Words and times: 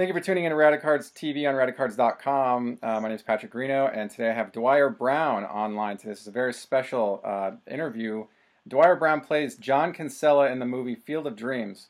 Thank 0.00 0.08
you 0.08 0.14
for 0.14 0.24
tuning 0.24 0.44
in 0.44 0.50
to 0.50 0.56
Radicards 0.56 1.12
TV 1.12 1.46
on 1.46 1.54
radicards.com. 1.54 2.78
Uh, 2.82 3.00
my 3.00 3.08
name 3.08 3.16
is 3.16 3.22
Patrick 3.22 3.52
Reno, 3.52 3.86
and 3.88 4.10
today 4.10 4.30
I 4.30 4.32
have 4.32 4.50
Dwier 4.50 4.88
Brown 4.88 5.44
online. 5.44 5.98
So 5.98 6.08
this 6.08 6.22
is 6.22 6.26
a 6.26 6.30
very 6.30 6.54
special 6.54 7.20
uh, 7.22 7.50
interview. 7.70 8.24
Dwier 8.66 8.98
Brown 8.98 9.20
plays 9.20 9.56
John 9.56 9.92
Kinsella 9.92 10.50
in 10.50 10.58
the 10.58 10.64
movie 10.64 10.94
Field 10.94 11.26
of 11.26 11.36
Dreams. 11.36 11.88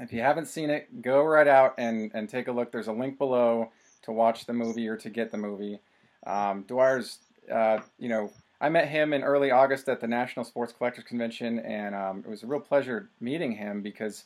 If 0.00 0.12
you 0.12 0.20
haven't 0.20 0.46
seen 0.46 0.68
it, 0.68 1.00
go 1.00 1.22
right 1.22 1.46
out 1.46 1.74
and, 1.78 2.10
and 2.12 2.28
take 2.28 2.48
a 2.48 2.50
look. 2.50 2.72
There's 2.72 2.88
a 2.88 2.92
link 2.92 3.18
below 3.18 3.70
to 4.02 4.10
watch 4.10 4.46
the 4.46 4.52
movie 4.52 4.88
or 4.88 4.96
to 4.96 5.08
get 5.08 5.30
the 5.30 5.38
movie. 5.38 5.78
Um, 6.26 6.64
Dwier's, 6.64 7.18
uh, 7.54 7.78
you 8.00 8.08
know, 8.08 8.32
I 8.60 8.68
met 8.68 8.88
him 8.88 9.12
in 9.12 9.22
early 9.22 9.52
August 9.52 9.88
at 9.88 10.00
the 10.00 10.08
National 10.08 10.44
Sports 10.44 10.72
Collectors 10.76 11.04
Convention, 11.04 11.60
and 11.60 11.94
um, 11.94 12.24
it 12.26 12.28
was 12.28 12.42
a 12.42 12.48
real 12.48 12.58
pleasure 12.58 13.10
meeting 13.20 13.52
him 13.52 13.80
because 13.80 14.24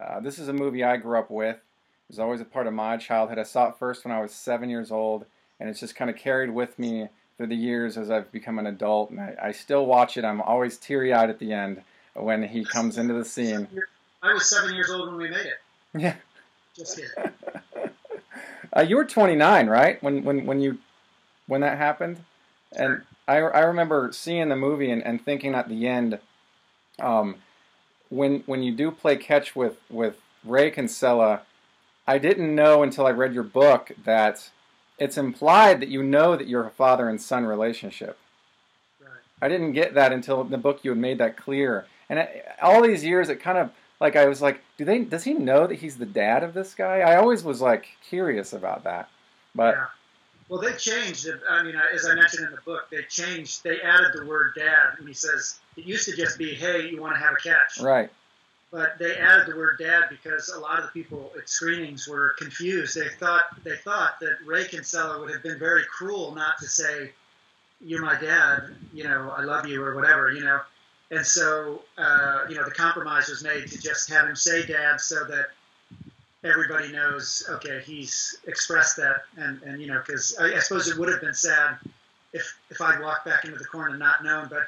uh, 0.00 0.20
this 0.20 0.38
is 0.38 0.48
a 0.48 0.54
movie 0.54 0.82
I 0.82 0.96
grew 0.96 1.18
up 1.18 1.30
with. 1.30 1.58
It 2.08 2.12
was 2.12 2.18
always 2.18 2.42
a 2.42 2.44
part 2.44 2.66
of 2.66 2.74
my 2.74 2.98
childhood. 2.98 3.38
I 3.38 3.44
saw 3.44 3.68
it 3.68 3.76
first 3.78 4.04
when 4.04 4.12
I 4.12 4.20
was 4.20 4.32
seven 4.32 4.68
years 4.68 4.90
old, 4.90 5.24
and 5.58 5.70
it's 5.70 5.80
just 5.80 5.96
kind 5.96 6.10
of 6.10 6.16
carried 6.16 6.50
with 6.50 6.78
me 6.78 7.08
through 7.36 7.46
the 7.46 7.56
years 7.56 7.96
as 7.96 8.10
I've 8.10 8.30
become 8.30 8.58
an 8.58 8.66
adult. 8.66 9.10
And 9.10 9.20
I, 9.20 9.34
I 9.42 9.52
still 9.52 9.86
watch 9.86 10.18
it. 10.18 10.24
I'm 10.24 10.42
always 10.42 10.76
teary 10.76 11.14
eyed 11.14 11.30
at 11.30 11.38
the 11.38 11.54
end 11.54 11.82
when 12.12 12.42
he 12.42 12.62
comes 12.62 12.98
into 12.98 13.14
the 13.14 13.24
scene. 13.24 13.68
I 14.22 14.34
was 14.34 14.48
seven 14.48 14.74
years 14.74 14.90
old 14.90 15.08
when 15.08 15.16
we 15.16 15.30
made 15.30 15.46
it. 15.46 15.58
Yeah. 15.96 16.16
Just 16.76 16.98
kidding. 16.98 17.32
uh, 18.76 18.82
you 18.82 18.96
were 18.96 19.04
29, 19.06 19.66
right? 19.68 20.02
When 20.02 20.24
when 20.24 20.44
when 20.44 20.60
you 20.60 20.78
when 21.46 21.62
that 21.62 21.78
happened, 21.78 22.18
and 22.72 23.02
I 23.26 23.36
I 23.38 23.60
remember 23.60 24.10
seeing 24.12 24.50
the 24.50 24.56
movie 24.56 24.90
and, 24.90 25.02
and 25.02 25.24
thinking 25.24 25.54
at 25.54 25.68
the 25.68 25.86
end, 25.86 26.18
um, 27.00 27.36
when 28.10 28.40
when 28.46 28.62
you 28.62 28.72
do 28.72 28.90
play 28.90 29.16
catch 29.16 29.56
with 29.56 29.78
with 29.88 30.16
Ray 30.44 30.70
Kinsella 30.70 31.42
I 32.06 32.18
didn't 32.18 32.54
know 32.54 32.82
until 32.82 33.06
I 33.06 33.10
read 33.10 33.34
your 33.34 33.44
book 33.44 33.92
that 34.04 34.50
it's 34.98 35.16
implied 35.16 35.80
that 35.80 35.88
you 35.88 36.02
know 36.02 36.36
that 36.36 36.48
you're 36.48 36.66
a 36.66 36.70
father 36.70 37.08
and 37.08 37.20
son 37.20 37.44
relationship. 37.44 38.18
Right. 39.00 39.10
I 39.40 39.48
didn't 39.48 39.72
get 39.72 39.94
that 39.94 40.12
until 40.12 40.44
the 40.44 40.58
book 40.58 40.80
you 40.82 40.90
had 40.90 40.98
made 40.98 41.18
that 41.18 41.36
clear. 41.36 41.86
And 42.08 42.18
it, 42.18 42.46
all 42.60 42.82
these 42.82 43.04
years, 43.04 43.28
it 43.28 43.40
kind 43.40 43.58
of 43.58 43.70
like 44.00 44.16
I 44.16 44.26
was 44.26 44.42
like, 44.42 44.60
do 44.76 44.84
they? 44.84 45.00
Does 45.00 45.24
he 45.24 45.34
know 45.34 45.66
that 45.66 45.76
he's 45.76 45.96
the 45.96 46.06
dad 46.06 46.42
of 46.42 46.52
this 46.52 46.74
guy? 46.74 47.00
I 47.00 47.16
always 47.16 47.42
was 47.42 47.60
like 47.60 47.88
curious 48.06 48.52
about 48.52 48.84
that. 48.84 49.08
But 49.54 49.74
yeah. 49.74 49.86
Well, 50.50 50.60
they 50.60 50.74
changed 50.74 51.26
it. 51.26 51.40
I 51.48 51.62
mean, 51.62 51.74
as 51.94 52.04
I 52.06 52.14
mentioned 52.14 52.46
in 52.46 52.50
the 52.50 52.60
book, 52.66 52.88
they 52.90 53.02
changed. 53.08 53.64
They 53.64 53.80
added 53.80 54.08
the 54.12 54.26
word 54.26 54.52
"dad," 54.54 54.98
and 54.98 55.08
he 55.08 55.14
says 55.14 55.58
it 55.78 55.86
used 55.86 56.04
to 56.04 56.14
just 56.14 56.36
be, 56.36 56.52
"Hey, 56.52 56.86
you 56.86 57.00
want 57.00 57.14
to 57.14 57.18
have 57.18 57.32
a 57.32 57.42
catch?" 57.42 57.80
Right 57.80 58.10
but 58.74 58.98
they 58.98 59.16
added 59.16 59.46
the 59.46 59.56
word 59.56 59.78
dad 59.78 60.06
because 60.10 60.48
a 60.48 60.58
lot 60.58 60.80
of 60.80 60.86
the 60.86 60.90
people 60.90 61.30
at 61.38 61.48
screenings 61.48 62.08
were 62.08 62.34
confused. 62.36 62.98
They 62.98 63.08
thought 63.20 63.44
they 63.62 63.76
thought 63.76 64.18
that 64.20 64.38
Ray 64.44 64.66
Kinsella 64.66 65.20
would 65.20 65.30
have 65.30 65.44
been 65.44 65.60
very 65.60 65.84
cruel 65.84 66.34
not 66.34 66.58
to 66.58 66.66
say, 66.66 67.12
"You're 67.80 68.02
my 68.02 68.18
dad," 68.18 68.74
you 68.92 69.04
know, 69.04 69.30
"I 69.30 69.44
love 69.44 69.68
you" 69.68 69.84
or 69.84 69.94
whatever, 69.94 70.32
you 70.32 70.42
know. 70.42 70.60
And 71.12 71.24
so, 71.24 71.84
uh, 71.96 72.46
you 72.48 72.56
know, 72.56 72.64
the 72.64 72.72
compromise 72.72 73.28
was 73.28 73.44
made 73.44 73.68
to 73.68 73.80
just 73.80 74.10
have 74.10 74.26
him 74.26 74.34
say 74.34 74.66
"dad" 74.66 75.00
so 75.00 75.22
that 75.22 75.50
everybody 76.42 76.90
knows, 76.90 77.44
okay, 77.48 77.80
he's 77.86 78.36
expressed 78.48 78.96
that, 78.96 79.22
and 79.36 79.62
and 79.62 79.80
you 79.80 79.86
know, 79.86 80.02
because 80.04 80.36
I, 80.36 80.52
I 80.52 80.58
suppose 80.58 80.88
it 80.88 80.98
would 80.98 81.10
have 81.10 81.20
been 81.20 81.32
sad 81.32 81.78
if 82.32 82.58
if 82.70 82.80
I'd 82.80 83.00
walked 83.00 83.24
back 83.24 83.44
into 83.44 83.56
the 83.56 83.66
corner 83.66 83.90
and 83.90 84.00
not 84.00 84.24
known, 84.24 84.48
but 84.50 84.66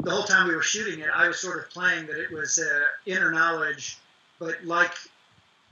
the 0.00 0.10
whole 0.10 0.24
time 0.24 0.48
we 0.48 0.54
were 0.54 0.62
shooting 0.62 1.00
it, 1.00 1.08
I 1.14 1.28
was 1.28 1.38
sort 1.38 1.58
of 1.58 1.70
playing 1.70 2.06
that 2.06 2.18
it 2.18 2.30
was 2.30 2.58
uh, 2.58 2.80
inner 3.06 3.30
knowledge, 3.30 3.98
but 4.38 4.64
like 4.64 4.92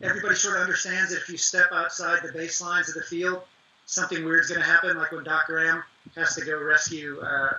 everybody 0.02 0.34
sort 0.34 0.56
of 0.56 0.62
understands 0.62 1.10
that 1.10 1.18
if 1.18 1.28
you 1.28 1.36
step 1.36 1.68
outside 1.72 2.20
the 2.22 2.38
baselines 2.38 2.88
of 2.88 2.94
the 2.94 3.02
field, 3.02 3.42
something 3.86 4.24
weird's 4.24 4.48
going 4.48 4.60
to 4.60 4.66
happen. 4.66 4.96
Like 4.96 5.12
when 5.12 5.24
Doc 5.24 5.46
Graham 5.46 5.82
has 6.16 6.34
to 6.34 6.44
go 6.44 6.60
rescue 6.62 7.20
uh, 7.20 7.52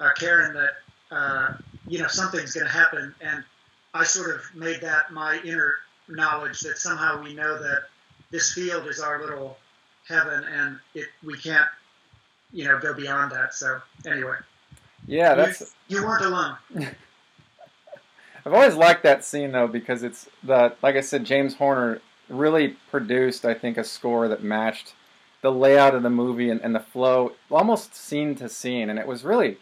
uh, 0.00 0.10
Karen, 0.16 0.54
that 0.54 1.16
uh, 1.16 1.54
you 1.86 1.98
know 1.98 2.08
something's 2.08 2.52
going 2.52 2.66
to 2.66 2.72
happen, 2.72 3.14
and 3.20 3.44
I 3.92 4.04
sort 4.04 4.34
of 4.34 4.42
made 4.54 4.80
that 4.80 5.12
my 5.12 5.38
inner 5.44 5.74
knowledge 6.08 6.60
that 6.60 6.78
somehow 6.78 7.22
we 7.22 7.34
know 7.34 7.58
that 7.58 7.84
this 8.30 8.52
field 8.52 8.86
is 8.86 9.00
our 9.00 9.20
little 9.20 9.58
heaven, 10.08 10.44
and 10.44 10.78
it 10.94 11.06
we 11.22 11.36
can't 11.38 11.68
you 12.52 12.64
know 12.64 12.78
go 12.78 12.94
beyond 12.94 13.32
that. 13.32 13.54
So 13.54 13.80
anyway. 14.06 14.36
Yeah, 15.06 15.34
that's. 15.34 15.74
You, 15.88 15.98
you 15.98 16.06
weren't 16.06 16.24
alone. 16.24 16.56
I've 18.46 18.52
always 18.52 18.74
liked 18.74 19.02
that 19.04 19.24
scene 19.24 19.52
though 19.52 19.66
because 19.66 20.02
it's 20.02 20.28
the 20.42 20.74
like 20.82 20.96
I 20.96 21.00
said, 21.00 21.24
James 21.24 21.54
Horner 21.54 22.00
really 22.28 22.76
produced 22.90 23.44
I 23.44 23.54
think 23.54 23.76
a 23.78 23.84
score 23.84 24.28
that 24.28 24.42
matched 24.42 24.94
the 25.40 25.52
layout 25.52 25.94
of 25.94 26.02
the 26.02 26.10
movie 26.10 26.50
and, 26.50 26.60
and 26.62 26.74
the 26.74 26.80
flow 26.80 27.32
almost 27.50 27.94
scene 27.94 28.34
to 28.36 28.48
scene, 28.48 28.90
and 28.90 28.98
it 28.98 29.06
was 29.06 29.24
really 29.24 29.58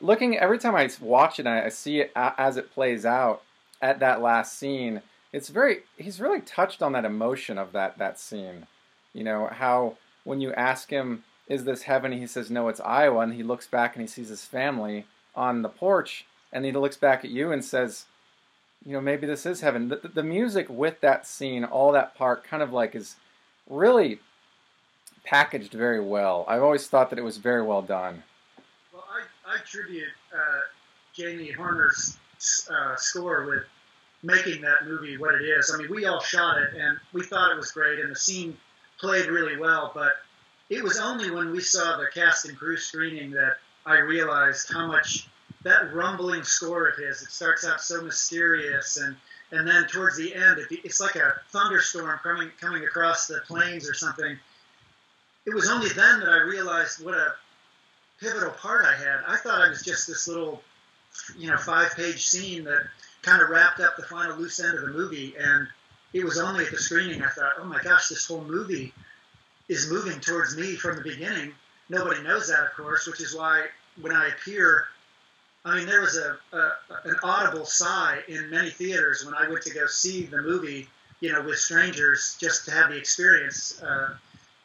looking 0.00 0.36
every 0.36 0.58
time 0.58 0.74
I 0.74 0.90
watch 1.00 1.38
it 1.38 1.46
and 1.46 1.54
I 1.54 1.68
see 1.70 2.00
it 2.00 2.12
as 2.14 2.56
it 2.56 2.72
plays 2.72 3.06
out 3.06 3.42
at 3.80 4.00
that 4.00 4.20
last 4.20 4.58
scene. 4.58 5.02
It's 5.32 5.48
very 5.48 5.80
he's 5.96 6.20
really 6.20 6.40
touched 6.40 6.82
on 6.82 6.92
that 6.92 7.04
emotion 7.04 7.58
of 7.58 7.72
that 7.72 7.96
that 7.98 8.18
scene. 8.18 8.66
You 9.14 9.24
know 9.24 9.48
how 9.50 9.96
when 10.24 10.42
you 10.42 10.52
ask 10.52 10.90
him 10.90 11.24
is 11.48 11.64
this 11.64 11.82
heaven? 11.82 12.12
He 12.12 12.26
says, 12.26 12.50
no, 12.50 12.68
it's 12.68 12.80
Iowa. 12.80 13.20
And 13.20 13.34
he 13.34 13.42
looks 13.42 13.66
back 13.66 13.94
and 13.94 14.02
he 14.02 14.08
sees 14.08 14.28
his 14.28 14.44
family 14.44 15.06
on 15.34 15.62
the 15.62 15.68
porch. 15.68 16.26
And 16.52 16.64
he 16.64 16.72
looks 16.72 16.96
back 16.96 17.24
at 17.24 17.30
you 17.30 17.52
and 17.52 17.64
says, 17.64 18.06
you 18.84 18.92
know, 18.92 19.00
maybe 19.00 19.26
this 19.26 19.46
is 19.46 19.60
heaven. 19.60 19.88
The, 19.88 20.10
the 20.14 20.22
music 20.22 20.66
with 20.68 21.00
that 21.00 21.26
scene, 21.26 21.64
all 21.64 21.92
that 21.92 22.14
part, 22.14 22.44
kind 22.44 22.62
of 22.62 22.72
like 22.72 22.94
is 22.94 23.16
really 23.68 24.20
packaged 25.24 25.72
very 25.72 26.00
well. 26.00 26.44
I've 26.48 26.62
always 26.62 26.86
thought 26.86 27.10
that 27.10 27.18
it 27.18 27.24
was 27.24 27.36
very 27.36 27.62
well 27.62 27.82
done. 27.82 28.22
Well, 28.92 29.04
I, 29.10 29.52
I 29.52 29.56
attribute 29.60 30.08
uh, 30.32 30.60
Jamie 31.14 31.50
Horner's 31.50 32.16
uh, 32.70 32.94
score 32.96 33.44
with 33.46 33.64
making 34.22 34.60
that 34.62 34.86
movie 34.86 35.18
what 35.18 35.34
it 35.34 35.44
is. 35.44 35.72
I 35.74 35.78
mean, 35.78 35.90
we 35.90 36.06
all 36.06 36.20
shot 36.20 36.58
it 36.58 36.74
and 36.74 36.98
we 37.12 37.22
thought 37.22 37.50
it 37.50 37.56
was 37.56 37.72
great, 37.72 37.98
and 37.98 38.10
the 38.10 38.16
scene 38.16 38.56
played 38.98 39.26
really 39.26 39.56
well, 39.56 39.92
but 39.94 40.12
it 40.68 40.82
was 40.82 40.98
only 40.98 41.30
when 41.30 41.52
we 41.52 41.60
saw 41.60 41.96
the 41.96 42.06
cast 42.12 42.46
and 42.46 42.56
crew 42.56 42.76
screening 42.76 43.30
that 43.32 43.58
I 43.84 43.98
realized 43.98 44.72
how 44.72 44.86
much 44.86 45.28
that 45.62 45.94
rumbling 45.94 46.42
score 46.42 46.88
of 46.88 46.96
his. 46.96 47.22
It 47.22 47.30
starts 47.30 47.64
out 47.64 47.80
so 47.80 48.02
mysterious, 48.02 48.96
and 48.96 49.16
and 49.52 49.66
then 49.66 49.86
towards 49.86 50.16
the 50.16 50.34
end, 50.34 50.58
it, 50.58 50.66
it's 50.84 51.00
like 51.00 51.14
a 51.14 51.40
thunderstorm 51.50 52.18
coming 52.22 52.50
coming 52.60 52.84
across 52.84 53.26
the 53.26 53.40
plains 53.46 53.88
or 53.88 53.94
something. 53.94 54.38
It 55.44 55.54
was 55.54 55.70
only 55.70 55.88
then 55.90 56.20
that 56.20 56.28
I 56.28 56.38
realized 56.38 57.04
what 57.04 57.14
a 57.14 57.34
pivotal 58.20 58.50
part 58.50 58.84
I 58.84 58.94
had. 58.96 59.20
I 59.26 59.36
thought 59.36 59.62
I 59.62 59.68
was 59.68 59.82
just 59.82 60.08
this 60.08 60.26
little, 60.26 60.62
you 61.38 61.48
know, 61.48 61.56
five-page 61.56 62.26
scene 62.26 62.64
that 62.64 62.82
kind 63.22 63.40
of 63.40 63.50
wrapped 63.50 63.78
up 63.78 63.96
the 63.96 64.02
final 64.02 64.36
loose 64.36 64.58
end 64.58 64.76
of 64.76 64.80
the 64.80 64.92
movie, 64.92 65.34
and 65.38 65.68
it 66.12 66.24
was 66.24 66.38
only 66.38 66.64
at 66.64 66.72
the 66.72 66.78
screening 66.78 67.22
I 67.22 67.28
thought, 67.28 67.52
oh 67.60 67.64
my 67.64 67.80
gosh, 67.80 68.08
this 68.08 68.26
whole 68.26 68.42
movie 68.42 68.92
is 69.68 69.90
moving 69.90 70.20
towards 70.20 70.56
me 70.56 70.76
from 70.76 70.96
the 70.96 71.02
beginning. 71.02 71.52
Nobody 71.88 72.22
knows 72.22 72.48
that, 72.48 72.60
of 72.64 72.72
course, 72.72 73.06
which 73.06 73.20
is 73.20 73.34
why 73.34 73.66
when 74.00 74.12
I 74.12 74.28
appear, 74.28 74.86
I 75.64 75.76
mean, 75.76 75.86
there 75.86 76.00
was 76.00 76.16
a, 76.16 76.36
a 76.56 76.72
an 77.04 77.16
audible 77.22 77.64
sigh 77.64 78.20
in 78.28 78.50
many 78.50 78.70
theaters 78.70 79.24
when 79.24 79.34
I 79.34 79.48
went 79.48 79.62
to 79.62 79.74
go 79.74 79.86
see 79.86 80.26
the 80.26 80.42
movie, 80.42 80.88
you 81.20 81.32
know, 81.32 81.42
with 81.42 81.58
strangers 81.58 82.36
just 82.40 82.66
to 82.66 82.70
have 82.70 82.90
the 82.90 82.96
experience. 82.96 83.82
Uh, 83.82 84.14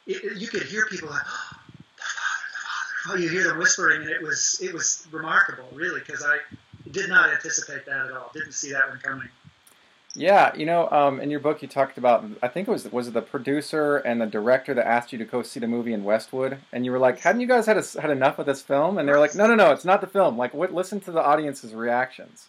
it, 0.06 0.38
you 0.38 0.48
could 0.48 0.64
hear 0.64 0.86
people 0.88 1.10
like, 1.10 1.22
oh, 1.26 1.58
the 1.98 2.04
father, 2.04 2.48
the 2.52 3.10
father. 3.10 3.20
Oh, 3.20 3.24
you 3.24 3.30
hear 3.30 3.48
them 3.48 3.58
whispering, 3.58 4.02
and 4.02 4.10
it 4.10 4.22
was 4.22 4.60
it 4.62 4.74
was 4.74 5.08
remarkable, 5.12 5.68
really, 5.74 6.00
because 6.00 6.24
I 6.24 6.38
did 6.92 7.10
not 7.10 7.30
anticipate 7.30 7.86
that 7.86 8.08
at 8.08 8.12
all. 8.12 8.32
Didn't 8.34 8.54
see 8.54 8.72
that 8.74 8.90
one 8.90 9.00
coming. 9.00 9.30
Yeah, 10.14 10.54
you 10.56 10.66
know, 10.66 10.90
um, 10.90 11.22
in 11.22 11.32
your 11.32 11.40
book 11.40 11.62
you 11.62 11.70
talked 11.70 11.98
about 11.98 12.26
I 12.44 12.50
think 12.50 12.68
it 12.68 12.72
was 12.72 12.92
was 12.92 13.08
it 13.08 13.14
the 13.14 13.22
producer 13.22 13.98
and 13.98 14.20
the 14.20 14.26
director 14.26 14.74
that 14.74 14.86
asked 14.86 15.14
you 15.14 15.18
to 15.20 15.26
go 15.26 15.42
see 15.42 15.60
the 15.62 15.68
movie 15.68 15.94
in 15.94 16.04
Westwood, 16.04 16.60
and 16.74 16.84
you 16.84 16.92
were 16.92 17.00
like, 17.00 17.20
"Hadn't 17.20 17.40
you 17.40 17.48
guys 17.48 17.66
had 17.66 17.78
a, 17.78 18.02
had 18.02 18.12
enough 18.12 18.38
of 18.38 18.46
this 18.46 18.62
film?" 18.62 18.98
And 18.98 19.08
they 19.08 19.14
were 19.14 19.20
like, 19.20 19.36
"No, 19.36 19.48
no, 19.48 19.56
no, 19.56 19.72
it's 19.72 19.86
not 19.86 20.02
the 20.02 20.08
film. 20.08 20.38
Like, 20.38 20.54
what? 20.54 20.74
Listen 20.74 21.00
to 21.02 21.12
the 21.12 21.24
audience's 21.24 21.74
reactions." 21.74 22.48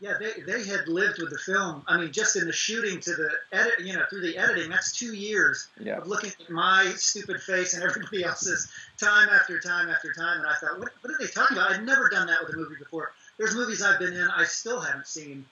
Yeah, 0.00 0.14
they, 0.20 0.42
they 0.42 0.64
had 0.64 0.86
lived 0.86 1.20
with 1.20 1.30
the 1.30 1.38
film. 1.38 1.82
I 1.88 1.98
mean, 1.98 2.12
just 2.12 2.36
in 2.36 2.46
the 2.46 2.52
shooting 2.52 3.00
to 3.00 3.10
the 3.10 3.30
edit, 3.52 3.80
you 3.80 3.94
know, 3.94 4.04
through 4.08 4.20
the 4.20 4.38
editing, 4.38 4.70
that's 4.70 4.96
two 4.96 5.12
years 5.12 5.66
yeah. 5.80 5.98
of 5.98 6.06
looking 6.06 6.30
at 6.40 6.50
my 6.50 6.92
stupid 6.96 7.40
face 7.42 7.74
and 7.74 7.82
everybody 7.88 8.22
else's 8.22 8.70
time 8.96 9.28
after 9.28 9.58
time 9.58 9.88
after 9.88 10.12
time. 10.12 10.38
And 10.38 10.46
I 10.46 10.54
thought, 10.54 10.78
what, 10.78 10.90
what 11.00 11.12
are 11.12 11.18
they 11.18 11.26
talking 11.26 11.56
about? 11.56 11.72
I'd 11.72 11.84
never 11.84 12.08
done 12.08 12.28
that 12.28 12.38
with 12.44 12.54
a 12.54 12.56
movie 12.56 12.76
before. 12.78 13.12
There's 13.38 13.56
movies 13.56 13.82
I've 13.82 13.98
been 13.98 14.14
in 14.14 14.28
I 14.28 14.44
still 14.44 14.80
haven't 14.80 15.08
seen 15.08 15.44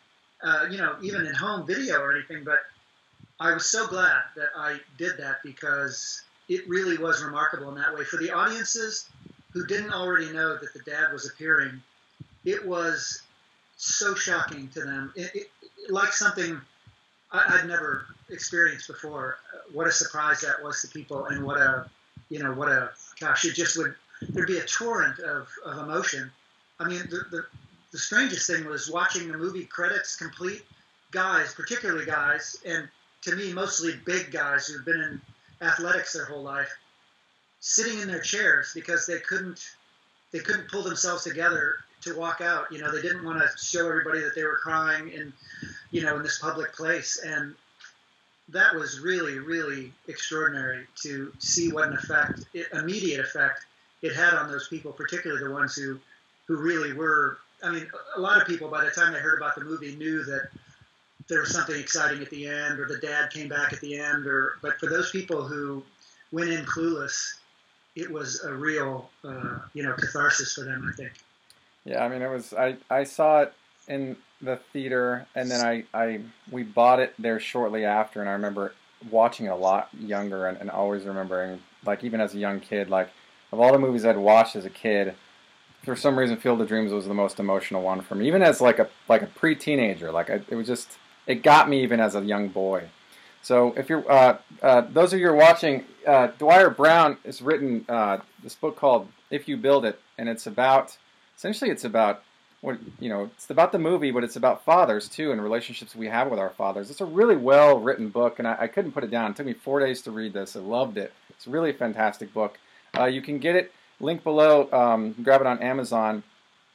uh, 0.42 0.66
you 0.70 0.78
know, 0.78 0.96
even 1.02 1.26
in 1.26 1.34
home 1.34 1.66
video 1.66 2.00
or 2.00 2.14
anything. 2.14 2.44
But 2.44 2.60
I 3.40 3.52
was 3.52 3.66
so 3.66 3.86
glad 3.86 4.22
that 4.36 4.48
I 4.56 4.78
did 4.98 5.18
that 5.18 5.36
because 5.42 6.22
it 6.48 6.68
really 6.68 6.98
was 6.98 7.22
remarkable 7.22 7.68
in 7.70 7.76
that 7.76 7.94
way. 7.94 8.04
For 8.04 8.16
the 8.16 8.30
audiences 8.30 9.08
who 9.52 9.66
didn't 9.66 9.92
already 9.92 10.30
know 10.32 10.56
that 10.56 10.72
the 10.72 10.80
dad 10.80 11.12
was 11.12 11.28
appearing, 11.28 11.82
it 12.44 12.66
was 12.66 13.22
so 13.76 14.14
shocking 14.14 14.68
to 14.68 14.80
them. 14.80 15.12
It, 15.16 15.30
it, 15.34 15.50
like 15.88 16.12
something 16.12 16.60
I, 17.32 17.56
would 17.56 17.68
never 17.68 18.06
experienced 18.30 18.86
before. 18.86 19.38
What 19.72 19.86
a 19.86 19.92
surprise 19.92 20.40
that 20.42 20.62
was 20.62 20.80
to 20.82 20.88
people, 20.88 21.26
and 21.26 21.44
what 21.44 21.58
a 21.58 21.88
you 22.28 22.42
know 22.42 22.52
what 22.52 22.68
a 22.68 22.90
gosh, 23.20 23.44
it 23.44 23.54
just 23.54 23.76
would 23.76 23.94
there'd 24.22 24.46
be 24.46 24.58
a 24.58 24.64
torrent 24.64 25.18
of, 25.20 25.48
of 25.64 25.78
emotion. 25.78 26.30
I 26.78 26.88
mean, 26.88 27.02
the, 27.10 27.24
the 27.30 27.46
the 27.96 28.02
strangest 28.02 28.46
thing 28.46 28.66
was 28.66 28.90
watching 28.90 29.32
the 29.32 29.38
movie 29.38 29.64
credits 29.64 30.16
complete. 30.16 30.62
Guys, 31.12 31.54
particularly 31.54 32.04
guys, 32.04 32.58
and 32.66 32.86
to 33.22 33.34
me, 33.34 33.54
mostly 33.54 33.94
big 34.04 34.30
guys 34.30 34.66
who've 34.66 34.84
been 34.84 35.00
in 35.00 35.20
athletics 35.66 36.12
their 36.12 36.26
whole 36.26 36.42
life, 36.42 36.70
sitting 37.60 37.98
in 38.00 38.06
their 38.06 38.20
chairs 38.20 38.72
because 38.74 39.06
they 39.06 39.18
couldn't 39.20 39.70
they 40.30 40.40
couldn't 40.40 40.70
pull 40.70 40.82
themselves 40.82 41.24
together 41.24 41.76
to 42.02 42.14
walk 42.14 42.42
out. 42.42 42.70
You 42.70 42.80
know, 42.80 42.92
they 42.92 43.00
didn't 43.00 43.24
want 43.24 43.40
to 43.40 43.48
show 43.64 43.88
everybody 43.88 44.20
that 44.20 44.34
they 44.34 44.44
were 44.44 44.56
crying 44.56 45.08
in, 45.08 45.32
you 45.90 46.02
know, 46.02 46.16
in 46.16 46.22
this 46.22 46.38
public 46.38 46.74
place. 46.74 47.18
And 47.24 47.54
that 48.50 48.74
was 48.74 49.00
really, 49.00 49.38
really 49.38 49.90
extraordinary 50.06 50.86
to 51.02 51.32
see 51.38 51.72
what 51.72 51.88
an 51.88 51.94
effect, 51.94 52.44
immediate 52.74 53.20
effect, 53.20 53.64
it 54.02 54.14
had 54.14 54.34
on 54.34 54.50
those 54.50 54.68
people, 54.68 54.92
particularly 54.92 55.42
the 55.42 55.50
ones 55.50 55.74
who, 55.74 55.98
who 56.46 56.56
really 56.56 56.92
were. 56.92 57.38
I 57.62 57.70
mean, 57.70 57.88
a 58.16 58.20
lot 58.20 58.40
of 58.40 58.46
people 58.46 58.68
by 58.68 58.84
the 58.84 58.90
time 58.90 59.12
they 59.12 59.18
heard 59.18 59.38
about 59.38 59.54
the 59.54 59.64
movie 59.64 59.96
knew 59.96 60.22
that 60.24 60.48
there 61.28 61.40
was 61.40 61.52
something 61.52 61.78
exciting 61.78 62.22
at 62.22 62.30
the 62.30 62.46
end, 62.46 62.78
or 62.78 62.86
the 62.86 62.98
dad 62.98 63.30
came 63.30 63.48
back 63.48 63.72
at 63.72 63.80
the 63.80 63.98
end, 63.98 64.26
or 64.26 64.58
but 64.62 64.78
for 64.78 64.86
those 64.86 65.10
people 65.10 65.42
who 65.42 65.82
went 66.32 66.50
in 66.50 66.64
clueless, 66.64 67.34
it 67.94 68.10
was 68.10 68.44
a 68.44 68.52
real, 68.52 69.10
uh, 69.24 69.58
you 69.74 69.82
know, 69.82 69.94
catharsis 69.94 70.54
for 70.54 70.64
them. 70.64 70.88
I 70.88 70.96
think. 70.96 71.12
Yeah, 71.84 72.04
I 72.04 72.08
mean, 72.08 72.22
it 72.22 72.30
was. 72.30 72.52
I 72.52 72.76
I 72.90 73.04
saw 73.04 73.42
it 73.42 73.52
in 73.88 74.16
the 74.42 74.56
theater, 74.72 75.26
and 75.34 75.50
then 75.50 75.64
I 75.64 75.84
I 75.94 76.20
we 76.50 76.62
bought 76.62 77.00
it 77.00 77.14
there 77.18 77.40
shortly 77.40 77.84
after, 77.84 78.20
and 78.20 78.28
I 78.28 78.32
remember 78.32 78.74
watching 79.10 79.46
it 79.46 79.50
a 79.50 79.56
lot 79.56 79.88
younger, 79.98 80.46
and, 80.46 80.58
and 80.58 80.70
always 80.70 81.04
remembering, 81.04 81.60
like 81.84 82.04
even 82.04 82.20
as 82.20 82.34
a 82.34 82.38
young 82.38 82.60
kid, 82.60 82.88
like 82.90 83.08
of 83.52 83.60
all 83.60 83.72
the 83.72 83.78
movies 83.78 84.04
I'd 84.04 84.16
watched 84.16 84.56
as 84.56 84.64
a 84.64 84.70
kid, 84.70 85.14
for 85.86 85.96
some 85.96 86.18
reason, 86.18 86.36
Field 86.36 86.60
of 86.60 86.68
Dreams 86.68 86.92
was 86.92 87.06
the 87.06 87.14
most 87.14 87.38
emotional 87.38 87.80
one 87.80 88.00
for 88.00 88.16
me. 88.16 88.26
Even 88.26 88.42
as 88.42 88.60
like 88.60 88.78
a 88.78 88.88
like 89.08 89.22
a 89.22 89.26
pre-teenager, 89.26 90.10
like 90.10 90.28
I, 90.28 90.40
it 90.48 90.56
was 90.56 90.66
just 90.66 90.98
it 91.26 91.42
got 91.42 91.68
me 91.68 91.82
even 91.82 92.00
as 92.00 92.14
a 92.14 92.20
young 92.20 92.48
boy. 92.48 92.88
So 93.40 93.72
if 93.76 93.88
you're 93.88 94.10
uh, 94.10 94.38
uh, 94.62 94.82
those 94.92 95.12
of 95.12 95.20
you 95.20 95.28
are 95.28 95.34
watching, 95.34 95.84
uh, 96.06 96.28
Dwier 96.38 96.76
Brown 96.76 97.18
has 97.24 97.40
written 97.40 97.84
uh, 97.88 98.18
this 98.42 98.56
book 98.56 98.76
called 98.76 99.08
If 99.30 99.48
You 99.48 99.56
Build 99.56 99.84
It, 99.84 100.00
and 100.18 100.28
it's 100.28 100.46
about 100.46 100.96
essentially 101.36 101.70
it's 101.70 101.84
about 101.84 102.24
what 102.62 102.78
you 102.98 103.08
know 103.08 103.30
it's 103.36 103.48
about 103.48 103.70
the 103.70 103.78
movie 103.78 104.10
but 104.10 104.24
it's 104.24 104.34
about 104.34 104.64
fathers 104.64 105.10
too 105.10 105.30
and 105.30 105.42
relationships 105.42 105.94
we 105.94 106.08
have 106.08 106.28
with 106.28 106.40
our 106.40 106.50
fathers. 106.50 106.90
It's 106.90 107.00
a 107.00 107.06
really 107.06 107.36
well 107.36 107.78
written 107.78 108.08
book 108.08 108.40
and 108.40 108.48
I, 108.48 108.56
I, 108.62 108.66
couldn't 108.66 108.92
put 108.92 109.04
it 109.04 109.10
down. 109.10 109.30
It 109.30 109.36
took 109.36 109.46
me 109.46 109.52
four 109.52 109.78
days 109.78 110.02
to 110.02 110.10
read 110.10 110.32
this. 110.32 110.56
I 110.56 110.60
loved 110.60 110.98
it. 110.98 111.12
It's 111.30 111.46
a 111.46 111.50
really 111.50 111.72
fantastic 111.72 112.34
book. 112.34 112.58
Uh, 112.98 113.04
you 113.04 113.22
can 113.22 113.38
get 113.38 113.54
it 113.54 113.72
link 114.00 114.22
below 114.22 114.70
um, 114.72 115.14
grab 115.22 115.40
it 115.40 115.46
on 115.46 115.58
amazon 115.60 116.22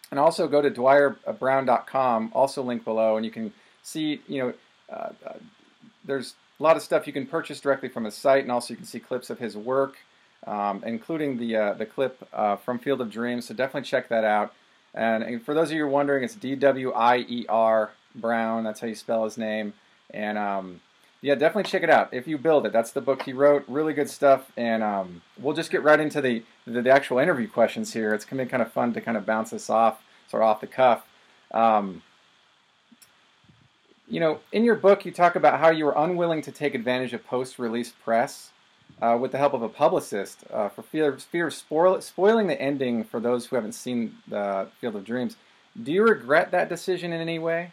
and 0.09 0.19
also 0.19 0.47
go 0.47 0.61
to 0.61 0.71
dwierbrown.com 0.71 2.31
also 2.33 2.61
link 2.61 2.83
below 2.83 3.17
and 3.17 3.25
you 3.25 3.31
can 3.31 3.53
see 3.83 4.21
you 4.27 4.41
know 4.41 4.53
uh, 4.91 5.09
uh, 5.25 5.33
there's 6.05 6.33
a 6.59 6.63
lot 6.63 6.75
of 6.75 6.83
stuff 6.83 7.07
you 7.07 7.13
can 7.13 7.25
purchase 7.25 7.59
directly 7.59 7.89
from 7.89 8.03
his 8.03 8.15
site 8.15 8.43
and 8.43 8.51
also 8.51 8.73
you 8.73 8.77
can 8.77 8.85
see 8.85 8.99
clips 8.99 9.29
of 9.29 9.39
his 9.39 9.55
work 9.55 9.97
um, 10.47 10.83
including 10.85 11.37
the 11.37 11.55
uh, 11.55 11.73
the 11.73 11.85
clip 11.85 12.27
uh, 12.33 12.55
from 12.57 12.79
Field 12.79 13.01
of 13.01 13.11
Dreams. 13.11 13.47
So 13.47 13.53
definitely 13.53 13.87
check 13.87 14.09
that 14.09 14.23
out. 14.23 14.53
And, 14.93 15.23
and 15.23 15.41
for 15.41 15.53
those 15.53 15.69
of 15.69 15.75
you 15.75 15.83
who 15.83 15.87
are 15.87 15.91
wondering, 15.91 16.23
it's 16.23 16.35
D 16.35 16.55
W 16.55 16.91
I 16.91 17.17
E 17.19 17.45
R 17.47 17.91
Brown. 18.15 18.63
That's 18.63 18.79
how 18.79 18.87
you 18.87 18.95
spell 18.95 19.23
his 19.23 19.37
name. 19.37 19.73
And 20.13 20.37
um, 20.37 20.81
yeah, 21.21 21.35
definitely 21.35 21.69
check 21.69 21.83
it 21.83 21.89
out. 21.89 22.13
If 22.13 22.27
you 22.27 22.37
build 22.37 22.65
it, 22.65 22.73
that's 22.73 22.91
the 22.91 23.01
book 23.01 23.21
he 23.23 23.33
wrote. 23.33 23.63
Really 23.67 23.93
good 23.93 24.09
stuff. 24.09 24.51
And 24.57 24.81
um, 24.81 25.21
we'll 25.39 25.55
just 25.55 25.69
get 25.69 25.83
right 25.83 25.99
into 25.99 26.19
the, 26.19 26.43
the, 26.65 26.81
the 26.81 26.89
actual 26.89 27.19
interview 27.19 27.47
questions 27.47 27.93
here. 27.93 28.13
It's 28.13 28.25
gonna 28.25 28.43
be 28.43 28.49
kind 28.49 28.63
of 28.63 28.71
fun 28.71 28.93
to 28.93 29.01
kind 29.01 29.17
of 29.17 29.25
bounce 29.25 29.51
this 29.51 29.69
off, 29.69 30.01
sort 30.27 30.41
of 30.41 30.49
off 30.49 30.61
the 30.61 30.67
cuff. 30.67 31.05
Um, 31.51 32.01
you 34.07 34.19
know, 34.19 34.39
in 34.51 34.63
your 34.63 34.75
book, 34.75 35.05
you 35.05 35.11
talk 35.11 35.35
about 35.35 35.59
how 35.59 35.69
you 35.69 35.85
were 35.85 35.93
unwilling 35.95 36.41
to 36.41 36.51
take 36.51 36.75
advantage 36.75 37.13
of 37.13 37.25
post-release 37.25 37.93
press 38.03 38.51
uh, 39.01 39.17
with 39.19 39.31
the 39.31 39.37
help 39.37 39.53
of 39.53 39.61
a 39.61 39.69
publicist 39.69 40.43
uh, 40.51 40.69
for 40.69 40.81
fear, 40.81 41.17
fear 41.17 41.47
of 41.47 41.53
spoil, 41.53 42.01
spoiling 42.01 42.47
the 42.47 42.59
ending 42.59 43.03
for 43.03 43.19
those 43.19 43.45
who 43.45 43.55
haven't 43.55 43.71
seen 43.73 44.17
the 44.27 44.67
Field 44.79 44.95
of 44.95 45.05
Dreams. 45.05 45.37
Do 45.81 45.91
you 45.91 46.03
regret 46.03 46.51
that 46.51 46.67
decision 46.67 47.13
in 47.13 47.21
any 47.21 47.39
way? 47.39 47.71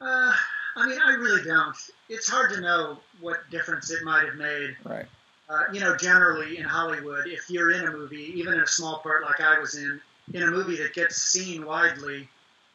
Uh, 0.00 0.34
I 0.76 0.88
mean, 0.88 0.98
I 1.04 1.12
really 1.14 1.44
don't. 1.44 1.76
It's 2.08 2.28
hard 2.28 2.52
to 2.52 2.60
know 2.60 2.98
what 3.20 3.48
difference 3.50 3.90
it 3.90 4.02
might 4.04 4.24
have 4.24 4.36
made. 4.36 4.76
Right. 4.84 5.06
Uh, 5.48 5.64
you 5.72 5.80
know, 5.80 5.96
generally 5.96 6.58
in 6.58 6.64
Hollywood, 6.64 7.26
if 7.26 7.50
you're 7.50 7.72
in 7.72 7.86
a 7.86 7.90
movie, 7.90 8.32
even 8.36 8.54
in 8.54 8.60
a 8.60 8.66
small 8.66 8.98
part 8.98 9.22
like 9.24 9.40
I 9.40 9.58
was 9.58 9.76
in, 9.76 10.00
in 10.32 10.42
a 10.42 10.46
movie 10.46 10.76
that 10.76 10.94
gets 10.94 11.16
seen 11.16 11.66
widely, 11.66 12.28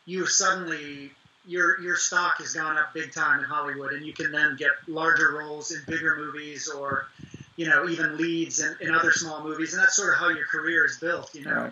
you 0.05 0.25
suddenly 0.25 1.11
your 1.47 1.79
your 1.81 1.95
stock 1.95 2.37
has 2.37 2.53
gone 2.53 2.77
up 2.77 2.93
big 2.93 3.13
time 3.13 3.39
in 3.39 3.45
Hollywood, 3.45 3.93
and 3.93 4.05
you 4.05 4.13
can 4.13 4.31
then 4.31 4.55
get 4.57 4.71
larger 4.87 5.31
roles 5.37 5.71
in 5.71 5.81
bigger 5.87 6.17
movies 6.17 6.69
or 6.69 7.07
you 7.55 7.67
know 7.67 7.87
even 7.89 8.17
leads 8.17 8.59
in, 8.59 8.75
in 8.81 8.93
other 8.93 9.11
small 9.11 9.43
movies, 9.43 9.73
and 9.73 9.81
that's 9.81 9.95
sort 9.95 10.13
of 10.13 10.19
how 10.19 10.29
your 10.29 10.45
career 10.45 10.85
is 10.85 10.97
built. 10.97 11.33
You 11.33 11.45
know, 11.45 11.71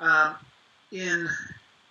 right. 0.00 0.26
um, 0.26 0.36
in 0.90 1.28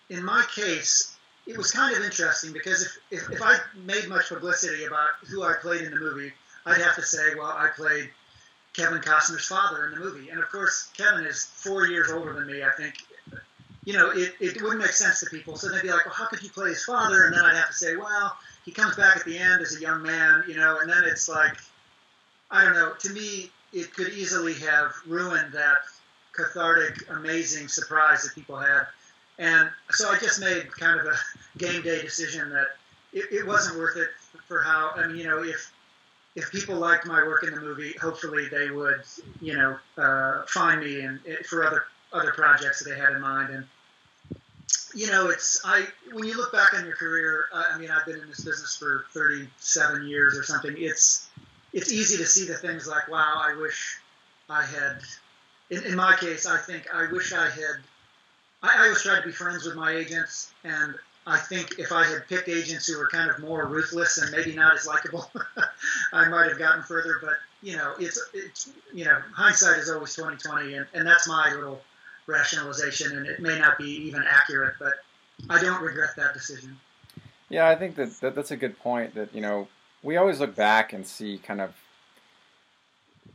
in 0.10 0.24
my 0.24 0.45
case, 0.54 1.16
it 1.47 1.57
was 1.57 1.71
kind 1.71 1.95
of 1.95 2.03
interesting 2.03 2.53
because 2.53 2.83
if, 2.83 2.97
if 3.11 3.31
if 3.31 3.41
I 3.41 3.57
made 3.75 4.07
much 4.07 4.29
publicity 4.29 4.85
about 4.85 5.09
who 5.29 5.43
I 5.43 5.53
played 5.61 5.81
in 5.81 5.91
the 5.91 5.99
movie, 5.99 6.31
I'd 6.65 6.81
have 6.81 6.95
to 6.95 7.01
say, 7.01 7.35
well, 7.35 7.53
I 7.57 7.69
played 7.75 8.09
Kevin 8.73 8.99
Costner's 8.99 9.47
father 9.47 9.88
in 9.88 9.91
the 9.91 9.99
movie, 9.99 10.29
and 10.29 10.39
of 10.39 10.49
course, 10.49 10.89
Kevin 10.95 11.25
is 11.25 11.45
four 11.45 11.88
years 11.88 12.11
older 12.11 12.33
than 12.33 12.47
me, 12.47 12.63
I 12.63 12.69
think, 12.71 12.95
you 13.83 13.93
know, 13.93 14.11
it, 14.11 14.33
it 14.39 14.61
wouldn't 14.61 14.81
make 14.81 14.91
sense 14.91 15.19
to 15.21 15.25
people. 15.25 15.57
So 15.57 15.69
they'd 15.69 15.81
be 15.81 15.89
like, 15.89 16.05
well, 16.05 16.13
how 16.13 16.27
could 16.27 16.41
you 16.43 16.49
play 16.49 16.69
his 16.69 16.83
father? 16.83 17.25
And 17.25 17.35
then 17.35 17.44
I'd 17.44 17.55
have 17.55 17.67
to 17.67 17.73
say, 17.73 17.97
well, 17.97 18.37
he 18.63 18.71
comes 18.71 18.95
back 18.95 19.17
at 19.17 19.25
the 19.25 19.37
end 19.37 19.61
as 19.61 19.75
a 19.75 19.81
young 19.81 20.03
man, 20.03 20.44
you 20.47 20.55
know, 20.55 20.79
and 20.79 20.89
then 20.89 21.03
it's 21.03 21.27
like, 21.27 21.57
I 22.49 22.63
don't 22.63 22.73
know. 22.73 22.94
To 22.99 23.09
me, 23.09 23.49
it 23.73 23.94
could 23.94 24.09
easily 24.09 24.53
have 24.55 24.94
ruined 25.07 25.53
that 25.53 25.79
cathartic, 26.33 27.09
amazing 27.09 27.67
surprise 27.67 28.23
that 28.23 28.35
people 28.35 28.57
had. 28.57 28.87
And 29.41 29.69
so 29.91 30.09
I 30.09 30.17
just 30.17 30.39
made 30.39 30.71
kind 30.71 30.99
of 30.99 31.07
a 31.07 31.15
game 31.57 31.81
day 31.81 32.01
decision 32.01 32.49
that 32.51 32.67
it, 33.11 33.25
it 33.31 33.47
wasn't 33.47 33.77
worth 33.77 33.97
it 33.97 34.09
for 34.47 34.61
how, 34.61 34.92
I 34.95 35.07
mean, 35.07 35.18
you 35.18 35.25
know, 35.25 35.44
if 35.44 35.71
if 36.33 36.49
people 36.49 36.75
liked 36.75 37.06
my 37.06 37.21
work 37.23 37.44
in 37.44 37.54
the 37.54 37.59
movie, 37.59 37.94
hopefully 38.01 38.47
they 38.47 38.69
would, 38.69 39.01
you 39.42 39.54
know, 39.54 39.77
uh, 39.97 40.44
find 40.45 40.80
me 40.80 41.01
and 41.01 41.19
for 41.45 41.66
other 41.66 41.83
other 42.13 42.31
projects 42.31 42.81
that 42.81 42.89
they 42.89 42.97
had 42.97 43.09
in 43.09 43.19
mind. 43.19 43.54
And 43.54 43.66
you 44.94 45.07
know, 45.07 45.30
it's 45.30 45.61
I 45.66 45.85
when 46.13 46.25
you 46.25 46.37
look 46.37 46.51
back 46.51 46.73
on 46.73 46.85
your 46.85 46.95
career. 46.95 47.45
I 47.54 47.77
mean, 47.77 47.89
I've 47.92 48.06
been 48.06 48.19
in 48.19 48.27
this 48.30 48.44
business 48.44 48.77
for 48.77 49.06
37 49.11 50.07
years 50.07 50.37
or 50.37 50.44
something. 50.44 50.73
It's 50.77 51.30
it's 51.73 51.92
easy 51.92 52.18
to 52.18 52.25
see 52.25 52.45
the 52.45 52.56
things 52.56 52.87
like, 52.87 53.09
wow, 53.09 53.33
I 53.35 53.56
wish 53.59 53.99
I 54.49 54.63
had. 54.63 54.99
In, 55.69 55.83
in 55.85 55.95
my 55.95 56.16
case, 56.18 56.45
I 56.45 56.57
think 56.57 56.87
I 56.94 57.11
wish 57.11 57.33
I 57.33 57.49
had. 57.49 57.81
I, 58.63 58.83
always 58.83 59.01
try 59.01 59.19
to 59.19 59.25
be 59.25 59.31
friends 59.31 59.65
with 59.65 59.75
my 59.75 59.91
agents, 59.91 60.51
and 60.63 60.95
I 61.25 61.37
think 61.37 61.80
if 61.80 61.91
I 61.91 62.06
had 62.06 62.27
picked 62.27 62.49
agents 62.49 62.87
who 62.87 62.97
were 62.97 63.07
kind 63.07 63.30
of 63.30 63.39
more 63.39 63.65
ruthless 63.65 64.18
and 64.18 64.31
maybe 64.31 64.53
not 64.53 64.75
as 64.75 64.85
likable, 64.85 65.31
I 66.13 66.27
might 66.30 66.49
have 66.49 66.59
gotten 66.59 66.83
further. 66.83 67.18
But 67.21 67.33
you 67.61 67.77
know, 67.77 67.94
it's 67.99 68.21
it's 68.33 68.71
you 68.94 69.06
know, 69.06 69.19
hindsight 69.33 69.80
is 69.80 69.89
always 69.89 70.13
2020, 70.15 70.75
and, 70.75 70.87
and 70.94 71.07
that's 71.07 71.27
my 71.27 71.51
little 71.53 71.81
rationalization, 72.27 73.18
and 73.18 73.25
it 73.25 73.39
may 73.39 73.57
not 73.57 73.77
be 73.77 73.89
even 74.07 74.23
accurate, 74.27 74.75
but 74.80 74.94
I 75.49 75.61
don't 75.61 75.81
regret 75.81 76.11
that 76.18 76.33
decision. 76.33 76.80
Yeah, 77.49 77.68
I 77.68 77.75
think 77.75 77.95
that, 77.95 78.19
that 78.21 78.35
that's 78.35 78.51
a 78.51 78.57
good 78.57 78.77
point. 78.80 79.15
That 79.15 79.33
you 79.33 79.41
know, 79.41 79.68
we 80.03 80.18
always 80.18 80.39
look 80.39 80.56
back 80.56 80.94
and 80.94 81.06
see 81.06 81.37
kind 81.39 81.61
of 81.61 81.75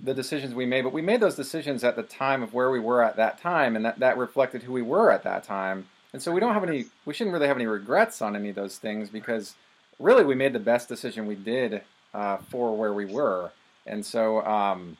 the 0.02 0.14
decisions 0.14 0.54
we 0.54 0.66
made, 0.66 0.82
but 0.82 0.92
we 0.92 1.02
made 1.02 1.20
those 1.20 1.36
decisions 1.36 1.82
at 1.84 1.96
the 1.96 2.02
time 2.02 2.42
of 2.42 2.52
where 2.52 2.70
we 2.70 2.80
were 2.80 3.02
at 3.02 3.16
that 3.16 3.40
time, 3.40 3.76
and 3.76 3.84
that, 3.84 3.98
that 3.98 4.18
reflected 4.18 4.62
who 4.62 4.72
we 4.72 4.82
were 4.82 5.10
at 5.10 5.22
that 5.24 5.42
time. 5.42 5.88
And 6.12 6.22
so 6.22 6.32
we 6.32 6.40
don't 6.40 6.54
have 6.54 6.64
any, 6.64 6.86
we 7.04 7.14
shouldn't 7.14 7.34
really 7.34 7.48
have 7.48 7.56
any 7.56 7.66
regrets 7.66 8.22
on 8.22 8.36
any 8.36 8.50
of 8.50 8.56
those 8.56 8.78
things 8.78 9.08
because 9.10 9.54
really 9.98 10.24
we 10.24 10.34
made 10.34 10.52
the 10.52 10.58
best 10.58 10.88
decision 10.88 11.26
we 11.26 11.34
did 11.34 11.82
uh, 12.14 12.38
for 12.38 12.76
where 12.76 12.92
we 12.92 13.04
were. 13.04 13.50
And 13.86 14.04
so, 14.04 14.42
um, 14.44 14.96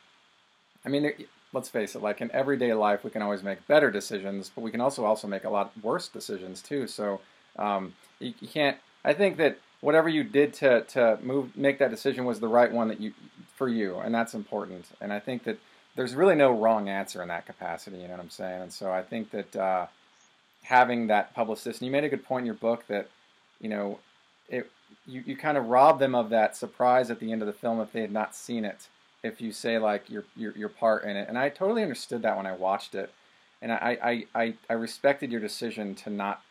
I 0.85 0.89
mean, 0.89 1.13
let's 1.53 1.69
face 1.69 1.95
it, 1.95 2.03
like 2.03 2.21
in 2.21 2.31
everyday 2.33 2.73
life, 2.75 3.05
we 3.05 3.11
can 3.11 3.23
always 3.23 3.43
make 3.43 3.67
better 3.67 3.91
decisions, 3.91 4.51
but 4.55 4.63
we 4.63 4.71
can 4.71 4.81
also 4.81 5.05
also 5.05 5.27
make 5.27 5.45
a 5.45 5.51
lot 5.51 5.73
worse 5.83 6.09
decisions 6.09 6.63
too. 6.63 6.87
So 6.87 7.21
um, 7.59 7.95
you, 8.21 8.35
you, 8.41 8.49
can't. 8.49 8.77
I 9.05 9.13
think 9.13 9.39
that 9.39 9.59
whatever 9.81 10.09
you 10.09 10.23
did 10.23 10.53
to 10.55 10.83
to 10.83 11.19
move 11.23 11.57
make 11.57 11.79
that 11.79 11.91
decision 11.91 12.25
was 12.25 12.41
the 12.41 12.49
right 12.49 12.71
one 12.71 12.89
that 12.89 13.01
you 13.01 13.13
for 13.57 13.69
you, 13.69 13.97
and 13.97 14.15
that's 14.15 14.35
important. 14.35 14.87
And 15.01 15.13
I 15.13 15.19
think 15.19 15.45
that 15.45 15.59
there's 15.97 16.15
really 16.15 16.35
no 16.35 16.53
wrong 16.53 16.89
answer 16.89 17.23
in 17.23 17.29
that 17.29 17.47
capacity. 17.47 17.97
You 17.97 18.05
know 18.05 18.15
what 18.15 18.21
I'm 18.21 18.31
saying? 18.31 18.63
And 18.63 18.73
so 18.73 18.93
I 18.93 19.03
think 19.03 19.31
that 19.31 19.57
uh, 19.57 19.87
having 20.63 21.07
that 21.09 21.35
publicist, 21.35 21.81
and 21.81 21.87
you 21.87 21.93
made 21.93 22.05
a 22.05 22.09
good 22.09 22.25
point 22.25 22.43
in 22.43 22.47
your 22.47 22.55
book 22.55 22.85
that 22.89 23.09
you 23.61 23.69
know 23.69 23.99
it 24.49 24.71
you, 25.07 25.23
you 25.27 25.37
kind 25.37 25.57
of 25.57 25.67
rob 25.67 25.99
them 25.99 26.15
of 26.15 26.31
that 26.31 26.57
surprise 26.57 27.11
at 27.11 27.19
the 27.19 27.33
end 27.33 27.43
of 27.43 27.47
the 27.47 27.53
film 27.53 27.81
if 27.81 27.93
they 27.93 28.01
had 28.01 28.13
not 28.13 28.35
seen 28.35 28.65
it. 28.65 28.89
If 29.23 29.41
you 29.41 29.53
say 29.53 29.79
like 29.79 30.09
your 30.11 30.25
your 30.37 30.53
your 30.57 30.69
part 30.69 31.05
in 31.05 31.17
it, 31.17 31.29
and 31.29 31.39
I 31.39 31.49
totally 31.49 31.83
understood 31.83 32.23
that 32.23 32.37
when 32.37 32.47
I 32.47 32.53
watched 32.53 32.95
it, 32.95 33.13
and 33.63 33.73
I 33.73 33.99
I 34.35 34.43
I, 34.43 34.55
I 34.71 34.73
respected 34.75 35.33
your 35.33 35.41
decision 35.41 35.95
to 35.97 36.11
not 36.11 36.43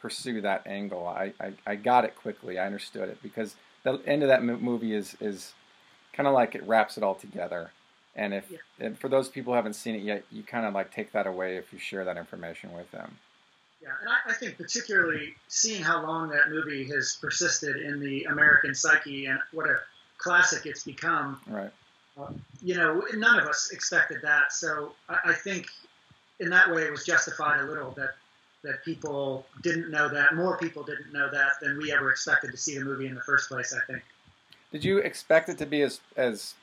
pursue 0.00 0.42
that 0.42 0.66
angle. 0.66 1.06
I, 1.06 1.32
I, 1.40 1.52
I 1.66 1.76
got 1.76 2.04
it 2.04 2.14
quickly. 2.14 2.58
I 2.58 2.66
understood 2.66 3.08
it 3.08 3.22
because 3.22 3.56
the 3.84 4.02
end 4.06 4.22
of 4.22 4.28
that 4.28 4.44
movie 4.44 4.94
is 4.94 5.16
is 5.20 5.54
kind 6.14 6.26
of 6.26 6.34
like 6.34 6.54
it 6.54 6.62
wraps 6.66 6.96
it 6.96 7.02
all 7.02 7.14
together. 7.14 7.70
And 8.16 8.32
if 8.32 8.50
yeah. 8.50 8.86
and 8.86 8.98
for 8.98 9.08
those 9.08 9.28
people 9.28 9.52
who 9.52 9.56
haven't 9.56 9.74
seen 9.74 9.96
it 9.96 10.02
yet, 10.02 10.24
you 10.30 10.42
kind 10.42 10.64
of 10.64 10.72
like 10.72 10.92
take 10.92 11.12
that 11.12 11.26
away 11.26 11.56
if 11.56 11.72
you 11.72 11.78
share 11.78 12.04
that 12.04 12.16
information 12.16 12.72
with 12.72 12.90
them. 12.92 13.16
Yeah, 13.82 13.90
and 14.00 14.08
I, 14.08 14.30
I, 14.30 14.34
think 14.34 14.56
particularly 14.56 15.34
seeing 15.48 15.82
how 15.82 16.02
long 16.02 16.30
that 16.30 16.48
movie 16.48 16.84
has 16.84 17.18
persisted 17.20 17.76
in 17.76 18.00
the 18.00 18.24
American 18.24 18.74
psyche 18.74 19.26
and 19.26 19.38
what 19.52 19.68
a 19.68 19.76
classic 20.16 20.64
it's 20.64 20.84
become. 20.84 21.38
Right. 21.46 21.70
Uh, 22.16 22.28
you 22.62 22.76
know, 22.76 23.02
none 23.14 23.38
of 23.38 23.46
us 23.46 23.72
expected 23.72 24.22
that. 24.22 24.52
So 24.52 24.92
I, 25.08 25.18
I 25.26 25.32
think 25.34 25.66
in 26.40 26.48
that 26.50 26.72
way 26.72 26.82
it 26.82 26.90
was 26.90 27.04
justified 27.04 27.60
a 27.60 27.64
little 27.64 27.90
that 27.92 28.14
that 28.62 28.82
people 28.84 29.44
didn't 29.62 29.90
know 29.90 30.08
that. 30.08 30.34
More 30.34 30.56
people 30.56 30.82
didn't 30.82 31.12
know 31.12 31.30
that 31.30 31.60
than 31.60 31.76
we 31.76 31.92
ever 31.92 32.10
expected 32.10 32.52
to 32.52 32.56
see 32.56 32.78
the 32.78 32.84
movie 32.84 33.06
in 33.06 33.14
the 33.14 33.20
first 33.20 33.48
place. 33.48 33.74
I 33.74 33.84
think. 33.92 34.02
Did 34.74 34.84
you 34.84 34.98
expect 34.98 35.48
it 35.48 35.58
to 35.58 35.66
be 35.66 35.82
as 35.82 36.00
as 36.16 36.54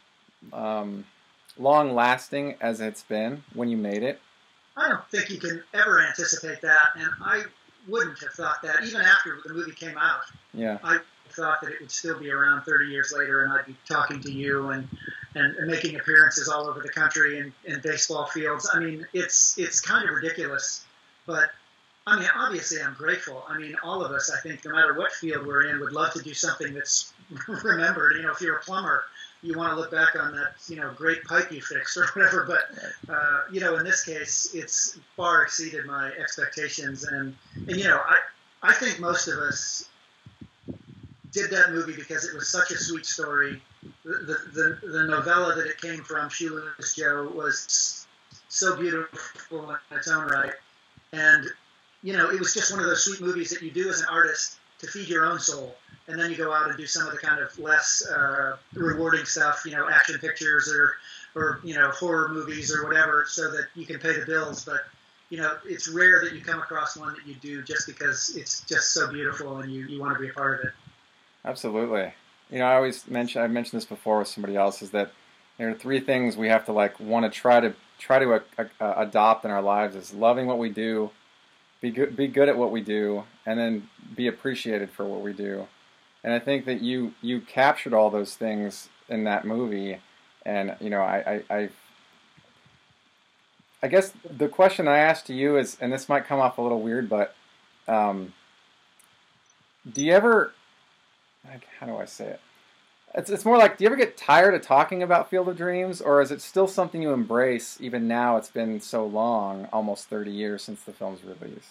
um, 0.52 1.06
long 1.58 1.96
lasting 1.96 2.56
as 2.60 2.82
it's 2.82 3.04
been 3.04 3.42
when 3.54 3.70
you 3.70 3.78
made 3.78 4.04
it? 4.04 4.20
I 4.76 4.90
don't 4.90 5.08
think 5.08 5.30
you 5.30 5.40
can 5.40 5.64
ever 5.74 6.06
anticipate 6.06 6.60
that, 6.60 6.88
and 6.98 7.10
I 7.24 7.44
wouldn't 7.88 8.20
have 8.20 8.34
thought 8.34 8.62
that 8.64 8.84
even 8.84 9.00
after 9.00 9.40
the 9.46 9.54
movie 9.54 9.72
came 9.72 9.98
out. 9.98 10.24
Yeah. 10.54 10.80
I 10.84 11.00
thought 11.30 11.62
that 11.62 11.72
it 11.72 11.80
would 11.80 11.90
still 11.90 12.20
be 12.20 12.30
around 12.30 12.64
30 12.64 12.88
years 12.88 13.14
later, 13.18 13.46
and 13.46 13.54
I'd 13.54 13.66
be 13.66 13.78
talking 13.88 14.20
to 14.20 14.32
you 14.32 14.72
and 14.72 14.90
and, 15.36 15.56
and 15.56 15.72
making 15.72 15.96
appearances 15.96 16.50
all 16.50 16.68
over 16.68 16.82
the 16.82 16.90
country 16.90 17.40
and 17.40 17.54
in 17.64 17.80
baseball 17.80 18.26
fields. 18.26 18.70
I 18.74 18.82
mean, 18.82 19.08
it's 19.14 19.58
it's 19.58 19.80
kind 19.80 20.10
of 20.10 20.14
ridiculous, 20.14 20.84
but 21.26 21.52
I 22.08 22.20
mean, 22.20 22.30
obviously, 22.36 22.82
I'm 22.82 22.96
grateful. 22.96 23.44
I 23.48 23.58
mean, 23.58 23.76
all 23.84 24.04
of 24.04 24.12
us, 24.12 24.32
I 24.32 24.40
think, 24.42 24.66
no 24.66 24.72
matter 24.72 24.96
what 24.96 25.12
field 25.12 25.46
we're 25.46 25.70
in, 25.70 25.80
would 25.80 25.92
love 25.92 26.14
to 26.14 26.22
do 26.22 26.34
something 26.34 26.74
that's 26.74 27.14
remembered. 27.64 28.16
You 28.16 28.24
know, 28.24 28.32
if 28.32 28.42
you're 28.42 28.58
a 28.58 28.62
plumber, 28.62 29.04
you 29.44 29.58
want 29.58 29.74
to 29.74 29.76
look 29.76 29.92
back 29.92 30.16
on 30.16 30.34
that, 30.34 30.54
you 30.68 30.78
know, 30.78 30.92
great 30.96 31.24
pipe 31.26 31.52
you 31.52 31.62
fixed 31.62 31.98
or 31.98 32.08
whatever. 32.08 32.46
But 32.46 33.14
uh, 33.14 33.42
you 33.52 33.60
know, 33.60 33.78
in 33.78 33.86
this 33.86 34.04
case, 34.04 34.52
it's 34.54 34.98
far 35.16 35.44
exceeded 35.44 35.86
my 35.86 36.12
expectations, 36.20 37.04
and 37.04 37.36
and 37.56 37.78
you 37.78 37.84
know, 37.84 38.02
I 38.04 38.18
I 38.64 38.74
think 38.74 39.00
most 39.00 39.28
of 39.28 39.38
us 39.38 39.88
did 41.32 41.52
that 41.52 41.72
movie 41.72 41.96
because 41.96 42.26
it 42.26 42.36
was 42.36 42.50
such 42.50 42.72
a 42.72 42.78
sweet 42.78 43.06
story. 43.06 43.62
The 44.04 44.38
the, 44.54 44.88
the 44.88 45.04
novella 45.04 45.56
that 45.56 45.68
it 45.68 45.80
came 45.80 46.04
from, 46.04 46.30
Shoeless 46.30 46.96
Joe, 46.96 47.32
was 47.34 48.08
so 48.50 48.76
beautiful 48.76 49.70
in 49.70 49.98
its 49.98 50.08
own 50.08 50.28
right, 50.28 50.54
and 51.14 51.46
you 52.04 52.14
know, 52.14 52.30
it 52.30 52.40
was 52.40 52.54
just 52.54 52.72
one 52.72 52.80
of 52.80 52.88
those 52.88 53.04
sweet 53.04 53.22
movies 53.22 53.50
that 53.52 53.62
you 53.62 53.72
do 53.72 53.90
as 53.90 54.02
an 54.02 54.08
artist 54.10 54.58
to 54.80 54.88
feed 54.88 55.08
your 55.08 55.26
own 55.26 55.40
soul 55.40 55.76
and 56.08 56.20
then 56.20 56.30
you 56.30 56.38
go 56.38 56.54
out 56.54 56.68
and 56.68 56.78
do 56.78 56.86
some 56.86 57.08
of 57.08 57.14
the 57.14 57.20
kind 57.20 57.40
of 57.40 57.58
less 57.60 58.06
uh, 58.08 58.58
rewarding 58.74 59.26
stuff, 59.26 59.64
you 59.66 59.72
know, 59.72 59.90
action 59.90 60.20
pictures 60.20 60.72
or, 60.74 60.96
or 61.36 61.62
you 61.64 61.74
know, 61.74 61.90
horror 61.92 62.30
movies 62.30 62.74
or 62.74 62.86
whatever, 62.86 63.26
so 63.28 63.50
that 63.52 63.68
you 63.76 63.86
can 63.86 64.00
pay 64.00 64.20
the 64.20 64.26
bills. 64.26 64.66
But 64.66 64.82
you 65.30 65.38
know, 65.38 65.58
it's 65.66 65.88
rare 65.88 66.22
that 66.24 66.34
you 66.34 66.42
come 66.42 66.60
across 66.60 66.98
one 66.98 67.14
that 67.14 67.26
you 67.26 67.36
do 67.36 67.64
just 67.64 67.88
because 67.88 68.36
it's 68.36 68.62
just 68.62 68.94
so 68.94 69.10
beautiful 69.10 69.60
and 69.60 69.72
you, 69.72 69.88
you 69.88 70.02
want 70.02 70.14
to 70.14 70.20
be 70.20 70.30
a 70.30 70.34
part 70.34 70.60
of 70.60 70.66
it. 70.66 70.74
Absolutely. 71.46 72.14
You 72.50 72.60
know, 72.60 72.66
I 72.66 72.76
always 72.76 73.08
mention 73.08 73.42
I've 73.42 73.52
mentioned 73.52 73.80
this 73.80 73.88
before 73.88 74.20
with 74.20 74.28
somebody 74.28 74.58
else 74.58 74.82
is 74.82 74.92
that 74.92 75.14
there 75.58 75.70
are 75.70 75.74
three 75.74 76.02
things 76.02 76.36
we 76.36 76.50
have 76.50 76.66
to 76.66 76.74
like 76.74 77.00
want 77.00 77.32
to 77.32 77.40
try 77.40 77.62
to 77.62 77.74
try 77.98 78.20
to 78.20 78.34
uh, 78.34 78.40
uh, 78.82 78.94
adopt 78.98 79.46
in 79.46 79.52
our 79.52 79.62
lives 79.62 79.96
is 79.96 80.14
loving 80.14 80.48
what 80.48 80.58
we 80.58 80.70
do, 80.70 81.10
be 81.82 81.92
good 81.92 82.16
be 82.16 82.28
good 82.28 82.48
at 82.48 82.58
what 82.58 82.72
we 82.72 82.82
do, 82.82 83.24
and 83.46 83.60
then 83.60 83.90
be 84.16 84.28
appreciated 84.28 84.90
for 84.90 85.06
what 85.06 85.22
we 85.22 85.34
do 85.34 85.68
and 86.24 86.34
I 86.34 86.40
think 86.40 86.66
that 86.66 86.82
you 86.82 87.14
you 87.22 87.42
captured 87.42 87.94
all 87.94 88.10
those 88.10 88.36
things 88.36 88.90
in 89.10 89.24
that 89.26 89.46
movie, 89.46 90.00
and 90.46 90.76
you 90.80 90.90
know 90.90 91.02
I 91.02 91.42
I, 91.50 91.56
I 91.56 91.70
I 93.84 93.88
guess 93.88 94.14
the 94.30 94.48
question 94.48 94.88
I 94.88 95.00
asked 95.00 95.26
to 95.28 95.34
you 95.34 95.58
is, 95.58 95.78
and 95.82 95.92
this 95.92 96.08
might 96.08 96.26
come 96.26 96.40
off 96.40 96.58
a 96.58 96.62
little 96.62 96.82
weird, 96.82 97.10
but 97.10 97.36
um, 97.88 98.34
do 99.92 100.06
you 100.06 100.14
ever, 100.14 100.54
like, 101.44 101.66
how 101.80 101.88
do 101.88 101.98
I 101.98 102.06
say 102.06 102.26
it? 102.28 102.40
It's, 103.14 103.30
it's 103.30 103.44
more 103.44 103.58
like, 103.58 103.78
do 103.78 103.84
you 103.84 103.90
ever 103.90 103.98
get 103.98 104.16
tired 104.16 104.54
of 104.54 104.62
talking 104.62 105.04
about 105.04 105.30
Field 105.30 105.50
of 105.50 105.58
Dreams, 105.58 106.00
or 106.00 106.22
is 106.22 106.32
it 106.32 106.42
still 106.42 106.68
something 106.68 107.02
you 107.02 107.12
embrace 107.12 107.78
even 107.82 108.08
now? 108.08 108.38
It's 108.38 108.50
been 108.50 108.80
so 108.80 109.06
long, 109.06 109.68
almost 109.74 110.08
30 110.08 110.32
years 110.32 110.64
since 110.64 110.82
the 110.84 110.94
film's 110.94 111.20
release. 111.24 111.68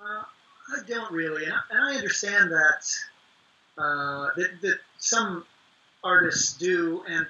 Uh, 0.00 0.22
I 0.22 0.82
don't 0.86 1.12
really, 1.12 1.44
and 1.44 1.54
I, 1.72 1.94
understand 1.96 2.50
that 2.50 2.86
uh, 3.76 4.28
that, 4.36 4.62
that 4.62 4.78
some 4.98 5.44
artists 6.02 6.56
do, 6.56 7.02
and 7.06 7.26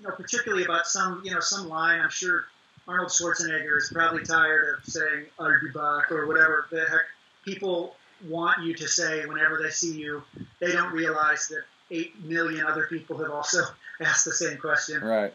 you 0.00 0.06
know, 0.06 0.14
particularly 0.14 0.64
about 0.64 0.86
some, 0.86 1.22
you 1.24 1.32
know, 1.32 1.40
some 1.40 1.68
line. 1.68 2.00
I'm 2.00 2.10
sure 2.10 2.44
Arnold 2.86 3.10
Schwarzenegger 3.10 3.78
is 3.78 3.90
probably 3.92 4.22
tired 4.24 4.76
of 4.76 4.84
saying 4.84 5.26
"I'll 5.40 5.60
be 5.60 5.70
back" 5.70 6.12
or 6.12 6.26
whatever 6.26 6.66
the 6.70 6.80
heck 6.88 7.06
people 7.44 7.96
want 8.28 8.62
you 8.62 8.74
to 8.74 8.86
say 8.86 9.26
whenever 9.26 9.60
they 9.60 9.70
see 9.70 9.96
you. 9.96 10.22
They 10.60 10.72
don't 10.72 10.92
realize 10.92 11.48
that 11.48 11.64
eight 11.90 12.22
million 12.24 12.66
other 12.66 12.86
people 12.86 13.18
have 13.18 13.30
also 13.30 13.60
asked 14.00 14.24
the 14.24 14.32
same 14.32 14.58
question. 14.58 15.02
Right. 15.02 15.32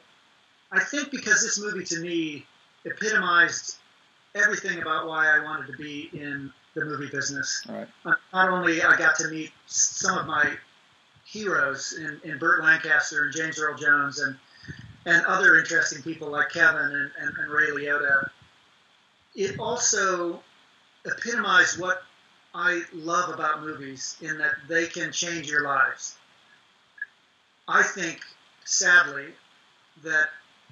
I 0.72 0.80
think 0.80 1.12
because 1.12 1.42
this 1.42 1.60
movie 1.60 1.86
to 1.86 2.00
me 2.00 2.46
epitomized 2.86 3.78
everything 4.36 4.82
about 4.82 5.08
why 5.08 5.28
I 5.28 5.44
wanted 5.44 5.68
to 5.68 5.78
be 5.78 6.10
in 6.14 6.52
the 6.76 6.86
movie 6.86 7.10
business. 7.10 7.66
Right. 7.68 7.88
Uh, 8.06 8.14
not 8.34 8.50
only 8.50 8.82
I 8.84 8.96
got 8.96 9.16
to 9.18 9.28
meet 9.30 9.52
some 9.66 10.18
of 10.18 10.28
my 10.28 10.54
heroes 11.26 11.94
in, 11.94 12.20
in 12.30 12.38
Burt 12.38 12.64
Lancaster 12.64 13.24
and 13.24 13.36
James 13.36 13.60
Earl 13.60 13.78
Jones 13.78 14.20
and 14.20 14.36
and 15.06 15.26
other 15.26 15.58
interesting 15.58 16.02
people 16.02 16.30
like 16.30 16.50
Kevin 16.50 16.82
and, 16.82 17.12
and, 17.20 17.38
and 17.38 17.52
Ray 17.52 17.68
Liotta. 17.68 18.30
It 19.34 19.58
also 19.60 20.44
epitomized 21.06 21.80
what 21.80 22.04
I 22.54 22.84
love 22.94 23.34
about 23.34 23.62
movies 23.62 24.18
in 24.22 24.38
that 24.40 24.56
they 24.68 24.88
can 24.88 25.12
change 25.12 25.50
your 25.50 25.64
lives. 25.64 26.18
I 27.70 27.84
think, 27.84 28.20
sadly, 28.66 29.28
that 30.04 30.30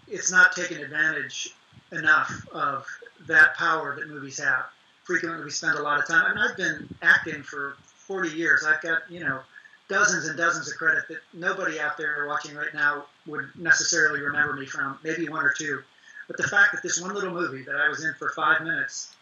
it's 0.07 0.31
not 0.31 0.53
taken 0.53 0.81
advantage 0.81 1.53
enough 1.91 2.31
of 2.51 2.85
that 3.27 3.55
power 3.55 3.95
that 3.95 4.09
movies 4.09 4.39
have 4.39 4.65
frequently 5.03 5.43
we 5.43 5.51
spend 5.51 5.77
a 5.77 5.81
lot 5.81 5.99
of 5.99 6.07
time. 6.07 6.31
And 6.31 6.39
I've 6.39 6.57
been 6.57 6.93
acting 7.01 7.41
for 7.41 7.77
40 8.07 8.29
years. 8.29 8.65
I've 8.65 8.81
got, 8.81 9.09
you 9.09 9.21
know, 9.21 9.39
dozens 9.87 10.27
and 10.27 10.37
dozens 10.37 10.69
of 10.69 10.77
credit 10.77 11.07
that 11.07 11.19
nobody 11.33 11.79
out 11.79 11.97
there 11.97 12.25
watching 12.27 12.55
right 12.55 12.73
now 12.73 13.05
would 13.25 13.47
necessarily 13.55 14.19
remember 14.19 14.53
me 14.53 14.65
from, 14.65 14.99
maybe 15.03 15.29
one 15.29 15.45
or 15.45 15.53
two. 15.57 15.81
But 16.27 16.35
the 16.35 16.47
fact 16.47 16.73
that 16.73 16.83
this 16.83 16.99
one 16.99 17.13
little 17.13 17.31
movie 17.31 17.63
that 17.63 17.75
I 17.75 17.87
was 17.87 18.03
in 18.03 18.13
for 18.15 18.31
five 18.31 18.61
minutes 18.61 19.15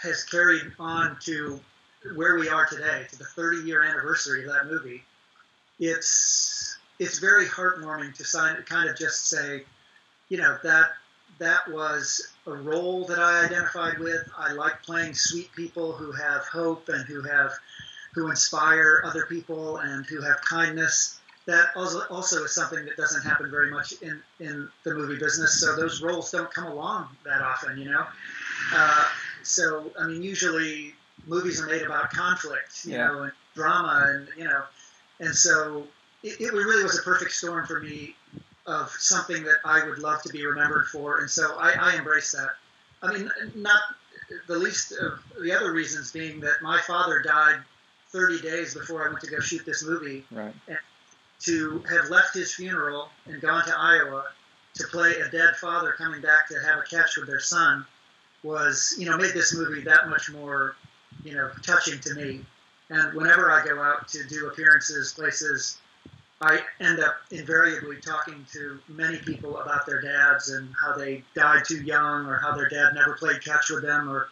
has 0.00 0.24
carried 0.24 0.72
on 0.78 1.18
to 1.24 1.60
where 2.14 2.38
we 2.38 2.48
are 2.48 2.66
today, 2.66 3.06
to 3.10 3.18
the 3.18 3.24
30 3.24 3.68
year 3.68 3.82
anniversary 3.82 4.44
of 4.44 4.52
that 4.52 4.66
movie, 4.66 5.02
it's 5.78 6.78
it's 6.98 7.18
very 7.18 7.46
heartwarming 7.46 8.16
to 8.16 8.24
sign, 8.24 8.56
kind 8.66 8.88
of 8.88 8.96
just 8.96 9.28
say, 9.28 9.64
you 10.28 10.38
know, 10.38 10.56
that 10.62 10.90
that 11.38 11.68
was 11.68 12.32
a 12.46 12.52
role 12.52 13.04
that 13.06 13.18
I 13.18 13.44
identified 13.44 13.98
with. 13.98 14.22
I 14.38 14.52
like 14.52 14.82
playing 14.82 15.14
sweet 15.14 15.52
people 15.52 15.92
who 15.92 16.12
have 16.12 16.42
hope 16.42 16.88
and 16.88 17.04
who 17.06 17.22
have 17.22 17.52
who 18.14 18.30
inspire 18.30 19.02
other 19.04 19.26
people 19.26 19.78
and 19.78 20.06
who 20.06 20.22
have 20.22 20.40
kindness. 20.42 21.18
That 21.46 21.70
also, 21.76 22.02
also 22.08 22.44
is 22.44 22.54
something 22.54 22.84
that 22.84 22.96
doesn't 22.96 23.22
happen 23.22 23.50
very 23.50 23.70
much 23.70 23.92
in, 24.00 24.22
in 24.38 24.68
the 24.84 24.94
movie 24.94 25.18
business. 25.18 25.60
So 25.60 25.76
those 25.76 26.00
roles 26.00 26.30
don't 26.30 26.50
come 26.50 26.68
along 26.68 27.08
that 27.24 27.42
often, 27.42 27.76
you 27.76 27.90
know. 27.90 28.06
Uh, 28.72 29.04
so 29.42 29.90
I 29.98 30.06
mean, 30.06 30.22
usually 30.22 30.94
movies 31.26 31.60
are 31.60 31.66
made 31.66 31.82
about 31.82 32.10
conflict, 32.10 32.84
you 32.84 32.92
yeah. 32.92 33.08
know, 33.08 33.22
and 33.24 33.32
drama, 33.54 34.14
and 34.14 34.28
you 34.38 34.44
know, 34.44 34.62
and 35.20 35.34
so 35.34 35.86
it, 36.24 36.40
it 36.40 36.52
really 36.52 36.82
was 36.82 36.98
a 36.98 37.02
perfect 37.02 37.32
storm 37.32 37.66
for 37.66 37.80
me 37.80 38.16
of 38.66 38.90
something 38.98 39.44
that 39.44 39.58
I 39.64 39.86
would 39.86 39.98
love 39.98 40.22
to 40.22 40.30
be 40.30 40.44
remembered 40.44 40.86
for, 40.86 41.20
and 41.20 41.30
so 41.30 41.56
I, 41.58 41.72
I 41.72 41.96
embrace 41.96 42.32
that. 42.32 42.50
I 43.02 43.12
mean, 43.12 43.30
not 43.54 43.80
the 44.48 44.56
least 44.56 44.92
of 44.92 45.20
the 45.40 45.52
other 45.52 45.72
reasons 45.72 46.10
being 46.10 46.40
that 46.40 46.62
my 46.62 46.80
father 46.80 47.22
died 47.22 47.60
30 48.08 48.40
days 48.40 48.74
before 48.74 49.06
I 49.06 49.08
went 49.08 49.20
to 49.20 49.30
go 49.30 49.40
shoot 49.40 49.66
this 49.66 49.84
movie. 49.84 50.24
Right. 50.30 50.54
And 50.66 50.78
to 51.40 51.84
have 51.90 52.08
left 52.08 52.34
his 52.34 52.54
funeral 52.54 53.10
and 53.26 53.40
gone 53.40 53.66
to 53.66 53.76
Iowa 53.76 54.24
to 54.74 54.84
play 54.84 55.12
a 55.16 55.28
dead 55.30 55.56
father 55.56 55.92
coming 55.92 56.22
back 56.22 56.48
to 56.48 56.54
have 56.54 56.78
a 56.78 56.82
catch 56.82 57.16
with 57.18 57.26
their 57.26 57.40
son 57.40 57.84
was, 58.42 58.94
you 58.98 59.06
know, 59.06 59.16
made 59.18 59.34
this 59.34 59.54
movie 59.54 59.82
that 59.82 60.08
much 60.08 60.30
more, 60.30 60.74
you 61.22 61.34
know, 61.34 61.50
touching 61.62 62.00
to 62.00 62.14
me. 62.14 62.40
And 62.88 63.14
whenever 63.14 63.50
I 63.50 63.64
go 63.64 63.82
out 63.82 64.08
to 64.08 64.24
do 64.24 64.46
appearances, 64.46 65.12
places, 65.12 65.78
I 66.44 66.60
end 66.78 67.00
up 67.00 67.16
invariably 67.30 67.96
talking 68.02 68.44
to 68.52 68.78
many 68.88 69.16
people 69.16 69.56
about 69.56 69.86
their 69.86 70.02
dads 70.02 70.50
and 70.50 70.68
how 70.78 70.92
they 70.94 71.24
died 71.34 71.64
too 71.66 71.82
young, 71.82 72.26
or 72.26 72.36
how 72.36 72.54
their 72.54 72.68
dad 72.68 72.92
never 72.94 73.14
played 73.14 73.42
catch 73.42 73.70
with 73.70 73.82
them, 73.82 74.10
or 74.10 74.28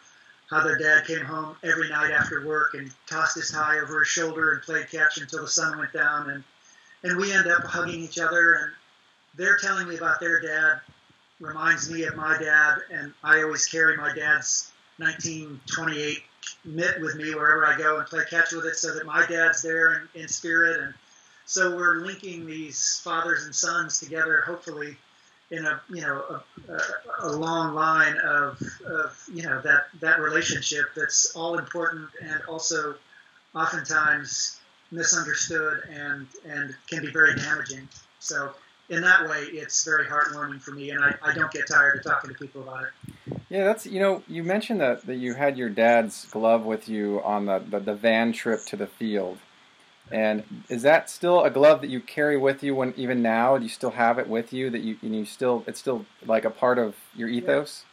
how 0.47 0.63
their 0.63 0.77
dad 0.77 1.07
came 1.07 1.25
home 1.25 1.55
every 1.63 1.89
night 1.89 2.11
after 2.11 2.45
work 2.45 2.75
and 2.75 2.93
tossed 3.07 3.35
his 3.35 3.49
tie 3.49 3.79
over 3.79 3.99
his 3.99 4.07
shoulder 4.07 4.51
and 4.51 4.61
played 4.61 4.91
catch 4.91 5.17
until 5.17 5.41
the 5.41 5.47
sun 5.47 5.75
went 5.79 5.91
down. 5.91 6.29
And, 6.29 6.43
and 7.01 7.17
we 7.17 7.33
end 7.33 7.47
up 7.47 7.63
hugging 7.63 8.03
each 8.03 8.19
other, 8.19 8.53
and 8.53 8.71
they're 9.33 9.57
telling 9.57 9.87
me 9.87 9.97
about 9.97 10.19
their 10.19 10.39
dad, 10.39 10.81
reminds 11.39 11.89
me 11.89 12.03
of 12.03 12.15
my 12.15 12.37
dad, 12.37 12.75
and 12.91 13.11
I 13.23 13.41
always 13.41 13.65
carry 13.65 13.97
my 13.97 14.13
dad's 14.13 14.71
1928 14.97 16.19
mitt 16.65 17.01
with 17.01 17.15
me 17.15 17.33
wherever 17.33 17.65
I 17.65 17.75
go 17.75 17.97
and 17.97 18.05
play 18.05 18.23
catch 18.29 18.51
with 18.51 18.65
it 18.65 18.75
so 18.75 18.93
that 18.93 19.07
my 19.07 19.25
dad's 19.25 19.63
there 19.63 20.07
in, 20.13 20.21
in 20.21 20.27
spirit. 20.27 20.79
And 20.79 20.93
so 21.45 21.75
we're 21.75 21.97
linking 21.97 22.45
these 22.45 22.99
fathers 23.03 23.45
and 23.45 23.53
sons 23.53 23.99
together, 23.99 24.43
hopefully 24.45 24.97
in 25.51 25.65
a 25.65 25.81
you 25.89 26.01
know 26.01 26.41
a, 26.69 27.27
a, 27.27 27.31
long 27.31 27.75
line 27.75 28.17
of, 28.25 28.61
of 28.85 29.23
you 29.31 29.43
know 29.43 29.61
that 29.61 29.85
that 29.99 30.19
relationship 30.19 30.85
that's 30.95 31.35
all 31.35 31.59
important 31.59 32.09
and 32.21 32.41
also 32.47 32.95
oftentimes 33.53 34.59
misunderstood 34.91 35.83
and 35.91 36.27
and 36.45 36.73
can 36.89 37.01
be 37.01 37.11
very 37.11 37.35
damaging. 37.35 37.87
So 38.19 38.53
in 38.89 39.01
that 39.01 39.27
way, 39.29 39.43
it's 39.51 39.85
very 39.85 40.05
heartwarming 40.05 40.61
for 40.61 40.71
me, 40.71 40.91
and 40.91 41.03
I, 41.03 41.15
I 41.21 41.33
don't 41.33 41.51
get 41.51 41.67
tired 41.67 41.97
of 41.97 42.03
talking 42.03 42.29
to 42.29 42.35
people 42.35 42.61
about 42.61 42.83
it. 42.83 43.41
Yeah, 43.49 43.65
that's 43.65 43.85
you 43.85 43.99
know 43.99 44.23
you 44.27 44.43
mentioned 44.43 44.81
that 44.81 45.05
that 45.05 45.15
you 45.15 45.33
had 45.33 45.57
your 45.57 45.69
dad's 45.69 46.25
glove 46.25 46.65
with 46.65 46.89
you 46.89 47.21
on 47.23 47.45
the, 47.45 47.59
the, 47.59 47.79
the 47.79 47.95
van 47.95 48.33
trip 48.33 48.65
to 48.67 48.77
the 48.77 48.87
field. 48.87 49.37
And 50.11 50.43
is 50.69 50.81
that 50.83 51.09
still 51.09 51.43
a 51.43 51.49
glove 51.49 51.81
that 51.81 51.89
you 51.89 51.99
carry 51.99 52.37
with 52.37 52.61
you 52.63 52.75
when 52.75 52.93
even 52.97 53.21
now? 53.21 53.57
Do 53.57 53.63
you 53.63 53.69
still 53.69 53.91
have 53.91 54.19
it 54.19 54.27
with 54.27 54.53
you? 54.53 54.69
That 54.69 54.81
you 54.81 54.97
you 55.01 55.25
still 55.25 55.63
it's 55.65 55.79
still 55.79 56.05
like 56.25 56.45
a 56.45 56.49
part 56.49 56.77
of 56.77 56.95
your 57.15 57.29
ethos? 57.29 57.85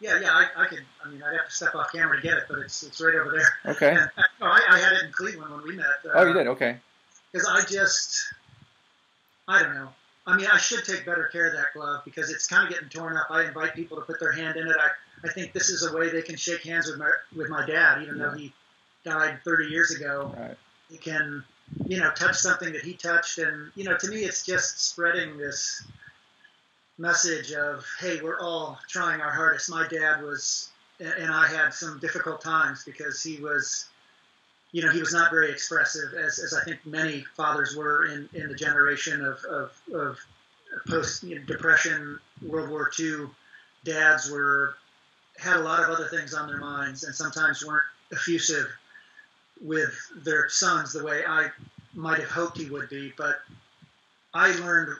Yeah, 0.00 0.20
yeah. 0.20 0.30
I, 0.30 0.64
I 0.64 0.66
could. 0.66 0.84
I 1.04 1.08
mean, 1.08 1.22
I'd 1.22 1.36
have 1.36 1.46
to 1.46 1.54
step 1.54 1.74
off 1.74 1.90
camera 1.92 2.16
to 2.16 2.22
get 2.22 2.36
it, 2.36 2.44
but 2.48 2.58
it's 2.58 2.82
it's 2.82 3.00
right 3.00 3.14
over 3.14 3.30
there. 3.30 3.74
Okay. 3.74 3.90
And, 3.90 4.10
no, 4.40 4.46
I, 4.46 4.60
I, 4.68 4.78
had 4.78 4.92
it 4.92 5.04
in 5.04 5.12
Cleveland 5.12 5.52
when 5.52 5.62
we 5.64 5.76
met. 5.76 5.86
Uh, 6.04 6.10
oh, 6.14 6.26
you 6.26 6.34
did. 6.34 6.46
Okay. 6.48 6.76
Because 7.32 7.48
I 7.48 7.62
just, 7.62 8.34
I 9.48 9.62
don't 9.62 9.74
know. 9.74 9.88
I 10.26 10.36
mean, 10.36 10.46
I 10.52 10.58
should 10.58 10.84
take 10.84 11.06
better 11.06 11.28
care 11.32 11.46
of 11.46 11.54
that 11.54 11.72
glove 11.74 12.02
because 12.04 12.30
it's 12.30 12.46
kind 12.46 12.66
of 12.66 12.72
getting 12.72 12.88
torn 12.88 13.16
up. 13.16 13.28
I 13.30 13.44
invite 13.44 13.74
people 13.74 13.96
to 13.96 14.02
put 14.02 14.20
their 14.20 14.32
hand 14.32 14.56
in 14.56 14.66
it. 14.66 14.76
I, 14.78 15.28
I 15.28 15.32
think 15.32 15.52
this 15.52 15.70
is 15.70 15.86
a 15.86 15.96
way 15.96 16.10
they 16.10 16.22
can 16.22 16.36
shake 16.36 16.62
hands 16.62 16.88
with 16.88 16.98
my 16.98 17.10
with 17.34 17.48
my 17.48 17.64
dad, 17.64 18.02
even 18.02 18.18
yeah. 18.18 18.24
though 18.24 18.36
he 18.36 18.52
died 19.04 19.38
30 19.44 19.66
years 19.66 19.92
ago. 19.92 20.34
Right. 20.36 20.56
You 20.90 20.98
can 20.98 21.44
you 21.86 21.98
know, 21.98 22.10
touch 22.12 22.36
something 22.36 22.72
that 22.72 22.82
he 22.82 22.94
touched. 22.94 23.38
And, 23.38 23.70
you 23.74 23.84
know, 23.84 23.96
to 23.96 24.08
me, 24.08 24.18
it's 24.18 24.44
just 24.44 24.80
spreading 24.80 25.36
this 25.36 25.84
message 26.98 27.52
of, 27.52 27.84
hey, 28.00 28.20
we're 28.22 28.40
all 28.40 28.78
trying 28.88 29.20
our 29.20 29.32
hardest. 29.32 29.70
My 29.70 29.86
dad 29.88 30.22
was, 30.22 30.70
and 30.98 31.30
I 31.30 31.46
had 31.46 31.70
some 31.72 31.98
difficult 31.98 32.40
times 32.40 32.84
because 32.84 33.22
he 33.22 33.36
was, 33.36 33.86
you 34.72 34.82
know, 34.82 34.90
he 34.90 35.00
was 35.00 35.12
not 35.12 35.30
very 35.30 35.50
expressive, 35.50 36.14
as, 36.14 36.38
as 36.38 36.54
I 36.54 36.64
think 36.64 36.84
many 36.86 37.24
fathers 37.36 37.76
were 37.76 38.06
in, 38.06 38.28
in 38.32 38.48
the 38.48 38.54
generation 38.54 39.24
of, 39.24 39.44
of, 39.44 39.72
of 39.94 40.18
post 40.88 41.22
you 41.22 41.36
know, 41.36 41.42
Depression, 41.44 42.18
World 42.42 42.70
War 42.70 42.90
II. 42.98 43.26
Dads 43.84 44.30
were 44.30 44.74
had 45.38 45.56
a 45.56 45.62
lot 45.62 45.82
of 45.82 45.90
other 45.90 46.06
things 46.08 46.34
on 46.34 46.48
their 46.48 46.56
minds 46.56 47.04
and 47.04 47.14
sometimes 47.14 47.64
weren't 47.64 47.84
effusive 48.10 48.66
with 49.60 49.94
their 50.16 50.48
sons 50.48 50.92
the 50.92 51.04
way 51.04 51.24
I 51.26 51.50
might 51.94 52.18
have 52.18 52.30
hoped 52.30 52.58
he 52.58 52.70
would 52.70 52.88
be. 52.88 53.12
But 53.16 53.36
I 54.34 54.52
learned 54.56 54.96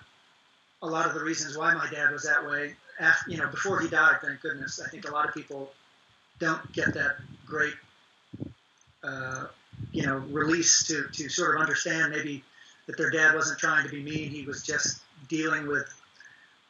a 0.83 0.87
lot 0.87 1.07
of 1.07 1.15
the 1.15 1.23
reasons 1.23 1.57
why 1.57 1.75
my 1.75 1.89
dad 1.91 2.11
was 2.11 2.23
that 2.25 2.47
way. 2.47 2.75
After, 2.99 3.31
you 3.31 3.37
know, 3.37 3.49
before 3.49 3.81
he 3.81 3.89
died, 3.89 4.17
thank 4.23 4.41
goodness. 4.41 4.81
I 4.85 4.89
think 4.89 5.09
a 5.09 5.13
lot 5.13 5.29
of 5.29 5.35
people 5.35 5.73
don't 6.39 6.73
get 6.73 6.95
that 6.95 7.17
great, 7.47 7.75
uh, 9.05 9.47
you 9.93 10.07
know, 10.07 10.17
release 10.31 10.87
to, 10.87 11.07
to 11.13 11.29
sort 11.29 11.55
of 11.55 11.61
understand 11.61 12.13
maybe 12.13 12.43
that 12.87 12.97
their 12.97 13.11
dad 13.11 13.35
wasn't 13.35 13.59
trying 13.59 13.85
to 13.85 13.91
be 13.91 14.03
mean. 14.03 14.31
He 14.31 14.43
was 14.43 14.63
just 14.63 15.01
dealing 15.29 15.67
with 15.67 15.93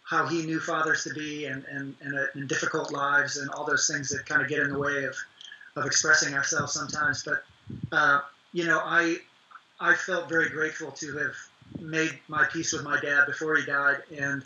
how 0.03 0.27
he 0.27 0.45
knew 0.47 0.61
fathers 0.61 1.05
to 1.05 1.15
be 1.15 1.47
and, 1.47 1.65
and, 1.65 1.95
and, 2.01 2.19
uh, 2.19 2.27
and 2.35 2.49
difficult 2.49 2.93
lives 2.93 3.39
and 3.39 3.51
all 3.51 3.65
those 3.65 3.89
things 3.89 4.09
that 4.09 4.25
kind 4.25 4.41
of 4.41 4.49
get 4.49 4.61
in 4.61 4.73
the 4.73 4.79
way 4.79 5.05
of, 5.05 5.17
of 5.77 5.85
expressing 5.85 6.35
ourselves 6.35 6.73
sometimes. 6.73 7.25
But 7.25 7.45
uh, 7.93 8.21
you 8.53 8.65
know, 8.65 8.81
I 8.83 9.17
I 9.81 9.95
felt 9.95 10.29
very 10.29 10.49
grateful 10.51 10.91
to 10.93 11.19
have 11.19 11.35
made 11.81 12.19
my 12.29 12.47
peace 12.47 12.73
with 12.73 12.85
my 12.85 13.01
dad 13.01 13.27
before 13.27 13.57
he 13.57 13.67
died, 13.67 14.03
and 14.17 14.43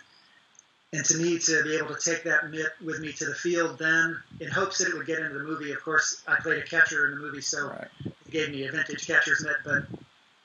and 0.93 1.05
to 1.05 1.17
me 1.17 1.39
to 1.39 1.63
be 1.63 1.77
able 1.77 1.95
to 1.95 2.01
take 2.11 2.25
that 2.25 2.51
mitt 2.51 2.73
with 2.85 2.99
me 2.99 3.13
to 3.13 3.25
the 3.25 3.35
field 3.35 3.79
then 3.79 4.21
in 4.41 4.51
hopes 4.51 4.79
that 4.79 4.89
it 4.89 4.95
would 4.95 5.07
get 5.07 5.21
into 5.21 5.39
the 5.39 5.45
movie. 5.45 5.73
Of 5.73 5.83
course, 5.85 6.23
I 6.27 6.37
played 6.37 6.59
a 6.59 6.67
catcher 6.67 7.07
in 7.07 7.13
the 7.13 7.21
movie, 7.21 7.41
so 7.41 7.69
right. 7.69 7.89
it 8.05 8.31
gave 8.31 8.51
me 8.51 8.67
a 8.67 8.73
vintage 8.73 9.07
catcher's 9.07 9.45
mitt. 9.45 9.57
But 9.65 9.85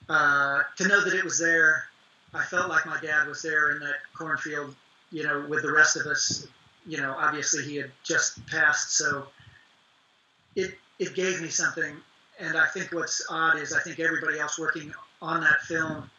uh, 0.07 0.61
to 0.77 0.88
know 0.88 1.03
that 1.03 1.13
it 1.13 1.23
was 1.23 1.39
there, 1.39 1.85
I 2.33 2.43
felt 2.43 2.69
like 2.69 2.85
my 2.85 2.99
dad 3.01 3.27
was 3.27 3.41
there 3.41 3.71
in 3.71 3.79
that 3.79 3.95
cornfield, 4.13 4.75
you 5.11 5.23
know, 5.23 5.45
with 5.49 5.63
the 5.63 5.71
rest 5.71 5.97
of 5.97 6.05
us. 6.05 6.47
You 6.85 6.97
know, 6.97 7.15
obviously 7.17 7.63
he 7.63 7.77
had 7.77 7.91
just 8.03 8.45
passed, 8.45 8.95
so 8.95 9.25
it 10.55 10.77
it 10.99 11.15
gave 11.15 11.41
me 11.41 11.49
something 11.49 11.95
and 12.39 12.57
I 12.57 12.65
think 12.67 12.91
what's 12.91 13.25
odd 13.29 13.57
is 13.59 13.73
I 13.73 13.79
think 13.79 13.99
everybody 13.99 14.39
else 14.39 14.59
working 14.59 14.93
on 15.21 15.41
that 15.41 15.61
film 15.61 16.09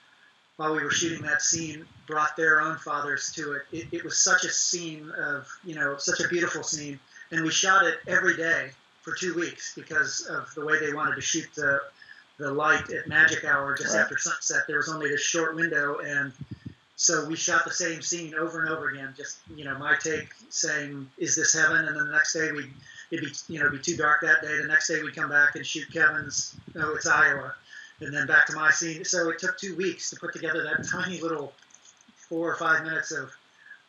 while 0.57 0.75
we 0.75 0.83
were 0.83 0.91
shooting 0.91 1.23
that 1.23 1.43
scene 1.43 1.85
brought 2.07 2.37
their 2.37 2.61
own 2.61 2.77
fathers 2.79 3.33
to 3.35 3.53
it. 3.53 3.63
it. 3.73 3.87
It 3.93 4.05
was 4.05 4.19
such 4.19 4.45
a 4.45 4.49
scene 4.49 5.11
of, 5.19 5.47
you 5.65 5.75
know, 5.75 5.97
such 5.99 6.21
a 6.21 6.29
beautiful 6.29 6.63
scene. 6.63 6.99
And 7.31 7.43
we 7.43 7.51
shot 7.51 7.85
it 7.85 7.99
every 8.07 8.37
day 8.37 8.71
for 9.03 9.15
two 9.15 9.35
weeks 9.35 9.75
because 9.75 10.27
of 10.27 10.53
the 10.55 10.65
way 10.65 10.79
they 10.81 10.93
wanted 10.93 11.17
to 11.17 11.21
shoot 11.21 11.47
the, 11.55 11.81
the 12.39 12.51
light 12.51 12.91
at 12.91 13.07
magic 13.07 13.45
hour 13.45 13.77
just 13.77 13.95
right. 13.95 14.01
after 14.01 14.17
sunset. 14.17 14.63
There 14.67 14.79
was 14.79 14.89
only 14.89 15.11
this 15.11 15.21
short 15.21 15.57
window. 15.57 15.99
And 15.99 16.33
so 16.97 17.27
we 17.27 17.37
shot 17.37 17.65
the 17.65 17.73
same 17.73 18.01
scene 18.01 18.35
over 18.35 18.63
and 18.63 18.71
over 18.71 18.89
again. 18.89 19.13
Just, 19.17 19.39
you 19.55 19.65
know, 19.65 19.77
my 19.79 19.97
take 20.03 20.29
saying, 20.49 21.11
is 21.19 21.37
this 21.37 21.53
heaven? 21.53 21.85
And 21.85 21.97
then 21.97 22.07
the 22.07 22.13
next 22.13 22.33
day 22.33 22.51
we 22.53 22.67
it'd 23.11 23.25
be 23.25 23.33
you 23.49 23.59
know 23.59 23.67
it'd 23.67 23.79
be 23.79 23.85
too 23.85 23.97
dark 23.97 24.21
that 24.23 24.43
day. 24.43 24.59
The 24.61 24.69
next 24.69 24.89
day 24.89 25.03
we'd 25.03 25.15
come 25.15 25.31
back 25.31 25.55
and 25.55 25.65
shoot 25.65 25.91
Kevin's. 25.93 26.57
Oh, 26.77 26.95
it's 26.95 27.07
Iowa, 27.07 27.55
and 28.01 28.15
then 28.15 28.27
back 28.27 28.47
to 28.47 28.55
my 28.55 28.71
scene. 28.71 29.05
So 29.05 29.31
it 29.31 29.39
took 29.39 29.59
two 29.59 29.77
weeks 29.77 30.11
to 30.11 30.17
put 30.17 30.33
together 30.33 30.63
that 30.65 30.87
tiny 30.91 31.21
little 31.21 31.53
four 32.17 32.51
or 32.51 32.57
five 32.57 32.85
minutes 32.85 33.13
of 33.13 33.33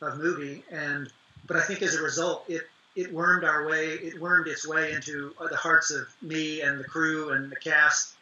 of 0.01 0.17
movie. 0.17 0.63
And 0.71 1.11
but 1.47 1.57
I 1.57 1.61
think 1.61 1.81
as 1.81 1.95
a 1.95 2.01
result, 2.01 2.45
it 2.47 2.67
it 2.95 3.11
wormed 3.13 3.43
our 3.43 3.67
way. 3.67 3.85
It 3.85 4.19
wormed 4.19 4.47
its 4.47 4.67
way 4.67 4.93
into 4.93 5.33
the 5.49 5.57
hearts 5.57 5.91
of 5.91 6.07
me 6.21 6.61
and 6.61 6.79
the 6.79 6.83
crew 6.83 7.31
and 7.31 7.51
the 7.51 7.57
cast 7.57 8.15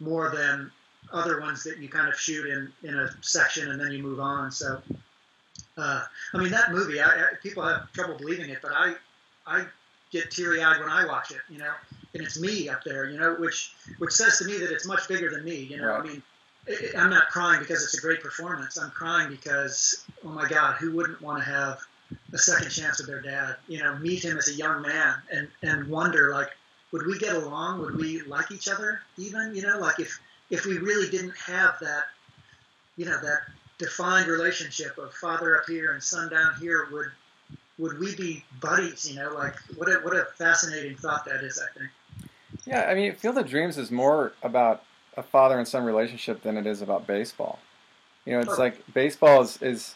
more 0.00 0.30
than 0.30 0.70
other 1.12 1.40
ones 1.40 1.64
that 1.64 1.78
you 1.78 1.88
kind 1.88 2.08
of 2.08 2.18
shoot 2.18 2.46
in 2.46 2.72
in 2.88 2.98
a 2.98 3.10
section 3.20 3.70
and 3.70 3.80
then 3.80 3.92
you 3.92 4.02
move 4.02 4.20
on. 4.20 4.50
So. 4.50 4.80
Uh, 5.76 6.02
I 6.34 6.38
mean 6.38 6.50
that 6.50 6.72
movie. 6.72 7.00
I, 7.00 7.06
I, 7.06 7.26
people 7.40 7.62
have 7.62 7.92
trouble 7.92 8.16
believing 8.16 8.50
it, 8.50 8.58
but 8.60 8.72
I, 8.74 8.94
I 9.46 9.64
get 10.10 10.30
teary 10.30 10.62
eyed 10.62 10.80
when 10.80 10.88
I 10.88 11.06
watch 11.06 11.30
it, 11.30 11.40
you 11.48 11.58
know, 11.58 11.72
and 12.14 12.22
it's 12.22 12.40
me 12.40 12.68
up 12.68 12.82
there, 12.84 13.10
you 13.10 13.18
know, 13.18 13.34
which 13.38 13.74
which 13.98 14.12
says 14.12 14.38
to 14.38 14.44
me 14.44 14.58
that 14.58 14.70
it's 14.70 14.86
much 14.86 15.08
bigger 15.08 15.30
than 15.30 15.44
me, 15.44 15.56
you 15.56 15.78
know. 15.78 15.88
Right. 15.88 16.00
I 16.00 16.02
mean, 16.02 16.22
it, 16.66 16.94
I'm 16.96 17.10
not 17.10 17.28
crying 17.28 17.60
because 17.60 17.82
it's 17.84 17.96
a 17.96 18.00
great 18.00 18.22
performance. 18.22 18.78
I'm 18.78 18.90
crying 18.90 19.30
because, 19.30 20.04
oh 20.24 20.28
my 20.28 20.48
God, 20.48 20.76
who 20.76 20.92
wouldn't 20.92 21.20
want 21.20 21.42
to 21.42 21.50
have 21.50 21.78
a 22.32 22.38
second 22.38 22.70
chance 22.70 22.98
with 22.98 23.06
their 23.06 23.20
dad? 23.20 23.56
You 23.66 23.78
know, 23.78 23.96
meet 23.96 24.24
him 24.24 24.36
as 24.36 24.48
a 24.48 24.54
young 24.54 24.82
man 24.82 25.16
and 25.30 25.48
and 25.62 25.88
wonder 25.88 26.32
like, 26.32 26.50
would 26.92 27.06
we 27.06 27.18
get 27.18 27.36
along? 27.36 27.80
Would 27.80 27.96
we 27.96 28.22
like 28.22 28.50
each 28.50 28.68
other 28.68 29.00
even? 29.16 29.54
You 29.54 29.62
know, 29.62 29.78
like 29.78 30.00
if 30.00 30.18
if 30.50 30.64
we 30.64 30.78
really 30.78 31.10
didn't 31.10 31.36
have 31.36 31.78
that, 31.80 32.04
you 32.96 33.04
know, 33.04 33.20
that 33.20 33.40
defined 33.78 34.28
relationship 34.28 34.98
of 34.98 35.12
father 35.14 35.56
up 35.56 35.64
here 35.66 35.92
and 35.92 36.02
son 36.02 36.28
down 36.30 36.54
here, 36.60 36.88
would 36.90 37.10
would 37.78 37.98
we 37.98 38.14
be 38.16 38.44
buddies? 38.60 39.10
You 39.10 39.16
know, 39.20 39.32
like 39.34 39.54
what 39.76 39.88
a, 39.88 39.94
what 40.02 40.16
a 40.16 40.26
fascinating 40.36 40.96
thought 40.96 41.24
that 41.24 41.42
is. 41.42 41.60
I 41.60 41.78
think. 41.78 41.90
Yeah, 42.66 42.82
I 42.82 42.94
mean, 42.94 43.14
Field 43.14 43.38
of 43.38 43.48
Dreams 43.48 43.78
is 43.78 43.90
more 43.90 44.32
about 44.42 44.82
a 45.16 45.22
father 45.22 45.58
and 45.58 45.66
son 45.66 45.84
relationship 45.84 46.42
than 46.42 46.56
it 46.56 46.66
is 46.66 46.82
about 46.82 47.06
baseball. 47.06 47.58
You 48.24 48.34
know, 48.34 48.40
it's 48.40 48.58
oh. 48.58 48.62
like 48.62 48.92
baseball 48.92 49.42
is 49.42 49.60
is. 49.62 49.94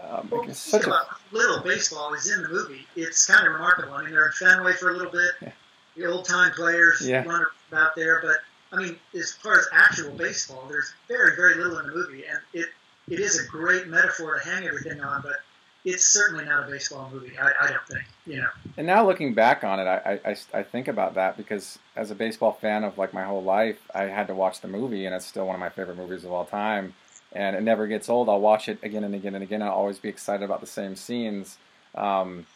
Um, 0.00 0.28
well, 0.30 0.48
it's 0.48 0.58
such 0.58 0.84
a 0.84 1.00
little 1.30 1.62
baseball 1.62 2.12
is 2.14 2.30
in 2.30 2.42
the 2.42 2.48
movie. 2.48 2.86
It's 2.96 3.24
kind 3.26 3.46
of 3.46 3.52
remarkable. 3.52 3.94
I 3.94 4.02
mean, 4.02 4.10
they're 4.10 4.26
in 4.26 4.32
Fenway 4.32 4.72
for 4.72 4.90
a 4.90 4.94
little 4.94 5.12
bit. 5.12 5.30
Yeah. 5.40 5.52
The 5.96 6.06
old 6.06 6.24
time 6.24 6.52
players 6.52 7.06
yeah. 7.06 7.22
run 7.22 7.46
about 7.70 7.94
there, 7.94 8.20
but 8.20 8.38
I 8.72 8.82
mean, 8.82 8.96
as 9.14 9.32
far 9.32 9.58
as 9.58 9.66
actual 9.72 10.10
baseball, 10.12 10.66
there's 10.68 10.92
very 11.06 11.36
very 11.36 11.54
little 11.54 11.78
in 11.78 11.86
the 11.86 11.92
movie, 11.92 12.24
and 12.26 12.38
it 12.52 12.66
it 13.08 13.20
is 13.20 13.38
a 13.38 13.46
great 13.46 13.86
metaphor 13.86 14.38
to 14.38 14.48
hang 14.48 14.66
everything 14.66 15.00
on. 15.00 15.22
But 15.22 15.36
it's 15.84 16.04
certainly 16.04 16.44
not 16.44 16.68
a 16.68 16.70
baseball 16.70 17.10
movie. 17.12 17.36
I, 17.36 17.50
I 17.62 17.66
don't 17.68 17.86
think, 17.88 18.04
you 18.26 18.36
know. 18.36 18.48
And 18.76 18.86
now 18.86 19.04
looking 19.04 19.34
back 19.34 19.64
on 19.64 19.80
it, 19.80 19.84
I, 19.84 20.20
I, 20.24 20.36
I 20.54 20.62
think 20.62 20.88
about 20.88 21.14
that 21.14 21.36
because 21.36 21.78
as 21.96 22.10
a 22.10 22.14
baseball 22.14 22.52
fan 22.52 22.84
of 22.84 22.98
like 22.98 23.12
my 23.12 23.24
whole 23.24 23.42
life, 23.42 23.78
I 23.94 24.04
had 24.04 24.28
to 24.28 24.34
watch 24.34 24.60
the 24.60 24.68
movie, 24.68 25.06
and 25.06 25.14
it's 25.14 25.26
still 25.26 25.46
one 25.46 25.54
of 25.54 25.60
my 25.60 25.70
favorite 25.70 25.96
movies 25.96 26.24
of 26.24 26.32
all 26.32 26.44
time. 26.44 26.94
And 27.32 27.56
it 27.56 27.62
never 27.62 27.86
gets 27.86 28.08
old. 28.08 28.28
I'll 28.28 28.40
watch 28.40 28.68
it 28.68 28.78
again 28.82 29.04
and 29.04 29.14
again 29.14 29.34
and 29.34 29.42
again. 29.42 29.62
I'll 29.62 29.70
always 29.70 29.98
be 29.98 30.08
excited 30.08 30.44
about 30.44 30.60
the 30.60 30.66
same 30.66 30.94
scenes. 30.94 31.56
Um, 31.94 32.46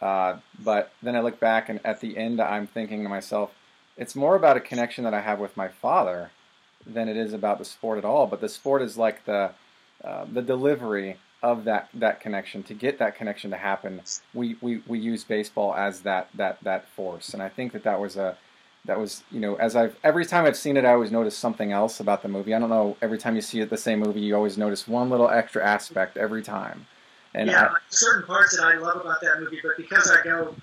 uh, 0.00 0.36
but 0.62 0.92
then 1.02 1.16
I 1.16 1.20
look 1.20 1.40
back, 1.40 1.68
and 1.68 1.80
at 1.84 2.00
the 2.00 2.16
end, 2.16 2.40
I'm 2.40 2.66
thinking 2.66 3.02
to 3.02 3.08
myself, 3.08 3.50
it's 3.96 4.14
more 4.14 4.36
about 4.36 4.56
a 4.56 4.60
connection 4.60 5.04
that 5.04 5.12
I 5.12 5.20
have 5.20 5.40
with 5.40 5.56
my 5.56 5.68
father 5.68 6.30
than 6.86 7.08
it 7.08 7.16
is 7.16 7.32
about 7.32 7.58
the 7.58 7.64
sport 7.64 7.98
at 7.98 8.04
all. 8.04 8.26
But 8.26 8.40
the 8.40 8.48
sport 8.48 8.82
is 8.82 8.96
like 8.96 9.24
the 9.26 9.50
uh, 10.02 10.24
the 10.32 10.40
delivery 10.40 11.18
of 11.42 11.64
that 11.64 11.88
that 11.94 12.20
connection 12.20 12.62
to 12.62 12.74
get 12.74 12.98
that 12.98 13.16
connection 13.16 13.50
to 13.50 13.56
happen 13.56 14.00
we, 14.34 14.56
we 14.60 14.82
we 14.86 14.98
use 14.98 15.24
baseball 15.24 15.74
as 15.74 16.00
that 16.02 16.28
that 16.34 16.58
that 16.62 16.86
force. 16.88 17.32
And 17.32 17.42
i 17.42 17.48
think 17.48 17.72
that 17.72 17.82
that 17.84 17.98
was 17.98 18.16
a 18.16 18.36
that 18.84 18.98
was 18.98 19.22
you 19.30 19.40
know 19.40 19.54
as 19.56 19.74
i've 19.74 19.96
every 20.04 20.26
time 20.26 20.44
i've 20.44 20.56
seen 20.56 20.76
it 20.76 20.84
i 20.84 20.92
always 20.92 21.10
notice 21.10 21.36
something 21.36 21.72
else 21.72 22.00
about 22.00 22.22
the 22.22 22.28
movie. 22.28 22.54
I 22.54 22.58
don't 22.58 22.68
know 22.68 22.96
every 23.00 23.18
time 23.18 23.36
you 23.36 23.42
see 23.42 23.60
it 23.60 23.70
the 23.70 23.78
same 23.78 24.00
movie 24.00 24.20
you 24.20 24.34
always 24.36 24.58
notice 24.58 24.86
one 24.86 25.08
little 25.08 25.28
extra 25.28 25.64
aspect 25.64 26.16
every 26.16 26.42
time. 26.42 26.86
And 27.34 27.48
yeah 27.48 27.68
I, 27.68 27.76
certain 27.88 28.26
parts 28.26 28.56
that 28.56 28.64
i 28.64 28.76
love 28.76 29.00
about 29.00 29.20
that 29.22 29.40
movie 29.40 29.60
but 29.62 29.76
because 29.78 30.10
i 30.10 30.22
go 30.22 30.54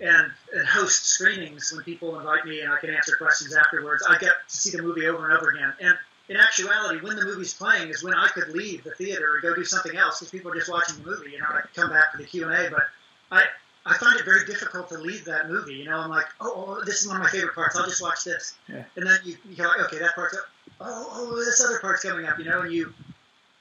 and, 0.00 0.30
and 0.52 0.66
host 0.66 1.06
screenings 1.06 1.72
when 1.72 1.84
people 1.84 2.18
invite 2.18 2.44
me 2.46 2.60
and 2.60 2.72
i 2.72 2.78
can 2.78 2.90
answer 2.90 3.16
questions 3.16 3.54
afterwards 3.54 4.04
i 4.08 4.18
get 4.18 4.32
to 4.48 4.56
see 4.56 4.76
the 4.76 4.82
movie 4.82 5.06
over 5.06 5.28
and 5.28 5.36
over 5.36 5.50
again. 5.50 5.72
And 5.80 5.98
in 6.28 6.36
actuality, 6.36 7.00
when 7.00 7.16
the 7.16 7.24
movie's 7.24 7.52
playing 7.52 7.90
is 7.90 8.02
when 8.02 8.14
I 8.14 8.28
could 8.28 8.48
leave 8.48 8.84
the 8.84 8.92
theater 8.92 9.34
and 9.34 9.42
go 9.42 9.54
do 9.54 9.64
something 9.64 9.96
else 9.96 10.20
because 10.20 10.30
people 10.30 10.50
are 10.50 10.54
just 10.54 10.70
watching 10.70 11.02
the 11.02 11.10
movie. 11.10 11.32
You 11.32 11.38
know, 11.38 11.46
I 11.50 11.60
could 11.60 11.74
come 11.74 11.90
back 11.90 12.12
for 12.12 12.18
the 12.18 12.24
Q 12.24 12.48
and 12.48 12.52
A, 12.52 12.70
but 12.70 12.84
I 13.30 13.44
I 13.86 13.94
find 13.98 14.18
it 14.18 14.24
very 14.24 14.46
difficult 14.46 14.88
to 14.88 14.98
leave 14.98 15.26
that 15.26 15.50
movie. 15.50 15.74
You 15.74 15.84
know, 15.84 15.98
I'm 15.98 16.08
like, 16.08 16.26
oh, 16.40 16.78
oh 16.78 16.84
this 16.84 17.02
is 17.02 17.08
one 17.08 17.16
of 17.16 17.22
my 17.22 17.28
favorite 17.28 17.54
parts. 17.54 17.76
I'll 17.76 17.86
just 17.86 18.02
watch 18.02 18.24
this, 18.24 18.56
yeah. 18.68 18.84
and 18.96 19.06
then 19.06 19.18
you 19.24 19.36
you 19.48 19.56
go, 19.56 19.64
like, 19.64 19.80
okay, 19.80 19.98
that 19.98 20.14
part's 20.14 20.36
up. 20.36 20.44
Oh, 20.80 21.08
oh, 21.12 21.44
this 21.44 21.62
other 21.64 21.78
part's 21.80 22.02
coming 22.02 22.24
up. 22.24 22.38
You 22.38 22.46
know, 22.46 22.62
and 22.62 22.72
you, 22.72 22.94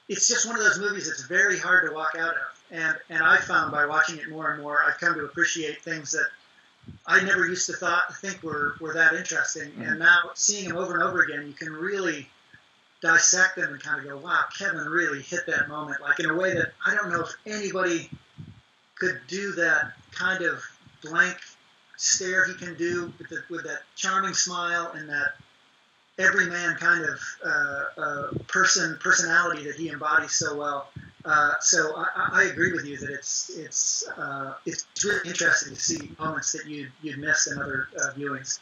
it's 0.07 0.27
just 0.27 0.47
one 0.47 0.57
of 0.57 0.63
those 0.63 0.79
movies 0.79 1.07
that's 1.07 1.23
very 1.23 1.59
hard 1.59 1.89
to 1.89 1.93
walk 1.93 2.15
out 2.17 2.35
of. 2.35 2.63
And 2.71 2.95
and 3.09 3.21
I 3.21 3.37
found 3.37 3.73
by 3.73 3.85
watching 3.85 4.17
it 4.17 4.29
more 4.29 4.51
and 4.51 4.61
more, 4.61 4.79
I've 4.87 4.97
come 4.99 5.15
to 5.15 5.25
appreciate 5.25 5.81
things 5.81 6.11
that 6.11 6.27
I 7.05 7.21
never 7.23 7.45
used 7.45 7.65
to 7.67 7.73
thought 7.73 8.15
think 8.17 8.41
were 8.41 8.75
were 8.79 8.93
that 8.93 9.13
interesting. 9.13 9.71
Mm-hmm. 9.71 9.81
And 9.81 9.99
now 9.99 10.31
seeing 10.33 10.69
them 10.69 10.77
over 10.77 10.93
and 10.93 11.03
over 11.03 11.23
again, 11.23 11.45
you 11.45 11.53
can 11.53 11.73
really 11.73 12.29
dissect 13.03 13.57
them 13.57 13.73
and 13.73 13.83
kind 13.83 13.99
of 13.99 14.05
go, 14.05 14.17
wow, 14.17 14.45
Kevin 14.57 14.87
really 14.87 15.21
hit 15.21 15.45
that 15.47 15.67
moment, 15.67 16.01
like 16.01 16.19
in 16.19 16.29
a 16.29 16.33
way 16.33 16.53
that 16.53 16.71
I 16.85 16.95
don't 16.95 17.11
know 17.11 17.21
if 17.21 17.35
anybody 17.45 18.09
could 18.95 19.19
do 19.27 19.51
that 19.53 19.91
kind 20.11 20.43
of 20.43 20.63
blank 21.03 21.37
stare 21.97 22.45
he 22.45 22.53
can 22.53 22.75
do 22.75 23.13
with, 23.19 23.29
the, 23.29 23.43
with 23.49 23.65
that 23.65 23.81
charming 23.95 24.33
smile 24.33 24.93
and 24.95 25.09
that 25.09 25.33
everyman 26.17 26.75
kind 26.77 27.03
of 27.03 27.19
uh, 27.45 27.83
uh, 28.01 28.27
person 28.47 28.97
personality 29.01 29.65
that 29.65 29.75
he 29.75 29.89
embodies 29.89 30.31
so 30.31 30.55
well. 30.55 30.89
Uh, 31.25 31.53
so 31.59 31.95
I, 31.95 32.29
I, 32.33 32.43
agree 32.43 32.73
with 32.73 32.85
you 32.85 32.97
that 32.97 33.09
it's 33.09 33.49
it's 33.57 34.07
uh, 34.17 34.53
it's 34.65 34.85
really 35.03 35.29
interesting 35.29 35.73
to 35.73 35.79
see 35.79 36.11
moments 36.19 36.51
that 36.51 36.67
you 36.67 36.89
you'd 37.01 37.17
missed 37.17 37.51
in 37.51 37.61
other 37.61 37.87
uh, 37.97 38.11
viewings. 38.13 38.59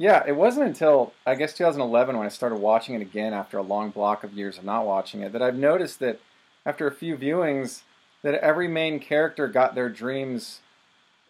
Yeah, 0.00 0.24
it 0.26 0.32
wasn't 0.32 0.66
until 0.66 1.12
I 1.26 1.34
guess 1.34 1.52
2011 1.52 2.16
when 2.16 2.24
I 2.24 2.30
started 2.30 2.56
watching 2.56 2.94
it 2.94 3.02
again 3.02 3.34
after 3.34 3.58
a 3.58 3.62
long 3.62 3.90
block 3.90 4.24
of 4.24 4.32
years 4.32 4.56
of 4.56 4.64
not 4.64 4.86
watching 4.86 5.20
it 5.20 5.32
that 5.32 5.42
I've 5.42 5.56
noticed 5.58 5.98
that 5.98 6.20
after 6.64 6.86
a 6.86 6.90
few 6.90 7.18
viewings 7.18 7.82
that 8.22 8.32
every 8.36 8.66
main 8.66 8.98
character 8.98 9.46
got 9.46 9.74
their 9.74 9.90
dreams 9.90 10.60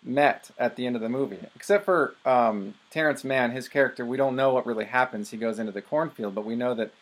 met 0.04 0.52
at 0.56 0.76
the 0.76 0.86
end 0.86 0.94
of 0.94 1.02
the 1.02 1.08
movie, 1.08 1.40
except 1.56 1.84
for 1.84 2.14
um, 2.24 2.74
Terrence 2.90 3.24
Mann. 3.24 3.50
His 3.50 3.68
character, 3.68 4.06
we 4.06 4.16
don't 4.16 4.36
know 4.36 4.52
what 4.54 4.66
really 4.66 4.84
happens. 4.84 5.30
He 5.30 5.36
goes 5.36 5.58
into 5.58 5.72
the 5.72 5.82
cornfield, 5.82 6.36
but 6.36 6.44
we 6.44 6.54
know 6.54 6.72
that 6.74 6.92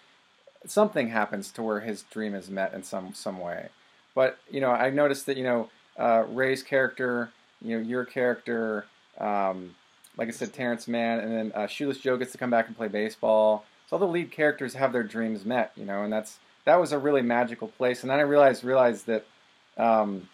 something 0.64 1.10
happens 1.10 1.50
to 1.50 1.62
where 1.62 1.80
his 1.80 2.04
dream 2.04 2.34
is 2.34 2.48
met 2.48 2.72
in 2.72 2.82
some 2.82 3.12
some 3.12 3.38
way. 3.38 3.68
But 4.14 4.38
you 4.50 4.62
know, 4.62 4.70
I 4.70 4.88
noticed 4.88 5.26
that 5.26 5.36
you 5.36 5.44
know 5.44 5.68
uh, 5.98 6.24
Ray's 6.28 6.62
character, 6.62 7.30
you 7.60 7.76
know, 7.76 7.86
your 7.86 8.06
character. 8.06 8.86
Um, 9.18 9.74
like 10.18 10.28
I 10.28 10.32
said, 10.32 10.52
Terrence 10.52 10.88
Mann, 10.88 11.20
and 11.20 11.32
then 11.32 11.52
uh, 11.54 11.68
Shoeless 11.68 11.98
Joe 11.98 12.16
gets 12.16 12.32
to 12.32 12.38
come 12.38 12.50
back 12.50 12.66
and 12.66 12.76
play 12.76 12.88
baseball. 12.88 13.64
So 13.86 13.96
all 13.96 14.00
the 14.00 14.06
lead 14.06 14.32
characters 14.32 14.74
have 14.74 14.92
their 14.92 15.04
dreams 15.04 15.46
met, 15.46 15.72
you 15.76 15.86
know, 15.86 16.02
and 16.02 16.12
that's 16.12 16.38
that 16.64 16.78
was 16.78 16.92
a 16.92 16.98
really 16.98 17.22
magical 17.22 17.68
place. 17.68 18.02
And 18.02 18.10
then 18.10 18.18
I 18.18 18.22
realized 18.22 18.64
realized 18.64 19.06
that 19.06 19.24
um, 19.78 20.28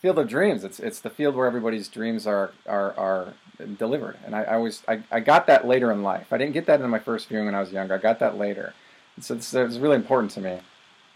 Field 0.00 0.18
of 0.18 0.26
Dreams, 0.26 0.64
it's 0.64 0.80
it's 0.80 1.00
the 1.00 1.10
field 1.10 1.36
where 1.36 1.46
everybody's 1.46 1.88
dreams 1.88 2.26
are 2.26 2.50
are, 2.66 2.98
are 2.98 3.34
delivered. 3.78 4.16
And 4.24 4.34
I, 4.34 4.42
I 4.44 4.56
was 4.56 4.82
I, 4.88 5.02
I 5.12 5.20
got 5.20 5.46
that 5.48 5.66
later 5.68 5.92
in 5.92 6.02
life. 6.02 6.32
I 6.32 6.38
didn't 6.38 6.54
get 6.54 6.66
that 6.66 6.80
in 6.80 6.88
my 6.88 6.98
first 6.98 7.28
viewing 7.28 7.44
when 7.44 7.54
I 7.54 7.60
was 7.60 7.70
younger. 7.72 7.94
I 7.94 7.98
got 7.98 8.18
that 8.20 8.38
later. 8.38 8.72
And 9.16 9.24
so 9.24 9.34
it's, 9.34 9.52
it's 9.54 9.76
really 9.76 9.96
important 9.96 10.32
to 10.32 10.40
me. 10.40 10.58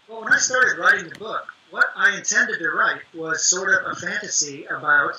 Well, 0.07 0.21
when 0.21 0.31
I 0.31 0.37
started 0.37 0.77
writing 0.79 1.09
the 1.09 1.19
book, 1.19 1.47
what 1.71 1.87
I 1.95 2.15
intended 2.15 2.59
to 2.59 2.69
write 2.69 3.01
was 3.15 3.43
sort 3.43 3.73
of 3.73 3.91
a 3.91 3.95
fantasy 3.95 4.65
about. 4.65 5.15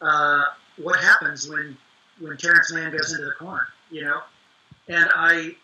Uh, 0.00 0.44
what 0.82 0.98
happens 1.00 1.48
when 1.48 1.76
when 2.20 2.36
Terrence 2.36 2.72
Mann 2.72 2.92
goes 2.92 3.12
into 3.12 3.24
the 3.24 3.32
corn, 3.32 3.64
you 3.90 4.02
know? 4.04 4.20
And 4.88 5.08
I 5.14 5.54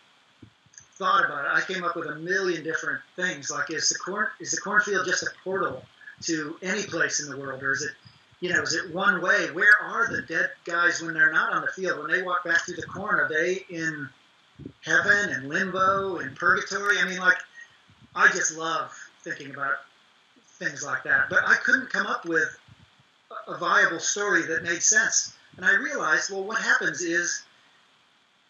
thought 0.97 1.25
about 1.25 1.45
it. 1.45 1.51
I 1.53 1.61
came 1.61 1.83
up 1.83 1.95
with 1.95 2.07
a 2.07 2.15
million 2.15 2.63
different 2.63 3.01
things. 3.15 3.51
Like, 3.51 3.71
is 3.71 3.89
the 3.89 3.99
corn 3.99 4.27
is 4.39 4.51
the 4.51 4.61
cornfield 4.61 5.05
just 5.05 5.23
a 5.23 5.29
portal 5.43 5.83
to 6.23 6.57
any 6.61 6.83
place 6.83 7.19
in 7.19 7.29
the 7.29 7.37
world, 7.37 7.61
or 7.61 7.71
is 7.71 7.83
it, 7.83 7.91
you 8.39 8.51
know, 8.51 8.61
is 8.61 8.73
it 8.73 8.93
one 8.93 9.21
way? 9.21 9.51
Where 9.51 9.73
are 9.81 10.11
the 10.11 10.23
dead 10.23 10.49
guys 10.65 11.01
when 11.01 11.13
they're 11.13 11.31
not 11.31 11.53
on 11.53 11.61
the 11.61 11.71
field? 11.71 11.99
When 11.99 12.11
they 12.11 12.23
walk 12.23 12.43
back 12.43 12.65
through 12.65 12.77
the 12.77 12.87
corn, 12.87 13.19
are 13.19 13.29
they 13.29 13.65
in 13.69 14.09
heaven 14.83 15.29
and 15.29 15.49
limbo 15.49 16.17
and 16.17 16.35
purgatory? 16.35 16.97
I 16.99 17.05
mean, 17.05 17.19
like, 17.19 17.37
I 18.15 18.29
just 18.29 18.57
love 18.57 18.91
thinking 19.23 19.51
about 19.51 19.75
things 20.57 20.83
like 20.83 21.03
that. 21.03 21.29
But 21.29 21.43
I 21.45 21.55
couldn't 21.55 21.91
come 21.91 22.07
up 22.07 22.25
with 22.25 22.57
a 23.47 23.57
viable 23.57 23.99
story 23.99 24.43
that 24.43 24.63
made 24.63 24.83
sense. 24.83 25.33
And 25.55 25.65
I 25.65 25.73
realized, 25.75 26.31
well, 26.31 26.43
what 26.43 26.61
happens 26.61 27.01
is 27.01 27.43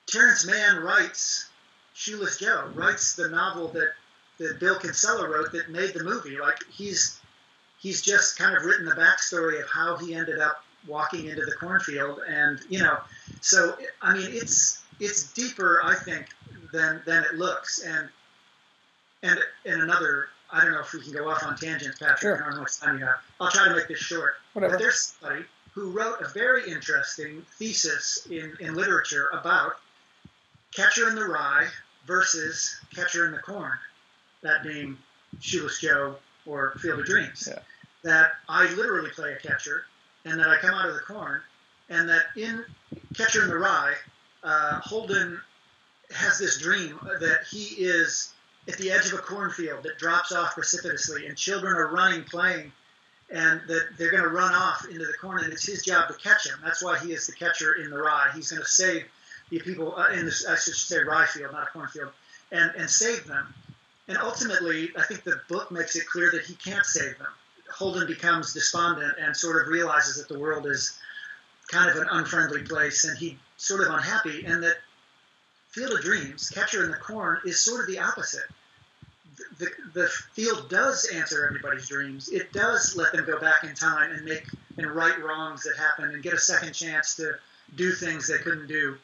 Terrence 0.07 0.45
Mann 0.45 0.77
writes 0.77 1.49
Shoeless 1.93 2.37
Joe, 2.37 2.69
writes 2.73 3.15
the 3.15 3.29
novel 3.29 3.69
that, 3.69 3.93
that 4.39 4.59
Bill 4.59 4.77
Kinsella 4.77 5.27
wrote 5.27 5.51
that 5.53 5.69
made 5.69 5.93
the 5.93 6.03
movie. 6.03 6.37
Like 6.37 6.57
he's 6.69 7.19
he's 7.79 8.01
just 8.01 8.37
kind 8.37 8.55
of 8.55 8.63
written 8.63 8.85
the 8.85 8.95
backstory 8.95 9.61
of 9.61 9.69
how 9.69 9.97
he 9.97 10.13
ended 10.13 10.39
up 10.39 10.63
walking 10.87 11.27
into 11.27 11.45
the 11.45 11.53
cornfield, 11.53 12.19
and 12.27 12.59
you 12.69 12.79
know, 12.79 12.97
so 13.41 13.77
I 14.01 14.13
mean, 14.13 14.27
it's 14.29 14.83
it's 14.99 15.33
deeper, 15.33 15.81
I 15.83 15.95
think, 15.95 16.27
than 16.71 17.01
than 17.05 17.23
it 17.23 17.35
looks, 17.35 17.79
and 17.79 18.09
and 19.23 19.39
and 19.65 19.81
another 19.81 20.29
I 20.51 20.63
don't 20.63 20.71
know 20.71 20.79
if 20.79 20.93
we 20.93 21.01
can 21.01 21.13
go 21.13 21.29
off 21.29 21.43
on 21.43 21.57
tangents, 21.57 21.99
Patrick. 21.99 22.19
Sure. 22.19 22.35
I 22.35 22.39
don't 22.39 22.49
know 22.49 22.55
how 22.55 22.61
much 22.61 22.79
time 22.79 22.99
you 22.99 23.05
have. 23.05 23.17
I'll 23.39 23.51
try 23.51 23.67
to 23.67 23.75
make 23.75 23.87
this 23.87 23.99
short. 23.99 24.35
Whatever. 24.53 24.73
But 24.73 24.79
there's 24.79 25.15
somebody 25.19 25.43
who 25.73 25.91
wrote 25.91 26.21
a 26.21 26.27
very 26.29 26.71
interesting 26.71 27.45
thesis 27.57 28.27
in, 28.29 28.55
in 28.59 28.73
literature 28.75 29.29
about 29.33 29.73
Catcher 30.73 31.09
in 31.09 31.15
the 31.15 31.25
Rye 31.25 31.67
versus 32.05 32.75
Catcher 32.95 33.25
in 33.25 33.31
the 33.31 33.39
Corn, 33.39 33.77
that 34.41 34.63
being 34.63 34.97
Shoeless 35.39 35.79
Joe 35.79 36.15
or 36.45 36.73
Field 36.79 36.99
of 36.99 37.05
Dreams. 37.05 37.47
Yeah. 37.51 37.59
That 38.03 38.31
I 38.47 38.73
literally 38.75 39.09
play 39.09 39.33
a 39.33 39.35
catcher, 39.35 39.83
and 40.23 40.39
that 40.39 40.47
I 40.47 40.57
come 40.57 40.73
out 40.73 40.87
of 40.87 40.93
the 40.93 41.01
corn, 41.01 41.41
and 41.89 42.07
that 42.09 42.25
in 42.35 42.63
Catcher 43.15 43.43
in 43.43 43.49
the 43.49 43.57
Rye, 43.57 43.95
uh, 44.43 44.79
Holden 44.79 45.41
has 46.11 46.39
this 46.39 46.59
dream 46.59 46.99
that 47.19 47.45
he 47.51 47.75
is 47.83 48.33
at 48.67 48.77
the 48.77 48.91
edge 48.91 49.07
of 49.07 49.13
a 49.13 49.21
cornfield 49.21 49.83
that 49.83 49.97
drops 49.97 50.31
off 50.31 50.53
precipitously, 50.53 51.27
and 51.27 51.37
children 51.37 51.75
are 51.77 51.87
running, 51.87 52.23
playing, 52.23 52.71
and 53.29 53.61
that 53.67 53.89
they're 53.97 54.11
going 54.11 54.23
to 54.23 54.29
run 54.29 54.53
off 54.53 54.85
into 54.85 55.05
the 55.05 55.13
corn, 55.19 55.43
and 55.43 55.53
it's 55.53 55.65
his 55.65 55.83
job 55.83 56.07
to 56.07 56.13
catch 56.15 56.45
them. 56.45 56.59
That's 56.63 56.83
why 56.83 56.97
he 56.99 57.13
is 57.13 57.27
the 57.27 57.33
catcher 57.33 57.73
in 57.73 57.89
the 57.89 57.97
rye. 57.97 58.31
He's 58.33 58.51
going 58.51 58.61
to 58.61 58.67
save 58.67 59.05
the 59.49 59.59
people 59.59 59.95
uh, 59.95 60.07
in 60.13 60.25
this, 60.25 60.45
I 60.45 60.55
should 60.55 60.75
say, 60.75 61.03
rye 61.03 61.25
field, 61.25 61.53
not 61.53 61.63
a 61.63 61.71
cornfield, 61.71 62.11
and 62.51 62.71
and 62.77 62.89
save 62.89 63.25
them. 63.25 63.53
And 64.09 64.17
ultimately, 64.17 64.91
I 64.97 65.03
think 65.03 65.23
the 65.23 65.41
book 65.49 65.71
makes 65.71 65.95
it 65.95 66.07
clear 66.07 66.31
that 66.31 66.45
he 66.45 66.55
can't 66.55 66.85
save 66.85 67.17
them. 67.17 67.27
Holden 67.69 68.07
becomes 68.07 68.53
despondent 68.53 69.15
and 69.19 69.35
sort 69.35 69.61
of 69.61 69.67
realizes 69.67 70.17
that 70.17 70.33
the 70.33 70.39
world 70.39 70.65
is 70.65 70.97
kind 71.67 71.89
of 71.89 71.97
an 71.97 72.07
unfriendly 72.09 72.63
place, 72.63 73.03
and 73.03 73.17
he's 73.17 73.35
sort 73.57 73.81
of 73.85 73.93
unhappy, 73.93 74.45
and 74.45 74.63
that 74.63 74.77
Field 75.69 75.91
of 75.91 76.01
Dreams, 76.01 76.49
Catcher 76.49 76.85
in 76.85 76.91
the 76.91 76.97
Corn, 76.97 77.39
is 77.45 77.59
sort 77.59 77.81
of 77.81 77.87
the 77.87 77.99
opposite 77.99 78.45
the, 79.57 79.69
the 79.93 80.07
field 80.33 80.69
does 80.69 81.09
answer 81.13 81.45
everybody's 81.45 81.87
dreams. 81.87 82.29
It 82.29 82.53
does 82.53 82.95
let 82.95 83.11
them 83.13 83.25
go 83.25 83.39
back 83.39 83.63
in 83.63 83.73
time 83.73 84.11
and 84.11 84.25
make 84.25 84.45
and 84.77 84.91
right 84.91 85.21
wrongs 85.23 85.63
that 85.63 85.75
happen 85.77 86.13
and 86.13 86.21
get 86.21 86.33
a 86.33 86.39
second 86.39 86.73
chance 86.73 87.15
to 87.15 87.33
do 87.75 87.91
things 87.91 88.27
they 88.27 88.37
couldn't 88.37 88.67
do. 88.67 88.97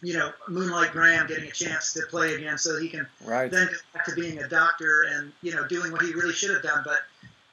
You 0.00 0.14
know, 0.14 0.32
Moonlight 0.48 0.92
Graham 0.92 1.26
getting 1.26 1.48
a 1.48 1.52
chance 1.52 1.92
to 1.94 2.02
play 2.10 2.34
again 2.34 2.58
so 2.58 2.78
he 2.78 2.88
can 2.88 3.06
right. 3.24 3.50
then 3.50 3.66
go 3.66 3.72
back 3.94 4.04
to 4.06 4.14
being 4.14 4.38
a 4.38 4.48
doctor 4.48 5.04
and, 5.08 5.32
you 5.42 5.54
know, 5.54 5.66
doing 5.66 5.92
what 5.92 6.02
he 6.02 6.12
really 6.12 6.32
should 6.32 6.50
have 6.50 6.62
done. 6.62 6.82
But 6.84 6.98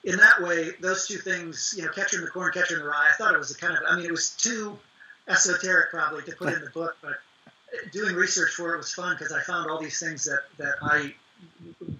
in 0.03 0.17
that 0.17 0.41
way, 0.41 0.71
those 0.79 1.07
two 1.07 1.17
things, 1.17 1.75
you 1.77 1.83
know, 1.83 1.91
Catcher 1.91 2.17
in 2.17 2.25
the 2.25 2.31
Corn, 2.31 2.51
Catcher 2.51 2.75
in 2.75 2.81
the 2.81 2.87
Rye, 2.87 3.09
I 3.11 3.15
thought 3.17 3.33
it 3.33 3.37
was 3.37 3.51
a 3.51 3.57
kind 3.57 3.73
of, 3.73 3.83
I 3.87 3.95
mean, 3.95 4.05
it 4.05 4.11
was 4.11 4.31
too 4.31 4.77
esoteric 5.27 5.91
probably 5.91 6.23
to 6.23 6.35
put 6.35 6.53
in 6.53 6.61
the 6.61 6.71
book, 6.71 6.97
but 7.01 7.19
doing 7.91 8.15
research 8.15 8.51
for 8.51 8.73
it 8.73 8.77
was 8.77 8.93
fun 8.93 9.15
because 9.15 9.31
I 9.31 9.41
found 9.41 9.69
all 9.69 9.79
these 9.79 9.99
things 9.99 10.25
that, 10.25 10.41
that 10.57 10.75
I 10.81 11.13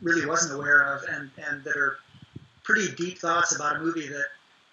really 0.02 0.25
wasn't 0.25 0.54
aware 0.54 0.82
of 0.82 1.04
and, 1.04 1.30
and 1.49 1.63
that 1.63 1.75
are 1.75 1.97
pretty 2.63 2.93
deep 2.95 3.17
thoughts 3.17 3.56
about 3.56 3.78
a 3.78 3.80
movie 3.80 4.08
that 4.08 4.28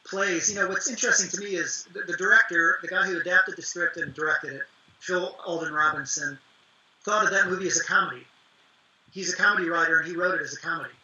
plays. 0.05 0.49
You 0.49 0.57
know, 0.57 0.69
what's 0.69 0.89
interesting 0.89 1.31
to 1.31 1.41
me 1.41 1.57
is 1.57 1.89
the, 1.93 2.01
the 2.01 2.17
director, 2.17 2.79
the 2.83 2.89
guy 2.89 3.07
who 3.07 3.21
adapted 3.21 3.57
the 3.57 3.63
script 3.63 3.97
and 3.97 4.15
directed 4.15 4.55
it, 4.55 4.63
Phil 5.01 5.37
Alden 5.45 5.73
Robinson, 5.73 6.39
thought 7.05 7.25
of 7.25 7.31
that 7.31 7.47
movie 7.47 7.67
as 7.67 7.81
a 7.81 7.85
comedy. 7.85 8.27
He's 9.13 9.33
a 9.33 9.37
comedy 9.37 9.69
writer 9.69 9.99
and 9.99 10.09
he 10.09 10.17
wrote 10.17 10.35
it 10.35 10.43
as 10.43 10.55
a 10.55 10.61
comedy. 10.61 10.95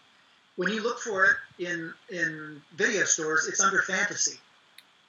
When 0.57 0.69
you 0.69 0.83
look 0.83 0.99
for 0.99 1.25
it 1.25 1.37
in 1.59 1.95
in 2.11 2.61
video 2.77 3.05
stores, 3.05 3.49
it's 3.49 3.61
under 3.61 3.81
fantasy. 3.83 4.39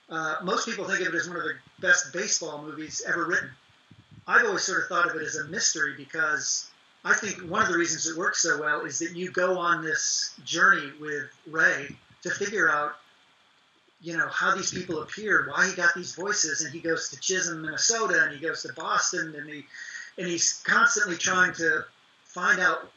Uh, 0.10 0.38
most 0.44 0.66
people 0.66 0.86
think 0.86 1.02
of 1.02 1.14
it 1.14 1.16
as 1.16 1.28
one 1.28 1.38
of 1.38 1.44
the 1.44 1.56
best 1.80 2.14
baseball 2.14 2.62
movies 2.62 3.04
ever 3.06 3.26
written. 3.26 3.50
I've 4.26 4.46
always 4.46 4.64
sort 4.64 4.84
of 4.84 4.88
thought 4.88 5.10
of 5.10 5.16
it 5.16 5.22
as 5.22 5.36
a 5.36 5.46
mystery 5.46 5.96
because 5.98 6.70
I 7.06 7.14
think 7.14 7.50
one 7.50 7.62
of 7.62 7.68
the 7.68 7.78
reasons 7.78 8.08
it 8.08 8.18
works 8.18 8.42
so 8.42 8.60
well 8.62 8.82
is 8.82 9.00
that 9.00 9.16
you 9.16 9.32
go 9.32 9.58
on 9.58 9.84
this 9.84 10.34
journey 10.46 10.92
with 11.02 11.30
Ray 11.48 11.90
to 12.22 12.30
figure 12.30 12.70
out, 12.70 12.96
you 14.02 14.16
know, 14.16 14.28
how 14.30 14.56
these 14.56 14.72
people 14.72 15.02
appeared, 15.02 15.48
why 15.50 15.68
he 15.68 15.76
got 15.76 15.94
these 15.94 16.16
voices, 16.16 16.62
and 16.62 16.74
he 16.74 16.80
goes 16.80 17.10
to 17.10 17.20
Chisholm, 17.20 17.62
Minnesota, 17.62 18.24
and 18.24 18.34
he 18.34 18.40
goes 18.40 18.64
to 18.64 18.74
Boston, 18.74 19.34
and 19.38 19.50
he 19.50 19.66
and 20.18 20.28
he's 20.28 20.62
constantly 20.66 21.18
trying 21.18 21.54
to 21.54 21.84
find 22.26 22.60
out, 22.60 22.92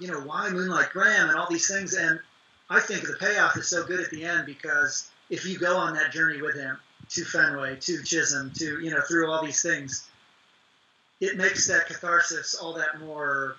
you 0.00 0.08
know, 0.08 0.20
why 0.20 0.50
Moonlight 0.50 0.90
Graham 0.90 1.28
and 1.28 1.38
all 1.38 1.48
these 1.48 1.68
things. 1.68 1.94
And 1.94 2.20
I 2.68 2.80
think 2.80 3.02
the 3.02 3.16
payoff 3.18 3.56
is 3.56 3.68
so 3.68 3.84
good 3.84 4.00
at 4.00 4.10
the 4.10 4.24
end 4.24 4.46
because 4.46 5.10
if 5.30 5.46
you 5.46 5.58
go 5.58 5.76
on 5.76 5.94
that 5.94 6.12
journey 6.12 6.42
with 6.42 6.56
him 6.56 6.78
to 7.10 7.24
Fenway, 7.24 7.76
to 7.76 8.02
Chisholm, 8.02 8.52
to 8.58 8.80
you 8.80 8.90
know, 8.90 9.00
through 9.00 9.30
all 9.30 9.44
these 9.44 9.62
things, 9.62 10.07
it 11.20 11.36
makes 11.36 11.66
that 11.66 11.86
catharsis 11.86 12.54
all 12.54 12.74
that 12.74 13.00
more 13.00 13.56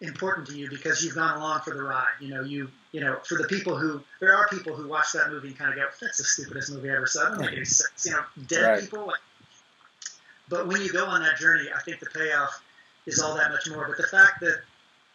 important 0.00 0.48
to 0.48 0.56
you 0.56 0.68
because 0.68 1.02
you've 1.02 1.14
gone 1.14 1.38
along 1.38 1.60
for 1.60 1.74
the 1.74 1.82
ride. 1.82 2.06
You 2.20 2.28
know, 2.28 2.42
you 2.42 2.68
you 2.92 3.00
know, 3.00 3.18
for 3.26 3.36
the 3.36 3.44
people 3.44 3.76
who 3.76 4.02
there 4.20 4.34
are 4.34 4.48
people 4.48 4.74
who 4.74 4.88
watch 4.88 5.12
that 5.12 5.30
movie 5.30 5.48
and 5.48 5.58
kind 5.58 5.70
of 5.70 5.76
go, 5.76 5.86
"That's 6.00 6.18
the 6.18 6.24
stupidest 6.24 6.72
movie 6.72 6.90
I 6.90 6.96
ever 6.96 7.06
saw." 7.06 7.26
It 7.26 7.30
doesn't 7.30 7.44
make 7.44 7.56
any 7.56 7.64
sense. 7.64 8.06
You 8.06 8.12
know, 8.12 8.24
dead 8.46 8.62
Right. 8.62 8.80
people. 8.80 9.06
Like, 9.06 9.20
but 10.48 10.66
when 10.66 10.82
you 10.82 10.92
go 10.92 11.06
on 11.06 11.22
that 11.22 11.38
journey, 11.38 11.68
I 11.74 11.80
think 11.80 12.00
the 12.00 12.06
payoff 12.06 12.60
is 13.06 13.20
all 13.20 13.34
that 13.36 13.50
much 13.50 13.68
more. 13.70 13.86
But 13.86 13.96
the 13.96 14.08
fact 14.08 14.40
that 14.40 14.62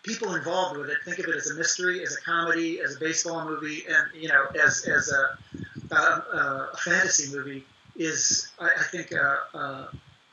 people 0.03 0.33
involved 0.35 0.77
with 0.77 0.89
it 0.89 0.97
think 1.05 1.19
of 1.19 1.25
it 1.25 1.35
as 1.35 1.51
a 1.51 1.55
mystery, 1.55 2.01
as 2.01 2.15
a 2.15 2.21
comedy, 2.21 2.79
as 2.81 2.95
a 2.95 2.99
baseball 2.99 3.45
movie, 3.45 3.85
and 3.87 4.07
you 4.15 4.29
know, 4.29 4.47
as 4.63 4.85
as 4.85 5.09
a 5.09 5.37
a, 5.91 5.95
a, 5.95 6.69
a 6.73 6.77
fantasy 6.77 7.35
movie 7.35 7.65
is, 7.95 8.51
I, 8.59 8.69
I 8.79 8.83
think, 8.83 9.11
a, 9.11 9.39
a, 9.53 9.89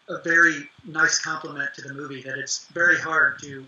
a 0.09 0.23
very 0.23 0.69
nice 0.85 1.21
compliment 1.21 1.71
to 1.75 1.83
the 1.83 1.95
movie. 1.95 2.23
That 2.23 2.38
it's 2.38 2.67
very 2.69 2.99
hard 2.99 3.38
to 3.40 3.67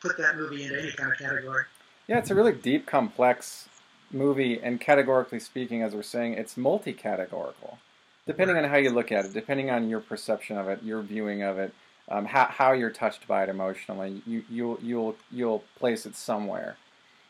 put 0.00 0.16
that 0.18 0.36
movie 0.36 0.64
into 0.64 0.80
any 0.80 0.92
kind 0.92 1.12
of 1.12 1.18
category. 1.18 1.64
Yeah, 2.08 2.18
it's 2.18 2.30
a 2.30 2.34
really 2.34 2.52
deep, 2.52 2.86
complex 2.86 3.68
movie, 4.10 4.60
and 4.60 4.80
categorically 4.80 5.40
speaking, 5.40 5.82
as 5.82 5.94
we're 5.94 6.02
saying, 6.02 6.34
it's 6.34 6.56
multi-categorical. 6.56 7.78
Depending 8.26 8.56
on 8.56 8.64
how 8.64 8.76
you 8.76 8.90
look 8.90 9.10
at 9.10 9.24
it, 9.24 9.32
depending 9.32 9.70
on 9.70 9.88
your 9.88 10.00
perception 10.00 10.56
of 10.56 10.68
it, 10.68 10.82
your 10.82 11.02
viewing 11.02 11.42
of 11.42 11.58
it, 11.58 11.74
um, 12.08 12.26
how, 12.26 12.44
how 12.44 12.72
you're 12.72 12.90
touched 12.90 13.26
by 13.26 13.42
it 13.42 13.48
emotionally, 13.48 14.22
you 14.26 14.44
you'll 14.50 14.78
you'll 14.82 15.16
you'll 15.30 15.64
place 15.78 16.06
it 16.06 16.14
somewhere. 16.14 16.76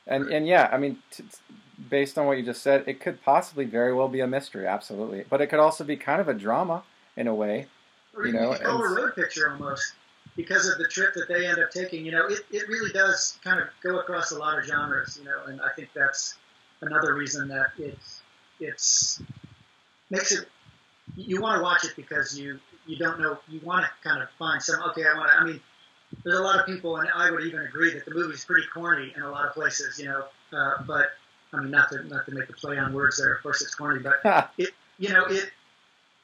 And 0.07 0.31
and 0.31 0.47
yeah, 0.47 0.69
I 0.73 0.79
mean, 0.79 0.99
t- 1.11 1.25
based 1.89 2.19
on 2.19 2.27
what 2.27 2.37
you 2.37 2.45
just 2.45 2.63
said, 2.63 2.85
it 2.87 3.01
could 3.01 3.23
possibly 3.23 3.65
very 3.65 3.95
well 3.95 4.09
be 4.09 4.21
a 4.21 4.27
mystery, 4.27 4.67
absolutely. 4.67 5.25
But 5.29 5.41
it 5.41 5.47
could 5.47 5.61
also 5.61 5.85
be 5.85 5.97
kind 5.97 6.21
of 6.21 6.29
a 6.29 6.35
drama 6.35 6.83
in 7.17 7.27
a 7.27 7.35
way. 7.35 7.69
Or 8.15 8.27
You 8.27 8.33
know, 8.33 8.53
and- 8.53 8.97
road 8.97 9.15
picture 9.15 9.51
almost 9.51 9.95
because 10.37 10.69
of 10.69 10.79
the 10.79 10.89
trip 10.89 11.15
that 11.15 11.29
they 11.29 11.47
end 11.47 11.59
up 11.59 11.71
taking. 11.71 12.05
You 12.05 12.13
know, 12.13 12.27
it, 12.27 12.41
it 12.51 12.69
really 12.69 12.93
does 12.93 13.39
kind 13.43 13.61
of 13.61 13.69
go 13.83 13.99
across 13.99 14.33
a 14.33 14.39
lot 14.39 14.59
of 14.59 14.65
genres. 14.65 15.19
You 15.19 15.25
know, 15.25 15.45
and 15.47 15.61
I 15.61 15.69
think 15.75 15.91
that's 15.95 16.37
another 16.81 17.15
reason 17.15 17.49
that 17.49 17.73
it's 17.79 18.21
it's 18.61 19.23
makes 20.11 20.33
it 20.33 20.47
you 21.17 21.41
want 21.41 21.59
to 21.59 21.63
watch 21.63 21.85
it 21.85 21.93
because 21.97 22.39
you 22.39 22.59
you 22.87 22.97
don't 22.97 23.21
know 23.21 23.39
you 23.49 23.61
want 23.63 23.85
to 23.85 24.09
kind 24.09 24.23
of 24.23 24.29
find 24.39 24.63
some 24.63 24.83
okay 24.91 25.05
I 25.05 25.17
want 25.17 25.31
to 25.31 25.37
I 25.37 25.45
mean 25.45 25.61
there's 26.25 26.39
a 26.39 26.43
lot 26.43 26.59
of 26.59 26.67
people 26.67 26.97
and 26.99 27.09
I 27.15 27.31
would 27.31 27.45
even 27.45 27.61
agree 27.61 27.95
that 27.95 28.05
the 28.05 28.13
movie's 28.13 28.45
pretty 28.45 28.67
corny 28.73 29.13
in 29.17 29.23
a 29.23 29.31
lot 29.31 29.47
of 29.47 29.55
places 29.55 29.99
you 29.99 30.07
know 30.07 30.25
uh, 30.53 30.83
but 30.87 31.11
I 31.53 31.61
mean 31.61 31.71
not 31.71 31.89
to 31.91 32.03
not 32.05 32.27
to 32.27 32.33
make 32.33 32.49
a 32.49 32.53
play 32.53 32.79
on 32.79 32.93
words 32.93 33.17
there 33.17 33.33
of 33.33 33.43
course 33.43 33.63
it's 33.63 33.75
corny 33.75 34.01
but 34.01 34.53
you 34.99 35.09
know, 35.09 35.25
it 35.25 35.51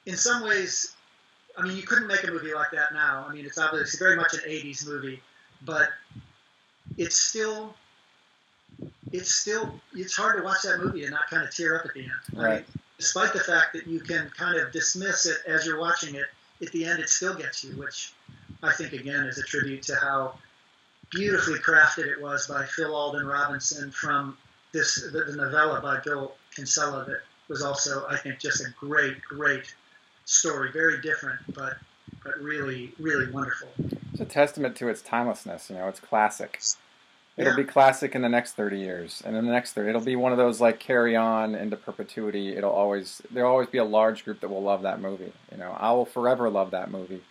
in 0.06 0.16
some 0.16 0.42
ways, 0.44 0.96
I 1.58 1.62
mean, 1.62 1.76
you 1.76 1.82
couldn't 1.82 2.06
make 2.06 2.22
a 2.22 2.30
movie 2.30 2.54
like 2.54 2.70
that 2.70 2.94
now. 2.94 3.26
I 3.28 3.34
mean, 3.34 3.44
it's 3.44 3.58
obviously 3.58 3.98
very 3.98 4.16
much 4.16 4.32
an 4.34 4.40
'80s 4.48 4.86
movie, 4.86 5.20
but 5.62 5.88
it's 6.96 7.20
still, 7.20 7.74
it's 9.12 9.34
still, 9.34 9.80
it's 9.92 10.16
hard 10.16 10.38
to 10.38 10.44
watch 10.44 10.62
that 10.62 10.78
movie 10.78 11.02
and 11.02 11.10
not 11.10 11.28
kind 11.28 11.42
of 11.42 11.54
tear 11.54 11.76
up 11.76 11.84
at 11.84 11.94
the 11.94 12.00
end. 12.00 12.38
I 12.38 12.54
mean, 12.54 12.64
despite 12.96 13.32
the 13.32 13.40
fact 13.40 13.72
that 13.74 13.86
you 13.86 14.00
can 14.00 14.30
kind 14.36 14.56
of 14.56 14.72
dismiss 14.72 15.26
it 15.26 15.38
as 15.46 15.66
you're 15.66 15.80
watching 15.80 16.14
it, 16.14 16.26
at 16.62 16.72
the 16.72 16.84
end 16.84 17.00
it 17.00 17.08
still 17.08 17.34
gets 17.34 17.64
you, 17.64 17.72
which 17.72 18.12
I 18.62 18.72
think 18.72 18.92
again 18.92 19.24
is 19.24 19.38
a 19.38 19.42
tribute 19.42 19.82
to 19.84 19.96
how 19.96 20.34
beautifully 21.10 21.58
crafted 21.58 22.06
it 22.06 22.20
was 22.20 22.46
by 22.46 22.64
Phil 22.66 22.94
Alden 22.94 23.26
Robinson 23.26 23.90
from 23.90 24.36
this 24.72 25.02
the, 25.12 25.24
the 25.24 25.36
novella 25.36 25.80
by 25.80 26.00
Bill 26.00 26.34
Kinsella 26.54 27.04
that 27.06 27.22
was 27.48 27.62
also 27.62 28.06
I 28.08 28.16
think 28.16 28.38
just 28.38 28.60
a 28.60 28.70
great 28.78 29.22
great 29.22 29.74
story, 30.28 30.70
very 30.72 31.00
different 31.00 31.40
but 31.54 31.78
but 32.24 32.38
really 32.40 32.92
really 32.98 33.30
wonderful. 33.30 33.68
It's 34.12 34.20
a 34.20 34.24
testament 34.24 34.76
to 34.76 34.88
its 34.88 35.02
timelessness. 35.02 35.70
You 35.70 35.76
know, 35.76 35.88
it's 35.88 36.00
classic. 36.00 36.60
It'll 37.36 37.52
Yeah. 37.52 37.56
be 37.56 37.64
classic 37.64 38.14
in 38.16 38.22
the 38.22 38.28
next 38.28 38.52
30 38.54 38.78
years, 38.78 39.22
and 39.24 39.36
in 39.36 39.46
the 39.46 39.52
next 39.52 39.72
30, 39.72 39.90
it'll 39.90 40.00
be 40.00 40.16
one 40.16 40.32
of 40.32 40.38
those 40.38 40.60
like 40.60 40.80
carry 40.80 41.14
on 41.14 41.54
into 41.54 41.76
perpetuity. 41.76 42.56
It'll 42.56 42.72
always 42.72 43.22
there'll 43.30 43.50
always 43.50 43.68
be 43.68 43.78
a 43.78 43.84
large 43.84 44.24
group 44.24 44.40
that 44.40 44.48
will 44.48 44.62
love 44.62 44.82
that 44.82 45.00
movie. 45.00 45.32
You 45.52 45.58
know, 45.58 45.76
I 45.78 45.92
will 45.92 46.04
forever 46.06 46.50
love 46.50 46.70
that 46.72 46.90
movie. 46.90 47.22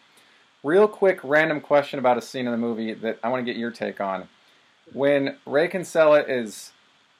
Real 0.63 0.87
quick, 0.87 1.19
random 1.23 1.61
question 1.61 1.99
about 1.99 2.17
a 2.17 2.21
scene 2.21 2.45
in 2.45 2.51
the 2.51 2.57
movie 2.57 2.93
that 2.93 3.19
I 3.23 3.29
want 3.29 3.45
to 3.45 3.51
get 3.51 3.59
your 3.59 3.71
take 3.71 4.01
on. 4.01 4.27
When 4.93 5.37
Ray 5.45 5.67
Kinsella 5.67 6.21
is 6.23 6.71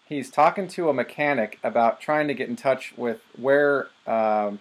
he's 0.05 0.29
talking 0.31 0.67
to 0.69 0.89
a 0.89 0.93
mechanic 0.93 1.59
about 1.63 1.99
trying 1.99 2.29
to 2.29 2.33
get 2.33 2.47
in 2.47 2.55
touch 2.55 2.93
with 2.97 3.19
where 3.37 3.87
um, 4.07 4.59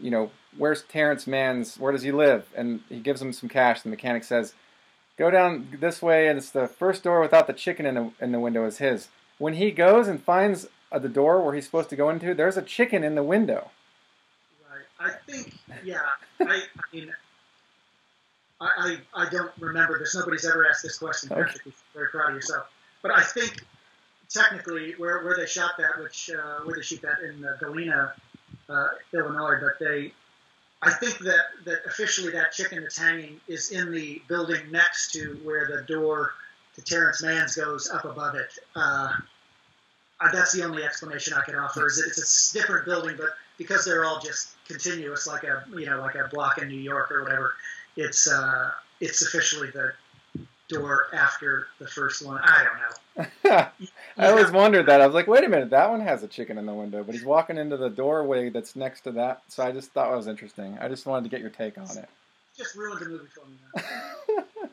you 0.00 0.10
know 0.10 0.30
where's 0.56 0.82
Terrence 0.82 1.26
Mann's 1.26 1.76
where 1.76 1.92
does 1.92 2.02
he 2.02 2.12
live 2.12 2.46
and 2.56 2.80
he 2.88 3.00
gives 3.00 3.20
him 3.20 3.32
some 3.32 3.48
cash 3.48 3.82
the 3.82 3.88
mechanic 3.88 4.24
says 4.24 4.54
go 5.18 5.30
down 5.30 5.68
this 5.80 6.00
way 6.02 6.28
and 6.28 6.38
it's 6.38 6.50
the 6.50 6.66
first 6.68 7.02
door 7.02 7.20
without 7.20 7.46
the 7.46 7.52
chicken 7.52 7.86
in 7.86 7.94
the 7.94 8.10
in 8.20 8.32
the 8.32 8.40
window 8.40 8.64
is 8.64 8.78
his 8.78 9.08
when 9.38 9.54
he 9.54 9.70
goes 9.70 10.08
and 10.08 10.22
finds 10.22 10.66
uh, 10.92 10.98
the 10.98 11.08
door 11.08 11.42
where 11.42 11.54
he's 11.54 11.64
supposed 11.64 11.90
to 11.90 11.96
go 11.96 12.08
into 12.10 12.34
there's 12.34 12.56
a 12.56 12.62
chicken 12.62 13.02
in 13.04 13.14
the 13.14 13.22
window 13.22 13.70
Right. 14.70 15.08
I 15.08 15.12
think 15.30 15.54
yeah. 15.84 16.00
I, 16.40 16.44
I 16.54 16.60
mean. 16.92 17.12
I, 18.60 18.96
I, 19.14 19.24
I 19.26 19.28
don't 19.30 19.52
remember 19.60 19.98
this. 19.98 20.14
Nobody's 20.14 20.46
ever 20.46 20.66
asked 20.66 20.82
this 20.82 20.98
question 20.98 21.30
Okay. 21.30 21.42
perfectly. 21.42 21.72
Very 21.94 22.08
proud 22.08 22.30
of 22.30 22.36
yourself. 22.36 22.66
But 23.02 23.10
I 23.12 23.22
think 23.22 23.62
technically 24.30 24.92
where, 24.96 25.22
where 25.24 25.36
they 25.36 25.46
shot 25.46 25.72
that, 25.78 26.00
which 26.02 26.30
uh, 26.30 26.60
where 26.64 26.74
they 26.74 26.82
shoot 26.82 27.02
that 27.02 27.20
in 27.20 27.44
uh, 27.44 27.56
Galena, 27.60 28.14
uh, 28.68 28.88
Illinois, 29.12 29.56
but 29.60 29.78
they, 29.78 30.12
I 30.82 30.92
think 30.92 31.18
that, 31.18 31.44
that 31.64 31.78
officially 31.86 32.32
that 32.32 32.52
chicken 32.52 32.82
that's 32.82 32.98
hanging 32.98 33.40
is 33.48 33.70
in 33.70 33.92
the 33.92 34.20
building 34.28 34.70
next 34.70 35.12
to 35.12 35.38
where 35.44 35.66
the 35.66 35.82
door 35.82 36.32
to 36.74 36.82
Terrence 36.82 37.22
Mann's 37.22 37.56
goes 37.56 37.88
up 37.90 38.04
above 38.04 38.34
it. 38.34 38.50
Uh, 38.74 39.12
that's 40.32 40.52
the 40.52 40.64
only 40.64 40.82
explanation 40.82 41.34
I 41.34 41.42
can 41.42 41.56
offer. 41.56 41.86
Is 41.86 41.98
it's 41.98 42.54
a 42.54 42.58
different 42.58 42.86
building, 42.86 43.16
but 43.16 43.30
because 43.58 43.84
they're 43.84 44.04
all 44.04 44.20
just 44.20 44.50
continuous, 44.66 45.26
like 45.26 45.44
a 45.44 45.64
you 45.74 45.86
know 45.86 46.00
like 46.00 46.14
a 46.14 46.28
block 46.32 46.58
in 46.58 46.68
New 46.68 46.74
York 46.80 47.10
or 47.10 47.22
whatever, 47.22 47.54
it's 47.96 48.30
uh, 48.30 48.70
it's 49.00 49.22
officially 49.22 49.70
the 49.70 49.92
door 50.68 51.08
after 51.12 51.68
the 51.78 51.86
first 51.86 52.24
one. 52.24 52.40
I 52.42 52.64
don't 52.64 52.76
know. 52.78 52.96
I 53.44 53.70
always 54.18 54.50
wondered 54.50 54.86
that 54.86 55.00
I 55.00 55.06
was 55.06 55.14
like 55.14 55.26
wait 55.26 55.44
a 55.44 55.48
minute 55.48 55.70
that 55.70 55.90
one 55.90 56.00
has 56.00 56.22
a 56.22 56.28
chicken 56.28 56.58
in 56.58 56.66
the 56.66 56.74
window 56.74 57.02
but 57.02 57.14
he's 57.14 57.24
walking 57.24 57.56
into 57.56 57.76
the 57.76 57.88
doorway 57.88 58.50
that's 58.50 58.76
next 58.76 59.02
to 59.02 59.12
that 59.12 59.42
so 59.48 59.62
I 59.62 59.72
just 59.72 59.92
thought 59.92 60.12
it 60.12 60.16
was 60.16 60.26
interesting 60.26 60.76
I 60.80 60.88
just 60.88 61.06
wanted 61.06 61.24
to 61.24 61.30
get 61.30 61.40
your 61.40 61.50
take 61.50 61.78
on 61.78 61.96
it 61.96 62.08
just 62.56 62.74
ruined 62.74 63.00
the 63.00 63.08
movie 63.08 63.26
for 63.34 63.46
me. 63.46 64.68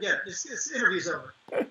Yeah, 0.00 0.16
this, 0.26 0.42
this 0.44 0.72
interview's 0.72 1.08
over. 1.08 1.34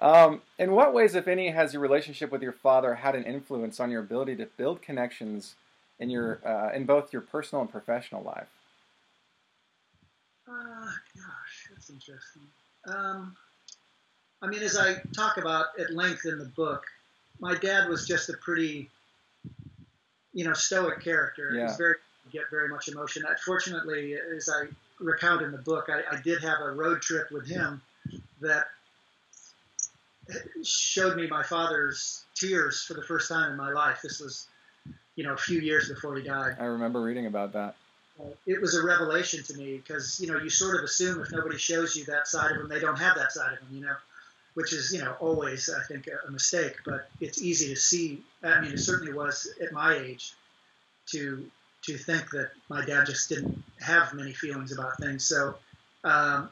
Um, 0.00 0.42
in 0.58 0.72
what 0.72 0.92
ways, 0.92 1.14
if 1.14 1.28
any, 1.28 1.50
has 1.50 1.72
your 1.72 1.80
relationship 1.80 2.32
with 2.32 2.42
your 2.42 2.50
father 2.50 2.96
had 2.96 3.14
an 3.14 3.22
influence 3.22 3.78
on 3.78 3.88
your 3.88 4.00
ability 4.00 4.34
to 4.34 4.46
build 4.46 4.82
connections 4.82 5.54
in 6.00 6.10
your 6.10 6.40
uh, 6.44 6.74
in 6.74 6.86
both 6.86 7.12
your 7.12 7.22
personal 7.22 7.62
and 7.62 7.70
professional 7.70 8.24
life? 8.24 8.48
Uh, 10.48 10.90
gosh, 11.14 11.68
that's 11.70 11.88
interesting. 11.88 12.42
Um, 12.88 13.36
I 14.42 14.48
mean, 14.48 14.62
as 14.62 14.76
I 14.76 14.96
talk 15.14 15.36
about 15.36 15.66
at 15.78 15.94
length 15.94 16.26
in 16.26 16.38
the 16.38 16.44
book, 16.44 16.84
my 17.38 17.54
dad 17.54 17.88
was 17.88 18.06
just 18.06 18.28
a 18.28 18.34
pretty, 18.34 18.90
you 20.34 20.44
know, 20.44 20.52
stoic 20.52 21.00
character. 21.02 21.50
Yeah. 21.52 21.60
He 21.60 21.64
was 21.64 21.76
very 21.76 21.94
get 22.32 22.50
very 22.50 22.68
much 22.68 22.88
emotion. 22.88 23.24
Fortunately, 23.44 24.14
as 24.14 24.48
I 24.48 24.66
recount 24.98 25.42
in 25.42 25.52
the 25.52 25.58
book, 25.58 25.88
I, 25.88 26.16
I 26.16 26.20
did 26.20 26.42
have 26.42 26.60
a 26.60 26.70
road 26.70 27.02
trip 27.02 27.30
with 27.30 27.46
him 27.46 27.82
that 28.40 28.66
showed 30.64 31.16
me 31.16 31.26
my 31.26 31.42
father's 31.42 32.24
tears 32.34 32.82
for 32.82 32.94
the 32.94 33.02
first 33.02 33.28
time 33.28 33.50
in 33.50 33.56
my 33.56 33.70
life. 33.70 34.00
This 34.02 34.20
was, 34.20 34.46
you 35.16 35.24
know, 35.24 35.34
a 35.34 35.36
few 35.38 35.60
years 35.60 35.88
before 35.88 36.16
he 36.16 36.22
died. 36.22 36.56
I 36.58 36.66
remember 36.66 37.02
reading 37.02 37.26
about 37.26 37.52
that. 37.52 37.76
Uh, 38.20 38.26
it 38.46 38.60
was 38.60 38.76
a 38.76 38.84
revelation 38.84 39.42
to 39.42 39.54
me 39.54 39.78
because 39.78 40.20
you 40.20 40.30
know 40.30 40.38
you 40.38 40.50
sort 40.50 40.76
of 40.76 40.84
assume 40.84 41.20
if 41.22 41.32
nobody 41.32 41.56
shows 41.56 41.96
you 41.96 42.04
that 42.04 42.28
side 42.28 42.52
of 42.52 42.58
them, 42.58 42.68
they 42.68 42.78
don't 42.78 42.98
have 42.98 43.16
that 43.16 43.32
side 43.32 43.54
of 43.54 43.58
them, 43.58 43.68
you 43.72 43.80
know, 43.80 43.94
which 44.54 44.72
is 44.72 44.92
you 44.92 45.00
know 45.00 45.14
always 45.20 45.70
I 45.70 45.82
think 45.84 46.06
a 46.06 46.30
mistake. 46.30 46.76
But 46.84 47.08
it's 47.20 47.42
easy 47.42 47.68
to 47.68 47.76
see. 47.76 48.22
I 48.42 48.60
mean, 48.60 48.72
it 48.72 48.78
certainly 48.78 49.12
was 49.12 49.48
at 49.62 49.72
my 49.72 49.96
age 49.96 50.34
to 51.06 51.50
to 51.82 51.98
think 51.98 52.30
that 52.30 52.50
my 52.68 52.84
dad 52.84 53.06
just 53.06 53.28
didn't 53.28 53.62
have 53.80 54.14
many 54.14 54.32
feelings 54.32 54.72
about 54.72 54.98
things. 54.98 55.24
So 55.24 55.56
um, 56.04 56.48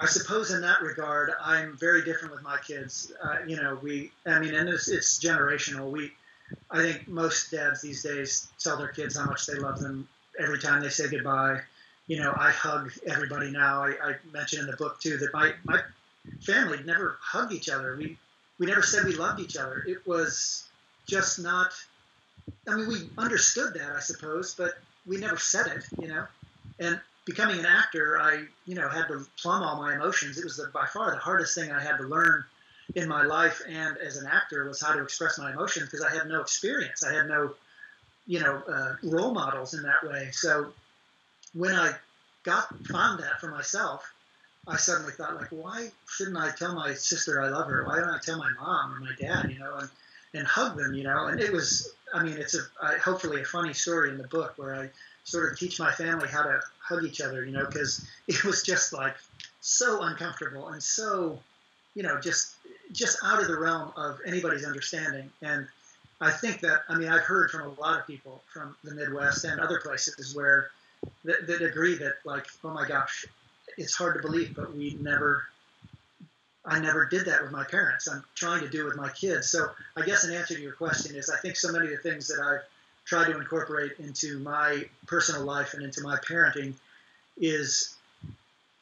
I 0.00 0.06
suppose 0.06 0.50
in 0.50 0.62
that 0.62 0.82
regard, 0.82 1.30
I'm 1.40 1.76
very 1.78 2.04
different 2.04 2.34
with 2.34 2.42
my 2.42 2.58
kids. 2.66 3.12
Uh, 3.22 3.36
you 3.46 3.56
know, 3.56 3.78
we, 3.82 4.10
I 4.26 4.38
mean, 4.38 4.54
and 4.54 4.68
it's, 4.68 4.88
it's 4.88 5.18
generational. 5.18 5.90
We, 5.90 6.10
I 6.70 6.78
think 6.78 7.06
most 7.06 7.50
dads 7.50 7.82
these 7.82 8.02
days 8.02 8.48
tell 8.58 8.76
their 8.76 8.88
kids 8.88 9.16
how 9.16 9.26
much 9.26 9.46
they 9.46 9.54
love 9.54 9.78
them 9.78 10.08
every 10.38 10.58
time 10.58 10.82
they 10.82 10.88
say 10.88 11.08
goodbye. 11.08 11.60
You 12.06 12.18
know, 12.18 12.34
I 12.36 12.50
hug 12.50 12.90
everybody 13.06 13.50
now. 13.50 13.84
I, 13.84 13.90
I 14.02 14.14
mentioned 14.32 14.62
in 14.62 14.70
the 14.70 14.76
book 14.76 15.00
too 15.00 15.18
that 15.18 15.32
my, 15.32 15.52
my 15.64 15.80
family 16.42 16.80
never 16.84 17.18
hugged 17.20 17.52
each 17.52 17.68
other. 17.68 17.96
We, 17.96 18.16
we 18.58 18.66
never 18.66 18.82
said 18.82 19.04
we 19.04 19.14
loved 19.14 19.40
each 19.40 19.56
other. 19.56 19.84
It 19.86 20.06
was 20.06 20.68
just 21.06 21.38
not, 21.40 21.72
I 22.68 22.74
mean, 22.74 22.88
we 22.88 23.10
understood 23.18 23.74
that, 23.74 23.92
I 23.96 24.00
suppose, 24.00 24.54
but 24.54 24.74
we 25.06 25.16
never 25.18 25.36
said 25.36 25.66
it, 25.66 25.84
you 26.00 26.08
know. 26.08 26.26
And 26.78 27.00
becoming 27.24 27.58
an 27.58 27.66
actor, 27.66 28.20
I, 28.20 28.44
you 28.66 28.74
know, 28.74 28.88
had 28.88 29.08
to 29.08 29.26
plumb 29.40 29.62
all 29.62 29.76
my 29.76 29.94
emotions. 29.94 30.38
It 30.38 30.44
was 30.44 30.56
the, 30.56 30.68
by 30.72 30.86
far 30.86 31.10
the 31.10 31.18
hardest 31.18 31.54
thing 31.54 31.70
I 31.70 31.82
had 31.82 31.96
to 31.98 32.04
learn 32.04 32.44
in 32.94 33.08
my 33.08 33.22
life 33.22 33.62
and 33.68 33.96
as 33.98 34.16
an 34.16 34.26
actor 34.26 34.64
was 34.66 34.80
how 34.80 34.92
to 34.92 35.02
express 35.02 35.38
my 35.38 35.52
emotions 35.52 35.86
because 35.86 36.04
I 36.04 36.14
had 36.14 36.28
no 36.28 36.40
experience. 36.40 37.04
I 37.04 37.14
had 37.14 37.28
no, 37.28 37.54
you 38.26 38.40
know, 38.40 38.62
uh, 38.68 38.94
role 39.02 39.32
models 39.32 39.74
in 39.74 39.82
that 39.82 40.06
way. 40.06 40.28
So 40.32 40.72
when 41.54 41.74
I 41.74 41.92
got 42.42 42.68
found 42.86 43.22
that 43.22 43.40
for 43.40 43.48
myself, 43.48 44.11
I 44.66 44.76
suddenly 44.76 45.12
thought 45.12 45.36
like, 45.36 45.48
why 45.50 45.90
shouldn't 46.08 46.36
I 46.36 46.50
tell 46.50 46.74
my 46.74 46.94
sister 46.94 47.42
I 47.42 47.48
love 47.48 47.66
her? 47.68 47.84
Why 47.84 47.96
don't 47.96 48.10
I 48.10 48.18
tell 48.18 48.38
my 48.38 48.50
mom 48.52 48.94
or 48.94 49.00
my 49.00 49.12
dad? 49.18 49.50
You 49.50 49.58
know, 49.58 49.76
and 49.78 49.88
and 50.34 50.46
hug 50.46 50.76
them. 50.76 50.94
You 50.94 51.04
know, 51.04 51.26
and 51.26 51.40
it 51.40 51.52
was, 51.52 51.92
I 52.14 52.22
mean, 52.22 52.38
it's 52.38 52.54
a 52.54 52.60
I, 52.80 52.94
hopefully 52.94 53.42
a 53.42 53.44
funny 53.44 53.72
story 53.72 54.10
in 54.10 54.18
the 54.18 54.28
book 54.28 54.54
where 54.56 54.74
I 54.74 54.90
sort 55.24 55.50
of 55.50 55.58
teach 55.58 55.80
my 55.80 55.90
family 55.90 56.28
how 56.28 56.42
to 56.42 56.60
hug 56.78 57.04
each 57.04 57.20
other. 57.20 57.44
You 57.44 57.52
know, 57.52 57.66
because 57.66 58.06
it 58.28 58.44
was 58.44 58.62
just 58.62 58.92
like 58.92 59.16
so 59.60 60.02
uncomfortable 60.02 60.68
and 60.68 60.82
so, 60.82 61.40
you 61.94 62.04
know, 62.04 62.20
just 62.20 62.54
just 62.92 63.18
out 63.24 63.40
of 63.40 63.48
the 63.48 63.58
realm 63.58 63.92
of 63.96 64.20
anybody's 64.24 64.64
understanding. 64.64 65.30
And 65.40 65.66
I 66.20 66.30
think 66.30 66.60
that 66.60 66.82
I 66.88 66.96
mean 66.96 67.08
I've 67.08 67.22
heard 67.22 67.50
from 67.50 67.62
a 67.62 67.80
lot 67.80 67.98
of 67.98 68.06
people 68.06 68.42
from 68.52 68.76
the 68.84 68.94
Midwest 68.94 69.44
and 69.44 69.60
other 69.60 69.80
places 69.80 70.36
where 70.36 70.70
that, 71.24 71.48
that 71.48 71.62
agree 71.62 71.96
that 71.96 72.14
like, 72.24 72.46
oh 72.62 72.70
my 72.70 72.86
gosh, 72.86 73.26
it's 73.76 73.94
hard 73.94 74.16
to 74.16 74.22
believe, 74.22 74.54
but 74.54 74.74
we 74.74 74.96
never 75.00 75.44
I 76.64 76.78
never 76.78 77.06
did 77.06 77.26
that 77.26 77.42
with 77.42 77.50
my 77.50 77.64
parents. 77.64 78.08
I'm 78.08 78.22
trying 78.36 78.60
to 78.60 78.68
do 78.68 78.84
with 78.84 78.96
my 78.96 79.08
kids. 79.10 79.50
So 79.50 79.70
I 79.96 80.02
guess 80.02 80.24
an 80.24 80.32
answer 80.32 80.54
to 80.54 80.60
your 80.60 80.72
question 80.72 81.16
is 81.16 81.28
I 81.28 81.36
think 81.38 81.56
so 81.56 81.72
many 81.72 81.86
of 81.86 81.90
the 81.90 82.08
things 82.08 82.28
that 82.28 82.40
I've 82.40 82.62
tried 83.04 83.32
to 83.32 83.38
incorporate 83.38 83.92
into 83.98 84.38
my 84.38 84.84
personal 85.06 85.42
life 85.42 85.74
and 85.74 85.82
into 85.82 86.02
my 86.02 86.18
parenting 86.18 86.74
is 87.36 87.96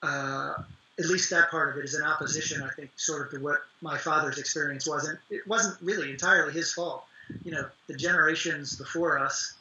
uh, 0.03 0.55
at 0.99 1.07
least 1.07 1.31
that 1.31 1.51
part 1.51 1.71
of 1.71 1.79
it 1.79 1.85
is 1.85 1.95
in 1.95 2.03
opposition, 2.03 2.63
I 2.63 2.69
think, 2.75 2.91
sort 2.97 3.27
of 3.27 3.33
to 3.33 3.41
what 3.43 3.61
my 3.81 3.97
father's 3.97 4.39
experience 4.39 4.87
was. 4.87 5.09
And 5.09 5.19
it 5.31 5.47
wasn't 5.47 5.81
really 5.81 6.11
entirely 6.11 6.53
his 6.53 6.73
fault. 6.73 7.05
You 7.45 7.53
know, 7.53 7.67
the 7.87 7.95
generations 7.95 8.77
before 8.77 9.19
us, 9.19 9.55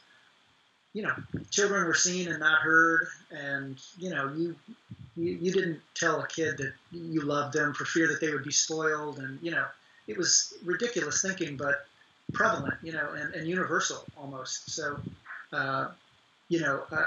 you 0.92 1.02
know, 1.02 1.14
children 1.50 1.86
were 1.86 1.94
seen 1.94 2.28
and 2.28 2.40
not 2.40 2.58
heard, 2.58 3.06
and 3.30 3.78
you 3.96 4.10
know, 4.10 4.32
you 4.36 4.56
you, 5.16 5.32
you 5.40 5.52
didn't 5.52 5.80
tell 5.94 6.20
a 6.20 6.26
kid 6.26 6.58
that 6.58 6.72
you 6.92 7.22
loved 7.22 7.54
them 7.54 7.74
for 7.74 7.84
fear 7.84 8.08
that 8.08 8.20
they 8.20 8.30
would 8.30 8.44
be 8.44 8.52
spoiled, 8.52 9.18
and 9.18 9.38
you 9.42 9.50
know, 9.50 9.66
it 10.06 10.16
was 10.16 10.54
ridiculous 10.64 11.22
thinking, 11.22 11.56
but 11.56 11.86
prevalent, 12.32 12.74
you 12.82 12.92
know, 12.92 13.12
and, 13.14 13.34
and 13.34 13.46
universal 13.48 14.04
almost. 14.16 14.70
So, 14.70 15.00
uh, 15.52 15.88
you 16.48 16.60
know, 16.60 16.82
uh, 16.90 17.06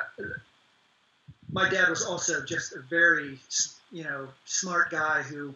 my 1.52 1.70
dad 1.70 1.90
was 1.90 2.04
also 2.04 2.44
just 2.44 2.74
a 2.74 2.80
very, 2.80 3.40
you 3.92 4.04
know, 4.04 4.28
smart 4.46 4.90
guy 4.90 5.22
who 5.22 5.54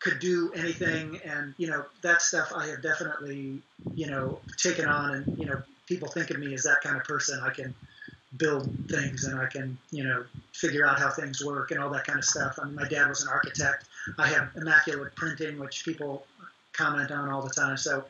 could 0.00 0.18
do 0.18 0.52
anything, 0.54 1.20
and 1.24 1.54
you 1.58 1.68
know, 1.68 1.84
that 2.02 2.22
stuff 2.22 2.52
I 2.54 2.66
have 2.66 2.82
definitely, 2.82 3.62
you 3.94 4.06
know, 4.06 4.40
taken 4.56 4.86
on, 4.86 5.14
and 5.14 5.38
you 5.38 5.46
know, 5.46 5.62
people 5.86 6.08
think 6.08 6.30
of 6.30 6.38
me 6.38 6.54
as 6.54 6.64
that 6.64 6.80
kind 6.82 6.96
of 6.96 7.04
person. 7.04 7.40
I 7.40 7.50
can 7.50 7.74
build 8.36 8.70
things 8.88 9.24
and 9.24 9.38
I 9.38 9.46
can, 9.46 9.76
you 9.90 10.04
know, 10.04 10.24
figure 10.52 10.86
out 10.86 10.98
how 10.98 11.10
things 11.10 11.44
work 11.44 11.70
and 11.70 11.80
all 11.80 11.90
that 11.90 12.06
kind 12.06 12.18
of 12.18 12.24
stuff. 12.24 12.58
I 12.60 12.64
mean, 12.64 12.74
my 12.74 12.88
dad 12.88 13.08
was 13.08 13.22
an 13.22 13.28
architect. 13.28 13.84
I 14.18 14.26
have 14.28 14.50
immaculate 14.56 15.14
printing, 15.14 15.58
which 15.58 15.84
people 15.84 16.26
comment 16.72 17.10
on 17.10 17.28
all 17.28 17.42
the 17.42 17.50
time. 17.50 17.76
So 17.76 18.04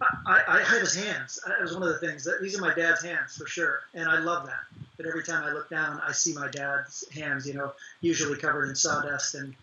I, 0.00 0.06
I 0.26 0.56
I 0.56 0.62
have 0.62 0.80
his 0.80 0.94
hands. 0.94 1.40
It 1.46 1.62
was 1.62 1.72
one 1.72 1.82
of 1.82 1.88
the 1.88 1.98
things 1.98 2.24
that 2.24 2.40
these 2.40 2.58
are 2.58 2.60
my 2.60 2.74
dad's 2.74 3.02
hands 3.02 3.36
for 3.36 3.46
sure, 3.46 3.80
and 3.94 4.08
I 4.08 4.18
love 4.18 4.46
that. 4.46 4.64
But 4.96 5.06
every 5.06 5.24
time 5.24 5.44
I 5.44 5.52
look 5.52 5.70
down, 5.70 6.00
I 6.06 6.12
see 6.12 6.34
my 6.34 6.48
dad's 6.48 7.08
hands. 7.10 7.46
You 7.46 7.54
know, 7.54 7.72
usually 8.00 8.38
covered 8.38 8.68
in 8.68 8.74
sawdust 8.74 9.34
and 9.34 9.54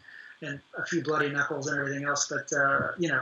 and 0.41 0.59
a 0.77 0.85
few 0.85 1.03
bloody 1.03 1.29
knuckles 1.29 1.67
and 1.67 1.79
everything 1.79 2.05
else. 2.05 2.27
But 2.27 2.51
uh, 2.55 2.91
you 2.97 3.09
know, 3.09 3.21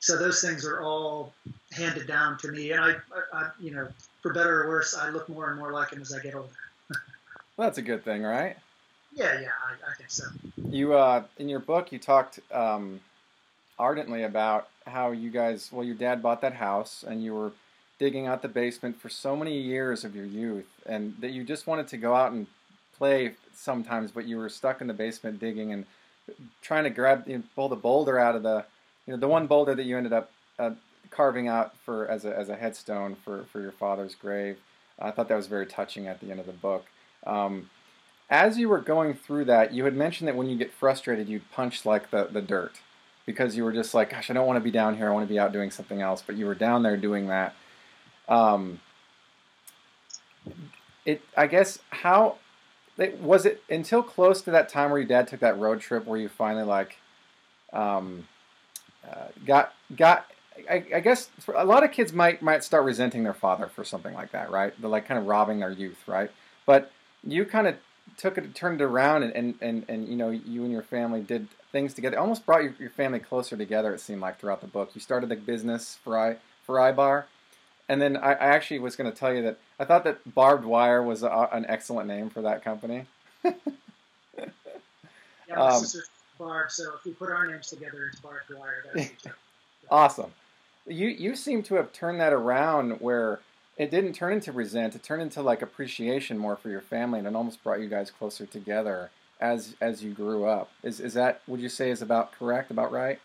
so 0.00 0.16
those 0.16 0.40
things 0.40 0.66
are 0.66 0.80
all 0.80 1.32
handed 1.72 2.06
down 2.06 2.38
to 2.38 2.48
me, 2.48 2.72
and 2.72 2.80
I, 2.80 2.90
I, 2.90 3.22
I 3.32 3.50
you 3.60 3.72
know, 3.72 3.88
for 4.22 4.32
better 4.32 4.62
or 4.62 4.68
worse, 4.68 4.94
I 4.94 5.10
look 5.10 5.28
more 5.28 5.50
and 5.50 5.58
more 5.58 5.72
like 5.72 5.90
him 5.90 6.00
as 6.00 6.12
I 6.12 6.20
get 6.20 6.34
older. 6.34 6.48
well, 6.88 6.98
that's 7.58 7.78
a 7.78 7.82
good 7.82 8.04
thing, 8.04 8.22
right? 8.22 8.56
Yeah, 9.14 9.40
yeah, 9.40 9.48
I, 9.68 9.90
I 9.90 9.94
think 9.96 10.10
so. 10.10 10.24
You, 10.70 10.94
uh, 10.94 11.24
in 11.38 11.48
your 11.48 11.58
book, 11.58 11.92
you 11.92 11.98
talked 11.98 12.40
um, 12.50 13.00
ardently 13.78 14.22
about 14.22 14.68
how 14.86 15.10
you 15.10 15.30
guys, 15.30 15.70
well, 15.70 15.84
your 15.84 15.96
dad 15.96 16.22
bought 16.22 16.40
that 16.40 16.54
house, 16.54 17.04
and 17.06 17.22
you 17.22 17.34
were 17.34 17.52
digging 17.98 18.26
out 18.26 18.42
the 18.42 18.48
basement 18.48 19.00
for 19.00 19.08
so 19.08 19.36
many 19.36 19.58
years 19.60 20.04
of 20.04 20.16
your 20.16 20.24
youth, 20.24 20.66
and 20.86 21.14
that 21.20 21.32
you 21.32 21.44
just 21.44 21.66
wanted 21.66 21.88
to 21.88 21.96
go 21.96 22.14
out 22.14 22.32
and 22.32 22.46
play 22.96 23.34
sometimes, 23.54 24.10
but 24.10 24.26
you 24.26 24.38
were 24.38 24.48
stuck 24.48 24.80
in 24.80 24.86
the 24.86 24.94
basement 24.94 25.40
digging 25.40 25.72
and 25.72 25.84
trying 26.62 26.84
to 26.84 26.90
grab, 26.90 27.24
you 27.26 27.38
know, 27.38 27.42
pull 27.54 27.68
the 27.68 27.76
boulder 27.76 28.18
out 28.18 28.34
of 28.34 28.42
the, 28.42 28.64
you 29.06 29.12
know, 29.12 29.18
the 29.18 29.28
one 29.28 29.46
boulder 29.46 29.74
that 29.74 29.84
you 29.84 29.96
ended 29.96 30.12
up 30.12 30.30
uh, 30.58 30.70
carving 31.14 31.48
out 31.48 31.74
for 31.84 32.08
as 32.08 32.24
a 32.24 32.36
as 32.36 32.48
a 32.48 32.56
headstone 32.56 33.16
for 33.24 33.44
for 33.52 33.60
your 33.60 33.72
father's 33.72 34.14
grave. 34.14 34.58
I 34.98 35.10
thought 35.10 35.28
that 35.28 35.36
was 35.36 35.46
very 35.46 35.66
touching 35.66 36.06
at 36.06 36.20
the 36.20 36.30
end 36.30 36.40
of 36.40 36.46
the 36.46 36.52
book. 36.52 36.86
Um, 37.26 37.70
as 38.30 38.58
you 38.58 38.68
were 38.68 38.80
going 38.80 39.14
through 39.14 39.44
that, 39.46 39.72
you 39.72 39.84
had 39.84 39.94
mentioned 39.94 40.28
that 40.28 40.36
when 40.36 40.48
you 40.48 40.56
get 40.56 40.72
frustrated, 40.72 41.28
you'd 41.28 41.50
punch 41.52 41.84
like 41.84 42.10
the, 42.10 42.24
the 42.24 42.40
dirt 42.40 42.80
because 43.26 43.56
you 43.56 43.64
were 43.64 43.72
just 43.72 43.94
like, 43.94 44.10
gosh, 44.10 44.30
I 44.30 44.32
don't 44.32 44.46
want 44.46 44.56
to 44.56 44.62
be 44.62 44.70
down 44.70 44.96
here. 44.96 45.08
I 45.08 45.12
want 45.12 45.26
to 45.26 45.32
be 45.32 45.38
out 45.38 45.52
doing 45.52 45.70
something 45.70 46.00
else. 46.00 46.22
But 46.26 46.36
you 46.36 46.46
were 46.46 46.54
down 46.54 46.82
there 46.82 46.96
doing 46.96 47.28
that. 47.28 47.54
Um, 48.28 48.80
it, 51.04 51.22
I 51.36 51.46
guess, 51.46 51.78
how 51.90 52.38
it, 52.96 53.18
was 53.20 53.44
it 53.44 53.62
until 53.68 54.02
close 54.02 54.42
to 54.42 54.50
that 54.52 54.68
time 54.68 54.90
where 54.90 55.00
your 55.00 55.08
dad 55.08 55.28
took 55.28 55.40
that 55.40 55.58
road 55.58 55.80
trip 55.80 56.06
where 56.06 56.18
you 56.18 56.28
finally 56.28 56.64
like 56.64 56.98
um, 57.72 58.26
uh, 59.08 59.26
got 59.46 59.74
got 59.94 60.26
I, 60.68 60.84
I, 60.94 61.00
guess 61.00 61.30
a 61.54 61.64
lot 61.64 61.84
of 61.84 61.92
kids 61.92 62.12
might 62.12 62.42
might 62.42 62.64
start 62.64 62.84
resenting 62.84 63.24
their 63.24 63.34
father 63.34 63.66
for 63.66 63.84
something 63.84 64.14
like 64.14 64.32
that, 64.32 64.50
right? 64.50 64.72
They're 64.80 64.90
like 64.90 65.06
kind 65.06 65.18
of 65.18 65.26
robbing 65.26 65.60
their 65.60 65.70
youth, 65.70 66.06
right? 66.06 66.30
But 66.66 66.90
you 67.24 67.44
kind 67.44 67.66
of 67.66 67.76
took 68.16 68.38
it, 68.38 68.54
turned 68.54 68.80
it 68.80 68.84
around, 68.84 69.22
and, 69.22 69.34
and, 69.34 69.54
and, 69.60 69.84
and 69.88 70.08
you 70.08 70.16
know 70.16 70.30
you 70.30 70.62
and 70.62 70.72
your 70.72 70.82
family 70.82 71.20
did 71.20 71.48
things 71.70 71.94
together. 71.94 72.16
It 72.16 72.20
Almost 72.20 72.44
brought 72.44 72.62
your, 72.62 72.74
your 72.78 72.90
family 72.90 73.18
closer 73.18 73.56
together. 73.56 73.94
It 73.94 74.00
seemed 74.00 74.20
like 74.20 74.38
throughout 74.38 74.60
the 74.60 74.66
book. 74.66 74.90
You 74.94 75.00
started 75.00 75.28
the 75.28 75.36
business 75.36 75.98
for 76.04 76.18
I 76.18 76.36
for 76.64 76.76
iBar, 76.76 77.24
and 77.88 78.00
then 78.00 78.16
I, 78.16 78.32
I 78.32 78.46
actually 78.46 78.80
was 78.80 78.96
going 78.96 79.10
to 79.10 79.16
tell 79.16 79.32
you 79.32 79.42
that 79.42 79.58
I 79.78 79.84
thought 79.84 80.04
that 80.04 80.34
Barbed 80.34 80.64
Wire 80.64 81.02
was 81.02 81.22
a, 81.22 81.48
an 81.52 81.64
excellent 81.68 82.08
name 82.08 82.30
for 82.30 82.42
that 82.42 82.62
company. 82.62 83.06
yeah, 83.44 83.52
my 85.48 85.54
um, 85.54 85.80
sister's 85.80 86.08
Barb, 86.38 86.70
so 86.70 86.94
if 86.94 87.04
we 87.04 87.12
put 87.12 87.30
our 87.30 87.46
names 87.46 87.68
together, 87.68 88.10
it's 88.10 88.20
Barbed 88.20 88.52
Wire. 88.54 89.08
awesome 89.90 90.32
you 90.86 91.08
you 91.08 91.36
seem 91.36 91.62
to 91.62 91.76
have 91.76 91.92
turned 91.92 92.20
that 92.20 92.32
around 92.32 93.00
where 93.00 93.40
it 93.76 93.90
didn't 93.90 94.12
turn 94.12 94.32
into 94.32 94.52
resent 94.52 94.94
it 94.94 95.02
turned 95.02 95.22
into 95.22 95.42
like 95.42 95.62
appreciation 95.62 96.38
more 96.38 96.56
for 96.56 96.68
your 96.68 96.80
family 96.80 97.18
and 97.18 97.28
it 97.28 97.34
almost 97.34 97.62
brought 97.62 97.80
you 97.80 97.88
guys 97.88 98.10
closer 98.10 98.46
together 98.46 99.10
as 99.40 99.74
as 99.80 100.02
you 100.04 100.12
grew 100.12 100.44
up 100.44 100.70
is 100.82 101.00
is 101.00 101.14
that 101.14 101.40
would 101.46 101.60
you 101.60 101.68
say 101.68 101.90
is 101.90 102.02
about 102.02 102.32
correct 102.32 102.70
about 102.70 102.92
right 102.92 103.18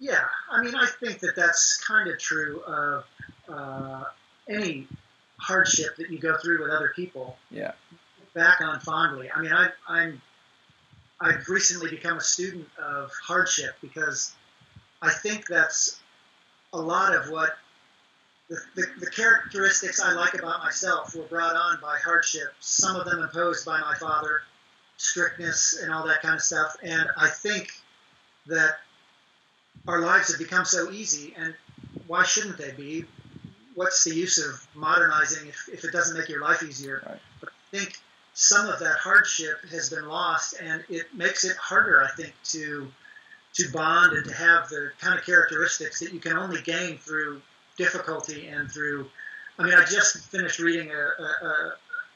Yeah, 0.00 0.24
I 0.50 0.62
mean, 0.62 0.74
I 0.74 0.86
think 0.86 1.20
that 1.20 1.36
that's 1.36 1.82
kind 1.86 2.10
of 2.10 2.18
true 2.18 2.60
of 2.66 3.04
uh, 3.48 4.04
any 4.48 4.86
hardship 5.38 5.96
that 5.96 6.10
you 6.10 6.18
go 6.18 6.36
through 6.38 6.62
with 6.62 6.70
other 6.70 6.92
people. 6.94 7.36
Yeah. 7.50 7.72
Back 8.34 8.60
on 8.60 8.80
fondly. 8.80 9.30
I 9.34 9.40
mean, 9.40 9.52
I, 9.52 9.68
I'm 9.88 10.20
I've 11.20 11.48
recently 11.48 11.90
become 11.90 12.18
a 12.18 12.20
student 12.20 12.68
of 12.78 13.12
hardship 13.22 13.76
because 13.80 14.34
I 15.00 15.10
think 15.10 15.46
that's 15.46 16.00
a 16.74 16.80
lot 16.80 17.14
of 17.14 17.30
what 17.30 17.56
the, 18.50 18.58
the, 18.74 18.86
the, 19.00 19.10
characteristics 19.10 20.00
I 20.00 20.12
like 20.12 20.34
about 20.34 20.62
myself 20.62 21.14
were 21.14 21.22
brought 21.22 21.56
on 21.56 21.78
by 21.80 21.96
hardship, 22.04 22.52
some 22.60 22.96
of 22.96 23.06
them 23.06 23.22
imposed 23.22 23.64
by 23.64 23.80
my 23.80 23.94
father, 23.94 24.42
strictness 24.96 25.80
and 25.80 25.92
all 25.92 26.06
that 26.06 26.20
kind 26.20 26.34
of 26.34 26.42
stuff. 26.42 26.76
And 26.82 27.08
I 27.16 27.28
think 27.28 27.70
that 28.46 28.78
our 29.88 30.00
lives 30.00 30.28
have 30.30 30.38
become 30.38 30.64
so 30.64 30.90
easy, 30.90 31.34
and 31.38 31.54
why 32.06 32.24
shouldn't 32.24 32.58
they 32.58 32.72
be? 32.72 33.04
What's 33.74 34.04
the 34.04 34.14
use 34.14 34.38
of 34.38 34.66
modernizing 34.74 35.48
if, 35.48 35.68
if 35.72 35.84
it 35.84 35.92
doesn't 35.92 36.18
make 36.18 36.28
your 36.28 36.42
life 36.42 36.62
easier? 36.62 37.02
Right. 37.06 37.20
But 37.40 37.48
I 37.50 37.76
think 37.76 37.98
some 38.34 38.68
of 38.68 38.78
that 38.80 38.98
hardship 38.98 39.64
has 39.70 39.90
been 39.90 40.06
lost, 40.06 40.54
and 40.60 40.84
it 40.88 41.14
makes 41.14 41.44
it 41.44 41.56
harder, 41.56 42.02
I 42.02 42.10
think, 42.16 42.34
to 42.50 42.90
to 43.54 43.70
bond 43.70 44.16
and 44.16 44.26
to 44.26 44.34
have 44.34 44.68
the 44.68 44.90
kind 45.00 45.18
of 45.18 45.24
characteristics 45.24 46.00
that 46.00 46.12
you 46.12 46.20
can 46.20 46.36
only 46.36 46.60
gain 46.62 46.98
through 46.98 47.40
difficulty 47.76 48.48
and 48.48 48.70
through. 48.70 49.08
I 49.58 49.62
mean, 49.62 49.74
I 49.74 49.84
just 49.84 50.18
finished 50.30 50.58
reading 50.58 50.90
a, 50.90 51.22
a, 51.22 51.74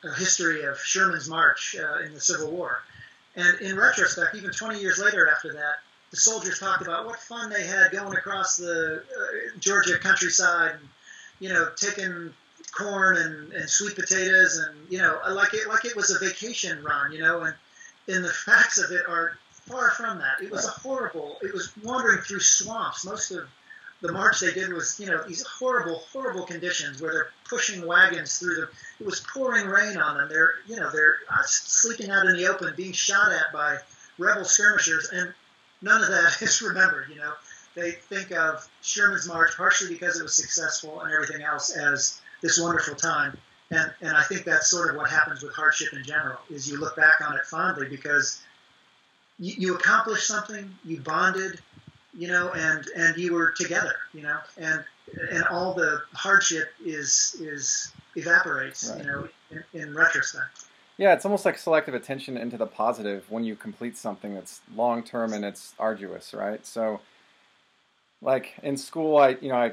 a 0.08 0.14
history 0.14 0.64
of 0.64 0.78
Sherman's 0.80 1.28
March 1.28 1.76
uh, 1.78 2.04
in 2.04 2.12
the 2.14 2.20
Civil 2.20 2.50
War, 2.50 2.82
and 3.36 3.60
in 3.60 3.76
retrospect, 3.76 4.34
even 4.34 4.50
20 4.50 4.80
years 4.80 4.98
later 4.98 5.28
after 5.28 5.52
that, 5.52 5.76
the 6.10 6.16
soldiers 6.16 6.58
talked 6.58 6.82
about 6.82 7.06
what 7.06 7.20
fun 7.20 7.50
they 7.50 7.66
had 7.66 7.92
going 7.92 8.16
across 8.16 8.56
the 8.56 8.96
uh, 8.96 9.58
Georgia 9.60 9.98
countryside, 9.98 10.72
and, 10.72 10.88
you 11.38 11.48
know, 11.50 11.68
taking 11.76 12.32
corn 12.72 13.16
and, 13.16 13.52
and 13.52 13.70
sweet 13.70 13.94
potatoes, 13.94 14.56
and 14.58 14.76
you 14.90 14.98
know, 14.98 15.20
like 15.30 15.54
it 15.54 15.68
like 15.68 15.84
it 15.84 15.94
was 15.94 16.10
a 16.10 16.18
vacation 16.18 16.82
run, 16.82 17.12
you 17.12 17.20
know, 17.20 17.42
and 17.42 17.54
and 18.08 18.24
the 18.24 18.30
facts 18.30 18.78
of 18.78 18.90
it 18.90 19.06
are 19.08 19.38
far 19.68 19.90
from 19.90 20.18
that. 20.18 20.42
It 20.42 20.50
was 20.50 20.66
a 20.66 20.70
horrible. 20.70 21.38
It 21.42 21.52
was 21.52 21.72
wandering 21.82 22.18
through 22.18 22.40
swamps. 22.40 23.04
Most 23.04 23.30
of 23.30 23.48
the 24.00 24.12
march 24.12 24.40
they 24.40 24.52
did 24.52 24.72
was, 24.72 24.98
you 25.00 25.06
know, 25.06 25.22
these 25.26 25.44
horrible, 25.46 26.02
horrible 26.12 26.44
conditions 26.44 27.02
where 27.02 27.12
they're 27.12 27.30
pushing 27.48 27.86
wagons 27.86 28.38
through 28.38 28.56
the. 28.56 28.68
It 29.00 29.06
was 29.06 29.20
pouring 29.20 29.66
rain 29.66 29.96
on 29.96 30.16
them. 30.16 30.28
They're, 30.28 30.54
you 30.66 30.76
know, 30.76 30.90
they're 30.90 31.16
uh, 31.30 31.42
sleeping 31.44 32.10
out 32.10 32.26
in 32.26 32.36
the 32.36 32.46
open, 32.46 32.72
being 32.76 32.92
shot 32.92 33.32
at 33.32 33.52
by 33.52 33.78
rebel 34.18 34.44
skirmishers, 34.44 35.08
and 35.12 35.32
none 35.82 36.02
of 36.02 36.08
that 36.08 36.38
is 36.42 36.62
remembered. 36.62 37.08
You 37.10 37.16
know, 37.16 37.32
they 37.74 37.92
think 37.92 38.32
of 38.32 38.68
Sherman's 38.82 39.28
March 39.28 39.56
partially 39.56 39.94
because 39.94 40.18
it 40.18 40.22
was 40.22 40.34
successful 40.34 41.00
and 41.00 41.12
everything 41.12 41.42
else 41.42 41.76
as 41.76 42.20
this 42.42 42.60
wonderful 42.60 42.94
time. 42.94 43.36
And, 43.70 43.92
and 44.00 44.16
I 44.16 44.22
think 44.22 44.44
that's 44.44 44.70
sort 44.70 44.90
of 44.90 44.96
what 44.96 45.10
happens 45.10 45.42
with 45.42 45.54
hardship 45.54 45.92
in 45.92 46.02
general 46.02 46.38
is 46.48 46.70
you 46.70 46.78
look 46.78 46.96
back 46.96 47.20
on 47.20 47.36
it 47.36 47.44
fondly 47.44 47.86
because 47.88 48.40
you, 49.38 49.54
you 49.56 49.74
accomplished 49.74 50.26
something, 50.26 50.74
you 50.84 51.00
bonded, 51.00 51.60
you 52.16 52.28
know, 52.28 52.50
and, 52.52 52.86
and 52.96 53.16
you 53.16 53.34
were 53.34 53.52
together, 53.52 53.94
you 54.12 54.22
know, 54.22 54.38
and, 54.56 54.84
and 55.30 55.44
all 55.44 55.74
the 55.74 56.02
hardship 56.12 56.68
is, 56.84 57.36
is 57.40 57.92
evaporates, 58.16 58.90
right. 58.90 58.98
you 58.98 59.06
know, 59.06 59.28
in, 59.50 59.80
in 59.80 59.94
retrospect. 59.94 60.64
Yeah, 60.98 61.14
it's 61.14 61.24
almost 61.24 61.44
like 61.44 61.56
selective 61.56 61.94
attention 61.94 62.36
into 62.36 62.56
the 62.56 62.66
positive 62.66 63.30
when 63.30 63.44
you 63.44 63.54
complete 63.54 63.96
something 63.96 64.34
that's 64.34 64.60
long 64.74 65.04
term 65.04 65.32
and 65.32 65.44
it's 65.44 65.74
arduous, 65.78 66.34
right? 66.34 66.66
So, 66.66 67.00
like 68.20 68.54
in 68.64 68.76
school, 68.76 69.16
I 69.16 69.36
you 69.40 69.48
know 69.48 69.54
I 69.54 69.72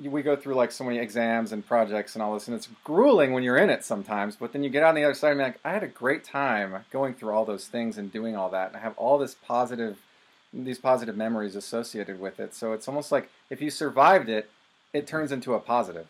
we 0.00 0.22
go 0.22 0.36
through 0.36 0.54
like 0.54 0.72
so 0.72 0.84
many 0.84 0.98
exams 0.98 1.52
and 1.52 1.66
projects 1.66 2.14
and 2.14 2.22
all 2.22 2.34
this, 2.34 2.48
and 2.48 2.56
it's 2.56 2.68
grueling 2.84 3.32
when 3.32 3.42
you're 3.42 3.56
in 3.56 3.70
it 3.70 3.84
sometimes. 3.84 4.36
But 4.36 4.52
then 4.52 4.62
you 4.62 4.70
get 4.70 4.82
on 4.82 4.94
the 4.94 5.04
other 5.04 5.14
side 5.14 5.32
and 5.32 5.38
be 5.38 5.44
like, 5.44 5.60
I 5.64 5.72
had 5.72 5.82
a 5.82 5.88
great 5.88 6.24
time 6.24 6.84
going 6.90 7.14
through 7.14 7.32
all 7.32 7.44
those 7.44 7.66
things 7.66 7.98
and 7.98 8.12
doing 8.12 8.36
all 8.36 8.50
that, 8.50 8.68
and 8.68 8.76
I 8.76 8.80
have 8.80 8.96
all 8.96 9.18
this 9.18 9.34
positive, 9.34 9.98
these 10.52 10.78
positive 10.78 11.16
memories 11.16 11.56
associated 11.56 12.20
with 12.20 12.40
it. 12.40 12.54
So 12.54 12.72
it's 12.72 12.88
almost 12.88 13.12
like 13.12 13.30
if 13.50 13.60
you 13.60 13.70
survived 13.70 14.28
it, 14.28 14.50
it 14.92 15.06
turns 15.06 15.32
into 15.32 15.54
a 15.54 15.60
positive. 15.60 16.06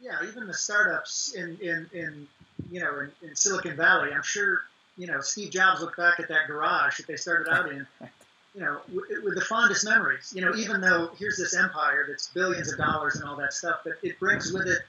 Yeah, 0.00 0.16
even 0.26 0.46
the 0.46 0.54
startups 0.54 1.34
in 1.34 1.58
in, 1.60 1.90
in 1.92 2.26
you 2.70 2.80
know 2.80 3.00
in, 3.00 3.28
in 3.28 3.36
Silicon 3.36 3.76
Valley, 3.76 4.12
I'm 4.12 4.22
sure 4.22 4.62
you 4.96 5.06
know 5.06 5.20
Steve 5.20 5.50
Jobs 5.50 5.80
looked 5.80 5.96
back 5.96 6.20
at 6.20 6.28
that 6.28 6.46
garage 6.46 6.98
that 6.98 7.06
they 7.06 7.16
started 7.16 7.52
out 7.52 7.70
in 7.70 7.86
you 8.54 8.60
know, 8.60 8.80
with 8.88 9.34
the 9.34 9.44
fondest 9.48 9.84
memories. 9.84 10.32
You 10.34 10.42
know, 10.42 10.54
even 10.56 10.80
though 10.80 11.10
here's 11.18 11.36
this 11.36 11.54
empire 11.56 12.06
that's 12.08 12.28
billions 12.28 12.72
of 12.72 12.78
dollars 12.78 13.16
and 13.16 13.24
all 13.24 13.36
that 13.36 13.52
stuff, 13.52 13.80
but 13.84 13.94
it 14.02 14.18
brings 14.18 14.52
with 14.52 14.66
it 14.66 14.80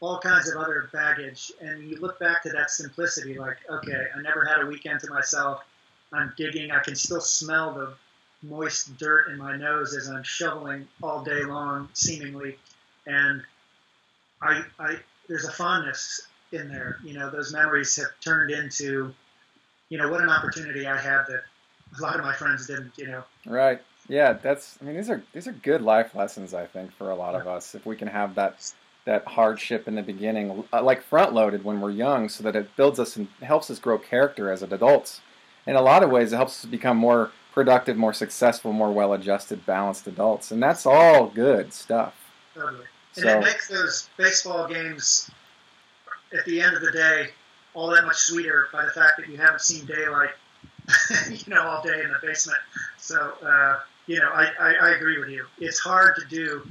all 0.00 0.18
kinds 0.18 0.50
of 0.50 0.60
other 0.60 0.88
baggage. 0.92 1.52
And 1.60 1.88
you 1.88 1.96
look 2.00 2.18
back 2.18 2.42
to 2.42 2.50
that 2.50 2.70
simplicity, 2.70 3.38
like, 3.38 3.58
okay, 3.70 4.06
I 4.14 4.20
never 4.20 4.44
had 4.44 4.60
a 4.60 4.66
weekend 4.66 5.00
to 5.00 5.10
myself. 5.10 5.62
I'm 6.12 6.32
digging. 6.36 6.70
I 6.70 6.80
can 6.80 6.94
still 6.96 7.20
smell 7.20 7.72
the 7.72 7.94
moist 8.42 8.96
dirt 8.98 9.28
in 9.28 9.38
my 9.38 9.56
nose 9.56 9.94
as 9.94 10.08
I'm 10.08 10.24
shoveling 10.24 10.88
all 11.02 11.22
day 11.22 11.44
long, 11.44 11.88
seemingly. 11.94 12.58
And 13.06 13.42
I, 14.42 14.62
I, 14.78 14.96
there's 15.28 15.44
a 15.44 15.52
fondness 15.52 16.26
in 16.50 16.68
there. 16.68 16.98
You 17.04 17.14
know, 17.14 17.30
those 17.30 17.52
memories 17.52 17.94
have 17.96 18.08
turned 18.20 18.50
into, 18.50 19.14
you 19.88 19.98
know, 19.98 20.10
what 20.10 20.20
an 20.20 20.28
opportunity 20.28 20.86
I 20.86 20.98
had 20.98 21.24
that 21.28 21.44
a 21.98 22.02
lot 22.02 22.18
of 22.18 22.24
my 22.24 22.32
friends 22.32 22.66
didn't, 22.66 22.96
you 22.96 23.06
know. 23.06 23.24
Right. 23.46 23.80
Yeah, 24.08 24.32
that's. 24.34 24.78
I 24.80 24.84
mean, 24.84 24.96
these 24.96 25.10
are 25.10 25.22
these 25.32 25.46
are 25.46 25.52
good 25.52 25.82
life 25.82 26.14
lessons. 26.14 26.54
I 26.54 26.66
think 26.66 26.92
for 26.92 27.10
a 27.10 27.14
lot 27.14 27.34
of 27.34 27.46
us, 27.46 27.74
if 27.74 27.86
we 27.86 27.96
can 27.96 28.08
have 28.08 28.34
that 28.34 28.72
that 29.04 29.24
hardship 29.26 29.86
in 29.88 29.94
the 29.94 30.02
beginning, 30.02 30.64
uh, 30.72 30.82
like 30.82 31.02
front 31.02 31.32
loaded 31.32 31.64
when 31.64 31.80
we're 31.80 31.90
young, 31.90 32.28
so 32.28 32.42
that 32.44 32.56
it 32.56 32.76
builds 32.76 32.98
us 32.98 33.16
and 33.16 33.28
helps 33.40 33.70
us 33.70 33.78
grow 33.78 33.98
character 33.98 34.50
as 34.50 34.62
adults. 34.62 35.20
In 35.66 35.76
a 35.76 35.80
lot 35.80 36.02
of 36.02 36.10
ways, 36.10 36.32
it 36.32 36.36
helps 36.36 36.64
us 36.64 36.70
become 36.70 36.96
more 36.96 37.30
productive, 37.52 37.96
more 37.96 38.12
successful, 38.12 38.72
more 38.72 38.92
well 38.92 39.12
adjusted, 39.12 39.64
balanced 39.66 40.06
adults, 40.06 40.50
and 40.50 40.60
that's 40.60 40.84
all 40.84 41.28
good 41.28 41.72
stuff. 41.72 42.14
Totally. 42.54 42.86
And 43.16 43.24
so, 43.24 43.38
it 43.38 43.44
makes 43.44 43.68
those 43.68 44.08
baseball 44.16 44.66
games 44.66 45.30
at 46.36 46.44
the 46.44 46.60
end 46.60 46.74
of 46.74 46.82
the 46.82 46.90
day 46.90 47.28
all 47.74 47.88
that 47.90 48.04
much 48.04 48.16
sweeter 48.16 48.68
by 48.72 48.84
the 48.84 48.90
fact 48.90 49.18
that 49.18 49.28
you 49.28 49.36
haven't 49.36 49.60
seen 49.60 49.84
daylight 49.86 50.30
you 51.30 51.54
know, 51.54 51.62
all 51.62 51.82
day 51.82 52.02
in 52.02 52.10
the 52.10 52.18
basement. 52.22 52.58
So, 52.98 53.34
uh, 53.44 53.80
you 54.06 54.18
know, 54.18 54.28
I, 54.28 54.48
I, 54.58 54.74
I 54.74 54.90
agree 54.96 55.18
with 55.18 55.28
you. 55.28 55.46
It's 55.58 55.78
hard 55.78 56.16
to 56.16 56.26
do. 56.28 56.66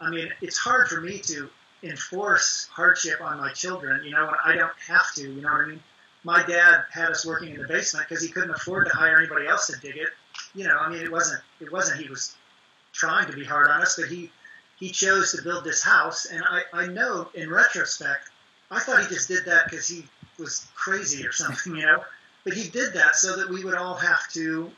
I 0.00 0.10
mean, 0.10 0.30
it's 0.40 0.58
hard 0.58 0.88
for 0.88 1.00
me 1.00 1.18
to 1.20 1.48
enforce 1.82 2.68
hardship 2.70 3.20
on 3.20 3.38
my 3.38 3.52
children, 3.52 4.04
you 4.04 4.10
know, 4.10 4.26
when 4.26 4.34
I 4.44 4.54
don't 4.56 4.72
have 4.86 5.12
to, 5.14 5.22
you 5.22 5.40
know 5.40 5.50
what 5.50 5.62
I 5.62 5.66
mean? 5.66 5.80
My 6.24 6.42
dad 6.44 6.84
had 6.92 7.10
us 7.10 7.26
working 7.26 7.54
in 7.54 7.60
the 7.60 7.66
basement 7.66 8.08
because 8.08 8.22
he 8.22 8.30
couldn't 8.30 8.50
afford 8.50 8.86
to 8.86 8.92
hire 8.92 9.18
anybody 9.18 9.46
else 9.48 9.66
to 9.66 9.80
dig 9.80 9.96
it. 9.96 10.10
You 10.54 10.64
know, 10.64 10.76
I 10.76 10.88
mean, 10.88 11.02
it 11.02 11.10
wasn't, 11.10 11.42
it 11.60 11.72
wasn't 11.72 12.00
he 12.00 12.08
was 12.08 12.36
trying 12.92 13.26
to 13.26 13.32
be 13.32 13.44
hard 13.44 13.68
on 13.70 13.82
us, 13.82 13.96
but 13.96 14.08
he, 14.08 14.30
he 14.78 14.90
chose 14.90 15.32
to 15.32 15.42
build 15.42 15.64
this 15.64 15.82
house. 15.82 16.26
And 16.26 16.44
I, 16.44 16.62
I 16.72 16.86
know 16.86 17.28
in 17.34 17.50
retrospect, 17.50 18.30
I 18.70 18.78
thought 18.78 19.00
he 19.00 19.08
just 19.08 19.26
did 19.26 19.44
that 19.46 19.64
because 19.64 19.88
he 19.88 20.04
was 20.38 20.66
crazy 20.76 21.26
or 21.26 21.32
something, 21.32 21.74
you 21.76 21.82
know? 21.82 22.04
But 22.44 22.54
he 22.54 22.68
did 22.68 22.94
that 22.94 23.16
so 23.16 23.36
that 23.36 23.48
we 23.48 23.64
would 23.64 23.74
all 23.74 23.94
have 23.94 24.28
to 24.32 24.70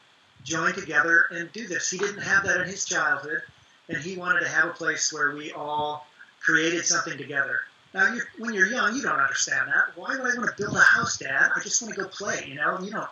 join 0.43 0.75
together 0.75 1.27
and 1.31 1.51
do 1.53 1.67
this. 1.67 1.91
He 1.91 1.99
didn't 1.99 2.23
have 2.23 2.45
that 2.45 2.61
in 2.61 2.69
his 2.69 2.85
childhood, 2.85 3.43
and 3.89 3.99
he 3.99 4.17
wanted 4.17 4.41
to 4.41 4.49
have 4.49 4.67
a 4.67 4.73
place 4.75 5.13
where 5.13 5.35
we 5.35 5.53
all 5.53 6.07
created 6.41 6.85
something 6.85 7.17
together. 7.17 7.61
Now, 7.95 8.13
you're, 8.13 8.27
when 8.39 8.55
you're 8.55 8.67
young, 8.67 8.95
you 8.95 9.03
don't 9.03 9.21
understand 9.21 9.69
that. 9.69 9.97
Why 9.97 10.11
would 10.11 10.21
I 10.21 10.37
want 10.37 10.55
to 10.55 10.63
build 10.63 10.77
a 10.77 10.81
house, 10.81 11.19
Dad? 11.19 11.51
I 11.55 11.61
just 11.61 11.81
want 11.81 11.95
to 11.95 12.03
go 12.03 12.09
play. 12.09 12.45
You 12.49 12.57
know, 12.57 12.79
you 12.81 12.91
don't 12.91 13.09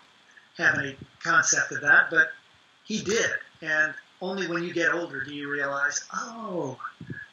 have 0.59 0.79
any 0.79 0.97
concept 1.23 1.73
of 1.73 1.81
that, 1.83 2.11
but 2.11 2.33
he 2.85 3.01
did. 3.03 3.31
And 3.63 3.95
only 4.21 4.49
when 4.49 4.65
you 4.65 4.75
get 4.75 4.93
older 4.93 5.23
do 5.23 5.35
you 5.35 5.51
realize, 5.51 6.05
oh, 6.13 6.79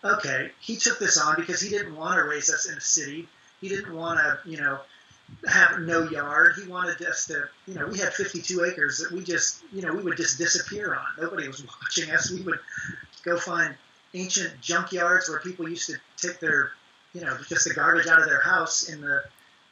okay, 0.03 0.51
he 0.59 0.75
took 0.75 0.99
this 0.99 1.19
on 1.19 1.35
because 1.35 1.59
he 1.59 1.69
didn't 1.69 1.95
want 1.95 2.17
to 2.17 2.23
raise 2.23 2.51
us 2.53 2.69
in 2.69 2.77
a 2.77 2.81
city. 2.81 3.27
He 3.61 3.67
didn't 3.67 3.93
want 3.93 4.19
to, 4.19 4.39
you 4.49 4.57
know, 4.57 4.79
have 5.47 5.79
no 5.79 6.03
yard. 6.09 6.53
He 6.61 6.69
wanted 6.69 7.01
us 7.05 7.27
to, 7.27 7.47
you 7.67 7.75
know, 7.75 7.87
we 7.87 7.97
had 7.97 8.13
52 8.13 8.65
acres 8.65 8.99
that 8.99 9.11
we 9.11 9.23
just, 9.23 9.63
you 9.71 9.81
know, 9.81 9.93
we 9.93 10.03
would 10.03 10.17
just 10.17 10.37
disappear 10.37 10.95
on. 10.95 11.05
Nobody 11.19 11.47
was 11.47 11.65
watching 11.81 12.11
us. 12.13 12.31
We 12.31 12.41
would 12.41 12.59
go 13.23 13.37
find 13.37 13.75
ancient 14.13 14.59
junkyards 14.61 15.29
where 15.29 15.39
people 15.39 15.69
used 15.69 15.89
to 15.89 15.97
take 16.17 16.39
their, 16.39 16.71
you 17.13 17.21
know, 17.21 17.37
just 17.47 17.65
the 17.65 17.73
garbage 17.73 18.07
out 18.07 18.19
of 18.19 18.25
their 18.25 18.41
house 18.41 18.89
in 18.89 19.01
the 19.01 19.23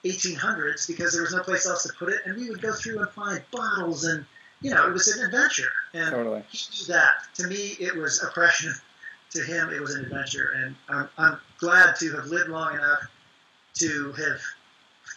1800s 0.06 0.88
because 0.88 1.14
there 1.14 1.22
was 1.22 1.34
no 1.34 1.44
place 1.44 1.68
else 1.68 1.84
to 1.84 1.94
put 1.94 2.10
it. 2.10 2.22
And 2.26 2.38
we 2.38 2.50
would 2.50 2.62
go 2.62 2.74
through 2.74 3.00
and 3.00 3.10
find 3.10 3.42
bottles 3.52 4.06
and, 4.06 4.26
you 4.62 4.72
know, 4.72 4.88
it 4.88 4.94
was 4.94 5.08
an 5.08 5.26
adventure. 5.26 5.72
And 5.94 6.12
totally. 6.12 6.44
he 6.50 6.60
knew 6.78 6.94
that. 6.94 7.14
To 7.36 7.48
me, 7.48 7.76
it 7.80 7.96
was 7.96 8.24
oppression. 8.24 8.74
To 9.32 9.44
him, 9.44 9.74
it 9.74 9.82
was 9.82 9.94
an 9.94 10.06
adventure. 10.06 10.54
And 10.56 10.76
I'm, 10.88 11.10
I'm 11.18 11.38
glad 11.60 11.98
to 11.98 12.16
have 12.16 12.28
lived 12.28 12.50
long 12.50 12.76
enough 12.76 13.02
to 13.80 14.14
have 14.14 14.40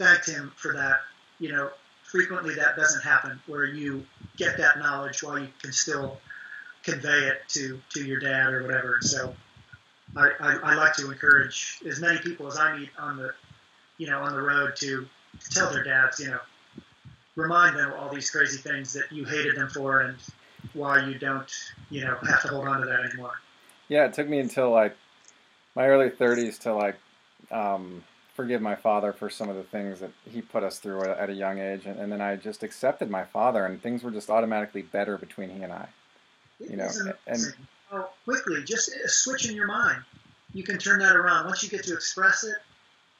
thanked 0.01 0.29
him 0.29 0.51
for 0.57 0.73
that. 0.73 1.01
You 1.39 1.53
know, 1.53 1.71
frequently 2.03 2.55
that 2.55 2.77
doesn't 2.77 3.03
happen 3.03 3.41
where 3.47 3.65
you 3.65 4.05
get 4.37 4.57
that 4.57 4.79
knowledge 4.79 5.23
while 5.23 5.39
you 5.39 5.49
can 5.63 5.73
still 5.73 6.19
convey 6.83 7.29
it 7.29 7.43
to 7.49 7.81
to 7.91 8.05
your 8.05 8.19
dad 8.19 8.53
or 8.53 8.63
whatever. 8.63 8.99
So 9.03 9.35
I, 10.17 10.31
I, 10.41 10.53
I 10.55 10.75
like 10.75 10.95
to 10.95 11.11
encourage 11.11 11.79
as 11.87 12.01
many 12.01 12.19
people 12.19 12.49
as 12.49 12.59
I 12.59 12.77
meet 12.77 12.91
on 12.99 13.17
the 13.17 13.33
you 13.99 14.09
know 14.09 14.21
on 14.21 14.33
the 14.33 14.43
road 14.43 14.75
to 14.77 15.07
tell 15.51 15.71
their 15.71 15.85
dads 15.85 16.19
you 16.19 16.29
know 16.29 16.41
remind 17.37 17.77
them 17.77 17.93
all 17.99 18.13
these 18.13 18.31
crazy 18.31 18.59
things 18.59 18.93
that 18.95 19.13
you 19.13 19.25
hated 19.25 19.57
them 19.57 19.69
for 19.69 20.01
and 20.01 20.17
why 20.73 21.07
you 21.07 21.19
don't 21.19 21.53
you 21.91 22.05
know 22.05 22.17
have 22.29 22.43
to 22.43 22.49
hold 22.49 22.67
on 22.67 22.81
to 22.81 22.87
that 22.87 23.01
anymore. 23.01 23.35
Yeah, 23.89 24.07
it 24.07 24.15
took 24.15 24.29
me 24.29 24.39
until 24.39 24.71
like 24.71 24.97
my 25.75 25.87
early 25.87 26.11
30s 26.11 26.59
to 26.61 26.75
like 26.75 26.97
um, 27.51 28.03
forgive 28.41 28.63
my 28.63 28.75
father 28.75 29.13
for 29.13 29.29
some 29.29 29.51
of 29.51 29.57
the 29.57 29.63
things 29.63 30.01
that 30.01 30.11
he 30.25 30.41
put 30.41 30.63
us 30.63 30.79
through 30.79 31.05
at 31.05 31.29
a 31.29 31.33
young 31.35 31.59
age, 31.59 31.85
and, 31.85 32.01
and 32.01 32.11
then 32.11 32.23
I 32.23 32.37
just 32.37 32.63
accepted 32.63 33.11
my 33.11 33.25
father, 33.25 33.67
and 33.67 33.83
things 33.83 34.03
were 34.03 34.11
just 34.11 34.31
automatically 34.31 34.81
better 34.81 35.19
between 35.19 35.51
he 35.51 35.63
and 35.63 35.71
I. 35.71 35.87
You 36.59 36.77
know, 36.77 36.89
and 37.27 37.39
how 37.91 38.09
quickly 38.25 38.65
just 38.65 38.89
a 38.89 39.09
switch 39.09 39.47
in 39.47 39.55
your 39.55 39.67
mind, 39.67 40.03
you 40.55 40.63
can 40.63 40.79
turn 40.79 41.01
that 41.01 41.17
around 41.17 41.45
once 41.47 41.63
you 41.63 41.69
get 41.69 41.85
to 41.85 41.93
express 41.93 42.45
it 42.45 42.57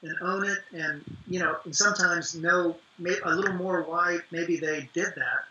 and 0.03 0.15
own 0.23 0.47
it, 0.47 0.59
and 0.73 1.05
you 1.29 1.39
know, 1.39 1.59
and 1.67 1.77
sometimes 1.77 2.35
know 2.35 2.77
a 3.25 3.35
little 3.35 3.55
more 3.55 3.83
why 3.83 4.21
maybe 4.31 4.57
they 4.57 4.89
did 4.95 5.09
that. 5.17 5.45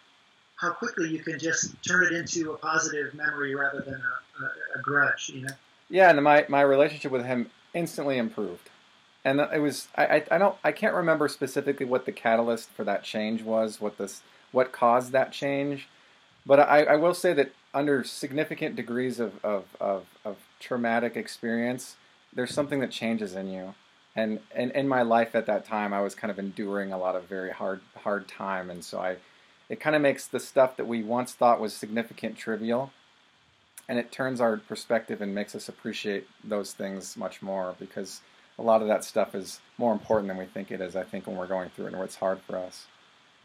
How 0.55 0.71
quickly 0.71 1.09
you 1.09 1.19
can 1.19 1.37
just 1.37 1.75
turn 1.83 2.03
it 2.05 2.11
into 2.11 2.53
a 2.53 2.57
positive 2.57 3.13
memory 3.13 3.53
rather 3.53 3.81
than 3.81 4.01
a, 4.01 4.43
a, 4.43 4.79
a 4.79 4.81
grudge, 4.81 5.29
you 5.29 5.41
know. 5.41 5.53
Yeah, 5.91 6.09
and 6.09 6.23
my 6.23 6.47
my 6.49 6.61
relationship 6.61 7.11
with 7.11 7.23
him 7.23 7.51
instantly 7.75 8.17
improved 8.17 8.67
and 9.23 9.39
it 9.39 9.59
was 9.59 9.87
I, 9.95 10.23
I 10.31 10.37
don't 10.37 10.55
I 10.63 10.71
can't 10.71 10.95
remember 10.95 11.27
specifically 11.27 11.85
what 11.85 12.05
the 12.05 12.11
catalyst 12.11 12.69
for 12.71 12.83
that 12.83 13.03
change 13.03 13.43
was, 13.43 13.81
what 13.81 13.97
this 13.97 14.21
what 14.51 14.71
caused 14.71 15.11
that 15.11 15.31
change, 15.31 15.87
but 16.45 16.59
I, 16.59 16.83
I 16.83 16.95
will 16.95 17.13
say 17.13 17.33
that 17.33 17.51
under 17.73 18.03
significant 18.03 18.75
degrees 18.75 19.19
of, 19.19 19.33
of, 19.43 19.65
of, 19.79 20.05
of 20.25 20.37
traumatic 20.59 21.15
experience, 21.15 21.95
there's 22.33 22.53
something 22.53 22.79
that 22.79 22.91
changes 22.91 23.35
in 23.35 23.47
you. 23.51 23.75
And, 24.15 24.39
and 24.55 24.71
in 24.71 24.87
my 24.87 25.03
life 25.03 25.35
at 25.35 25.45
that 25.45 25.65
time, 25.65 25.93
I 25.93 26.01
was 26.01 26.15
kind 26.15 26.31
of 26.31 26.39
enduring 26.39 26.91
a 26.91 26.97
lot 26.97 27.15
of 27.15 27.25
very 27.25 27.51
hard 27.51 27.81
hard 27.95 28.27
time, 28.27 28.69
and 28.69 28.83
so 28.83 28.99
I, 28.99 29.17
it 29.69 29.79
kind 29.79 29.95
of 29.95 30.01
makes 30.01 30.25
the 30.25 30.39
stuff 30.39 30.75
that 30.77 30.87
we 30.87 31.03
once 31.03 31.33
thought 31.33 31.61
was 31.61 31.73
significant 31.73 32.35
trivial, 32.35 32.91
and 33.87 33.99
it 33.99 34.11
turns 34.11 34.41
our 34.41 34.57
perspective 34.57 35.21
and 35.21 35.35
makes 35.35 35.53
us 35.53 35.69
appreciate 35.69 36.27
those 36.43 36.73
things 36.73 37.15
much 37.15 37.41
more 37.43 37.75
because 37.79 38.21
a 38.59 38.61
lot 38.61 38.81
of 38.81 38.87
that 38.89 39.03
stuff 39.03 39.33
is 39.33 39.61
more 39.77 39.93
important 39.93 40.27
than 40.27 40.37
we 40.37 40.45
think 40.45 40.71
it 40.71 40.81
is. 40.81 40.95
I 40.95 41.03
think 41.03 41.25
when 41.25 41.37
we're 41.37 41.47
going 41.47 41.69
through 41.69 41.85
it 41.85 41.87
and 41.89 41.97
where 41.97 42.05
it's 42.05 42.17
hard 42.17 42.41
for 42.41 42.57
us. 42.57 42.87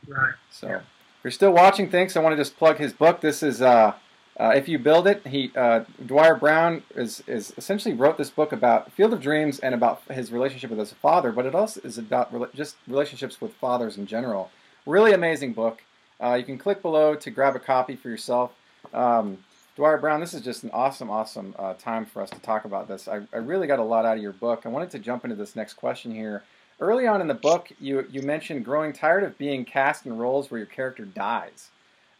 Right. 0.06 0.34
So, 0.50 0.68
yeah. 0.68 0.76
if 0.76 0.84
you're 1.22 1.30
still 1.30 1.52
watching, 1.52 1.88
thanks. 1.88 2.16
I 2.16 2.20
want 2.20 2.32
to 2.32 2.36
just 2.36 2.58
plug 2.58 2.78
his 2.78 2.92
book. 2.92 3.20
This 3.20 3.42
is 3.42 3.62
uh, 3.62 3.94
uh, 4.38 4.52
if 4.54 4.68
you 4.68 4.78
build 4.78 5.06
it. 5.06 5.26
He 5.26 5.52
uh, 5.56 5.84
Dwier 6.04 6.38
Brown 6.38 6.82
is 6.94 7.22
is 7.26 7.54
essentially 7.56 7.94
wrote 7.94 8.18
this 8.18 8.30
book 8.30 8.52
about 8.52 8.92
Field 8.92 9.12
of 9.12 9.20
Dreams 9.20 9.60
and 9.60 9.74
about 9.74 10.02
his 10.10 10.32
relationship 10.32 10.70
with 10.70 10.80
his 10.80 10.92
father, 10.92 11.30
but 11.32 11.46
it 11.46 11.54
also 11.54 11.80
is 11.82 11.96
about 11.96 12.34
re- 12.34 12.48
just 12.54 12.76
relationships 12.88 13.40
with 13.40 13.54
fathers 13.54 13.96
in 13.96 14.06
general. 14.06 14.50
Really 14.84 15.12
amazing 15.12 15.52
book. 15.52 15.82
Uh, 16.20 16.34
you 16.34 16.44
can 16.44 16.58
click 16.58 16.82
below 16.82 17.14
to 17.14 17.30
grab 17.30 17.56
a 17.56 17.60
copy 17.60 17.96
for 17.96 18.08
yourself. 18.08 18.52
Um, 18.92 19.38
Dwier 19.76 20.00
Brown, 20.00 20.20
this 20.20 20.34
is 20.34 20.42
just 20.42 20.62
an 20.62 20.70
awesome, 20.72 21.10
awesome 21.10 21.52
uh, 21.58 21.74
time 21.74 22.06
for 22.06 22.22
us 22.22 22.30
to 22.30 22.38
talk 22.38 22.64
about 22.64 22.86
this. 22.86 23.08
I, 23.08 23.22
I, 23.32 23.38
really 23.38 23.66
got 23.66 23.80
a 23.80 23.84
lot 23.84 24.04
out 24.04 24.16
of 24.16 24.22
your 24.22 24.32
book. 24.32 24.62
I 24.64 24.68
wanted 24.68 24.90
to 24.90 25.00
jump 25.00 25.24
into 25.24 25.34
this 25.34 25.56
next 25.56 25.74
question 25.74 26.14
here. 26.14 26.44
Early 26.78 27.08
on 27.08 27.20
in 27.20 27.26
the 27.26 27.34
book, 27.34 27.72
you, 27.80 28.06
you 28.08 28.22
mentioned 28.22 28.64
growing 28.64 28.92
tired 28.92 29.24
of 29.24 29.36
being 29.36 29.64
cast 29.64 30.06
in 30.06 30.16
roles 30.16 30.48
where 30.48 30.58
your 30.58 30.66
character 30.68 31.04
dies. 31.04 31.70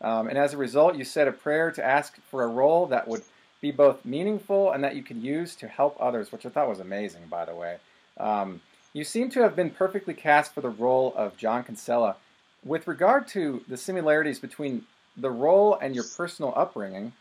Um, 0.01 0.27
and 0.27 0.37
as 0.37 0.53
a 0.53 0.57
result, 0.57 0.97
you 0.97 1.05
said 1.05 1.29
a 1.29 1.33
prayer 1.33 1.71
to 1.71 1.85
ask 1.85 2.17
for 2.29 2.43
a 2.43 2.49
role 2.49 2.89
that 2.89 3.07
would 3.07 3.23
be 3.61 3.71
both 3.71 4.05
meaningful 4.05 4.73
and 4.73 4.83
that 4.83 4.97
you 4.97 5.05
could 5.05 5.23
use 5.23 5.55
to 5.57 5.69
help 5.69 5.97
others, 6.01 6.33
which 6.33 6.45
I 6.45 6.49
thought 6.49 6.69
was 6.69 6.81
amazing, 6.81 7.23
by 7.31 7.45
the 7.45 7.55
way. 7.55 7.77
Um, 8.19 8.63
you 8.93 9.05
seem 9.05 9.31
to 9.31 9.43
have 9.43 9.55
been 9.55 9.71
perfectly 9.71 10.15
cast 10.15 10.53
for 10.55 10.61
the 10.61 10.71
role 10.71 11.15
of 11.17 11.37
John 11.37 11.63
Kinsella. 11.63 12.17
With 12.65 12.89
regard 12.89 13.29
to 13.29 13.63
the 13.69 13.77
similarities 13.77 14.41
between 14.41 14.87
the 15.17 15.31
role 15.31 15.79
and 15.81 15.95
your 15.95 16.05
personal 16.17 16.53
upbringing, 16.57 17.13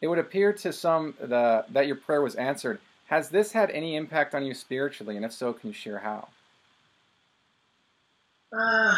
it 0.00 0.08
would 0.08 0.18
appear 0.18 0.52
to 0.52 0.72
some 0.72 1.14
the, 1.20 1.64
that 1.70 1.86
your 1.86 1.96
prayer 1.96 2.22
was 2.22 2.34
answered. 2.34 2.78
Has 3.06 3.28
this 3.30 3.52
had 3.52 3.70
any 3.70 3.96
impact 3.96 4.34
on 4.34 4.44
you 4.44 4.54
spiritually? 4.54 5.16
And 5.16 5.24
if 5.24 5.32
so, 5.32 5.52
can 5.52 5.68
you 5.68 5.74
share 5.74 5.98
how? 5.98 6.28
Uh, 8.52 8.96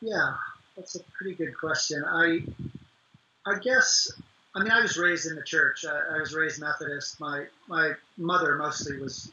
yeah, 0.00 0.34
that's 0.76 0.94
a 0.96 1.00
pretty 1.16 1.34
good 1.34 1.56
question. 1.58 2.04
I, 2.06 2.42
I 3.46 3.58
guess, 3.58 4.10
I 4.54 4.62
mean, 4.62 4.70
I 4.70 4.80
was 4.80 4.96
raised 4.96 5.26
in 5.26 5.34
the 5.34 5.42
church. 5.42 5.84
I, 5.84 6.16
I 6.16 6.20
was 6.20 6.34
raised 6.34 6.60
Methodist. 6.60 7.20
My 7.20 7.46
my 7.68 7.92
mother 8.16 8.56
mostly 8.56 8.98
was, 8.98 9.30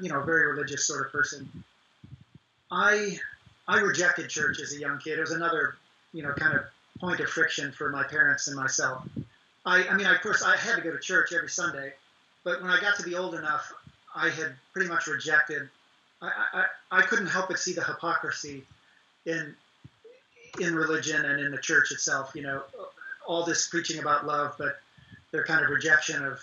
you 0.00 0.08
know, 0.08 0.20
a 0.20 0.24
very 0.24 0.46
religious 0.46 0.86
sort 0.86 1.06
of 1.06 1.12
person. 1.12 1.48
I 2.70 3.18
I 3.68 3.78
rejected 3.78 4.28
church 4.28 4.60
as 4.60 4.72
a 4.74 4.78
young 4.78 4.98
kid. 4.98 5.18
It 5.18 5.20
was 5.20 5.32
another, 5.32 5.76
you 6.12 6.22
know, 6.22 6.32
kind 6.32 6.56
of 6.56 6.64
point 7.00 7.20
of 7.20 7.28
friction 7.28 7.72
for 7.72 7.90
my 7.90 8.04
parents 8.04 8.48
and 8.48 8.56
myself. 8.56 9.04
I, 9.66 9.88
I 9.88 9.96
mean, 9.96 10.06
of 10.06 10.20
course, 10.20 10.42
I 10.42 10.56
had 10.56 10.76
to 10.76 10.82
go 10.82 10.90
to 10.90 10.98
church 10.98 11.32
every 11.32 11.48
Sunday, 11.48 11.92
but 12.44 12.60
when 12.60 12.70
I 12.70 12.80
got 12.80 12.96
to 12.96 13.02
be 13.02 13.14
old 13.14 13.34
enough, 13.34 13.72
I 14.14 14.28
had 14.28 14.54
pretty 14.72 14.88
much 14.88 15.06
rejected. 15.06 15.68
I, 16.20 16.30
I, 16.52 16.64
I 16.90 17.02
couldn't 17.02 17.26
help 17.26 17.48
but 17.48 17.58
see 17.58 17.72
the 17.72 17.84
hypocrisy 17.84 18.64
in 19.26 19.54
in 20.60 20.74
religion 20.74 21.24
and 21.24 21.40
in 21.40 21.50
the 21.50 21.58
church 21.58 21.90
itself. 21.90 22.32
You 22.34 22.42
know, 22.42 22.62
all 23.26 23.44
this 23.44 23.68
preaching 23.68 24.00
about 24.00 24.26
love, 24.26 24.54
but 24.58 24.80
their 25.32 25.44
kind 25.44 25.64
of 25.64 25.70
rejection 25.70 26.24
of 26.24 26.40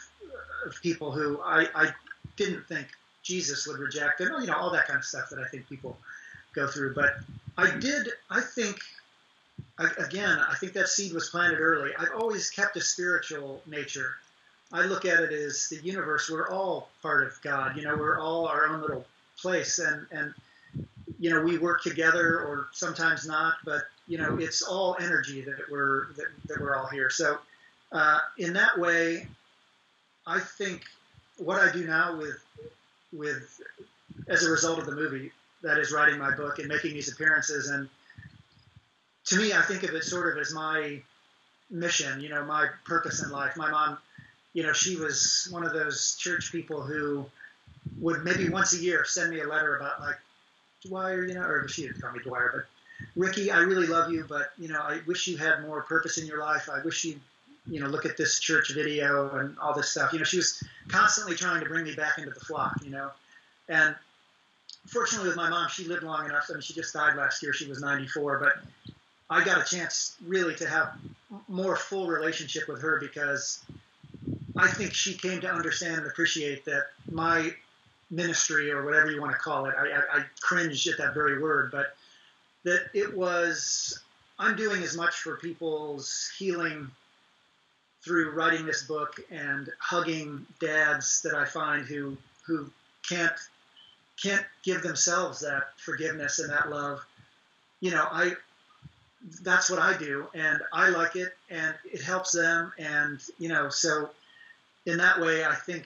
of 0.65 0.79
people 0.81 1.11
who 1.11 1.39
I, 1.41 1.67
I 1.73 1.93
didn't 2.37 2.67
think 2.67 2.87
Jesus 3.23 3.67
would 3.67 3.79
reject, 3.79 4.19
and 4.19 4.31
you 4.41 4.47
know, 4.47 4.57
all 4.57 4.71
that 4.71 4.87
kind 4.87 4.97
of 4.97 5.05
stuff 5.05 5.29
that 5.29 5.39
I 5.39 5.47
think 5.47 5.67
people 5.69 5.97
go 6.53 6.67
through. 6.67 6.93
But 6.93 7.15
I 7.57 7.71
did. 7.77 8.09
I 8.29 8.41
think 8.41 8.79
again, 9.97 10.39
I 10.49 10.55
think 10.55 10.73
that 10.73 10.87
seed 10.87 11.13
was 11.13 11.29
planted 11.29 11.59
early. 11.59 11.91
I've 11.97 12.13
always 12.15 12.49
kept 12.49 12.77
a 12.77 12.81
spiritual 12.81 13.61
nature. 13.65 14.15
I 14.73 14.85
look 14.85 15.05
at 15.05 15.19
it 15.19 15.31
as 15.33 15.67
the 15.69 15.77
universe. 15.77 16.29
We're 16.29 16.49
all 16.49 16.89
part 17.01 17.27
of 17.27 17.41
God. 17.41 17.75
You 17.75 17.83
know, 17.83 17.95
we're 17.95 18.19
all 18.19 18.47
our 18.47 18.67
own 18.67 18.81
little 18.81 19.05
place, 19.37 19.79
and 19.79 20.05
and 20.11 20.33
you 21.19 21.29
know 21.29 21.41
we 21.41 21.57
work 21.57 21.81
together, 21.83 22.39
or 22.39 22.67
sometimes 22.71 23.27
not. 23.27 23.55
But 23.65 23.83
you 24.07 24.17
know, 24.17 24.37
it's 24.37 24.61
all 24.61 24.95
energy 24.99 25.41
that 25.41 25.69
we're 25.69 26.13
that, 26.13 26.27
that 26.47 26.61
we're 26.61 26.75
all 26.75 26.87
here. 26.87 27.09
So 27.09 27.39
uh, 27.91 28.19
in 28.37 28.53
that 28.53 28.77
way, 28.79 29.27
I 30.25 30.39
think 30.39 30.83
what 31.37 31.59
I 31.59 31.71
do 31.71 31.85
now 31.85 32.17
with 32.17 32.41
with 33.11 33.61
as 34.27 34.45
a 34.45 34.51
result 34.51 34.79
of 34.79 34.85
the 34.85 34.95
movie, 34.95 35.31
that 35.63 35.77
is 35.77 35.91
writing 35.91 36.17
my 36.17 36.33
book 36.35 36.59
and 36.59 36.67
making 36.67 36.93
these 36.93 37.11
appearances 37.11 37.69
and 37.69 37.89
to 39.31 39.37
me, 39.37 39.53
I 39.53 39.61
think 39.61 39.83
of 39.83 39.95
it 39.95 40.03
sort 40.03 40.33
of 40.33 40.41
as 40.41 40.53
my 40.53 41.01
mission, 41.69 42.19
you 42.19 42.27
know, 42.27 42.43
my 42.43 42.67
purpose 42.83 43.23
in 43.23 43.31
life. 43.31 43.55
My 43.55 43.71
mom, 43.71 43.97
you 44.51 44.61
know, 44.61 44.73
she 44.73 44.97
was 44.97 45.47
one 45.49 45.65
of 45.65 45.71
those 45.71 46.17
church 46.17 46.51
people 46.51 46.81
who 46.81 47.25
would 48.01 48.25
maybe 48.25 48.49
once 48.49 48.73
a 48.73 48.77
year 48.77 49.05
send 49.05 49.31
me 49.31 49.39
a 49.39 49.47
letter 49.47 49.77
about 49.77 50.01
like 50.01 50.17
Dwier, 50.85 51.25
you 51.29 51.33
know, 51.33 51.43
or 51.43 51.65
she 51.69 51.83
didn't 51.83 52.01
call 52.01 52.11
me 52.11 52.19
Dwier, 52.19 52.51
but 52.53 53.07
Ricky, 53.15 53.51
I 53.51 53.59
really 53.59 53.87
love 53.87 54.11
you, 54.11 54.25
but 54.27 54.51
you 54.57 54.67
know, 54.67 54.81
I 54.81 54.99
wish 55.07 55.29
you 55.29 55.37
had 55.37 55.61
more 55.61 55.81
purpose 55.83 56.17
in 56.17 56.27
your 56.27 56.39
life. 56.39 56.69
I 56.69 56.83
wish 56.83 57.05
you, 57.05 57.17
you 57.65 57.79
know, 57.79 57.87
look 57.87 58.05
at 58.05 58.17
this 58.17 58.37
church 58.37 58.73
video 58.73 59.29
and 59.37 59.57
all 59.59 59.73
this 59.73 59.91
stuff. 59.91 60.11
You 60.11 60.19
know, 60.19 60.25
she 60.25 60.37
was 60.37 60.61
constantly 60.89 61.37
trying 61.37 61.63
to 61.63 61.69
bring 61.69 61.85
me 61.85 61.95
back 61.95 62.17
into 62.17 62.31
the 62.31 62.39
flock, 62.41 62.75
you 62.83 62.91
know, 62.91 63.11
and 63.69 63.95
fortunately 64.87 65.29
with 65.29 65.37
my 65.37 65.49
mom, 65.49 65.69
she 65.69 65.85
lived 65.85 66.03
long 66.03 66.25
enough. 66.25 66.47
I 66.49 66.53
mean, 66.53 66.61
she 66.61 66.73
just 66.73 66.93
died 66.93 67.15
last 67.15 67.41
year. 67.41 67.53
She 67.53 67.69
was 67.69 67.79
94, 67.79 68.39
but 68.39 68.93
I 69.31 69.45
got 69.45 69.61
a 69.61 69.75
chance 69.75 70.17
really 70.27 70.55
to 70.55 70.67
have 70.67 70.93
more 71.47 71.77
full 71.77 72.07
relationship 72.07 72.67
with 72.67 72.81
her 72.81 72.99
because 72.99 73.63
I 74.57 74.67
think 74.67 74.93
she 74.93 75.13
came 75.13 75.39
to 75.41 75.49
understand 75.49 75.95
and 75.99 76.07
appreciate 76.07 76.65
that 76.65 76.87
my 77.09 77.51
ministry 78.09 78.69
or 78.71 78.83
whatever 78.83 79.09
you 79.09 79.21
want 79.21 79.31
to 79.31 79.37
call 79.37 79.67
it, 79.67 79.75
I, 79.79 79.87
I, 79.87 80.19
I 80.19 80.25
cringe 80.41 80.85
at 80.89 80.97
that 80.97 81.13
very 81.13 81.41
word, 81.41 81.71
but 81.71 81.95
that 82.65 82.89
it 82.93 83.15
was 83.15 84.01
I'm 84.37 84.57
doing 84.57 84.83
as 84.83 84.97
much 84.97 85.15
for 85.15 85.37
people's 85.37 86.29
healing 86.37 86.91
through 88.03 88.31
writing 88.31 88.65
this 88.65 88.83
book 88.83 89.17
and 89.31 89.69
hugging 89.79 90.45
dads 90.59 91.21
that 91.21 91.35
I 91.35 91.45
find 91.45 91.85
who 91.85 92.17
who 92.45 92.69
can't 93.07 93.31
can't 94.21 94.45
give 94.63 94.81
themselves 94.81 95.39
that 95.39 95.79
forgiveness 95.79 96.39
and 96.39 96.49
that 96.49 96.69
love. 96.69 96.99
You 97.79 97.91
know, 97.91 98.07
I 98.11 98.33
that's 99.43 99.69
what 99.69 99.79
I 99.79 99.97
do, 99.97 100.27
and 100.33 100.61
I 100.73 100.89
like 100.89 101.15
it, 101.15 101.33
and 101.49 101.75
it 101.91 102.01
helps 102.01 102.31
them, 102.31 102.71
and 102.77 103.19
you 103.37 103.49
know, 103.49 103.69
so 103.69 104.09
in 104.85 104.97
that 104.97 105.19
way, 105.21 105.45
I 105.45 105.53
think 105.53 105.85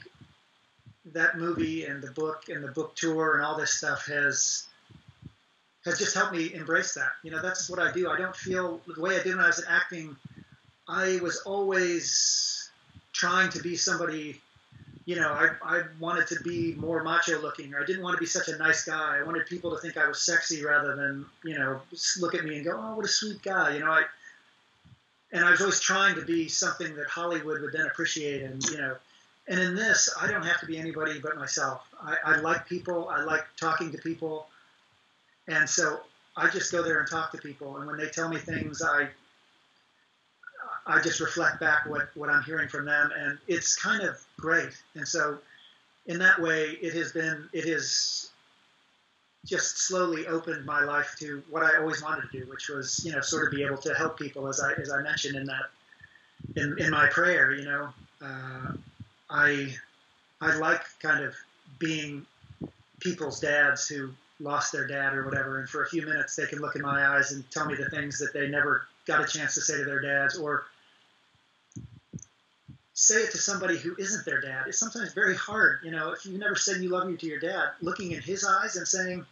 that 1.14 1.38
movie 1.38 1.86
and 1.86 2.02
the 2.02 2.12
book 2.12 2.50
and 2.50 2.64
the 2.64 2.72
book 2.72 2.96
tour 2.96 3.36
and 3.36 3.46
all 3.46 3.58
this 3.58 3.72
stuff 3.72 4.08
has 4.08 4.66
has 5.86 6.00
just 6.00 6.16
helped 6.16 6.34
me 6.34 6.54
embrace 6.54 6.96
that. 6.96 7.12
You 7.24 7.32
know, 7.32 7.42
that's 7.42 7.70
what 7.70 7.80
I 7.80 7.92
do. 7.92 8.10
I 8.10 8.18
don't 8.18 8.36
feel 8.36 8.82
the 8.88 9.00
way 9.00 9.20
I 9.20 9.24
did 9.24 9.36
when 9.36 9.44
I 9.44 9.48
was 9.48 9.64
acting 9.68 10.16
I 10.88 11.20
was 11.22 11.38
always 11.46 12.70
trying 13.14 13.50
to 13.52 13.62
be 13.62 13.76
somebody. 13.76 14.42
You 15.06 15.18
know, 15.18 15.30
I, 15.30 15.50
I 15.64 15.84
wanted 16.00 16.28
to 16.28 16.40
be 16.42 16.74
more 16.76 17.04
macho 17.04 17.40
looking, 17.40 17.74
or 17.74 17.82
I 17.82 17.86
didn't 17.86 18.02
want 18.02 18.16
to 18.16 18.20
be 18.20 18.26
such 18.26 18.48
a 18.48 18.58
nice 18.58 18.86
guy. 18.86 19.20
I 19.20 19.24
wanted 19.24 19.46
people 19.46 19.70
to 19.72 19.78
think 19.78 19.98
I 19.98 20.08
was 20.08 20.22
sexy 20.22 20.64
rather 20.66 20.96
than, 20.96 21.26
you 21.44 21.58
know, 21.58 21.80
look 22.20 22.34
at 22.34 22.44
me 22.44 22.56
and 22.56 22.66
go, 22.66 22.76
oh, 22.76 22.96
what 22.96 23.06
a 23.06 23.08
sweet 23.08 23.42
guy. 23.44 23.76
You 23.76 23.82
know, 23.82 23.92
I, 23.92 24.04
and 25.32 25.44
I 25.44 25.52
was 25.52 25.62
always 25.62 25.80
trying 25.80 26.16
to 26.16 26.22
be 26.22 26.48
something 26.48 26.96
that 26.96 27.08
Hollywood 27.08 27.62
would 27.62 27.74
then 27.74 27.86
appreciate. 27.86 28.42
And 28.44 28.64
you 28.70 28.78
know, 28.78 28.96
and 29.48 29.60
in 29.60 29.76
this, 29.76 30.10
I 30.20 30.28
don't 30.28 30.46
have 30.46 30.60
to 30.62 30.66
be 30.66 30.78
anybody 30.78 31.20
but 31.20 31.36
myself. 31.38 31.88
I, 32.02 32.16
I 32.26 32.36
like 32.38 32.68
people. 32.68 33.10
I 33.10 33.24
like 33.24 33.46
talking 33.60 33.92
to 33.92 33.98
people, 34.00 34.48
and 35.48 35.70
so 35.70 36.00
I 36.36 36.50
just 36.50 36.72
go 36.72 36.82
there 36.82 37.00
and 37.00 37.10
talk 37.10 37.32
to 37.34 37.38
people. 37.38 37.78
And 37.78 37.86
when 37.86 37.98
they 37.98 38.08
tell 38.08 38.30
me 38.30 38.38
things, 38.38 38.82
I 38.82 39.10
I 40.88 41.02
just 41.02 41.20
reflect 41.20 41.60
back 41.60 41.86
what 41.88 42.10
what 42.16 42.30
I'm 42.30 42.44
hearing 42.44 42.70
from 42.70 42.86
them, 42.86 43.12
and 43.18 43.38
it's 43.48 43.76
kind 43.76 44.04
of 44.04 44.24
great. 44.40 44.70
And 44.94 45.08
so, 45.08 45.40
in 46.06 46.20
that 46.20 46.40
way, 46.40 46.78
it 46.82 46.94
has 46.94 47.12
been 47.12 47.50
it 47.54 47.66
has 47.66 48.30
just 49.46 49.78
slowly 49.80 50.28
opened 50.28 50.66
my 50.66 50.84
life 50.84 51.16
to 51.20 51.42
what 51.50 51.64
I 51.64 51.78
always 51.78 52.04
wanted 52.04 52.30
to 52.32 52.40
do, 52.40 52.50
which 52.50 52.70
was 52.70 53.04
you 53.06 53.12
know 53.12 53.22
sort 53.22 53.48
of 53.48 53.52
be 53.52 53.64
able 53.64 53.78
to 53.78 53.94
help 53.94 54.20
people, 54.20 54.48
as 54.48 54.60
I 54.60 54.74
as 54.74 54.92
I 54.92 55.02
mentioned 55.02 55.36
in 55.36 55.46
that 55.46 55.66
in, 56.56 56.76
in 56.80 56.92
my 56.92 57.08
prayer. 57.08 57.52
You 57.54 57.66
know, 57.66 57.90
uh, 58.22 58.74
I 59.30 59.76
I 60.42 60.56
like 60.58 60.84
kind 61.02 61.24
of 61.24 61.34
being 61.80 62.26
people's 63.00 63.40
dads 63.40 63.88
who 63.88 64.12
lost 64.40 64.72
their 64.72 64.86
dad 64.86 65.14
or 65.14 65.26
whatever, 65.26 65.60
and 65.60 65.68
for 65.68 65.84
a 65.84 65.88
few 65.88 66.06
minutes 66.06 66.36
they 66.36 66.46
can 66.46 66.60
look 66.60 66.76
in 66.76 66.84
my 66.84 67.16
eyes 67.16 67.32
and 67.32 67.50
tell 67.50 67.66
me 67.66 67.74
the 67.76 67.90
things 67.90 68.20
that 68.20 68.34
they 68.34 68.48
never 68.48 68.88
got 69.08 69.24
a 69.24 69.26
chance 69.26 69.56
to 69.56 69.62
say 69.62 69.78
to 69.78 69.86
their 69.86 70.02
dads, 70.02 70.38
or 70.38 70.66
say 72.96 73.16
it 73.16 73.32
to 73.32 73.38
somebody 73.38 73.78
who 73.78 73.94
isn't 74.00 74.26
their 74.26 74.40
dad. 74.40 74.64
It's 74.68 74.80
sometimes 74.80 75.14
very 75.14 75.36
hard, 75.36 75.80
you 75.84 75.92
know, 75.92 76.12
if 76.14 76.26
you 76.26 76.38
never 76.38 76.56
said 76.56 76.82
you 76.82 76.90
love 76.90 77.10
you 77.10 77.18
to 77.18 77.26
your 77.28 77.40
dad, 77.40 77.72
looking 77.82 78.12
in 78.12 78.22
his 78.22 78.46
eyes 78.46 78.78
and 78.78 78.88
saying, 78.88 79.26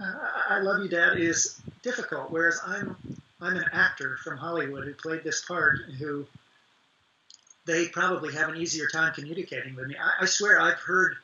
uh, 0.00 0.14
"I 0.48 0.58
love 0.58 0.82
you, 0.82 0.88
Dad," 0.88 1.16
is 1.16 1.60
difficult. 1.82 2.30
Whereas 2.30 2.60
I'm 2.66 2.96
I'm 3.40 3.56
an 3.56 3.66
actor 3.72 4.18
from 4.22 4.36
Hollywood 4.36 4.84
who 4.84 4.94
played 4.94 5.22
this 5.22 5.44
part, 5.44 5.78
who 5.98 6.26
they 7.66 7.86
probably 7.88 8.34
have 8.34 8.48
an 8.48 8.56
easier 8.56 8.88
time 8.88 9.14
communicating 9.14 9.76
with 9.76 9.86
me. 9.86 9.96
I, 9.96 10.24
I 10.24 10.26
swear 10.26 10.60
I've 10.60 10.80
heard 10.80 11.16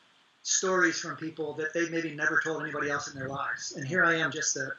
stories 0.45 1.01
from 1.01 1.17
people 1.17 1.55
that 1.55 1.73
they 1.75 1.89
maybe 1.89 2.15
never 2.15 2.41
told 2.45 2.63
anybody 2.63 2.89
else 2.89 3.09
in 3.09 3.19
their 3.19 3.29
lives. 3.29 3.73
And 3.73 3.87
here 3.87 4.05
I 4.05 4.17
am, 4.17 4.31
just 4.31 4.57
a 4.57 4.75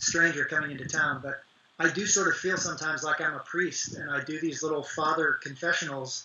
stranger 0.00 0.44
coming 0.44 0.72
into 0.72 0.86
town. 0.86 1.20
But 1.22 1.42
I 1.78 1.88
do 1.88 2.04
sort 2.04 2.28
of 2.28 2.36
feel 2.36 2.56
sometimes 2.56 3.04
like 3.04 3.20
I'm 3.20 3.34
a 3.34 3.40
priest, 3.40 3.94
and 3.94 4.10
I 4.10 4.24
do 4.24 4.40
these 4.40 4.62
little 4.62 4.82
father 4.82 5.38
confessionals 5.42 6.24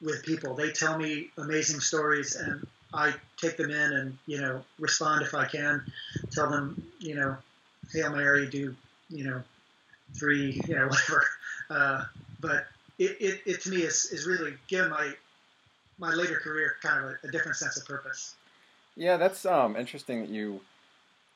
with 0.00 0.24
people. 0.24 0.54
They 0.54 0.70
tell 0.70 0.98
me 0.98 1.30
amazing 1.38 1.80
stories, 1.80 2.36
and 2.36 2.66
I 2.92 3.14
take 3.36 3.56
them 3.56 3.70
in 3.70 3.92
and 3.92 4.18
you 4.26 4.40
know 4.40 4.64
respond 4.78 5.22
if 5.22 5.34
I 5.34 5.46
can. 5.46 5.84
Tell 6.30 6.50
them 6.50 6.82
you 6.98 7.14
know, 7.14 7.36
Hail 7.92 8.14
Mary, 8.14 8.48
do 8.48 8.74
you 9.08 9.24
know, 9.24 9.42
three, 10.18 10.60
you 10.66 10.74
know, 10.74 10.86
whatever. 10.88 11.26
Uh, 11.70 12.04
but 12.40 12.66
it, 12.98 13.16
it, 13.20 13.40
it 13.46 13.60
to 13.62 13.70
me 13.70 13.78
is, 13.78 14.06
is 14.06 14.26
really 14.26 14.54
given 14.68 14.90
my 14.90 15.12
my 15.98 16.12
later 16.12 16.36
career 16.36 16.76
kind 16.82 17.02
of 17.02 17.10
a, 17.10 17.28
a 17.28 17.30
different 17.30 17.56
sense 17.56 17.78
of 17.78 17.86
purpose. 17.86 18.34
Yeah, 18.96 19.16
that's 19.16 19.46
um, 19.46 19.76
interesting 19.76 20.20
that 20.20 20.28
you 20.28 20.60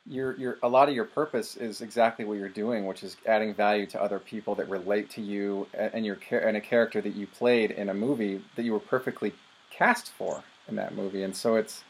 your 0.06 0.36
your 0.38 0.58
a 0.62 0.68
lot 0.68 0.88
of 0.88 0.94
your 0.94 1.04
purpose 1.04 1.56
is 1.56 1.80
exactly 1.80 2.24
what 2.24 2.38
you're 2.38 2.48
doing, 2.48 2.86
which 2.86 3.02
is 3.02 3.16
adding 3.26 3.54
value 3.54 3.86
to 3.86 4.02
other 4.02 4.18
people 4.18 4.54
that 4.56 4.68
relate 4.68 5.10
to 5.10 5.20
you 5.20 5.66
and 5.74 6.04
your 6.06 6.18
and 6.30 6.56
a 6.56 6.60
character 6.60 7.00
that 7.00 7.14
you 7.14 7.26
played 7.26 7.70
in 7.70 7.88
a 7.88 7.94
movie 7.94 8.42
that 8.56 8.64
you 8.64 8.72
were 8.72 8.80
perfectly 8.80 9.32
cast 9.70 10.10
for 10.10 10.42
in 10.68 10.76
that 10.76 10.94
movie. 10.94 11.22
And 11.22 11.34
so 11.36 11.56
it's 11.56 11.84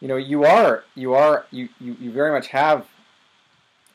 you 0.00 0.08
know 0.08 0.16
you 0.16 0.44
are 0.44 0.84
you 0.94 1.14
are 1.14 1.46
you 1.50 1.68
you, 1.80 1.96
you 1.98 2.12
very 2.12 2.32
much 2.32 2.48
have 2.48 2.86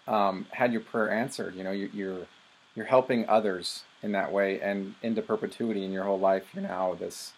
um, 0.07 0.47
had 0.51 0.71
your 0.71 0.81
prayer 0.81 1.11
answered. 1.11 1.55
You 1.55 1.63
know 1.63 1.71
you, 1.71 1.89
you're 1.93 2.27
you're 2.75 2.85
helping 2.85 3.27
others 3.29 3.83
in 4.01 4.11
that 4.13 4.31
way 4.31 4.59
and 4.61 4.95
into 5.03 5.21
perpetuity 5.21 5.85
in 5.85 5.91
your 5.91 6.03
whole 6.03 6.19
life. 6.19 6.43
You're 6.53 6.63
now 6.63 6.95
this 6.95 7.33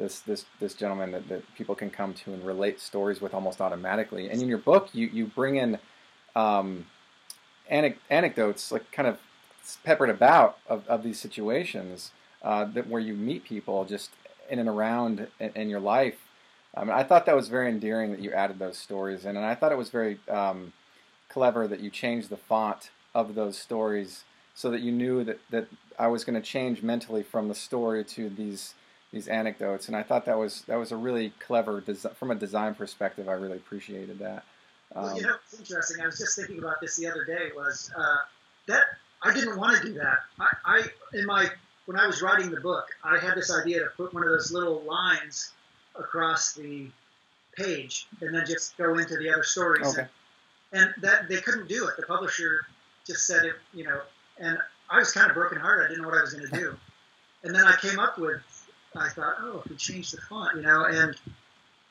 this 0.00 0.20
this 0.20 0.46
this 0.58 0.74
gentleman 0.74 1.12
that, 1.12 1.28
that 1.28 1.54
people 1.54 1.74
can 1.74 1.90
come 1.90 2.14
to 2.14 2.32
and 2.32 2.44
relate 2.44 2.80
stories 2.80 3.20
with 3.20 3.34
almost 3.34 3.60
automatically. 3.60 4.30
And 4.30 4.40
in 4.42 4.48
your 4.48 4.58
book, 4.58 4.88
you 4.92 5.06
you 5.12 5.26
bring 5.26 5.56
in 5.56 5.78
um, 6.34 6.86
anecdotes, 7.68 8.72
like 8.72 8.90
kind 8.90 9.06
of 9.06 9.18
peppered 9.84 10.10
about 10.10 10.58
of, 10.68 10.86
of 10.88 11.02
these 11.02 11.20
situations 11.20 12.12
uh, 12.42 12.64
that 12.64 12.88
where 12.88 13.00
you 13.00 13.14
meet 13.14 13.44
people 13.44 13.84
just 13.84 14.10
in 14.48 14.58
and 14.58 14.68
around 14.68 15.28
in, 15.38 15.50
in 15.54 15.68
your 15.68 15.80
life. 15.80 16.16
Um, 16.76 16.88
I 16.90 17.02
thought 17.02 17.26
that 17.26 17.36
was 17.36 17.48
very 17.48 17.68
endearing 17.68 18.12
that 18.12 18.20
you 18.20 18.32
added 18.32 18.58
those 18.58 18.78
stories 18.78 19.24
in, 19.24 19.36
and 19.36 19.44
I 19.44 19.54
thought 19.54 19.72
it 19.72 19.78
was 19.78 19.90
very 19.90 20.18
um, 20.28 20.72
clever 21.28 21.68
that 21.68 21.80
you 21.80 21.90
changed 21.90 22.30
the 22.30 22.36
font 22.36 22.90
of 23.14 23.34
those 23.34 23.58
stories 23.58 24.24
so 24.54 24.70
that 24.70 24.80
you 24.80 24.92
knew 24.92 25.24
that, 25.24 25.40
that 25.50 25.66
I 25.98 26.06
was 26.06 26.24
going 26.24 26.40
to 26.40 26.46
change 26.46 26.82
mentally 26.82 27.22
from 27.22 27.48
the 27.48 27.54
story 27.54 28.04
to 28.04 28.28
these 28.28 28.74
these 29.12 29.28
anecdotes, 29.28 29.88
and 29.88 29.96
I 29.96 30.02
thought 30.02 30.26
that 30.26 30.38
was 30.38 30.62
that 30.62 30.76
was 30.76 30.92
a 30.92 30.96
really 30.96 31.32
clever 31.40 31.80
design 31.80 32.14
from 32.14 32.30
a 32.30 32.34
design 32.34 32.74
perspective. 32.74 33.28
I 33.28 33.32
really 33.32 33.56
appreciated 33.56 34.18
that. 34.20 34.44
Um, 34.94 35.04
well, 35.04 35.16
you 35.16 35.22
know, 35.22 35.34
it's 35.44 35.58
interesting. 35.58 36.02
I 36.02 36.06
was 36.06 36.18
just 36.18 36.36
thinking 36.36 36.58
about 36.58 36.80
this 36.80 36.96
the 36.96 37.08
other 37.08 37.24
day. 37.24 37.50
Was 37.56 37.90
uh, 37.96 38.16
that 38.68 38.82
I 39.22 39.34
didn't 39.34 39.58
want 39.58 39.80
to 39.80 39.88
do 39.88 39.94
that. 39.94 40.18
I, 40.38 40.48
I 40.64 40.82
in 41.14 41.26
my 41.26 41.48
when 41.86 41.98
I 41.98 42.06
was 42.06 42.22
writing 42.22 42.50
the 42.50 42.60
book, 42.60 42.86
I 43.02 43.18
had 43.18 43.34
this 43.34 43.52
idea 43.52 43.80
to 43.80 43.86
put 43.96 44.14
one 44.14 44.22
of 44.22 44.28
those 44.28 44.52
little 44.52 44.82
lines 44.82 45.52
across 45.96 46.54
the 46.54 46.86
page 47.56 48.06
and 48.20 48.34
then 48.34 48.44
just 48.46 48.76
go 48.78 48.96
into 48.96 49.16
the 49.16 49.32
other 49.32 49.42
stories. 49.42 49.86
Okay. 49.88 50.06
And, 50.72 50.84
and 50.94 51.02
that 51.02 51.28
they 51.28 51.40
couldn't 51.40 51.68
do 51.68 51.88
it. 51.88 51.96
The 51.96 52.06
publisher 52.06 52.64
just 53.06 53.26
said 53.26 53.44
it, 53.44 53.56
you 53.74 53.84
know, 53.84 54.00
and 54.38 54.56
I 54.88 54.98
was 54.98 55.12
kind 55.12 55.28
of 55.28 55.34
broken 55.34 55.58
brokenhearted. 55.58 55.86
I 55.86 55.88
didn't 55.88 56.02
know 56.02 56.08
what 56.08 56.18
I 56.18 56.22
was 56.22 56.32
going 56.32 56.48
to 56.48 56.56
do. 56.56 56.76
And 57.42 57.54
then 57.54 57.64
I 57.64 57.74
came 57.76 57.98
up 57.98 58.18
with 58.18 58.40
I 58.94 59.08
thought, 59.08 59.36
oh, 59.40 59.62
if 59.64 59.70
we 59.70 59.76
change 59.76 60.10
the 60.10 60.20
font, 60.22 60.56
you 60.56 60.62
know, 60.62 60.84
and 60.84 61.16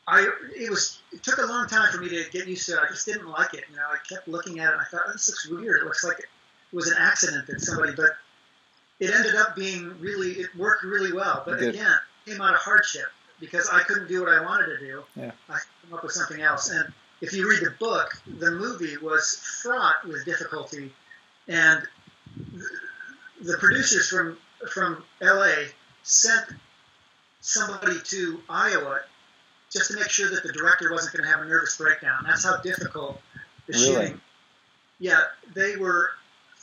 I 0.06 0.28
it 0.56 0.70
was 0.70 1.00
it 1.12 1.22
took 1.22 1.38
a 1.38 1.46
long 1.46 1.66
time 1.66 1.90
for 1.92 1.98
me 1.98 2.08
to 2.08 2.24
get 2.30 2.46
used 2.46 2.66
to 2.66 2.72
it. 2.72 2.80
I 2.84 2.88
just 2.88 3.06
didn't 3.06 3.28
like 3.28 3.54
it. 3.54 3.64
You 3.70 3.76
know, 3.76 3.86
I 3.90 3.96
kept 4.08 4.28
looking 4.28 4.58
at 4.58 4.70
it 4.70 4.72
and 4.72 4.80
I 4.80 4.84
thought, 4.84 5.02
oh, 5.06 5.12
this 5.12 5.28
looks 5.28 5.48
weird. 5.48 5.82
It 5.82 5.84
looks 5.84 6.04
like 6.04 6.18
it 6.18 6.26
was 6.72 6.88
an 6.88 6.96
accident 6.98 7.46
that 7.46 7.60
somebody, 7.60 7.92
but 7.96 8.10
it 8.98 9.10
ended 9.10 9.34
up 9.36 9.56
being 9.56 9.94
really 10.00 10.32
it 10.32 10.54
worked 10.56 10.84
really 10.84 11.12
well. 11.12 11.42
But 11.44 11.62
again, 11.62 11.94
it 12.26 12.30
came 12.30 12.40
out 12.40 12.54
of 12.54 12.60
hardship 12.60 13.06
because 13.40 13.68
I 13.70 13.82
couldn't 13.82 14.08
do 14.08 14.20
what 14.20 14.30
I 14.30 14.42
wanted 14.42 14.66
to 14.66 14.78
do. 14.78 15.02
Yeah. 15.16 15.30
I 15.48 15.58
came 15.82 15.94
up 15.94 16.02
with 16.02 16.12
something 16.12 16.40
else. 16.42 16.70
And 16.70 16.92
if 17.20 17.32
you 17.32 17.48
read 17.48 17.60
the 17.60 17.74
book, 17.78 18.20
the 18.26 18.50
movie 18.50 18.96
was 18.98 19.36
fraught 19.62 20.06
with 20.06 20.24
difficulty, 20.24 20.92
and 21.48 21.82
the 23.40 23.56
producers 23.58 24.08
from 24.08 24.36
from 24.70 25.02
LA 25.22 25.54
sent 26.02 26.46
somebody 27.40 27.98
to 28.04 28.40
Iowa 28.48 29.00
just 29.70 29.90
to 29.90 29.96
make 29.96 30.10
sure 30.10 30.30
that 30.30 30.42
the 30.42 30.52
director 30.52 30.92
wasn't 30.92 31.16
going 31.16 31.24
to 31.24 31.30
have 31.30 31.44
a 31.44 31.48
nervous 31.48 31.76
breakdown. 31.76 32.24
That's 32.26 32.44
how 32.44 32.58
difficult 32.58 33.20
the 33.66 33.72
really? 33.72 33.84
shooting. 33.86 34.20
Yeah, 34.98 35.22
they 35.54 35.76
were 35.76 36.10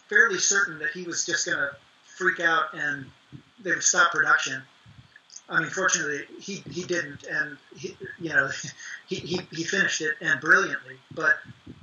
fairly 0.10 0.38
certain 0.38 0.80
that 0.80 0.92
he 0.92 1.04
was 1.04 1.26
just 1.26 1.46
going 1.46 1.58
to 1.58 1.72
freak 2.04 2.40
out 2.40 2.74
and 2.74 3.06
they 3.64 3.72
would 3.72 3.84
stop 3.84 4.12
production. 4.12 4.62
I 5.50 5.62
mean, 5.62 5.70
fortunately, 5.70 6.24
he, 6.40 6.56
he 6.70 6.84
didn't, 6.84 7.24
and 7.24 7.58
he, 7.76 7.96
you 8.20 8.30
know, 8.30 8.50
he, 9.08 9.16
he, 9.16 9.42
he 9.52 9.64
finished 9.64 10.02
it 10.02 10.16
and 10.22 10.40
brilliantly. 10.42 10.98
But 11.12 11.36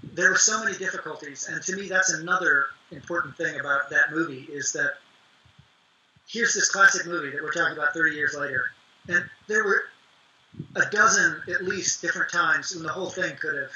there 0.03 0.31
were 0.31 0.37
so 0.37 0.63
many 0.63 0.77
difficulties, 0.77 1.49
and 1.51 1.63
to 1.63 1.77
me, 1.77 1.89
that's 1.89 2.13
another 2.13 2.67
important 2.91 3.37
thing 3.37 3.59
about 3.59 3.91
that 3.91 4.13
movie 4.13 4.47
is 4.53 4.73
that 4.73 4.95
here's 6.29 6.55
this 6.55 6.71
classic 6.71 7.07
movie 7.07 7.31
that 7.31 7.43
we're 7.43 7.53
talking 7.53 7.77
about 7.77 7.95
30 7.95 8.15
years 8.15 8.35
later, 8.39 8.67
and 9.09 9.25
there 9.47 9.65
were 9.65 9.85
a 10.77 10.91
dozen 10.91 11.43
at 11.49 11.65
least 11.65 12.01
different 12.01 12.31
times 12.31 12.75
when 12.75 12.85
the 12.85 12.93
whole 12.93 13.11
thing 13.11 13.35
could 13.37 13.57
have 13.57 13.71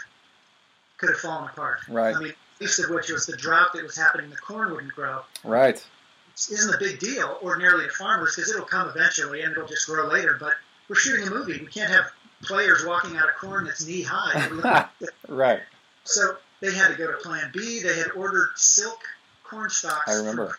could 0.98 1.10
have 1.10 1.18
fallen 1.18 1.48
apart. 1.48 1.80
Right. 1.88 2.14
I 2.14 2.18
mean, 2.18 2.34
least 2.60 2.80
of 2.80 2.90
which 2.90 3.10
was 3.10 3.26
the 3.26 3.36
drought 3.36 3.72
that 3.74 3.82
was 3.82 3.96
happening. 3.96 4.30
The 4.30 4.36
corn 4.36 4.72
wouldn't 4.72 4.92
grow. 4.92 5.22
Right. 5.44 5.76
It 5.76 6.52
isn't 6.52 6.74
a 6.74 6.78
big 6.78 6.98
deal 6.98 7.38
ordinarily 7.42 7.84
to 7.84 7.90
farmers 7.90 8.34
because 8.34 8.50
it'll 8.50 8.66
come 8.66 8.88
eventually 8.88 9.42
and 9.42 9.52
it'll 9.52 9.66
just 9.66 9.86
grow 9.86 10.08
later. 10.08 10.36
But 10.38 10.54
we're 10.88 10.96
shooting 10.96 11.26
a 11.26 11.30
movie. 11.30 11.58
We 11.58 11.66
can't 11.66 11.90
have 11.90 12.06
players 12.42 12.84
walking 12.84 13.16
out 13.16 13.28
of 13.28 13.34
corn 13.36 13.64
that's 13.64 13.86
knee 13.86 14.02
high. 14.02 14.88
right. 15.28 15.60
So 16.04 16.36
they 16.60 16.72
had 16.72 16.88
to 16.88 16.94
go 16.94 17.10
to 17.10 17.18
Plan 17.18 17.50
B. 17.52 17.80
They 17.80 17.96
had 17.96 18.12
ordered 18.12 18.50
silk 18.56 19.00
corn 19.44 19.70
stalks. 19.70 20.10
I 20.10 20.14
remember. 20.14 20.56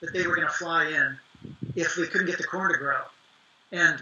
That 0.00 0.12
they 0.12 0.26
were 0.26 0.36
going 0.36 0.48
to 0.48 0.52
fly 0.52 0.88
in 0.88 1.18
if 1.74 1.94
they 1.96 2.06
couldn't 2.06 2.26
get 2.26 2.38
the 2.38 2.44
corn 2.44 2.72
to 2.72 2.78
grow 2.78 3.00
and 3.72 4.00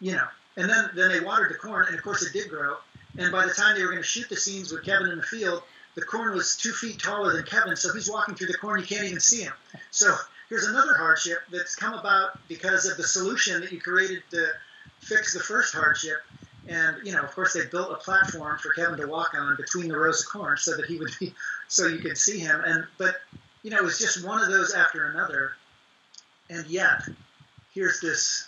you 0.00 0.12
know, 0.12 0.26
and 0.56 0.68
then 0.68 0.90
then 0.94 1.10
they 1.10 1.20
watered 1.20 1.50
the 1.50 1.58
corn, 1.58 1.86
and 1.86 1.96
of 1.96 2.02
course 2.02 2.22
it 2.22 2.32
did 2.32 2.48
grow. 2.48 2.76
And 3.18 3.32
by 3.32 3.44
the 3.44 3.52
time 3.52 3.76
they 3.76 3.82
were 3.82 3.90
going 3.90 4.02
to 4.02 4.08
shoot 4.08 4.28
the 4.28 4.36
scenes 4.36 4.72
with 4.72 4.84
Kevin 4.84 5.10
in 5.10 5.18
the 5.18 5.24
field, 5.24 5.62
the 5.94 6.02
corn 6.02 6.34
was 6.34 6.56
two 6.56 6.72
feet 6.72 6.98
taller 6.98 7.32
than 7.32 7.44
Kevin, 7.44 7.76
so 7.76 7.92
he's 7.92 8.10
walking 8.10 8.34
through 8.34 8.46
the 8.46 8.54
corn, 8.54 8.80
you 8.80 8.86
can't 8.86 9.04
even 9.04 9.20
see 9.20 9.42
him. 9.42 9.52
So 9.90 10.14
here's 10.48 10.64
another 10.64 10.94
hardship 10.94 11.38
that's 11.50 11.74
come 11.74 11.94
about 11.94 12.38
because 12.48 12.86
of 12.86 12.96
the 12.96 13.02
solution 13.02 13.60
that 13.60 13.72
you 13.72 13.80
created 13.80 14.22
to 14.30 14.46
fix 15.00 15.34
the 15.34 15.40
first 15.40 15.74
hardship. 15.74 16.18
And 16.68 17.04
you 17.04 17.12
know, 17.12 17.22
of 17.22 17.32
course, 17.32 17.54
they 17.54 17.66
built 17.66 17.90
a 17.90 17.96
platform 17.96 18.58
for 18.58 18.72
Kevin 18.72 18.98
to 18.98 19.06
walk 19.06 19.34
on 19.34 19.56
between 19.56 19.88
the 19.88 19.98
rows 19.98 20.22
of 20.22 20.30
corn 20.30 20.56
so 20.56 20.76
that 20.76 20.86
he 20.86 20.98
would 20.98 21.10
be, 21.18 21.34
so 21.68 21.86
you 21.88 21.98
could 21.98 22.16
see 22.16 22.38
him. 22.38 22.62
And 22.64 22.86
but 22.98 23.16
you 23.62 23.70
know, 23.70 23.78
it 23.78 23.84
was 23.84 23.98
just 23.98 24.24
one 24.24 24.40
of 24.40 24.48
those 24.48 24.72
after 24.72 25.06
another. 25.06 25.52
And 26.48 26.66
yet, 26.66 27.02
here's 27.72 28.00
this 28.00 28.46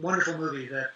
wonderful 0.00 0.36
movie 0.38 0.68
that 0.68 0.90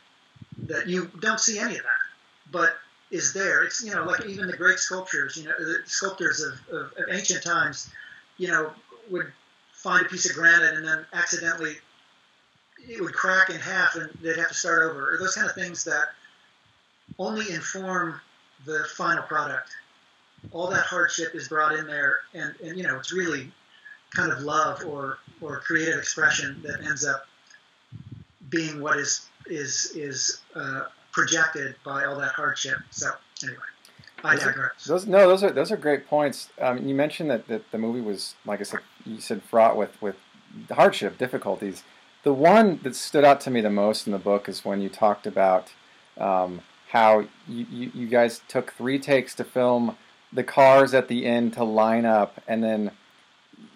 that 0.67 0.87
you 0.87 1.11
don't 1.21 1.41
see 1.41 1.59
any 1.59 1.77
of 1.77 1.83
that, 1.83 2.51
but 2.51 2.77
is 3.11 3.33
there. 3.33 3.63
It's 3.65 3.83
you 3.83 3.95
know 3.95 4.05
like 4.05 4.27
even 4.27 4.47
the 4.47 4.57
great 4.57 4.79
sculptures, 4.79 5.37
you 5.37 5.45
know, 5.45 5.53
the 5.59 5.79
sculptors 5.87 6.41
of, 6.41 6.55
of, 6.75 6.93
of 6.97 7.05
ancient 7.11 7.43
times, 7.43 7.91
you 8.39 8.49
know, 8.49 8.73
would 9.11 9.33
find 9.73 10.05
a 10.05 10.09
piece 10.09 10.29
of 10.29 10.35
granite 10.35 10.75
and 10.75 10.87
then 10.87 11.05
accidentally 11.13 11.77
it 12.89 13.01
would 13.03 13.15
crack 13.15 13.51
in 13.51 13.57
half 13.57 13.97
and 13.97 14.11
they'd 14.23 14.37
have 14.37 14.49
to 14.49 14.55
start 14.55 14.91
over, 14.91 15.15
or 15.15 15.19
those 15.19 15.35
kind 15.35 15.49
of 15.49 15.55
things 15.55 15.85
that 15.85 16.09
only 17.19 17.51
inform 17.53 18.21
the 18.65 18.85
final 18.97 19.23
product. 19.23 19.71
All 20.53 20.69
that 20.71 20.85
hardship 20.85 21.35
is 21.35 21.49
brought 21.49 21.75
in 21.75 21.87
there, 21.87 22.19
and, 22.35 22.55
and 22.63 22.77
you 22.77 22.83
know 22.83 22.99
it's 22.99 23.13
really 23.13 23.51
kind 24.11 24.33
of 24.33 24.41
love 24.41 24.85
or 24.85 25.19
or 25.41 25.61
creative 25.61 25.99
expression 25.99 26.61
that 26.63 26.81
ends 26.85 27.05
up 27.05 27.27
being 28.55 28.81
what 28.81 28.99
is 28.99 29.29
is 29.47 29.93
is 29.95 30.41
uh, 30.55 30.85
projected 31.13 31.75
by 31.85 32.05
all 32.05 32.19
that 32.19 32.33
hardship. 32.33 32.79
So 32.91 33.11
anyway, 33.43 33.59
I 34.23 34.37
digress. 34.37 34.85
Those 34.85 35.07
no, 35.07 35.29
those 35.29 35.43
are 35.43 35.51
those 35.51 35.73
are 35.73 35.77
great 35.77 36.07
points. 36.07 36.49
Um, 36.61 36.87
you 36.87 36.95
mentioned 36.95 37.31
that, 37.31 37.49
that 37.49 37.71
the 37.71 37.79
movie 37.79 38.01
was 38.01 38.35
like 38.45 38.61
I 38.61 38.65
said, 38.65 38.81
you 39.05 39.21
said 39.21 39.43
fraught 39.43 39.77
with 39.77 40.01
with 40.01 40.17
hardship, 40.71 41.19
difficulties. 41.19 41.83
The 42.23 42.33
one 42.33 42.81
that 42.83 42.97
stood 42.97 43.25
out 43.25 43.41
to 43.43 43.51
me 43.51 43.61
the 43.61 43.71
most 43.71 44.07
in 44.07 44.13
the 44.13 44.19
book 44.19 44.49
is 44.49 44.65
when 44.65 44.81
you 44.81 44.89
talked 44.89 45.27
about 45.27 45.73
um, 46.17 46.63
how 46.91 47.27
you, 47.47 47.67
you, 47.71 47.91
you 47.95 48.07
guys 48.07 48.41
took 48.49 48.73
three 48.73 48.99
takes 48.99 49.35
to 49.35 49.45
film 49.45 49.97
the 50.33 50.45
cars 50.45 50.95
at 50.95 51.09
the 51.09 51.27
end 51.27 51.53
to 51.55 51.65
line 51.65 52.07
up, 52.07 52.41
and 52.49 52.65
then 52.65 52.93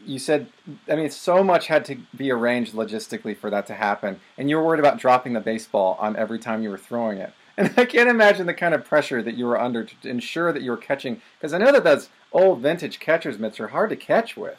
you 0.08 0.18
said, 0.18 0.48
I 0.90 0.96
mean, 0.96 1.10
so 1.10 1.44
much 1.44 1.66
had 1.66 1.84
to 1.86 1.96
be 2.16 2.30
arranged 2.30 2.74
logistically 2.74 3.36
for 3.36 3.50
that 3.50 3.66
to 3.66 3.74
happen, 3.74 4.20
and 4.38 4.48
you 4.48 4.56
were 4.56 4.64
worried 4.64 4.80
about 4.80 4.98
dropping 4.98 5.34
the 5.34 5.40
baseball 5.40 5.96
on 6.00 6.16
every 6.16 6.38
time 6.38 6.62
you 6.62 6.70
were 6.70 6.78
throwing 6.78 7.18
it. 7.18 7.32
And 7.58 7.74
I 7.76 7.86
can't 7.86 8.08
imagine 8.08 8.46
the 8.46 8.54
kind 8.54 8.72
of 8.72 8.84
pressure 8.84 9.20
that 9.20 9.34
you 9.34 9.44
were 9.44 9.60
under 9.60 9.82
to 9.82 10.08
ensure 10.08 10.52
that 10.52 10.62
you 10.62 10.70
were 10.70 10.76
catching, 10.76 11.20
because 11.36 11.52
I 11.52 11.58
know 11.58 11.72
that 11.72 11.82
those 11.82 12.08
old 12.30 12.60
vintage 12.60 13.00
catcher's 13.00 13.36
mitts 13.36 13.58
are 13.58 13.66
hard 13.66 13.90
to 13.90 13.96
catch 13.96 14.36
with, 14.36 14.58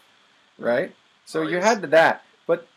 right? 0.57 0.93
So 1.23 1.43
Oh, 1.43 1.47
you 1.47 1.61
had 1.61 1.81
that, 1.81 2.23
but 2.45 2.67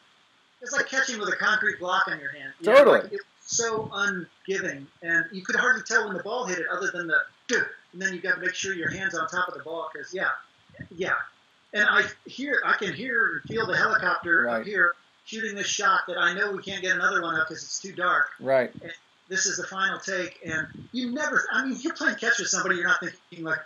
It's 0.60 0.72
like 0.72 0.86
catching 0.86 1.18
with 1.18 1.28
a 1.28 1.36
concrete 1.36 1.80
block 1.80 2.04
on 2.06 2.20
your 2.20 2.30
hand. 2.30 2.52
You 2.60 2.66
Totally. 2.66 2.98
Know, 2.98 3.02
like, 3.02 3.12
it's 3.14 3.24
so 3.40 3.90
ungiving, 3.92 4.86
and 5.02 5.24
you 5.32 5.42
could 5.42 5.56
hardly 5.56 5.82
tell 5.82 6.06
when 6.06 6.16
the 6.16 6.22
ball 6.22 6.46
hit 6.46 6.60
it, 6.60 6.66
other 6.70 6.92
than 6.92 7.08
the, 7.08 7.18
and 7.92 8.00
then 8.00 8.14
you 8.14 8.20
got 8.20 8.36
to 8.36 8.40
make 8.40 8.54
sure 8.54 8.74
your 8.74 8.90
hands 8.90 9.16
on 9.16 9.26
top 9.26 9.48
of 9.48 9.54
the 9.54 9.64
ball, 9.64 9.90
because 9.92 10.14
yeah, 10.14 10.28
yeah. 10.94 11.14
And 11.74 11.84
I 11.88 12.04
hear, 12.26 12.62
I 12.64 12.74
can 12.74 12.92
hear 12.92 13.32
and 13.36 13.42
feel 13.48 13.66
the 13.66 13.76
helicopter 13.76 14.42
Right. 14.44 14.60
up 14.60 14.66
here 14.66 14.92
shooting 15.24 15.54
this 15.54 15.66
shot 15.66 16.00
that 16.08 16.18
I 16.18 16.34
know 16.34 16.52
we 16.52 16.62
can't 16.62 16.82
get 16.82 16.94
another 16.94 17.22
one 17.22 17.34
up 17.36 17.48
because 17.48 17.62
it's 17.62 17.80
too 17.80 17.92
dark. 17.92 18.30
right, 18.40 18.72
And 18.82 18.92
This 19.28 19.46
is 19.46 19.56
the 19.56 19.66
final 19.66 19.98
take, 19.98 20.40
and 20.44 20.66
you 20.92 21.10
never. 21.12 21.46
I 21.52 21.64
mean, 21.64 21.78
you're 21.80 21.94
playing 21.94 22.16
catch 22.16 22.38
with 22.38 22.48
somebody, 22.48 22.74
you're 22.76 22.88
not 22.88 23.00
thinking 23.00 23.44
like, 23.44 23.60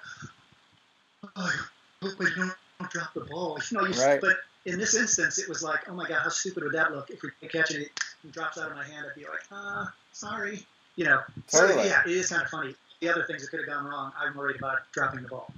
oh, 1.35 1.67
hope 2.03 2.19
we 2.19 2.27
don't 2.37 2.53
drop 2.91 3.13
the 3.15 3.23
ball. 3.23 3.59
You 3.71 3.79
know, 3.79 3.87
you, 3.87 3.95
Right. 4.01 4.21
but 4.21 4.37
in 4.67 4.79
this 4.79 4.95
instance, 4.95 5.39
it 5.39 5.49
was 5.49 5.63
like, 5.63 5.89
oh 5.89 5.95
my 5.95 6.07
god, 6.07 6.21
how 6.23 6.29
stupid 6.29 6.63
would 6.63 6.73
that 6.75 6.93
look 6.93 7.11
if 7.11 7.21
we 7.23 7.31
catch 7.49 7.71
it 7.73 7.77
and 7.77 7.85
it 8.25 8.33
drops 8.33 8.59
out 8.59 8.71
of 8.71 8.77
my 8.77 8.85
hand? 8.85 9.07
I'd 9.09 9.15
be 9.17 9.25
like, 9.25 9.43
uh, 9.51 9.87
sorry. 10.13 10.65
You 10.97 11.05
know, 11.07 11.23
Totally. 11.49 11.73
so 11.75 11.85
yeah, 11.89 12.03
it 12.05 12.11
is 12.11 12.29
kind 12.29 12.43
of 12.43 12.49
funny. 12.49 12.75
The 13.01 13.09
other 13.09 13.25
things 13.25 13.43
that 13.43 13.51
could 13.51 13.61
have 13.61 13.69
gone 13.69 13.85
wrong, 13.87 14.13
I'm 14.19 14.35
worried 14.37 14.57
about 14.57 14.79
dropping 14.93 15.23
the 15.23 15.29
ball. 15.29 15.53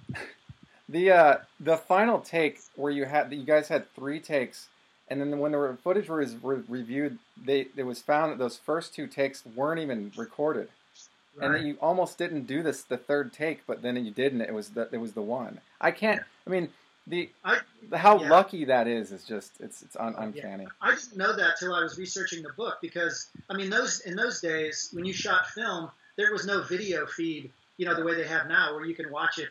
The 0.89 1.11
uh, 1.11 1.37
the 1.61 1.77
final 1.77 2.19
take 2.21 2.61
where 2.77 2.91
you 2.93 3.05
had 3.05 3.33
you 3.33 3.45
guys 3.45 3.69
had 3.69 3.93
three 3.95 4.21
takes, 4.21 4.69
and 5.09 5.21
then 5.21 5.39
when 5.39 5.53
the 5.53 5.77
footage 5.83 6.09
was 6.09 6.35
re- 6.43 6.63
reviewed, 6.69 7.19
they 7.45 7.67
it 7.77 7.83
was 7.85 8.01
found 8.01 8.33
that 8.33 8.39
those 8.39 8.57
first 8.57 8.95
two 8.95 9.07
takes 9.07 9.45
weren't 9.45 9.81
even 9.81 10.13
recorded, 10.17 10.69
and 11.43 11.55
that 11.55 11.63
you 11.63 11.77
almost 11.83 12.17
didn't 12.17 12.47
do 12.47 12.63
this 12.63 12.83
the 12.85 12.97
third 12.97 13.33
take, 13.35 13.67
but 13.67 13.83
then 13.83 14.03
you 14.03 14.11
did, 14.11 14.33
and 14.33 14.41
it 14.41 14.55
was 14.55 14.71
the 14.71 14.89
it 14.91 14.97
was 14.99 15.13
the 15.13 15.21
one. 15.23 15.61
I 15.81 15.91
can't. 15.91 16.23
I 16.47 16.51
mean 16.51 16.71
the, 17.07 17.29
I- 17.45 17.61
how 17.95 18.21
yeah. 18.21 18.29
lucky 18.31 18.65
that 18.67 18.87
is 18.87 19.13
is 19.13 19.25
just 19.25 19.53
it's 19.61 19.83
it's 19.83 19.97
un, 19.97 20.15
Oh, 20.17 20.21
yeah. 20.21 20.27
uncanny. 20.27 20.67
I 20.81 20.95
didn't 20.95 21.17
know 21.17 21.35
that 21.37 21.59
till 21.59 21.75
I 21.75 21.83
was 21.83 21.99
researching 21.99 22.43
the 22.43 22.53
book 22.57 22.79
because 22.81 23.29
I 23.51 23.55
mean 23.55 23.69
those 23.71 24.01
in 24.01 24.17
those 24.17 24.41
days 24.41 24.89
when 24.93 25.05
you 25.05 25.13
shot 25.13 25.49
film 25.49 25.91
there 26.17 26.33
was 26.33 26.47
no 26.47 26.63
video 26.63 27.07
feed 27.07 27.51
you 27.77 27.87
know 27.87 27.95
the 27.95 28.05
way 28.05 28.15
they 28.15 28.27
have 28.27 28.49
now 28.49 28.75
where 28.75 28.85
you 28.85 28.95
can 28.95 29.11
watch 29.11 29.39
it 29.39 29.49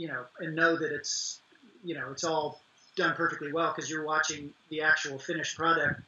you 0.00 0.08
know 0.08 0.24
and 0.40 0.54
know 0.54 0.76
that 0.76 0.92
it's 0.92 1.40
you 1.84 1.94
know 1.94 2.10
it's 2.10 2.24
all 2.24 2.60
done 2.96 3.14
perfectly 3.14 3.52
well 3.52 3.72
because 3.74 3.90
you're 3.90 4.04
watching 4.04 4.52
the 4.70 4.80
actual 4.80 5.18
finished 5.18 5.56
product 5.56 6.00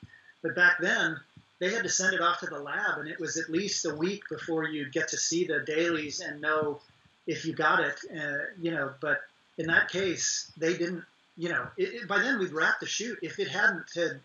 but 0.43 0.55
back 0.55 0.77
then 0.81 1.17
they 1.61 1.71
had 1.71 1.83
to 1.83 1.89
send 1.89 2.13
it 2.13 2.21
off 2.21 2.41
to 2.41 2.47
the 2.47 2.59
lab 2.59 2.99
and 2.99 3.09
it 3.09 3.21
was 3.21 3.37
at 3.37 3.49
least 3.51 3.85
a 3.85 3.95
week 3.95 4.23
before 4.29 4.65
you'd 4.65 4.93
get 4.93 5.09
to 5.09 5.17
see 5.17 5.45
the 5.45 5.61
dailies 5.61 6.21
and 6.21 6.41
know 6.41 6.81
if 7.27 7.45
you 7.45 7.53
got 7.53 7.81
it 7.81 7.99
uh, 8.17 8.45
you 8.61 8.71
know 8.71 8.93
but 9.01 9.19
in 9.59 9.67
that 9.67 9.89
case 9.89 10.51
they 10.57 10.77
didn't 10.77 11.05
you 11.37 11.49
know, 11.49 11.67
it, 11.77 11.95
it, 11.95 12.09
by 12.09 12.19
then 12.19 12.39
we'd 12.39 12.53
wrapped 12.53 12.81
the 12.81 12.87
shoot. 12.87 13.19
If 13.23 13.39
it 13.39 13.49
hadn't 13.49 13.85
had, 13.95 14.21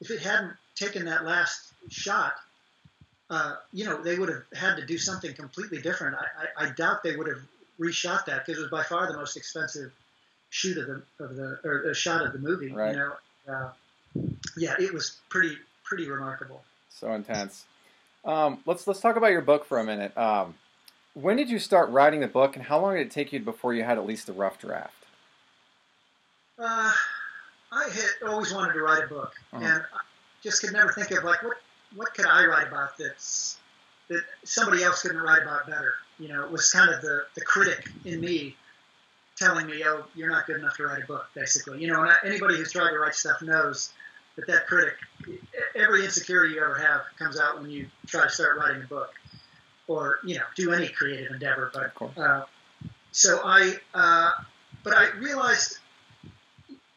if 0.00 0.10
it 0.10 0.20
hadn't 0.20 0.52
taken 0.74 1.06
that 1.06 1.24
last 1.24 1.72
shot, 1.88 2.34
uh, 3.30 3.54
you 3.72 3.84
know, 3.84 4.02
they 4.02 4.18
would 4.18 4.28
have 4.28 4.42
had 4.54 4.76
to 4.76 4.84
do 4.84 4.98
something 4.98 5.32
completely 5.34 5.80
different. 5.80 6.16
I, 6.16 6.64
I, 6.64 6.66
I 6.66 6.70
doubt 6.70 7.02
they 7.02 7.16
would 7.16 7.28
have 7.28 7.42
reshot 7.80 8.24
that 8.26 8.44
because 8.44 8.58
it 8.58 8.62
was 8.62 8.70
by 8.70 8.82
far 8.82 9.10
the 9.10 9.16
most 9.18 9.36
expensive 9.36 9.90
shoot 10.50 10.76
of 10.78 10.86
the 10.86 11.02
of 11.24 11.36
the 11.36 11.58
or 11.64 11.86
uh, 11.90 11.94
shot 11.94 12.24
of 12.24 12.32
the 12.32 12.38
movie. 12.38 12.72
Right. 12.72 12.92
You 12.94 12.98
know, 12.98 13.12
uh, 13.52 13.70
yeah, 14.56 14.74
it 14.78 14.92
was 14.92 15.18
pretty 15.28 15.56
pretty 15.84 16.08
remarkable. 16.08 16.62
So 16.88 17.12
intense. 17.12 17.64
Um, 18.24 18.58
let's 18.66 18.86
let's 18.86 19.00
talk 19.00 19.16
about 19.16 19.30
your 19.32 19.40
book 19.42 19.64
for 19.64 19.78
a 19.78 19.84
minute. 19.84 20.16
Um, 20.16 20.54
when 21.14 21.36
did 21.36 21.48
you 21.50 21.58
start 21.58 21.90
writing 21.90 22.20
the 22.20 22.28
book, 22.28 22.54
and 22.56 22.64
how 22.66 22.78
long 22.80 22.94
did 22.94 23.06
it 23.06 23.10
take 23.10 23.32
you 23.32 23.40
before 23.40 23.74
you 23.74 23.82
had 23.82 23.98
at 23.98 24.06
least 24.06 24.28
a 24.28 24.32
rough 24.32 24.58
draft? 24.58 24.94
Uh, 26.58 26.92
I 27.72 27.88
had 27.88 28.28
always 28.28 28.52
wanted 28.52 28.74
to 28.74 28.80
write 28.80 29.04
a 29.04 29.06
book, 29.06 29.32
Uh-huh. 29.52 29.64
and 29.64 29.82
I 29.94 30.00
just 30.42 30.60
could 30.62 30.72
never 30.72 30.92
think 30.92 31.10
of 31.12 31.24
like 31.24 31.42
what 31.42 31.56
what 31.96 32.14
could 32.14 32.26
I 32.26 32.44
write 32.44 32.68
about 32.68 32.96
that's 32.98 33.58
that 34.08 34.22
somebody 34.44 34.82
else 34.82 35.02
couldn't 35.02 35.22
write 35.22 35.42
about 35.42 35.66
better. 35.66 35.94
You 36.20 36.28
know, 36.28 36.44
it 36.44 36.50
was 36.50 36.70
kind 36.70 36.90
of 36.90 37.00
the 37.00 37.24
the 37.34 37.40
critic 37.40 37.88
in 38.04 38.20
me 38.20 38.56
telling 39.36 39.66
me, 39.66 39.82
"Oh, 39.84 40.04
you're 40.14 40.30
not 40.30 40.46
good 40.46 40.56
enough 40.56 40.76
to 40.76 40.84
write 40.84 41.02
a 41.02 41.06
book." 41.06 41.26
Basically, 41.34 41.80
you 41.80 41.88
know, 41.88 42.02
and 42.02 42.12
anybody 42.24 42.56
who's 42.56 42.72
tried 42.72 42.90
to 42.90 42.98
write 42.98 43.14
stuff 43.14 43.40
knows 43.42 43.92
that 44.36 44.46
that 44.46 44.66
critic, 44.66 44.94
every 45.74 46.04
insecurity 46.04 46.54
you 46.54 46.62
ever 46.62 46.74
have, 46.74 47.02
comes 47.18 47.40
out 47.40 47.60
when 47.60 47.70
you 47.70 47.86
try 48.06 48.24
to 48.24 48.30
start 48.30 48.58
writing 48.58 48.82
a 48.82 48.86
book, 48.86 49.14
or 49.88 50.18
you 50.22 50.36
know, 50.36 50.44
do 50.56 50.72
any 50.72 50.88
creative 50.88 51.32
endeavor. 51.32 51.70
But 51.72 52.20
uh, 52.20 52.44
so 53.12 53.40
I, 53.42 53.76
uh, 53.94 54.32
but 54.84 54.94
I 54.94 55.10
realized 55.18 55.78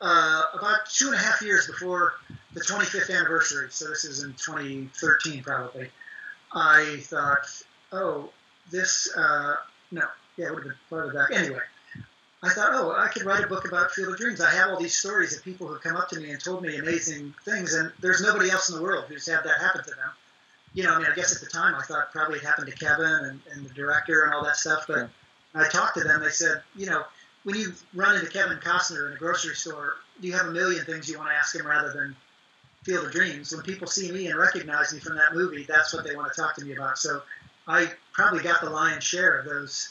uh, 0.02 0.42
about 0.54 0.86
two 0.94 1.08
and 1.08 1.16
a 1.16 1.18
half 1.18 1.42
years 1.42 1.66
before 1.66 2.14
the 2.54 2.62
25th 2.62 3.10
anniversary, 3.10 3.68
so 3.72 3.88
this 3.88 4.04
is 4.04 4.24
in 4.24 4.34
2013 4.34 5.44
probably, 5.44 5.90
I 6.52 6.98
thought, 7.02 7.46
oh, 7.92 8.30
this, 8.72 9.12
uh, 9.16 9.56
no, 9.92 10.04
yeah, 10.38 10.48
it 10.48 10.54
would 10.54 10.64
have 10.64 10.72
been 10.72 10.78
farther 10.90 11.14
back. 11.14 11.32
Anyway, 11.32 11.62
I 12.42 12.50
thought, 12.50 12.70
oh, 12.74 12.92
I 12.92 13.08
could 13.08 13.24
write 13.24 13.44
a 13.44 13.48
book 13.48 13.68
about 13.68 13.92
Field 13.92 14.14
of 14.14 14.20
Dreams. 14.20 14.42
I 14.42 14.50
have 14.52 14.72
all 14.72 14.80
these 14.80 14.96
stories 14.96 15.36
of 15.36 15.44
people 15.44 15.68
who 15.68 15.78
come 15.80 15.96
up 15.96 16.10
to 16.10 16.20
me 16.20 16.32
and 16.32 16.44
told 16.44 16.64
me 16.64 16.78
amazing 16.78 17.34
things, 17.46 17.74
and 17.74 17.92
there's 18.02 18.22
nobody 18.22 18.50
else 18.50 18.70
in 18.70 18.76
the 18.76 18.82
world 18.82 19.06
who's 19.08 19.28
had 19.28 19.44
that 19.44 19.60
happen 19.60 19.84
to 19.84 19.90
them. 19.92 20.12
You 20.74 20.84
know, 20.84 20.94
I 20.94 20.98
mean, 20.98 21.08
I 21.12 21.16
guess 21.16 21.36
at 21.36 21.42
the 21.42 21.48
time 21.48 21.76
I 21.76 21.84
thought 21.84 22.12
probably 22.12 22.40
it 22.40 22.46
happened 22.46 22.68
to 22.68 22.76
Kevin 22.76 23.06
and, 23.06 23.40
and 23.52 23.66
the 23.66 23.74
director 23.74 24.24
and 24.24 24.34
all 24.34 24.44
that 24.44 24.58
stuff, 24.58 24.86
but. 24.88 25.10
I 25.56 25.68
talked 25.70 25.98
to 25.98 26.04
them, 26.04 26.22
they 26.22 26.30
said, 26.30 26.62
you 26.76 26.88
know, 26.88 27.04
when 27.44 27.56
you 27.56 27.74
run 27.94 28.16
into 28.16 28.28
Kevin 28.28 28.58
Costner 28.58 29.08
in 29.08 29.14
a 29.14 29.18
grocery 29.18 29.56
store, 29.56 29.96
you 30.20 30.34
have 30.34 30.48
a 30.48 30.52
million 30.52 30.84
things 30.86 31.10
you 31.10 31.18
want 31.18 31.30
to 31.30 31.36
ask 31.36 31.56
him 31.56 31.68
rather 31.68 31.92
than 31.92 32.16
Field 32.84 33.06
of 33.06 33.12
Dreams. 33.12 33.54
When 33.54 33.64
people 33.64 33.88
see 33.88 34.12
me 34.12 34.28
and 34.28 34.40
recognize 34.40 34.94
me 34.94 35.00
from 35.00 35.16
that 35.18 35.36
movie, 35.36 35.64
that's 35.64 35.94
what 35.94 36.06
they 36.06 36.16
want 36.16 36.34
to 36.34 36.42
talk 36.42 36.56
to 36.56 36.66
me 36.66 36.74
about. 36.74 36.98
So 36.98 37.22
I 37.68 37.92
probably 38.14 38.44
got 38.44 38.62
the 38.62 38.70
lion's 38.70 39.04
share 39.04 39.40
of 39.40 39.46
those, 39.46 39.90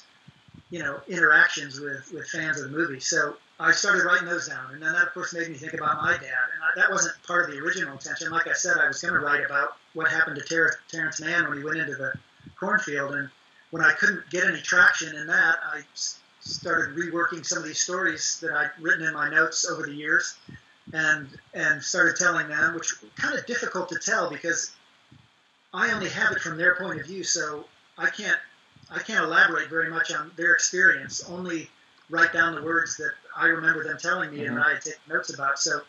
you 0.70 0.78
know, 0.78 1.00
interactions 1.08 1.80
with, 1.80 2.10
with 2.12 2.26
fans 2.28 2.60
of 2.60 2.70
the 2.70 2.76
movie. 2.76 3.00
So 3.00 3.36
I 3.60 3.72
started 3.72 4.04
writing 4.04 4.26
those 4.28 4.48
down, 4.48 4.72
and 4.72 4.82
then 4.82 4.92
that 4.92 5.06
of 5.06 5.12
course 5.12 5.34
made 5.34 5.48
me 5.48 5.56
think 5.56 5.74
about 5.74 6.00
my 6.00 6.12
dad. 6.12 6.22
And 6.22 6.62
I, 6.62 6.80
that 6.80 6.90
wasn't 6.90 7.14
part 7.26 7.44
of 7.48 7.54
the 7.54 7.60
original 7.62 7.92
intention. 7.92 8.30
Like 8.30 8.48
I 8.48 8.54
said, 8.54 8.76
I 8.78 8.88
was 8.88 9.00
going 9.00 9.14
to 9.14 9.20
write 9.20 9.44
about 9.44 9.76
what 9.94 10.08
happened 10.08 10.36
to 10.36 10.42
Ter- 10.42 10.78
Terrence 10.88 11.20
Mann 11.20 11.48
when 11.48 11.58
he 11.58 11.64
went 11.64 11.78
into 11.78 11.94
the 11.94 12.12
cornfield, 12.58 13.14
and 13.14 13.28
when 13.70 13.84
I 13.84 13.92
couldn't 13.92 14.28
get 14.30 14.44
any 14.44 14.60
traction 14.60 15.14
in 15.16 15.26
that, 15.26 15.58
I 15.64 15.82
started 16.40 16.96
reworking 16.96 17.44
some 17.44 17.58
of 17.58 17.64
these 17.64 17.78
stories 17.78 18.38
that 18.40 18.52
I'd 18.52 18.70
written 18.80 19.06
in 19.06 19.14
my 19.14 19.30
notes 19.30 19.68
over 19.68 19.82
the 19.82 19.94
years. 19.94 20.36
and 20.92 21.28
and 21.54 21.82
started 21.82 22.16
telling 22.16 22.48
them, 22.48 22.74
which 22.74 22.94
kind 23.16 23.38
of 23.38 23.46
difficult 23.46 23.88
to 23.90 23.98
tell 23.98 24.30
because 24.30 24.72
I 25.72 25.92
only 25.92 26.08
have 26.10 26.32
it 26.32 26.40
from 26.40 26.58
their 26.58 26.76
point 26.76 27.00
of 27.00 27.06
view, 27.06 27.24
so 27.24 27.64
I 28.02 28.10
can't 28.10 28.38
I 28.90 28.98
can't 28.98 29.24
elaborate 29.24 29.70
very 29.70 29.90
much 29.90 30.12
on 30.12 30.30
their 30.36 30.52
experience. 30.52 31.24
Only 31.28 31.70
write 32.10 32.32
down 32.32 32.54
the 32.54 32.62
words 32.62 32.96
that 32.98 33.12
I 33.36 33.46
remember 33.46 33.84
them 33.84 33.96
telling 33.98 34.30
me 34.30 34.40
mm-hmm. 34.40 34.56
and 34.56 34.62
I 34.62 34.74
take 34.78 34.98
notes 35.08 35.32
about. 35.32 35.58
So, 35.58 35.80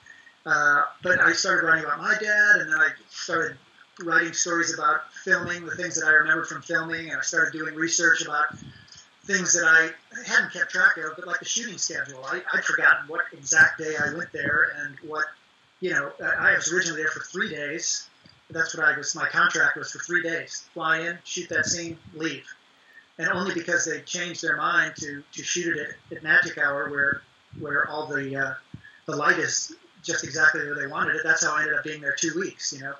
uh, 0.46 0.84
but 1.02 1.20
I 1.20 1.34
started 1.34 1.66
writing 1.68 1.84
about 1.84 2.00
my 2.00 2.16
dad, 2.20 2.56
and 2.62 2.72
then 2.72 2.80
I 2.80 2.90
started 3.10 3.58
writing 4.02 4.34
stories 4.34 4.74
about 4.74 5.14
filming, 5.14 5.66
the 5.66 5.76
things 5.76 5.96
that 6.00 6.08
I 6.08 6.12
remember 6.12 6.46
from 6.46 6.62
filming, 6.62 7.10
and 7.10 7.18
I 7.18 7.22
started 7.22 7.52
doing 7.52 7.76
research 7.76 8.24
about 8.24 8.56
things 9.26 9.54
that 9.54 9.66
I 9.66 9.90
hadn't 10.26 10.52
kept 10.52 10.72
track 10.72 10.98
of, 10.98 11.16
but 11.16 11.28
like 11.28 11.40
the 11.40 11.46
shooting 11.46 11.78
schedule. 11.78 12.24
I, 12.26 12.42
I'd 12.54 12.64
forgotten 12.64 13.08
what 13.08 13.22
exact 13.32 13.80
day 13.80 13.96
I 13.96 14.14
went 14.14 14.32
there 14.32 14.74
and 14.80 14.98
what, 15.08 15.26
you 15.80 15.92
know, 15.92 16.12
I 16.40 16.54
was 16.56 16.72
originally 16.74 17.02
there 17.02 17.12
for 17.12 17.22
three 17.22 17.50
days. 17.50 18.10
That's 18.54 18.76
what 18.76 18.86
I 18.86 18.98
was, 18.98 19.16
my 19.16 19.28
contract 19.28 19.78
was 19.78 19.92
for 19.92 20.00
three 20.00 20.24
days. 20.24 20.66
Fly 20.74 21.00
in, 21.02 21.18
shoot 21.24 21.50
that 21.50 21.66
scene, 21.66 21.98
leave. 22.14 22.46
And 23.18 23.28
only 23.30 23.54
because 23.54 23.86
they 23.86 24.02
changed 24.02 24.42
their 24.42 24.58
mind 24.58 24.96
to, 24.98 25.24
to 25.34 25.44
shoot 25.44 25.78
it 25.78 25.96
at, 26.12 26.18
at 26.18 26.24
magic 26.24 26.58
hour 26.58 26.90
where, 26.90 27.22
where 27.60 27.90
all 27.90 28.08
the, 28.08 28.36
uh, 28.36 28.54
the 29.06 29.16
light 29.16 29.38
is 29.38 29.76
just 30.02 30.24
exactly 30.24 30.62
where 30.62 30.76
they 30.76 30.88
wanted 30.88 31.16
it. 31.16 31.22
That's 31.24 31.44
how 31.44 31.54
I 31.54 31.62
ended 31.62 31.78
up 31.78 31.84
being 31.84 32.02
there 32.02 32.16
two 32.16 32.34
weeks, 32.40 32.74
you 32.74 32.82
know 32.82 32.94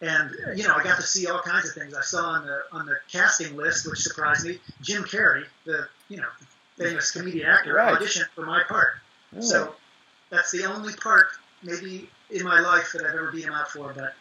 and 0.00 0.30
you 0.54 0.66
know 0.66 0.74
I 0.74 0.82
got 0.82 0.96
to 0.96 1.02
see 1.02 1.26
all 1.26 1.40
kinds 1.40 1.68
of 1.68 1.74
things. 1.74 1.94
I 1.94 2.02
saw 2.02 2.30
on 2.30 2.46
the 2.46 2.62
on 2.72 2.86
the 2.86 2.96
casting 3.10 3.56
list, 3.56 3.88
which 3.88 4.00
surprised 4.00 4.46
me, 4.46 4.58
Jim 4.82 5.04
Carrey, 5.04 5.44
the 5.64 5.88
you 6.08 6.18
know 6.18 6.28
famous 6.76 7.10
comedian 7.10 7.46
actor, 7.46 7.74
right. 7.74 7.98
auditioned 7.98 8.28
for 8.34 8.44
my 8.44 8.62
part. 8.64 8.94
Oh. 9.36 9.40
So 9.40 9.74
that's 10.30 10.50
the 10.50 10.64
only 10.64 10.92
part 10.94 11.28
maybe 11.62 12.08
in 12.30 12.44
my 12.44 12.60
life 12.60 12.92
that 12.92 13.04
I've 13.04 13.14
ever 13.14 13.32
beat 13.32 13.44
him 13.44 13.54
out 13.54 13.70
for, 13.70 13.92
but 13.94 14.14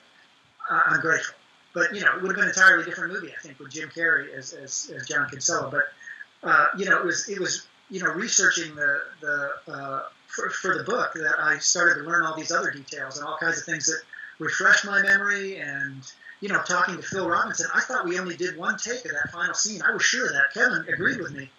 uh, 0.69 0.81
I'm 0.87 1.01
grateful. 1.01 1.35
But 1.73 1.93
you 1.93 2.01
know, 2.01 2.15
it 2.15 2.21
would 2.21 2.29
have 2.29 2.35
been 2.35 2.45
an 2.45 2.49
entirely 2.49 2.85
different 2.85 3.13
movie, 3.13 3.31
I 3.37 3.41
think, 3.41 3.59
with 3.59 3.71
Jim 3.71 3.89
Carrey 3.89 4.33
as, 4.33 4.53
as, 4.53 4.91
as 4.95 5.07
John 5.07 5.29
Kinsella. 5.29 5.69
But 5.69 6.49
uh, 6.49 6.67
you 6.77 6.85
know, 6.85 6.97
it 6.97 7.05
was 7.05 7.27
it 7.29 7.39
was 7.39 7.67
you 7.89 8.01
know 8.01 8.11
researching 8.11 8.73
the 8.75 8.99
the 9.19 9.51
uh, 9.71 10.03
for, 10.27 10.49
for 10.49 10.77
the 10.77 10.83
book 10.83 11.13
that 11.15 11.35
I 11.39 11.57
started 11.57 12.01
to 12.01 12.09
learn 12.09 12.25
all 12.25 12.35
these 12.35 12.51
other 12.51 12.71
details 12.71 13.17
and 13.17 13.27
all 13.27 13.37
kinds 13.37 13.59
of 13.59 13.65
things 13.65 13.85
that 13.87 14.01
refresh 14.39 14.83
my 14.85 15.01
memory 15.01 15.57
and 15.57 16.01
you 16.41 16.49
know 16.49 16.61
talking 16.61 16.95
to 16.95 17.01
Phil 17.01 17.27
Robinson, 17.27 17.67
I 17.73 17.81
thought 17.81 18.05
we 18.05 18.19
only 18.19 18.37
did 18.37 18.57
one 18.57 18.77
take 18.77 19.05
of 19.05 19.11
that 19.11 19.31
final 19.31 19.53
scene. 19.53 19.81
I 19.81 19.91
was 19.91 20.03
sure 20.03 20.31
that 20.31 20.53
Kevin 20.53 20.85
agreed 20.91 21.19
with 21.19 21.33
me 21.33 21.49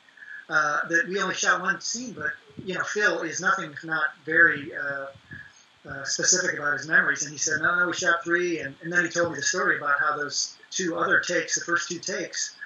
uh, 0.48 0.86
that 0.88 1.08
we 1.08 1.20
only 1.20 1.34
shot 1.34 1.60
one 1.60 1.80
scene, 1.80 2.12
but 2.12 2.32
you 2.64 2.74
know 2.74 2.84
Phil 2.84 3.22
is 3.22 3.40
nothing 3.40 3.72
if 3.72 3.84
not 3.84 4.04
very 4.24 4.72
uh, 4.74 5.06
uh, 5.88 6.04
specific 6.04 6.58
about 6.58 6.74
his 6.74 6.88
memories, 6.88 7.22
and 7.22 7.32
he 7.32 7.38
said 7.38 7.60
no, 7.60 7.78
no, 7.78 7.86
we 7.86 7.92
shot 7.92 8.24
three, 8.24 8.60
and, 8.60 8.74
and 8.82 8.92
then 8.92 9.04
he 9.04 9.10
told 9.10 9.30
me 9.30 9.36
the 9.36 9.42
story 9.42 9.76
about 9.76 9.94
how 10.00 10.16
those 10.16 10.56
two 10.70 10.96
other 10.96 11.20
takes, 11.20 11.54
the 11.54 11.64
first 11.64 11.88
two 11.88 11.98
takes, 11.98 12.56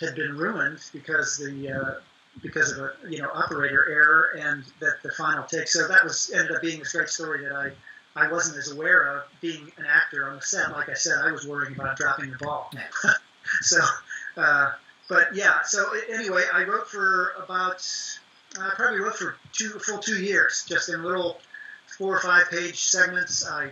had 0.00 0.14
been 0.14 0.36
ruined 0.36 0.78
because 0.92 1.36
the 1.36 1.70
uh, 1.70 2.00
because 2.42 2.72
of 2.72 2.84
a 2.84 2.92
you 3.08 3.20
know 3.20 3.28
operator 3.34 3.86
error, 3.90 4.30
and 4.38 4.64
that 4.80 5.02
the 5.02 5.10
final 5.12 5.44
take. 5.44 5.68
So 5.68 5.86
that 5.88 6.04
was 6.04 6.30
ended 6.34 6.52
up 6.52 6.62
being 6.62 6.78
this 6.78 6.92
great 6.92 7.08
story 7.08 7.42
that 7.42 7.52
I 7.52 7.72
I 8.16 8.30
wasn't 8.30 8.56
as 8.58 8.70
aware 8.72 9.16
of 9.16 9.24
being 9.40 9.70
an 9.76 9.86
actor 9.86 10.28
on 10.28 10.36
the 10.36 10.42
set. 10.42 10.72
Like 10.72 10.88
I 10.88 10.94
said, 10.94 11.18
I 11.22 11.30
was 11.32 11.46
worrying 11.46 11.74
about 11.74 11.96
dropping 11.96 12.30
the 12.30 12.38
ball. 12.38 12.72
so, 13.60 13.80
uh, 14.36 14.72
but 15.08 15.34
yeah. 15.34 15.62
So 15.64 15.84
anyway, 16.10 16.44
I 16.52 16.64
wrote 16.64 16.88
for 16.88 17.32
about 17.42 17.86
I 18.58 18.70
probably 18.74 19.00
wrote 19.00 19.16
for 19.16 19.36
two 19.52 19.78
full 19.78 19.98
two 19.98 20.22
years, 20.22 20.64
just 20.68 20.88
in 20.88 21.02
little 21.02 21.40
four 21.96 22.16
or 22.16 22.20
five 22.20 22.50
page 22.50 22.80
segments. 22.80 23.46
I 23.46 23.70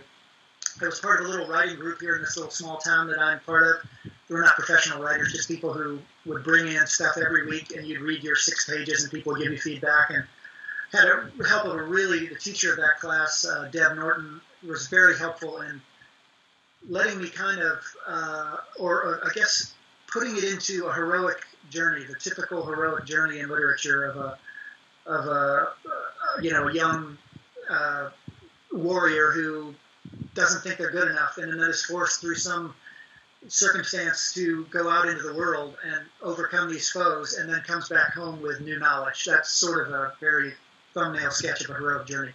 I 0.81 0.85
was 0.85 0.99
part 0.99 1.19
of 1.19 1.25
a 1.25 1.29
little 1.29 1.47
writing 1.47 1.75
group 1.75 1.99
here 1.99 2.15
in 2.15 2.21
this 2.21 2.37
little 2.37 2.51
small 2.51 2.77
town 2.77 3.07
that 3.07 3.19
I'm 3.19 3.39
part 3.41 3.63
of. 3.63 4.11
We're 4.29 4.41
not 4.41 4.55
professional 4.55 5.01
writers, 5.01 5.33
just 5.33 5.47
people 5.47 5.73
who 5.73 5.99
would 6.25 6.43
bring 6.43 6.67
in 6.67 6.85
stuff 6.87 7.17
every 7.17 7.47
week, 7.47 7.71
and 7.75 7.85
you'd 7.85 8.01
read 8.01 8.23
your 8.23 8.35
six 8.35 8.69
pages, 8.69 9.03
and 9.03 9.11
people 9.11 9.33
would 9.33 9.41
give 9.41 9.51
you 9.51 9.57
feedback 9.57 10.11
and 10.11 10.23
had 10.91 11.05
a 11.05 11.31
help 11.47 11.65
of 11.65 11.75
a 11.75 11.83
really 11.83 12.27
the 12.27 12.35
teacher 12.35 12.71
of 12.71 12.77
that 12.77 12.99
class, 12.99 13.45
uh, 13.45 13.69
Deb 13.71 13.95
Norton, 13.95 14.41
was 14.67 14.87
very 14.87 15.17
helpful 15.17 15.61
in 15.61 15.81
letting 16.87 17.21
me 17.21 17.29
kind 17.29 17.59
of, 17.59 17.79
uh, 18.07 18.57
or, 18.77 18.95
or, 19.03 19.21
I 19.25 19.29
guess 19.33 19.73
putting 20.07 20.37
it 20.37 20.43
into 20.43 20.85
a 20.85 20.93
heroic 20.93 21.45
journey, 21.69 22.05
the 22.05 22.15
typical 22.15 22.65
heroic 22.65 23.05
journey 23.05 23.39
in 23.39 23.49
literature 23.49 24.05
of 24.05 24.17
a 24.17 24.37
of 25.05 25.25
a 25.25 25.69
uh, 25.85 26.41
you 26.41 26.51
know 26.51 26.67
young 26.67 27.17
uh, 27.69 28.09
warrior 28.71 29.31
who 29.31 29.73
doesn't 30.33 30.61
think 30.61 30.77
they're 30.77 30.91
good 30.91 31.09
enough 31.09 31.37
and 31.37 31.51
then 31.51 31.69
is 31.69 31.83
forced 31.83 32.21
through 32.21 32.35
some 32.35 32.73
circumstance 33.47 34.33
to 34.33 34.65
go 34.65 34.89
out 34.89 35.07
into 35.07 35.23
the 35.23 35.33
world 35.33 35.77
and 35.85 36.05
overcome 36.21 36.69
these 36.69 36.89
foes 36.89 37.35
and 37.35 37.49
then 37.49 37.61
comes 37.61 37.87
back 37.87 38.13
home 38.13 38.41
with 38.41 38.61
new 38.61 38.77
knowledge. 38.79 39.25
That's 39.25 39.49
sort 39.49 39.87
of 39.87 39.93
a 39.93 40.13
very 40.19 40.53
thumbnail 40.93 41.31
sketch 41.31 41.63
of 41.63 41.69
a 41.69 41.73
heroic 41.73 42.07
journey. 42.07 42.33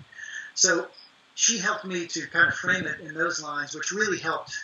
So 0.54 0.86
she 1.34 1.58
helped 1.58 1.84
me 1.84 2.06
to 2.06 2.26
kind 2.28 2.48
of 2.48 2.54
frame 2.54 2.86
it 2.86 3.00
in 3.00 3.14
those 3.14 3.42
lines, 3.42 3.74
which 3.74 3.90
really 3.90 4.18
helped 4.18 4.54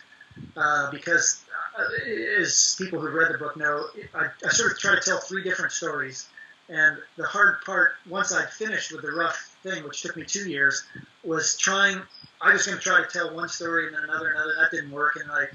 uh, 0.57 0.91
because, 0.91 1.43
uh, 1.79 2.41
as 2.41 2.77
people 2.79 3.01
who've 3.01 3.13
read 3.13 3.33
the 3.33 3.39
book 3.39 3.57
know, 3.57 3.87
I, 4.15 4.29
I, 4.45 4.49
sort 4.51 4.73
of 4.73 4.79
try 4.79 4.95
to 4.95 5.01
tell 5.01 5.19
three 5.19 5.43
different 5.43 5.73
stories. 5.73 6.29
And 6.69 6.99
the 7.17 7.27
hard 7.27 7.63
part, 7.67 7.95
once 8.09 8.33
I'd 8.33 8.49
finished 8.51 8.93
with 8.93 9.03
the 9.03 9.11
rough 9.11 9.50
thing, 9.63 9.85
which 9.85 10.03
took 10.03 10.17
me 10.17 10.25
two 10.25 10.49
years, 10.49 10.85
was 11.25 11.57
trying. 11.57 12.01
I 12.41 12.53
was 12.53 12.67
going 12.67 12.79
to 12.79 12.83
try 12.83 13.03
to 13.03 13.09
tell 13.09 13.35
one 13.35 13.49
story 13.49 13.87
and 13.87 13.95
then 13.95 14.05
another, 14.05 14.29
and 14.29 14.37
another. 14.37 14.55
That 14.61 14.71
didn't 14.71 14.91
work, 14.91 15.17
and 15.17 15.31
I, 15.31 15.47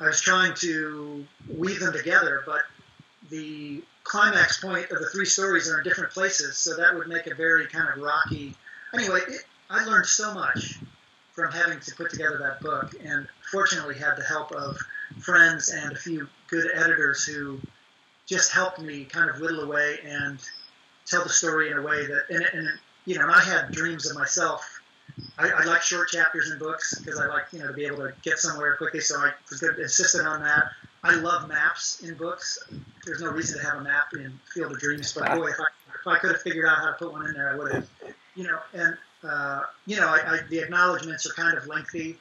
I 0.00 0.08
was 0.08 0.20
trying 0.20 0.54
to 0.56 1.26
weave 1.48 1.80
them 1.80 1.92
together, 1.92 2.42
but 2.46 2.62
the 3.30 3.82
climax 4.04 4.60
point 4.60 4.90
of 4.90 4.98
the 4.98 5.06
three 5.06 5.24
stories 5.24 5.70
are 5.70 5.78
in 5.78 5.84
different 5.84 6.12
places, 6.12 6.58
so 6.58 6.76
that 6.76 6.94
would 6.94 7.08
make 7.08 7.26
a 7.26 7.34
very 7.34 7.66
kind 7.66 7.88
of 7.88 8.02
rocky. 8.02 8.54
Anyway, 8.94 9.20
it, 9.28 9.42
I 9.70 9.84
learned 9.84 10.06
so 10.06 10.34
much 10.34 10.78
from 11.32 11.50
having 11.50 11.80
to 11.80 11.94
put 11.94 12.10
together 12.10 12.38
that 12.38 12.60
book, 12.60 12.94
and 13.02 13.26
fortunately 13.50 13.94
had 13.94 14.16
the 14.16 14.24
help 14.24 14.52
of 14.52 14.76
friends 15.20 15.70
and 15.70 15.92
a 15.92 15.96
few 15.96 16.28
good 16.48 16.70
editors 16.74 17.24
who 17.24 17.58
just 18.26 18.52
helped 18.52 18.80
me 18.80 19.04
kind 19.04 19.30
of 19.30 19.40
whittle 19.40 19.60
away 19.60 19.98
and 20.04 20.38
tell 21.06 21.22
the 21.22 21.30
story 21.30 21.70
in 21.70 21.78
a 21.78 21.82
way 21.82 22.06
that, 22.06 22.24
and, 22.30 22.44
and 22.52 22.68
you 23.04 23.16
know, 23.16 23.22
and 23.22 23.30
I 23.30 23.40
have 23.40 23.72
dreams 23.72 24.08
of 24.08 24.16
myself. 24.16 24.80
I, 25.38 25.48
I 25.48 25.64
like 25.64 25.82
short 25.82 26.08
chapters 26.08 26.50
in 26.50 26.58
books 26.58 26.98
because 26.98 27.20
I 27.20 27.26
like, 27.26 27.44
you 27.52 27.58
know, 27.58 27.66
to 27.66 27.72
be 27.72 27.84
able 27.84 27.98
to 27.98 28.14
get 28.22 28.38
somewhere 28.38 28.76
quickly. 28.76 29.00
So 29.00 29.18
I 29.18 29.32
was 29.50 29.62
insistent 29.62 30.26
on 30.26 30.42
that. 30.42 30.64
I 31.04 31.16
love 31.16 31.48
maps 31.48 32.02
in 32.02 32.14
books. 32.14 32.58
There's 33.04 33.20
no 33.20 33.30
reason 33.30 33.58
to 33.58 33.64
have 33.64 33.78
a 33.78 33.82
map 33.82 34.06
in 34.14 34.38
Field 34.54 34.72
of 34.72 34.78
Dreams, 34.78 35.12
but 35.12 35.36
boy, 35.36 35.48
if 35.48 35.60
I, 35.60 35.64
if 36.00 36.06
I 36.06 36.18
could 36.18 36.30
have 36.30 36.42
figured 36.42 36.64
out 36.64 36.78
how 36.78 36.86
to 36.86 36.92
put 36.92 37.12
one 37.12 37.26
in 37.26 37.34
there, 37.34 37.50
I 37.50 37.56
would 37.56 37.72
have. 37.72 37.88
You 38.34 38.44
know, 38.44 38.58
and 38.72 38.96
uh, 39.28 39.62
you 39.86 39.96
know, 39.96 40.08
I, 40.08 40.34
I, 40.34 40.38
the 40.48 40.60
acknowledgments 40.60 41.26
are 41.26 41.34
kind 41.34 41.58
of 41.58 41.66
lengthy. 41.66 42.16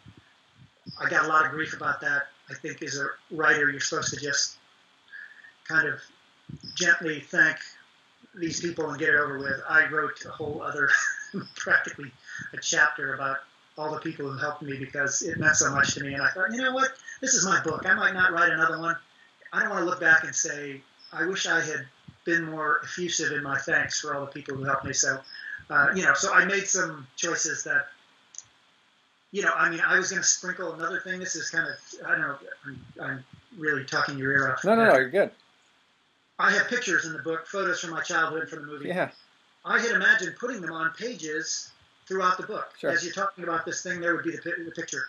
I 0.99 1.09
got 1.09 1.25
a 1.25 1.27
lot 1.27 1.45
of 1.45 1.51
grief 1.51 1.73
about 1.73 2.01
that. 2.01 2.23
I 2.49 2.55
think 2.55 2.81
as 2.81 2.97
a 2.97 3.07
writer, 3.29 3.69
you're 3.69 3.79
supposed 3.79 4.13
to 4.13 4.19
just 4.19 4.57
kind 5.67 5.87
of 5.87 6.01
gently 6.75 7.21
thank 7.21 7.57
these 8.35 8.61
people 8.61 8.89
and 8.89 8.99
get 8.99 9.09
it 9.09 9.15
over 9.15 9.39
with. 9.39 9.61
I 9.67 9.87
wrote 9.87 10.23
a 10.25 10.29
whole 10.29 10.61
other, 10.61 10.89
practically 11.55 12.11
a 12.53 12.57
chapter 12.57 13.13
about 13.13 13.37
all 13.77 13.91
the 13.91 13.99
people 13.99 14.29
who 14.29 14.37
helped 14.37 14.61
me 14.61 14.77
because 14.77 15.21
it 15.21 15.37
meant 15.37 15.55
so 15.55 15.71
much 15.71 15.93
to 15.95 16.03
me. 16.03 16.13
And 16.13 16.21
I 16.21 16.29
thought, 16.29 16.51
you 16.51 16.61
know 16.61 16.73
what? 16.73 16.91
This 17.19 17.33
is 17.33 17.45
my 17.45 17.61
book. 17.63 17.85
I 17.85 17.93
might 17.93 18.13
not 18.13 18.31
write 18.31 18.51
another 18.51 18.79
one. 18.79 18.95
I 19.53 19.61
don't 19.61 19.69
want 19.69 19.81
to 19.81 19.85
look 19.85 19.99
back 19.99 20.23
and 20.23 20.35
say, 20.35 20.81
I 21.11 21.25
wish 21.25 21.45
I 21.45 21.61
had 21.61 21.85
been 22.25 22.45
more 22.51 22.81
effusive 22.83 23.31
in 23.31 23.43
my 23.43 23.57
thanks 23.57 23.99
for 23.99 24.15
all 24.15 24.25
the 24.25 24.31
people 24.31 24.55
who 24.55 24.63
helped 24.63 24.85
me. 24.85 24.93
So, 24.93 25.19
uh, 25.69 25.87
you 25.95 26.03
know, 26.03 26.13
so 26.13 26.33
I 26.33 26.45
made 26.45 26.67
some 26.67 27.07
choices 27.15 27.63
that, 27.63 27.87
you 29.31 29.41
know, 29.41 29.51
I 29.53 29.69
mean, 29.69 29.81
I 29.85 29.97
was 29.97 30.11
going 30.11 30.21
to 30.21 30.27
sprinkle 30.27 30.73
another 30.73 30.99
thing. 30.99 31.19
This 31.19 31.35
is 31.35 31.49
kind 31.49 31.67
of, 31.67 32.05
I 32.05 32.11
don't 32.11 32.21
know, 32.21 32.37
I'm, 32.65 32.85
I'm 33.01 33.23
really 33.57 33.85
talking 33.85 34.17
your 34.17 34.31
ear 34.31 34.51
off. 34.51 34.63
No, 34.63 34.75
no, 34.75 34.85
no, 34.85 34.97
you're 34.97 35.09
good. 35.09 35.31
I 36.39 36.51
have 36.51 36.67
pictures 36.67 37.05
in 37.05 37.13
the 37.13 37.19
book, 37.19 37.47
photos 37.47 37.79
from 37.79 37.91
my 37.91 38.01
childhood 38.01 38.49
from 38.49 38.61
the 38.61 38.67
movie. 38.67 38.87
Yeah. 38.87 39.09
I 39.63 39.79
had 39.79 39.91
imagined 39.91 40.35
putting 40.39 40.61
them 40.61 40.71
on 40.71 40.91
pages 40.91 41.71
throughout 42.07 42.37
the 42.37 42.47
book. 42.47 42.73
Sure. 42.79 42.89
As 42.89 43.03
you're 43.03 43.13
talking 43.13 43.43
about 43.43 43.65
this 43.65 43.83
thing, 43.83 44.01
there 44.01 44.15
would 44.15 44.25
be 44.25 44.31
the, 44.31 44.37
the 44.65 44.71
picture. 44.71 45.05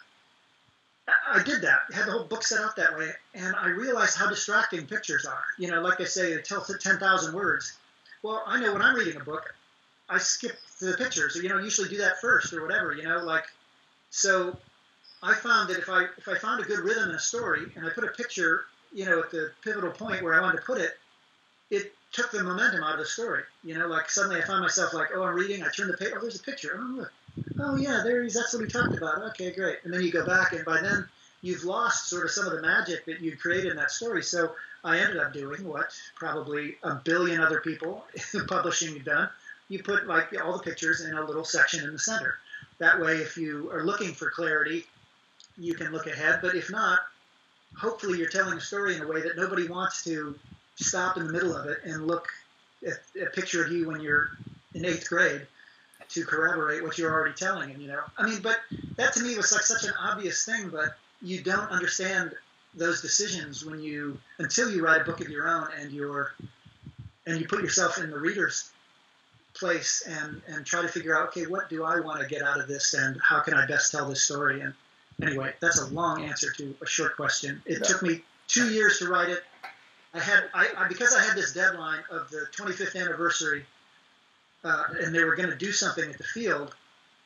I 1.28 1.42
did 1.42 1.62
that. 1.62 1.80
I 1.92 1.96
had 1.96 2.06
the 2.06 2.12
whole 2.12 2.24
book 2.24 2.44
set 2.44 2.60
up 2.60 2.76
that 2.76 2.96
way, 2.96 3.10
and 3.34 3.56
I 3.56 3.68
realized 3.68 4.16
how 4.16 4.28
distracting 4.28 4.86
pictures 4.86 5.26
are. 5.26 5.42
You 5.58 5.70
know, 5.70 5.80
like 5.80 6.00
I 6.00 6.04
say, 6.04 6.34
they 6.34 6.42
tell 6.42 6.62
10,000 6.62 7.34
words. 7.34 7.76
Well, 8.22 8.42
I 8.46 8.60
know 8.60 8.72
when 8.72 8.82
I'm 8.82 8.94
reading 8.94 9.20
a 9.20 9.24
book, 9.24 9.52
I 10.08 10.18
skip 10.18 10.56
to 10.78 10.86
the 10.86 10.96
pictures, 10.96 11.36
or 11.36 11.42
you 11.42 11.48
know, 11.48 11.58
usually 11.58 11.88
do 11.88 11.96
that 11.98 12.20
first, 12.20 12.52
or 12.52 12.62
whatever. 12.62 12.94
You 12.94 13.04
know, 13.04 13.18
like 13.18 13.44
so. 14.10 14.56
I 15.24 15.34
found 15.34 15.70
that 15.70 15.78
if 15.78 15.88
I 15.88 16.06
if 16.18 16.26
I 16.28 16.36
found 16.36 16.60
a 16.60 16.64
good 16.64 16.80
rhythm 16.80 17.10
in 17.10 17.14
a 17.14 17.18
story, 17.18 17.62
and 17.76 17.86
I 17.86 17.90
put 17.90 18.04
a 18.04 18.08
picture, 18.08 18.64
you 18.92 19.04
know, 19.06 19.20
at 19.20 19.30
the 19.30 19.52
pivotal 19.62 19.90
point 19.90 20.22
where 20.22 20.34
I 20.34 20.40
wanted 20.40 20.58
to 20.58 20.64
put 20.64 20.80
it, 20.80 20.98
it 21.72 21.94
took 22.12 22.30
the 22.30 22.44
momentum 22.44 22.84
out 22.84 22.92
of 22.92 22.98
the 23.00 23.06
story. 23.06 23.42
You 23.64 23.78
know, 23.78 23.88
like 23.88 24.10
suddenly 24.10 24.40
I 24.40 24.44
find 24.44 24.60
myself 24.60 24.92
like, 24.92 25.08
oh, 25.14 25.24
I'm 25.24 25.34
reading. 25.34 25.64
I 25.64 25.68
turn 25.70 25.88
the 25.88 25.96
page. 25.96 26.10
Oh, 26.14 26.20
there's 26.20 26.38
a 26.38 26.42
picture. 26.42 26.78
Oh, 26.78 26.94
look. 26.98 27.12
oh 27.58 27.76
yeah, 27.76 28.02
there 28.04 28.22
he's. 28.22 28.34
That's 28.34 28.52
what 28.52 28.62
he 28.62 28.68
talked 28.68 28.96
about. 28.96 29.22
Okay, 29.30 29.50
great. 29.50 29.78
And 29.84 29.92
then 29.92 30.02
you 30.02 30.12
go 30.12 30.24
back, 30.24 30.52
and 30.52 30.64
by 30.66 30.82
then 30.82 31.08
you've 31.40 31.64
lost 31.64 32.10
sort 32.10 32.26
of 32.26 32.30
some 32.30 32.46
of 32.46 32.52
the 32.52 32.60
magic 32.60 33.06
that 33.06 33.20
you 33.20 33.36
created 33.36 33.70
in 33.70 33.76
that 33.78 33.90
story. 33.90 34.22
So 34.22 34.52
I 34.84 34.98
ended 34.98 35.16
up 35.16 35.32
doing 35.32 35.66
what 35.66 35.92
probably 36.14 36.76
a 36.82 36.96
billion 36.96 37.40
other 37.40 37.60
people 37.60 38.04
in 38.34 38.46
publishing 38.46 38.94
have 38.94 39.04
done. 39.04 39.28
You 39.70 39.82
put 39.82 40.06
like 40.06 40.28
all 40.44 40.52
the 40.52 40.62
pictures 40.62 41.00
in 41.00 41.16
a 41.16 41.24
little 41.24 41.44
section 41.44 41.84
in 41.84 41.92
the 41.94 41.98
center. 41.98 42.36
That 42.78 43.00
way, 43.00 43.16
if 43.16 43.38
you 43.38 43.70
are 43.72 43.84
looking 43.84 44.12
for 44.12 44.30
clarity, 44.30 44.84
you 45.56 45.74
can 45.74 45.90
look 45.90 46.06
ahead. 46.06 46.40
But 46.42 46.54
if 46.54 46.70
not, 46.70 47.00
hopefully 47.74 48.18
you're 48.18 48.28
telling 48.28 48.58
a 48.58 48.60
story 48.60 48.96
in 48.96 49.02
a 49.02 49.06
way 49.06 49.22
that 49.22 49.38
nobody 49.38 49.66
wants 49.68 50.04
to 50.04 50.38
stop 50.76 51.16
in 51.16 51.26
the 51.26 51.32
middle 51.32 51.56
of 51.56 51.66
it 51.66 51.78
and 51.84 52.06
look 52.06 52.28
at 52.86 52.94
a 53.20 53.26
picture 53.26 53.64
of 53.64 53.72
you 53.72 53.88
when 53.88 54.00
you're 54.00 54.30
in 54.74 54.84
eighth 54.84 55.08
grade 55.08 55.46
to 56.08 56.24
corroborate 56.24 56.82
what 56.82 56.98
you're 56.98 57.12
already 57.12 57.34
telling. 57.34 57.70
And 57.70 57.80
you 57.80 57.88
know, 57.88 58.00
I 58.18 58.26
mean, 58.26 58.40
but 58.42 58.58
that 58.96 59.12
to 59.14 59.22
me 59.22 59.36
was 59.36 59.52
like 59.52 59.62
such 59.62 59.84
an 59.84 59.94
obvious 59.98 60.44
thing, 60.44 60.68
but 60.68 60.96
you 61.20 61.42
don't 61.42 61.70
understand 61.70 62.34
those 62.74 63.00
decisions 63.00 63.64
when 63.64 63.80
you 63.80 64.18
until 64.38 64.70
you 64.70 64.84
write 64.84 65.02
a 65.02 65.04
book 65.04 65.20
of 65.20 65.28
your 65.28 65.48
own 65.48 65.68
and 65.78 65.92
you're 65.92 66.34
and 67.26 67.40
you 67.40 67.46
put 67.46 67.62
yourself 67.62 67.98
in 67.98 68.10
the 68.10 68.18
reader's 68.18 68.70
place 69.54 70.02
and 70.06 70.40
and 70.48 70.64
try 70.64 70.80
to 70.80 70.88
figure 70.88 71.16
out 71.16 71.28
okay 71.28 71.46
what 71.46 71.68
do 71.68 71.84
I 71.84 72.00
want 72.00 72.20
to 72.20 72.26
get 72.26 72.42
out 72.42 72.58
of 72.58 72.68
this 72.68 72.94
and 72.94 73.20
how 73.20 73.40
can 73.40 73.52
I 73.52 73.66
best 73.66 73.92
tell 73.92 74.08
this 74.08 74.24
story 74.24 74.62
and 74.62 74.72
anyway 75.22 75.52
that's 75.60 75.80
a 75.80 75.86
long 75.88 76.24
answer 76.24 76.50
to 76.52 76.74
a 76.80 76.86
short 76.86 77.16
question 77.16 77.60
it 77.66 77.78
yeah. 77.80 77.86
took 77.86 78.02
me 78.02 78.22
two 78.48 78.72
years 78.72 78.98
to 78.98 79.08
write 79.08 79.28
it 79.28 79.44
I 80.14 80.20
had 80.20 80.44
I, 80.54 80.68
I 80.76 80.88
because 80.88 81.14
I 81.14 81.22
had 81.22 81.36
this 81.36 81.52
deadline 81.52 82.02
of 82.10 82.30
the 82.30 82.46
25th 82.56 83.00
anniversary 83.00 83.64
uh, 84.64 84.84
and 85.00 85.14
they 85.14 85.24
were 85.24 85.34
going 85.34 85.48
to 85.48 85.56
do 85.56 85.72
something 85.72 86.08
at 86.08 86.18
the 86.18 86.24
field 86.24 86.74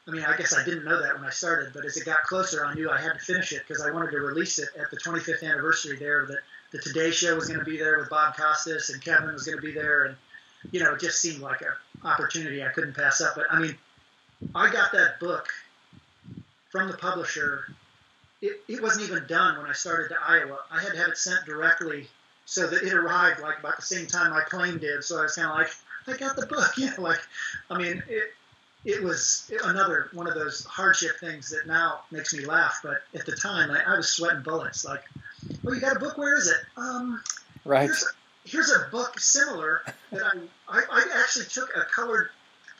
I 0.09 0.12
mean, 0.12 0.22
I 0.22 0.37
guess 0.37 0.55
I 0.55 0.64
didn't 0.64 0.84
know 0.84 1.03
that 1.03 1.16
when 1.16 1.24
I 1.24 1.30
started, 1.30 1.72
but 1.74 1.84
as 1.84 1.97
it 1.97 2.05
got 2.05 2.22
closer, 2.22 2.64
I 2.64 2.74
knew 2.74 2.91
I 2.91 3.01
had 3.01 3.14
to 3.14 3.18
finish 3.18 3.53
it 3.53 3.62
because 3.66 3.82
I 3.82 3.91
wanted 3.91 4.12
to 4.12 4.18
release 4.18 4.59
it 4.61 4.68
at 4.78 4.91
the 4.91 4.97
25th 4.97 5.43
anniversary 5.43 5.99
there. 5.99 6.26
That 6.26 6.39
the 6.70 6.78
Today 6.78 7.11
Show 7.11 7.34
was 7.34 7.49
going 7.49 7.59
to 7.59 7.64
be 7.64 7.76
there 7.76 7.99
with 7.99 8.09
Bob 8.09 8.37
Costas 8.37 8.91
and 8.91 9.03
Kevin 9.03 9.32
was 9.32 9.43
going 9.43 9.59
to 9.59 9.62
be 9.62 9.72
there, 9.72 10.05
and 10.05 10.16
you 10.70 10.78
know, 10.78 10.95
it 10.95 11.01
just 11.01 11.20
seemed 11.20 11.41
like 11.41 11.61
an 11.62 11.72
opportunity 12.05 12.62
I 12.62 12.68
couldn't 12.68 12.95
pass 12.95 13.20
up. 13.20 13.34
But 13.34 13.47
I 13.51 13.59
mean, 13.59 13.76
I 14.55 14.72
got 14.72 14.93
that 14.93 15.18
book 15.18 15.49
from 16.70 16.89
the 16.89 16.97
publisher. 16.97 17.64
It, 18.41 18.61
it 18.68 18.80
wasn't 18.80 19.11
even 19.11 19.26
done 19.26 19.59
when 19.59 19.68
I 19.68 19.72
started 19.72 20.11
to 20.11 20.16
Iowa. 20.24 20.59
I 20.70 20.80
had 20.80 20.93
to 20.93 20.99
have 20.99 21.09
it 21.09 21.18
sent 21.18 21.45
directly 21.47 22.07
so 22.47 22.66
that 22.68 22.82
it 22.82 22.94
arrived 22.94 23.40
like 23.40 23.59
about 23.59 23.76
the 23.76 23.82
same 23.82 24.07
time 24.07 24.30
my 24.30 24.42
plane 24.49 24.78
did. 24.78 25.05
So 25.05 25.18
I 25.18 25.22
was 25.22 25.34
kind 25.34 25.49
of 25.49 25.55
like, 25.55 25.68
I 26.07 26.16
got 26.16 26.36
the 26.36 26.47
book, 26.47 26.72
you 26.78 26.86
know, 26.86 27.03
like, 27.03 27.20
I 27.68 27.76
mean, 27.76 28.03
it, 28.09 28.32
it 28.84 29.03
was 29.03 29.51
another 29.64 30.09
one 30.12 30.28
of 30.28 30.34
those 30.34 30.64
hardship 30.64 31.18
things 31.18 31.51
that 31.51 31.66
now 31.66 32.01
makes 32.12 32.32
me 32.32 32.47
laugh. 32.47 32.78
But 32.82 32.99
at 33.14 33.26
the 33.26 33.34
time, 33.34 33.70
I, 33.70 33.82
I 33.94 33.97
was 33.97 34.09
sweating 34.09 34.42
bullets. 34.42 34.84
Like, 34.84 35.03
well, 35.62 35.74
you 35.74 35.80
got 35.80 35.97
a 35.97 36.01
book? 36.01 36.16
Where 36.16 36.38
is 36.38 36.47
it? 36.47 36.57
Um, 36.76 37.20
right. 37.64 37.82
Here's 37.82 38.03
a, 38.03 38.07
here's 38.49 38.70
a 38.70 38.88
book 38.92 39.18
similar 39.18 39.82
that 40.12 40.22
I, 40.22 40.38
I, 40.68 40.82
I 40.88 41.20
actually 41.20 41.47
took 41.47 41.68
a 41.76 41.82
colored 41.92 42.30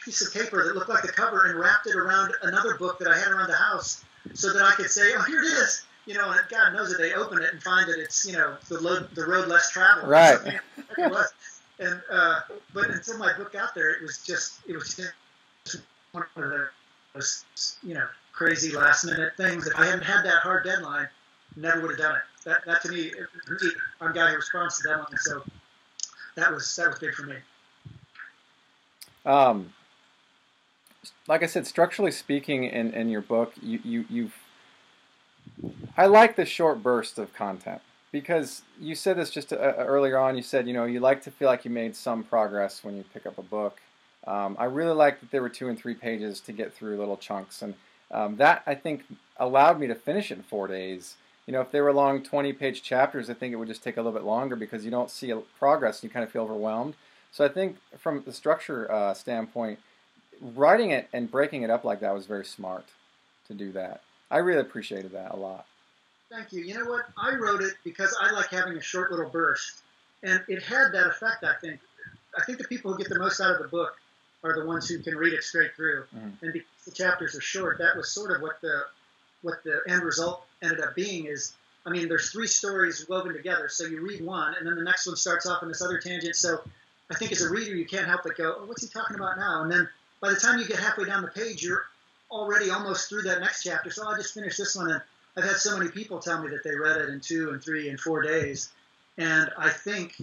piece 0.05 0.25
of 0.25 0.33
paper 0.33 0.65
that 0.65 0.77
looked 0.77 0.89
like 0.89 1.03
the 1.03 1.09
cover 1.09 1.47
and 1.47 1.59
wrapped 1.59 1.89
it 1.89 1.97
around 1.97 2.33
another 2.43 2.77
book 2.77 3.01
that 3.01 3.09
I 3.09 3.19
had 3.19 3.33
around 3.33 3.49
the 3.49 3.57
house 3.57 4.05
so 4.35 4.53
that 4.53 4.63
I 4.63 4.73
could 4.73 4.91
say, 4.91 5.13
oh, 5.17 5.23
here 5.23 5.41
it 5.41 5.47
is. 5.47 5.85
You 6.07 6.15
know, 6.15 6.31
and 6.31 6.41
God 6.49 6.73
knows 6.73 6.91
that 6.91 6.99
they 6.99 7.13
open 7.15 7.43
it 7.43 7.53
and 7.53 7.63
find 7.63 7.89
that 7.89 7.99
it's, 7.99 8.25
you 8.25 8.33
know, 8.33 8.57
the, 8.69 8.81
load, 8.81 9.09
the 9.15 9.27
road 9.27 9.49
less 9.49 9.71
traveled. 9.71 10.09
Right. 10.09 10.39
and, 11.79 12.01
uh, 12.11 12.41
but 12.73 12.91
until 12.91 13.19
my 13.19 13.37
book 13.37 13.53
got 13.53 13.75
there, 13.75 13.91
it 13.91 14.03
was 14.03 14.25
just, 14.25 14.61
it 14.69 14.75
was 14.75 14.95
just 14.95 15.83
one 16.13 16.25
of 16.37 16.53
those, 17.13 17.45
you 17.83 17.95
know, 17.95 18.07
crazy 18.33 18.71
last 18.77 19.05
minute 19.05 19.33
things. 19.37 19.67
If 19.67 19.77
I 19.77 19.87
hadn't 19.87 20.05
had 20.05 20.23
that 20.25 20.43
hard 20.43 20.65
deadline, 20.65 21.09
never 21.57 21.81
would 21.81 21.91
have 21.91 21.99
done 21.99 22.17
it. 22.17 22.23
That, 22.45 22.65
that 22.67 22.83
to 22.83 22.93
me, 22.93 23.11
I'm 24.01 24.11
a 24.11 24.15
guy 24.15 24.31
who 24.31 24.37
responds 24.37 24.81
to 24.81 24.89
deadlines, 24.89 25.19
so 25.19 25.43
that 26.37 26.53
was 26.53 26.77
that 26.77 26.89
was 26.89 26.99
big 27.01 27.15
for 27.15 27.27
me. 27.27 27.37
Um, 29.25 29.73
like 31.27 31.43
I 31.43 31.47
said, 31.47 31.67
structurally 31.67 32.13
speaking, 32.13 32.65
in, 32.65 32.93
in 32.93 33.09
your 33.09 33.23
book, 33.23 33.53
you, 33.61 33.81
you 33.83 34.05
you've 34.09 34.35
I 35.97 36.07
like 36.07 36.37
the 36.37 36.45
short 36.45 36.83
burst 36.83 37.19
of 37.19 37.33
content 37.35 37.81
because 38.13 38.63
you 38.81 38.95
said 38.95 39.17
this 39.17 39.31
just 39.31 39.53
uh, 39.53 39.57
earlier 39.57 40.19
on. 40.19 40.37
You 40.37 40.43
said 40.43 40.67
you 40.67 40.75
know 40.75 40.85
you 40.85 41.01
like 41.01 41.23
to 41.23 41.31
feel 41.31 41.49
like 41.49 41.65
you 41.65 41.71
made 41.71 41.97
some 41.97 42.23
progress 42.23 42.85
when 42.85 42.97
you 42.97 43.05
pick 43.13 43.27
up 43.27 43.39
a 43.39 43.43
book, 43.43 43.81
um, 44.27 44.57
I 44.59 44.65
really 44.65 44.95
liked 44.95 45.21
that 45.21 45.31
there 45.31 45.43
were 45.43 45.49
two 45.49 45.69
and 45.69 45.79
three 45.79 45.95
pages 45.95 46.41
to 46.41 46.53
get 46.53 46.75
through 46.75 46.99
little 46.99 47.17
chunks, 47.17 47.63
and 47.63 47.75
um, 48.11 48.37
that 48.37 48.63
I 48.67 48.75
think 48.75 49.05
allowed 49.37 49.79
me 49.79 49.87
to 49.87 49.95
finish 49.95 50.31
it 50.31 50.39
in 50.39 50.43
four 50.43 50.67
days. 50.67 51.17
You 51.47 51.53
know, 51.53 51.61
if 51.61 51.71
they 51.71 51.81
were 51.81 51.93
long 51.93 52.23
20-page 52.23 52.83
chapters, 52.83 53.31
I 53.31 53.35
think 53.35 53.53
it 53.53 53.57
would 53.57 53.69
just 53.69 53.85
take 53.85 53.97
a 53.97 54.01
little 54.01 54.19
bit 54.19 54.25
longer 54.25 54.57
because 54.57 54.85
you 54.85 54.91
don't 54.91 55.11
see 55.11 55.33
progress 55.61 56.03
and 56.03 56.11
you 56.11 56.13
kind 56.13 56.25
of 56.25 56.31
feel 56.33 56.43
overwhelmed. 56.43 56.95
So 57.31 57.45
I 57.45 57.49
think 57.49 57.77
from 57.97 58.21
the 58.25 58.33
structure 58.33 58.91
uh, 58.91 59.15
standpoint, 59.15 59.79
writing 60.41 60.91
it 60.91 61.09
and 61.13 61.31
breaking 61.31 61.63
it 61.63 61.71
up 61.71 61.85
like 61.85 62.01
that 62.01 62.13
was 62.13 62.27
very 62.27 62.45
smart 62.45 62.87
to 63.47 63.55
do 63.55 63.71
that. 63.73 64.01
I 64.31 64.39
really 64.39 64.61
appreciated 64.61 65.13
that 65.13 65.33
a 65.33 65.37
lot. 65.37 65.67
Thank 66.31 66.53
you. 66.53 66.63
You 66.63 66.75
know 66.75 66.87
what? 66.87 67.07
I 67.17 67.35
wrote 67.37 67.63
it 67.63 67.75
because 67.85 68.17
I 68.21 68.33
like 68.33 68.49
having 68.51 68.77
a 68.77 68.83
short 68.83 69.11
little 69.11 69.31
burst, 69.31 69.83
and 70.23 70.43
it 70.49 70.63
had 70.63 70.93
that 70.93 71.07
effect. 71.07 71.45
I 71.45 71.55
think. 71.61 71.81
I 72.39 72.45
think 72.45 72.59
the 72.59 72.65
people 72.65 72.93
who 72.93 72.99
get 72.99 73.09
the 73.09 73.19
most 73.19 73.41
out 73.41 73.53
of 73.53 73.63
the 73.63 73.69
book 73.69 73.97
are 74.45 74.55
the 74.55 74.67
ones 74.67 74.89
who 74.89 74.99
can 74.99 75.17
read 75.17 75.33
it 75.33 75.43
straight 75.43 75.75
through. 75.75 76.05
Mm-hmm. 76.15 76.45
And 76.45 76.53
because 76.53 76.85
the 76.85 76.91
chapters 76.93 77.35
are 77.35 77.41
short, 77.41 77.79
that 77.79 77.97
was 77.97 78.11
sort 78.11 78.35
of 78.35 78.43
what 78.43 78.61
the 78.61 78.83
what 79.43 79.63
the 79.65 79.81
end 79.89 80.03
result 80.03 80.45
ended 80.63 80.81
up 80.81 80.95
being. 80.95 81.27
Is 81.27 81.55
I 81.85 81.91
mean, 81.91 82.09
there's 82.09 82.31
three 82.31 82.49
stories 82.49 83.07
woven 83.09 83.33
together, 83.33 83.69
so 83.69 83.85
you 83.85 84.01
read 84.01 84.25
one, 84.25 84.55
and 84.59 84.67
then 84.67 84.75
the 84.75 84.83
next 84.83 85.07
one 85.07 85.17
starts 85.17 85.47
off 85.47 85.63
in 85.63 85.69
this 85.69 85.83
other 85.83 85.99
tangent. 85.99 86.37
So 86.37 86.61
I 87.11 87.15
think 87.15 87.33
as 87.33 87.43
a 87.43 87.51
reader, 87.51 87.75
you 87.75 87.87
can't 87.87 88.07
help 88.07 88.23
but 88.25 88.37
go, 88.37 88.57
oh, 88.59 88.67
"What's 88.67 88.83
he 88.83 88.89
talking 88.89 89.17
about 89.17 89.39
now?" 89.39 89.63
And 89.63 89.71
then 89.71 89.89
by 90.21 90.31
the 90.31 90.37
time 90.37 90.59
you 90.59 90.67
get 90.67 90.79
halfway 90.79 91.05
down 91.05 91.23
the 91.23 91.29
page, 91.29 91.63
you're 91.63 91.85
already 92.31 92.71
almost 92.71 93.09
through 93.09 93.23
that 93.23 93.41
next 93.41 93.63
chapter. 93.63 93.91
So 93.91 94.07
I 94.07 94.17
just 94.17 94.35
finished 94.35 94.59
this 94.59 94.77
one, 94.77 94.91
and 94.91 95.01
I've 95.37 95.45
had 95.45 95.57
so 95.57 95.77
many 95.77 95.91
people 95.91 96.19
tell 96.19 96.43
me 96.43 96.49
that 96.51 96.65
they 96.65 96.75
read 96.75 96.97
it 96.97 97.09
in 97.09 97.21
two 97.21 97.51
and 97.51 97.63
three 97.63 97.89
and 97.89 97.99
four 97.99 98.23
days, 98.23 98.71
and 99.19 99.51
I 99.57 99.71
think 99.71 100.15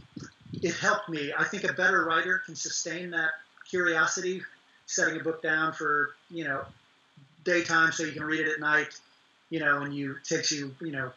it 0.62 0.76
helped 0.76 1.10
me. 1.10 1.34
I 1.38 1.44
think 1.44 1.64
a 1.64 1.74
better 1.74 2.04
writer 2.06 2.42
can 2.46 2.56
sustain 2.56 3.12
that 3.12 3.32
curiosity, 3.70 4.42
setting 4.86 5.20
a 5.20 5.24
book 5.24 5.42
down 5.42 5.74
for 5.74 6.12
you 6.30 6.44
know 6.44 6.64
daytime 7.44 7.92
so 7.92 8.04
you 8.04 8.12
can 8.12 8.24
read 8.24 8.42
it 8.42 8.54
at 8.54 8.60
night, 8.60 9.00
you 9.50 9.60
know, 9.60 9.82
and 9.82 9.94
you 9.94 10.18
takes 10.24 10.52
you 10.52 10.76
you 10.82 10.92
know 10.92 11.12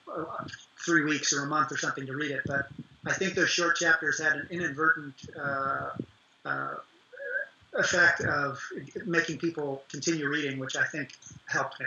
three 0.85 1.05
weeks 1.05 1.33
or 1.33 1.45
a 1.45 1.47
month 1.47 1.73
or 1.73 1.77
something 1.77 2.07
to 2.07 2.15
read 2.15 2.31
it. 2.31 2.43
But 2.47 2.69
I 3.07 3.13
think 3.13 3.35
those 3.35 3.51
short 3.51 3.77
chapters 3.77 4.21
had 4.21 4.33
an 4.35 4.49
inadvertent 4.51 5.15
uh, 5.41 5.91
uh, 6.45 6.75
effect 7.79 8.23
of 8.23 8.59
making 9.05 9.39
people 9.39 9.83
continue 9.91 10.29
reading, 10.29 10.59
which 10.59 10.77
I 10.77 10.85
think 10.85 11.13
helped 11.47 11.81
me. 11.81 11.87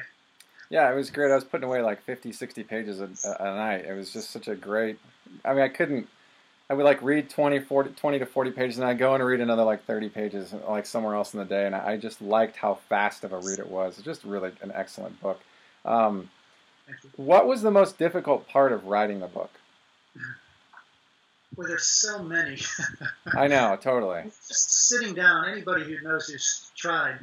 Yeah, 0.69 0.91
it 0.91 0.95
was 0.95 1.09
great. 1.09 1.31
I 1.31 1.35
was 1.35 1.43
putting 1.43 1.67
away 1.67 1.81
like 1.81 2.01
50, 2.03 2.31
60 2.31 2.63
pages 2.63 3.01
a, 3.01 3.09
a 3.39 3.55
night. 3.55 3.85
It 3.85 3.93
was 3.93 4.13
just 4.13 4.29
such 4.29 4.47
a 4.47 4.55
great. 4.55 4.99
I 5.43 5.53
mean, 5.53 5.63
I 5.63 5.69
couldn't 5.69 6.07
I 6.69 6.75
would 6.75 6.85
like 6.85 7.01
read 7.01 7.29
20, 7.29 7.61
40, 7.61 7.91
20 7.91 8.19
to 8.19 8.25
40 8.27 8.51
pages 8.51 8.77
and 8.77 8.85
I'd 8.85 8.99
go 8.99 9.15
and 9.15 9.25
read 9.25 9.41
another 9.41 9.63
like 9.63 9.85
30 9.85 10.09
pages 10.09 10.53
like 10.67 10.85
somewhere 10.85 11.15
else 11.15 11.33
in 11.33 11.39
the 11.39 11.45
day. 11.45 11.65
And 11.65 11.73
I 11.73 11.97
just 11.97 12.21
liked 12.21 12.57
how 12.57 12.75
fast 12.75 13.23
of 13.23 13.33
a 13.33 13.39
read 13.39 13.57
it 13.57 13.67
was. 13.67 13.97
It's 13.97 14.05
just 14.05 14.23
really 14.23 14.51
an 14.61 14.71
excellent 14.75 15.19
book. 15.19 15.41
Um, 15.83 16.29
what 17.15 17.47
was 17.47 17.63
the 17.63 17.71
most 17.71 17.97
difficult 17.97 18.47
part 18.47 18.71
of 18.71 18.85
writing 18.85 19.19
the 19.19 19.27
book? 19.27 19.51
Well, 21.59 21.67
there's 21.67 21.83
so 21.83 22.23
many. 22.23 22.57
I 23.33 23.47
know, 23.47 23.77
totally. 23.81 24.23
Just 24.47 24.87
sitting 24.87 25.13
down, 25.13 25.49
anybody 25.49 25.83
who 25.83 26.01
knows 26.01 26.27
who's 26.27 26.71
tried, 26.73 27.19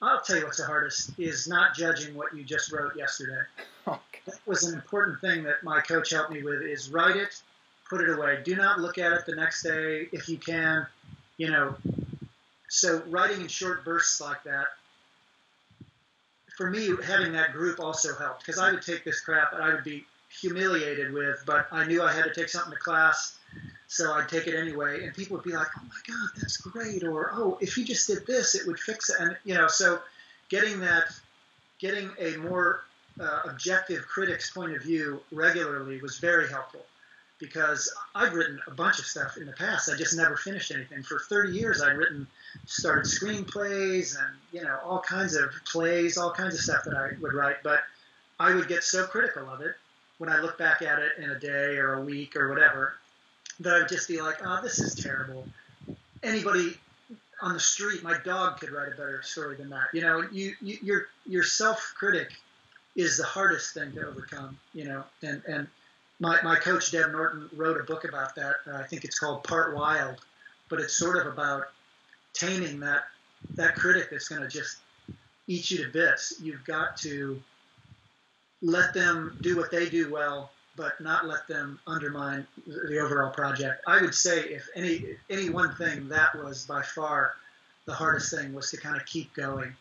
I'll 0.00 0.22
tell 0.22 0.38
you 0.38 0.44
what's 0.44 0.56
the 0.56 0.64
hardest 0.64 1.10
is 1.18 1.46
not 1.46 1.74
judging 1.74 2.14
what 2.14 2.34
you 2.34 2.42
just 2.42 2.72
wrote 2.72 2.96
yesterday. 2.96 3.42
Okay. 3.86 4.20
That 4.26 4.38
was 4.46 4.64
an 4.64 4.74
important 4.74 5.20
thing 5.20 5.42
that 5.44 5.64
my 5.64 5.80
coach 5.80 6.10
helped 6.10 6.30
me 6.30 6.42
with 6.42 6.62
is 6.62 6.90
write 6.90 7.16
it 7.16 7.42
put 7.88 8.02
it 8.02 8.10
away. 8.10 8.38
Do 8.44 8.54
not 8.54 8.78
look 8.78 8.98
at 8.98 9.10
it 9.12 9.26
the 9.26 9.34
next 9.34 9.62
day 9.62 10.06
if 10.12 10.28
you 10.28 10.36
can. 10.36 10.86
You 11.38 11.50
know, 11.50 11.74
so 12.68 13.02
writing 13.08 13.40
in 13.40 13.48
short 13.48 13.84
bursts 13.84 14.20
like 14.20 14.44
that, 14.44 14.66
for 16.56 16.70
me, 16.70 16.90
having 17.04 17.32
that 17.32 17.52
group 17.52 17.80
also 17.80 18.14
helped 18.14 18.40
because 18.46 18.58
I 18.58 18.70
would 18.70 18.82
take 18.82 19.02
this 19.02 19.20
crap 19.22 19.54
and 19.54 19.62
I 19.62 19.74
would 19.74 19.82
be 19.82 20.04
humiliated 20.30 21.12
with, 21.12 21.42
but 21.46 21.66
I 21.72 21.84
knew 21.84 22.02
I 22.02 22.12
had 22.12 22.24
to 22.24 22.34
take 22.34 22.48
something 22.48 22.72
to 22.72 22.78
class, 22.78 23.36
so 23.88 24.12
I'd 24.12 24.28
take 24.28 24.46
it 24.46 24.54
anyway. 24.54 25.04
And 25.04 25.14
people 25.14 25.36
would 25.36 25.44
be 25.44 25.52
like, 25.52 25.68
"Oh 25.76 25.82
my 25.82 26.00
God, 26.06 26.30
that's 26.36 26.56
great!" 26.58 27.02
or 27.02 27.30
"Oh, 27.32 27.58
if 27.60 27.76
you 27.76 27.84
just 27.84 28.06
did 28.06 28.26
this, 28.26 28.54
it 28.54 28.66
would 28.66 28.78
fix 28.78 29.10
it." 29.10 29.16
And 29.18 29.36
you 29.44 29.54
know, 29.54 29.68
so 29.68 30.00
getting 30.48 30.80
that, 30.80 31.12
getting 31.78 32.10
a 32.18 32.36
more 32.36 32.84
uh, 33.20 33.42
objective 33.44 34.06
critic's 34.06 34.50
point 34.50 34.76
of 34.76 34.82
view 34.82 35.20
regularly 35.32 36.00
was 36.00 36.18
very 36.18 36.48
helpful 36.48 36.84
because 37.38 37.92
I've 38.14 38.34
written 38.34 38.60
a 38.66 38.70
bunch 38.70 38.98
of 38.98 39.06
stuff 39.06 39.36
in 39.38 39.46
the 39.46 39.52
past. 39.52 39.90
I 39.90 39.96
just 39.96 40.14
never 40.14 40.36
finished 40.36 40.70
anything. 40.70 41.02
For 41.02 41.18
30 41.18 41.52
years, 41.52 41.80
I'd 41.80 41.96
written, 41.96 42.26
started 42.66 43.06
screenplays 43.06 44.16
and 44.16 44.36
you 44.52 44.62
know 44.62 44.78
all 44.84 45.00
kinds 45.00 45.34
of 45.34 45.50
plays, 45.64 46.16
all 46.18 46.32
kinds 46.32 46.54
of 46.54 46.60
stuff 46.60 46.84
that 46.84 46.94
I 46.94 47.10
would 47.20 47.32
write. 47.32 47.62
But 47.64 47.80
I 48.38 48.54
would 48.54 48.68
get 48.68 48.84
so 48.84 49.06
critical 49.06 49.48
of 49.50 49.60
it 49.62 49.74
when 50.20 50.28
I 50.28 50.38
look 50.38 50.58
back 50.58 50.82
at 50.82 50.98
it 50.98 51.12
in 51.16 51.30
a 51.30 51.38
day 51.38 51.78
or 51.78 51.94
a 51.94 52.00
week 52.02 52.36
or 52.36 52.50
whatever 52.50 52.92
that 53.60 53.74
I 53.74 53.78
would 53.78 53.88
just 53.88 54.06
be 54.06 54.20
like, 54.20 54.36
oh, 54.44 54.60
this 54.62 54.78
is 54.78 54.94
terrible. 54.94 55.46
Anybody 56.22 56.76
on 57.40 57.54
the 57.54 57.60
street, 57.60 58.02
my 58.02 58.18
dog 58.22 58.60
could 58.60 58.70
write 58.70 58.88
a 58.88 58.90
better 58.90 59.22
story 59.22 59.56
than 59.56 59.70
that. 59.70 59.86
You 59.94 60.02
know, 60.02 60.28
you, 60.30 60.54
you 60.60 60.78
your 60.82 61.06
your 61.26 61.42
self 61.42 61.94
critic 61.96 62.32
is 62.96 63.16
the 63.16 63.24
hardest 63.24 63.72
thing 63.72 63.92
to 63.92 64.06
overcome. 64.06 64.58
You 64.74 64.84
know, 64.84 65.04
and 65.22 65.42
and 65.48 65.66
my, 66.18 66.38
my 66.42 66.56
coach 66.56 66.92
Deb 66.92 67.12
Norton 67.12 67.48
wrote 67.56 67.80
a 67.80 67.84
book 67.84 68.04
about 68.04 68.34
that. 68.34 68.56
I 68.70 68.82
think 68.82 69.04
it's 69.04 69.18
called 69.18 69.42
Part 69.44 69.74
Wild, 69.74 70.20
but 70.68 70.80
it's 70.80 70.98
sort 70.98 71.16
of 71.16 71.32
about 71.32 71.70
taming 72.34 72.80
that 72.80 73.04
that 73.54 73.74
critic 73.74 74.08
that's 74.10 74.28
going 74.28 74.42
to 74.42 74.48
just 74.48 74.76
eat 75.46 75.70
you 75.70 75.82
to 75.86 75.90
bits. 75.90 76.34
You've 76.42 76.64
got 76.66 76.98
to 76.98 77.40
let 78.62 78.92
them 78.94 79.38
do 79.40 79.56
what 79.56 79.70
they 79.70 79.88
do 79.88 80.12
well, 80.12 80.50
but 80.76 81.00
not 81.00 81.26
let 81.26 81.46
them 81.48 81.78
undermine 81.86 82.46
the 82.66 82.98
overall 82.98 83.32
project. 83.32 83.82
I 83.86 84.00
would 84.00 84.14
say 84.14 84.40
if 84.40 84.68
any 84.74 85.16
any 85.28 85.50
one 85.50 85.74
thing 85.76 86.08
that 86.08 86.34
was 86.34 86.66
by 86.66 86.82
far 86.82 87.34
the 87.86 87.96
hardest 87.96 88.32
thing 88.32 88.52
was 88.54 88.70
to 88.70 88.76
kind 88.76 88.96
of 88.96 89.04
keep 89.04 89.34
going. 89.34 89.74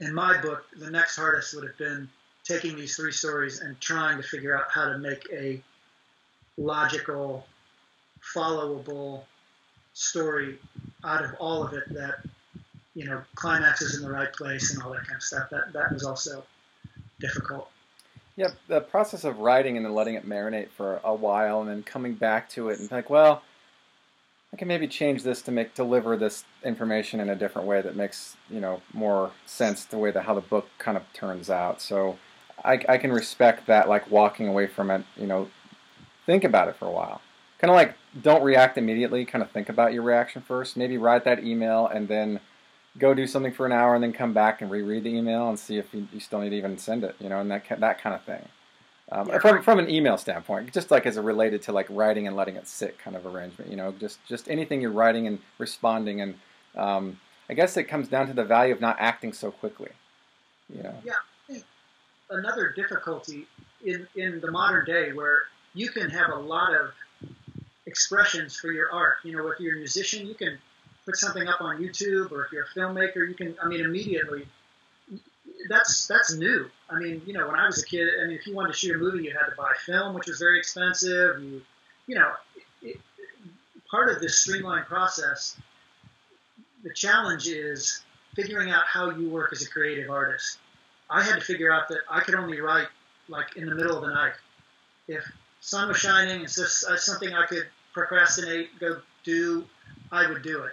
In 0.00 0.12
my 0.12 0.40
book, 0.40 0.64
the 0.76 0.90
next 0.90 1.16
hardest 1.16 1.54
would 1.54 1.64
have 1.64 1.78
been 1.78 2.08
taking 2.44 2.74
these 2.74 2.96
three 2.96 3.12
stories 3.12 3.60
and 3.60 3.80
trying 3.80 4.16
to 4.16 4.22
figure 4.22 4.56
out 4.56 4.64
how 4.70 4.86
to 4.86 4.98
make 4.98 5.28
a 5.32 5.62
logical, 6.56 7.46
followable 8.34 9.22
story 9.92 10.58
out 11.04 11.24
of 11.24 11.34
all 11.38 11.62
of 11.62 11.72
it 11.72 11.84
that 11.94 12.16
you 12.94 13.04
know 13.04 13.22
climaxes 13.34 13.96
in 13.96 14.02
the 14.02 14.10
right 14.10 14.32
place 14.32 14.74
and 14.74 14.82
all 14.82 14.90
that 14.90 15.06
kind 15.06 15.16
of 15.16 15.22
stuff. 15.22 15.50
That 15.50 15.72
that 15.72 15.92
was 15.92 16.04
also 16.04 16.44
difficult. 17.20 17.69
Yeah, 18.40 18.52
the 18.68 18.80
process 18.80 19.24
of 19.24 19.40
writing 19.40 19.76
and 19.76 19.84
then 19.84 19.94
letting 19.94 20.14
it 20.14 20.26
marinate 20.26 20.70
for 20.70 20.98
a 21.04 21.14
while 21.14 21.60
and 21.60 21.68
then 21.68 21.82
coming 21.82 22.14
back 22.14 22.48
to 22.52 22.70
it 22.70 22.80
and 22.80 22.90
like, 22.90 23.10
well, 23.10 23.42
I 24.50 24.56
can 24.56 24.66
maybe 24.66 24.88
change 24.88 25.24
this 25.24 25.42
to 25.42 25.52
make 25.52 25.74
deliver 25.74 26.16
this 26.16 26.46
information 26.64 27.20
in 27.20 27.28
a 27.28 27.36
different 27.36 27.68
way 27.68 27.82
that 27.82 27.96
makes 27.96 28.38
you 28.48 28.58
know 28.58 28.80
more 28.94 29.32
sense 29.44 29.84
the 29.84 29.98
way 29.98 30.10
that 30.12 30.22
how 30.22 30.32
the 30.32 30.40
book 30.40 30.70
kind 30.78 30.96
of 30.96 31.02
turns 31.12 31.50
out. 31.50 31.82
So 31.82 32.16
I, 32.64 32.82
I 32.88 32.96
can 32.96 33.12
respect 33.12 33.66
that, 33.66 33.90
like 33.90 34.10
walking 34.10 34.48
away 34.48 34.68
from 34.68 34.90
it, 34.90 35.04
you 35.18 35.26
know, 35.26 35.50
think 36.24 36.42
about 36.42 36.68
it 36.68 36.76
for 36.76 36.86
a 36.86 36.90
while. 36.90 37.20
Kind 37.58 37.70
of 37.70 37.74
like 37.74 37.94
don't 38.22 38.42
react 38.42 38.78
immediately, 38.78 39.26
kind 39.26 39.44
of 39.44 39.50
think 39.50 39.68
about 39.68 39.92
your 39.92 40.02
reaction 40.02 40.40
first. 40.40 40.78
Maybe 40.78 40.96
write 40.96 41.24
that 41.24 41.44
email 41.44 41.86
and 41.88 42.08
then 42.08 42.40
go 42.98 43.14
do 43.14 43.26
something 43.26 43.52
for 43.52 43.66
an 43.66 43.72
hour 43.72 43.94
and 43.94 44.02
then 44.02 44.12
come 44.12 44.32
back 44.32 44.62
and 44.62 44.70
reread 44.70 45.04
the 45.04 45.10
email 45.10 45.48
and 45.48 45.58
see 45.58 45.78
if 45.78 45.92
you, 45.94 46.06
you 46.12 46.20
still 46.20 46.40
need 46.40 46.50
to 46.50 46.56
even 46.56 46.76
send 46.78 47.04
it, 47.04 47.14
you 47.20 47.28
know, 47.28 47.40
and 47.40 47.50
that, 47.50 47.64
that 47.78 48.00
kind 48.00 48.14
of 48.14 48.22
thing. 48.24 48.46
Um, 49.12 49.28
yeah. 49.28 49.38
from, 49.38 49.62
from 49.62 49.78
an 49.78 49.90
email 49.90 50.16
standpoint, 50.16 50.72
just 50.72 50.90
like 50.90 51.04
as 51.04 51.16
a 51.16 51.22
related 51.22 51.62
to 51.62 51.72
like 51.72 51.86
writing 51.90 52.26
and 52.26 52.36
letting 52.36 52.56
it 52.56 52.68
sit 52.68 52.98
kind 52.98 53.16
of 53.16 53.26
arrangement, 53.26 53.70
you 53.70 53.76
know, 53.76 53.92
just, 53.98 54.24
just 54.26 54.48
anything 54.48 54.80
you're 54.80 54.92
writing 54.92 55.26
and 55.26 55.40
responding. 55.58 56.20
And 56.20 56.34
um, 56.76 57.18
I 57.48 57.54
guess 57.54 57.76
it 57.76 57.84
comes 57.84 58.08
down 58.08 58.28
to 58.28 58.32
the 58.32 58.44
value 58.44 58.72
of 58.72 58.80
not 58.80 58.96
acting 59.00 59.32
so 59.32 59.50
quickly, 59.50 59.90
you 60.74 60.82
know. 60.82 60.94
Yeah 61.04 61.14
another 62.30 62.72
difficulty 62.74 63.46
in, 63.84 64.06
in 64.16 64.40
the 64.40 64.50
modern 64.50 64.84
day 64.84 65.12
where 65.12 65.42
you 65.74 65.90
can 65.90 66.10
have 66.10 66.30
a 66.30 66.38
lot 66.38 66.72
of 66.74 66.92
expressions 67.86 68.56
for 68.56 68.72
your 68.72 68.92
art. 68.92 69.18
You 69.24 69.36
know, 69.36 69.48
if 69.48 69.60
you're 69.60 69.74
a 69.74 69.78
musician, 69.78 70.26
you 70.26 70.34
can 70.34 70.58
put 71.10 71.18
something 71.18 71.48
up 71.48 71.60
on 71.60 71.80
YouTube, 71.80 72.32
or 72.32 72.44
if 72.44 72.52
you're 72.52 72.64
a 72.64 72.78
filmmaker, 72.78 73.28
you 73.28 73.34
can. 73.34 73.56
I 73.62 73.68
mean, 73.68 73.84
immediately. 73.84 74.46
That's 75.68 76.06
that's 76.06 76.34
new. 76.34 76.70
I 76.88 76.98
mean, 76.98 77.22
you 77.26 77.32
know, 77.32 77.46
when 77.46 77.56
I 77.56 77.66
was 77.66 77.82
a 77.82 77.86
kid, 77.86 78.08
I 78.22 78.26
mean, 78.26 78.36
if 78.36 78.46
you 78.46 78.54
wanted 78.54 78.72
to 78.72 78.78
shoot 78.78 78.96
a 78.96 78.98
movie, 78.98 79.24
you 79.24 79.32
had 79.32 79.50
to 79.50 79.56
buy 79.56 79.72
film, 79.84 80.14
which 80.14 80.26
was 80.26 80.38
very 80.38 80.58
expensive. 80.58 81.42
You, 81.42 81.62
you 82.06 82.14
know, 82.14 82.32
it, 82.82 82.98
part 83.90 84.08
of 84.10 84.20
this 84.20 84.40
streamlined 84.40 84.86
process. 84.86 85.56
The 86.82 86.94
challenge 86.94 87.46
is 87.46 88.02
figuring 88.34 88.70
out 88.70 88.84
how 88.86 89.10
you 89.10 89.28
work 89.28 89.52
as 89.52 89.60
a 89.60 89.68
creative 89.68 90.10
artist 90.10 90.58
I 91.10 91.22
had 91.22 91.34
to 91.34 91.40
figure 91.40 91.72
out 91.72 91.88
that 91.88 91.98
I 92.08 92.20
could 92.20 92.36
only 92.36 92.60
write 92.60 92.86
like 93.28 93.56
in 93.56 93.66
the 93.66 93.74
middle 93.74 93.96
of 93.96 94.02
the 94.02 94.14
night. 94.14 94.32
If 95.08 95.24
sun 95.60 95.88
was 95.88 95.98
shining, 95.98 96.42
just 96.42 96.84
uh, 96.86 96.96
something 96.96 97.34
I 97.34 97.46
could 97.46 97.66
procrastinate, 97.92 98.78
go 98.78 99.00
do, 99.24 99.64
I 100.12 100.28
would 100.28 100.42
do 100.42 100.62
it. 100.62 100.72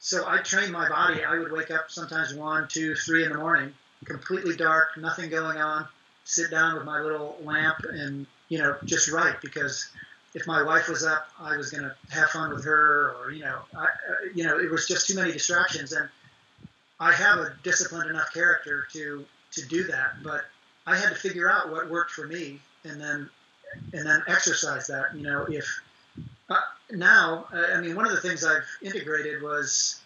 So 0.00 0.26
I 0.26 0.38
trained 0.38 0.72
my 0.72 0.88
body. 0.88 1.24
I 1.24 1.38
would 1.38 1.52
wake 1.52 1.70
up 1.70 1.90
sometimes 1.90 2.34
one, 2.34 2.66
two, 2.68 2.94
three 2.94 3.24
in 3.24 3.30
the 3.30 3.38
morning, 3.38 3.74
completely 4.06 4.56
dark, 4.56 4.96
nothing 4.96 5.28
going 5.28 5.58
on, 5.58 5.86
sit 6.24 6.50
down 6.50 6.74
with 6.74 6.84
my 6.84 7.00
little 7.00 7.36
lamp 7.42 7.84
and, 7.84 8.26
you 8.48 8.58
know, 8.58 8.76
just 8.86 9.10
write 9.12 9.42
because 9.42 9.90
if 10.34 10.46
my 10.46 10.62
wife 10.62 10.88
was 10.88 11.04
up, 11.04 11.28
I 11.38 11.56
was 11.58 11.70
going 11.70 11.84
to 11.84 11.94
have 12.14 12.30
fun 12.30 12.50
with 12.54 12.64
her 12.64 13.14
or, 13.18 13.30
you 13.30 13.44
know, 13.44 13.58
I, 13.76 13.84
uh, 13.84 13.88
you 14.34 14.44
know, 14.44 14.58
it 14.58 14.70
was 14.70 14.88
just 14.88 15.06
too 15.06 15.16
many 15.16 15.32
distractions. 15.32 15.92
And 15.92 16.08
I 16.98 17.12
have 17.12 17.38
a 17.38 17.54
disciplined 17.62 18.08
enough 18.10 18.32
character 18.32 18.86
to 18.92 19.24
to 19.52 19.66
do 19.66 19.84
that. 19.84 20.22
But 20.22 20.44
I 20.86 20.96
had 20.96 21.08
to 21.10 21.14
figure 21.14 21.50
out 21.50 21.70
what 21.70 21.90
worked 21.90 22.12
for 22.12 22.26
me, 22.26 22.60
and 22.84 23.00
then 23.00 23.28
and 23.92 24.06
then 24.06 24.22
exercise 24.28 24.86
that. 24.86 25.14
You 25.14 25.22
know, 25.22 25.46
if 25.48 25.66
uh, 26.50 26.60
now, 26.90 27.46
I 27.52 27.80
mean, 27.80 27.96
one 27.96 28.06
of 28.06 28.12
the 28.12 28.20
things 28.20 28.44
I've 28.44 28.66
integrated 28.82 29.42
was 29.42 30.00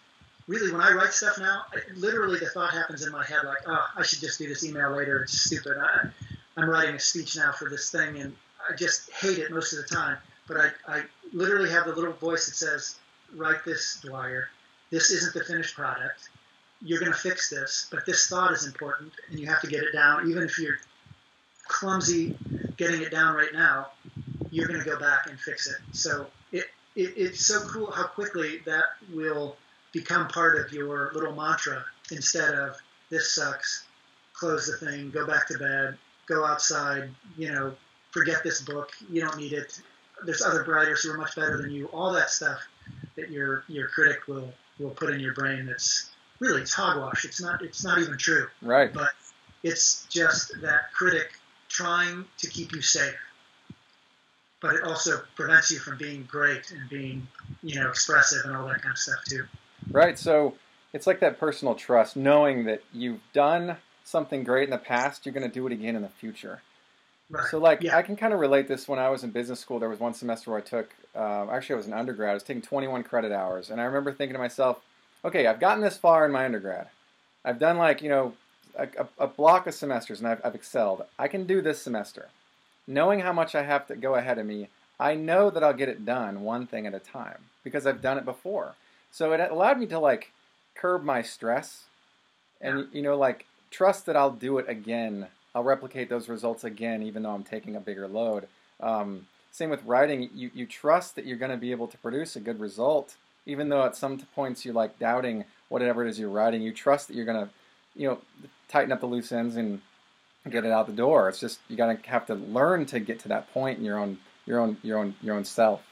really 0.47 0.70
when 0.70 0.80
I 0.80 0.92
write 0.92 1.12
stuff 1.12 1.38
now, 1.38 1.62
literally 1.95 2.38
the 2.38 2.47
thought 2.47 2.72
happens 2.72 3.05
in 3.05 3.12
my 3.12 3.24
head 3.24 3.45
like, 3.45 3.59
oh, 3.66 3.84
I 3.97 4.03
should 4.03 4.20
just 4.20 4.38
do 4.38 4.49
this 4.49 4.64
email 4.64 4.95
later. 4.95 5.22
It's 5.22 5.40
stupid. 5.40 5.76
I, 5.78 6.09
I'm 6.57 6.68
writing 6.68 6.95
a 6.95 7.01
speech 7.01 7.36
now 7.36 7.53
for 7.53 7.68
this 7.68 7.90
thing, 7.90 8.18
and 8.18 8.36
I 8.68 8.76
just 8.76 9.11
hate 9.12 9.38
it 9.38 9.51
most 9.51 9.72
of 9.72 9.78
the 9.78 9.95
time. 9.95 10.18
But 10.47 10.59
I, 10.59 10.70
I 10.86 11.03
literally 11.32 11.70
have 11.70 11.86
the 11.86 11.95
little 11.95 12.12
voice 12.12 12.47
that 12.47 12.55
says, 12.55 12.97
write 13.34 13.64
this, 13.64 14.01
Dwier. 14.05 14.45
This 14.90 15.11
isn't 15.11 15.34
the 15.34 15.42
finished 15.42 15.74
product 15.74 16.28
you're 16.84 17.01
going 17.01 17.11
to 17.11 17.18
fix 17.18 17.49
this, 17.49 17.88
but 17.90 18.05
this 18.05 18.28
thought 18.28 18.53
is 18.53 18.66
important, 18.66 19.12
and 19.30 19.40
you 19.40 19.47
have 19.47 19.61
to 19.62 19.66
get 19.66 19.82
it 19.82 19.92
down. 19.92 20.28
Even 20.28 20.42
if 20.42 20.59
you're 20.59 20.78
clumsy 21.66 22.36
getting 22.76 23.01
it 23.01 23.11
down 23.11 23.34
right 23.34 23.53
now, 23.55 23.88
you're 24.55 24.68
going 24.68 24.78
to 24.78 24.86
go 24.86 24.96
back 24.96 25.26
and 25.28 25.38
fix 25.40 25.66
it. 25.66 25.76
So 25.90 26.28
it, 26.52 26.66
it, 26.94 27.12
it's 27.16 27.44
so 27.44 27.61
cool 27.66 27.90
how 27.90 28.05
quickly 28.05 28.61
that 28.66 28.84
will 29.12 29.57
become 29.92 30.28
part 30.28 30.64
of 30.64 30.72
your 30.72 31.11
little 31.12 31.34
mantra 31.34 31.84
instead 32.12 32.55
of 32.55 32.76
this 33.11 33.32
sucks, 33.32 33.84
close 34.32 34.66
the 34.68 34.86
thing, 34.86 35.11
go 35.11 35.26
back 35.26 35.49
to 35.49 35.58
bed, 35.58 35.99
go 36.29 36.45
outside, 36.45 37.11
you 37.37 37.50
know, 37.50 37.74
forget 38.12 38.45
this 38.45 38.61
book, 38.61 38.92
you 39.11 39.20
don't 39.20 39.37
need 39.37 39.53
it. 39.53 39.80
There's 40.24 40.42
other 40.42 40.62
writers 40.62 41.03
who 41.03 41.11
are 41.11 41.18
much 41.18 41.34
better 41.34 41.61
than 41.61 41.72
you. 41.72 41.87
All 41.87 42.12
that 42.12 42.30
stuff 42.30 42.61
that 43.16 43.30
your 43.30 43.64
your 43.66 43.88
critic 43.88 44.29
will 44.29 44.53
will 44.79 44.91
put 44.91 45.12
in 45.12 45.18
your 45.18 45.34
brain 45.34 45.66
that's 45.66 46.11
really 46.38 46.62
it's 46.62 46.72
hogwash. 46.72 47.24
It's 47.24 47.42
not 47.42 47.61
it's 47.62 47.84
not 47.84 47.99
even 47.99 48.16
true. 48.16 48.46
Right. 48.62 48.92
But 48.92 49.11
it's 49.64 50.07
just 50.08 50.61
that 50.62 50.92
critic 50.92 51.33
trying 51.68 52.24
to 52.38 52.49
keep 52.49 52.72
you 52.72 52.83
safe. 52.83 53.16
But 54.64 54.76
it 54.76 54.84
also 54.84 55.20
prevents 55.36 55.70
you 55.70 55.78
from 55.78 55.99
being 55.99 56.26
great 56.26 56.70
and 56.70 56.88
being, 56.88 57.28
you 57.62 57.78
know, 57.78 57.91
expressive 57.91 58.46
and 58.46 58.57
all 58.57 58.66
that 58.68 58.80
kind 58.80 58.92
of 58.92 58.99
stuff 58.99 59.22
too. 59.28 59.45
Right. 59.91 60.18
So 60.18 60.54
it's 60.95 61.07
like 61.07 61.20
that 61.20 61.38
personal 61.38 61.74
trust, 61.74 62.16
knowing 62.16 62.64
that 62.64 62.82
you've 62.91 63.20
done 63.34 63.76
something 64.04 64.42
great 64.42 64.64
in 64.64 64.70
the 64.70 64.78
past, 64.78 65.26
you're 65.26 65.34
going 65.34 65.46
to 65.46 65.53
do 65.53 65.66
it 65.66 65.72
again 65.74 65.96
in 65.96 66.00
the 66.00 66.08
future. 66.08 66.62
Right. 67.28 67.46
So, 67.50 67.58
like, 67.58 67.82
yeah. 67.82 67.95
I 67.95 68.00
can 68.00 68.16
kind 68.16 68.32
of 68.32 68.41
relate 68.41 68.66
this 68.66 68.88
when 68.88 68.99
I 68.99 69.11
was 69.11 69.22
in 69.22 69.32
business 69.32 69.61
school. 69.61 69.78
There 69.78 69.91
was 69.91 70.00
one 70.00 70.14
semester 70.14 70.50
where 70.50 70.61
I 70.61 70.62
took, 70.62 70.95
uh, 71.14 71.46
actually, 71.50 71.74
I 71.74 71.76
was 71.76 71.86
an 71.86 71.92
undergrad. 71.92 72.30
I 72.30 72.34
was 72.34 72.42
taking 72.42 72.62
21 72.62 73.03
credit 73.03 73.32
hours. 73.32 73.68
And 73.68 73.82
I 73.82 73.84
remember 73.84 74.12
thinking 74.12 74.32
to 74.32 74.38
myself, 74.38 74.78
okay, 75.26 75.46
I've 75.46 75.61
gotten 75.61 75.82
this 75.82 75.99
far 75.99 76.24
in 76.24 76.32
my 76.32 76.46
undergrad. 76.46 76.86
I've 77.45 77.58
done 77.58 77.76
like, 77.76 78.00
you 78.00 78.08
know, 78.08 78.32
a, 78.78 78.88
a, 79.18 79.26
block 79.26 79.66
of 79.66 79.74
semesters 79.74 80.20
and 80.20 80.28
I've, 80.28 80.41
I've 80.42 80.54
excelled. 80.54 81.03
I 81.18 81.28
can 81.28 81.46
do 81.46 81.61
this 81.61 81.82
semester. 81.82 82.28
Knowing 82.86 83.20
how 83.20 83.32
much 83.32 83.54
I 83.54 83.62
have 83.62 83.86
to 83.88 83.96
go 83.96 84.14
ahead 84.14 84.38
of 84.38 84.46
me, 84.46 84.68
I 84.98 85.14
know 85.14 85.50
that 85.50 85.64
I'll 85.64 85.72
get 85.72 85.88
it 85.88 86.04
done 86.04 86.42
one 86.42 86.66
thing 86.66 86.86
at 86.86 86.94
a 86.94 86.98
time 86.98 87.38
because 87.62 87.86
I've 87.86 88.02
done 88.02 88.18
it 88.18 88.24
before. 88.24 88.74
So 89.11 89.32
it 89.32 89.40
allowed 89.40 89.78
me 89.78 89.86
to 89.86 89.98
like 89.98 90.32
curb 90.74 91.02
my 91.02 91.22
stress 91.22 91.84
and, 92.61 92.86
you 92.92 93.02
know, 93.02 93.16
like 93.16 93.46
trust 93.70 94.06
that 94.06 94.16
I'll 94.16 94.30
do 94.30 94.58
it 94.58 94.68
again. 94.68 95.28
I'll 95.54 95.64
replicate 95.64 96.08
those 96.08 96.28
results 96.28 96.64
again, 96.64 97.02
even 97.02 97.22
though 97.22 97.30
I'm 97.30 97.44
taking 97.44 97.76
a 97.76 97.80
bigger 97.80 98.08
load. 98.08 98.48
Um, 98.80 99.26
same 99.52 99.70
with 99.70 99.84
writing. 99.84 100.30
You, 100.34 100.50
you 100.54 100.66
trust 100.66 101.14
that 101.16 101.26
you're 101.26 101.38
going 101.38 101.50
to 101.50 101.56
be 101.56 101.70
able 101.70 101.86
to 101.88 101.98
produce 101.98 102.36
a 102.36 102.40
good 102.40 102.61
result 102.61 103.16
even 103.46 103.68
though 103.68 103.84
at 103.84 103.96
some 103.96 104.18
points 104.34 104.64
you're 104.64 104.74
like 104.74 104.98
doubting 104.98 105.44
whatever 105.68 106.04
it 106.04 106.08
is 106.08 106.18
you're 106.18 106.30
writing, 106.30 106.62
you 106.62 106.72
trust 106.72 107.08
that 107.08 107.16
you're 107.16 107.26
gonna, 107.26 107.48
you 107.94 108.08
know, 108.08 108.18
tighten 108.68 108.92
up 108.92 109.00
the 109.00 109.06
loose 109.06 109.32
ends 109.32 109.56
and 109.56 109.80
get 110.50 110.64
it 110.64 110.72
out 110.72 110.87
the 110.87 110.92
door. 110.92 111.29
It's 111.29 111.41
just 111.41 111.61
you 111.68 111.76
gotta 111.76 111.99
have 112.04 112.26
to 112.26 112.34
learn 112.34 112.87
to 112.87 113.00
get 113.00 113.21
to 113.21 113.29
that 113.29 113.53
point 113.53 113.79
in 113.79 113.84
your 113.84 113.99
own 113.99 114.18
your 114.46 114.61
own 114.61 114.76
your 114.83 114.99
own 114.99 115.14
your 115.22 115.37
own 115.37 115.45
self. 115.45 115.83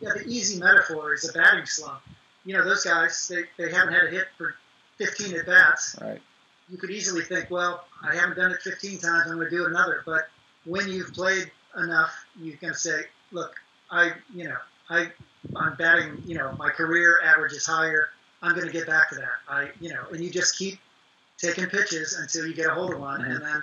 Yeah, 0.00 0.10
the 0.16 0.26
easy 0.26 0.58
metaphor 0.58 1.12
is 1.12 1.28
a 1.28 1.32
batting 1.32 1.66
slump. 1.66 2.00
You 2.44 2.56
know, 2.56 2.64
those 2.64 2.84
guys 2.84 3.28
they, 3.28 3.44
they 3.62 3.70
haven't 3.70 3.92
had 3.92 4.04
a 4.04 4.10
hit 4.10 4.26
for 4.38 4.54
15 4.98 5.36
at 5.36 5.46
bats. 5.46 5.96
Right. 6.00 6.20
You 6.68 6.78
could 6.78 6.90
easily 6.90 7.22
think, 7.22 7.50
well, 7.50 7.84
I 8.02 8.14
haven't 8.14 8.36
done 8.36 8.52
it 8.52 8.62
15 8.62 8.98
times. 8.98 9.24
I'm 9.26 9.36
going 9.36 9.50
to 9.50 9.50
do 9.50 9.66
another. 9.66 10.02
But 10.06 10.28
when 10.64 10.88
you've 10.88 11.12
played 11.12 11.50
enough, 11.76 12.12
you 12.38 12.56
can 12.56 12.74
say, 12.74 13.02
look, 13.32 13.54
I 13.90 14.12
you 14.34 14.44
know 14.44 14.56
I 14.88 15.10
I'm 15.56 15.76
batting. 15.76 16.22
You 16.24 16.38
know, 16.38 16.54
my 16.58 16.70
career 16.70 17.20
average 17.24 17.52
is 17.52 17.66
higher. 17.66 18.08
I'm 18.42 18.54
going 18.54 18.66
to 18.66 18.72
get 18.72 18.86
back 18.86 19.10
to 19.10 19.16
that. 19.16 19.38
I 19.48 19.70
you 19.80 19.90
know, 19.90 20.04
and 20.10 20.22
you 20.22 20.30
just 20.30 20.56
keep 20.56 20.78
taking 21.38 21.66
pitches 21.66 22.18
until 22.18 22.46
you 22.46 22.54
get 22.54 22.66
a 22.66 22.74
hold 22.74 22.94
of 22.94 23.00
one, 23.00 23.20
mm-hmm. 23.20 23.32
and 23.32 23.42
then 23.42 23.62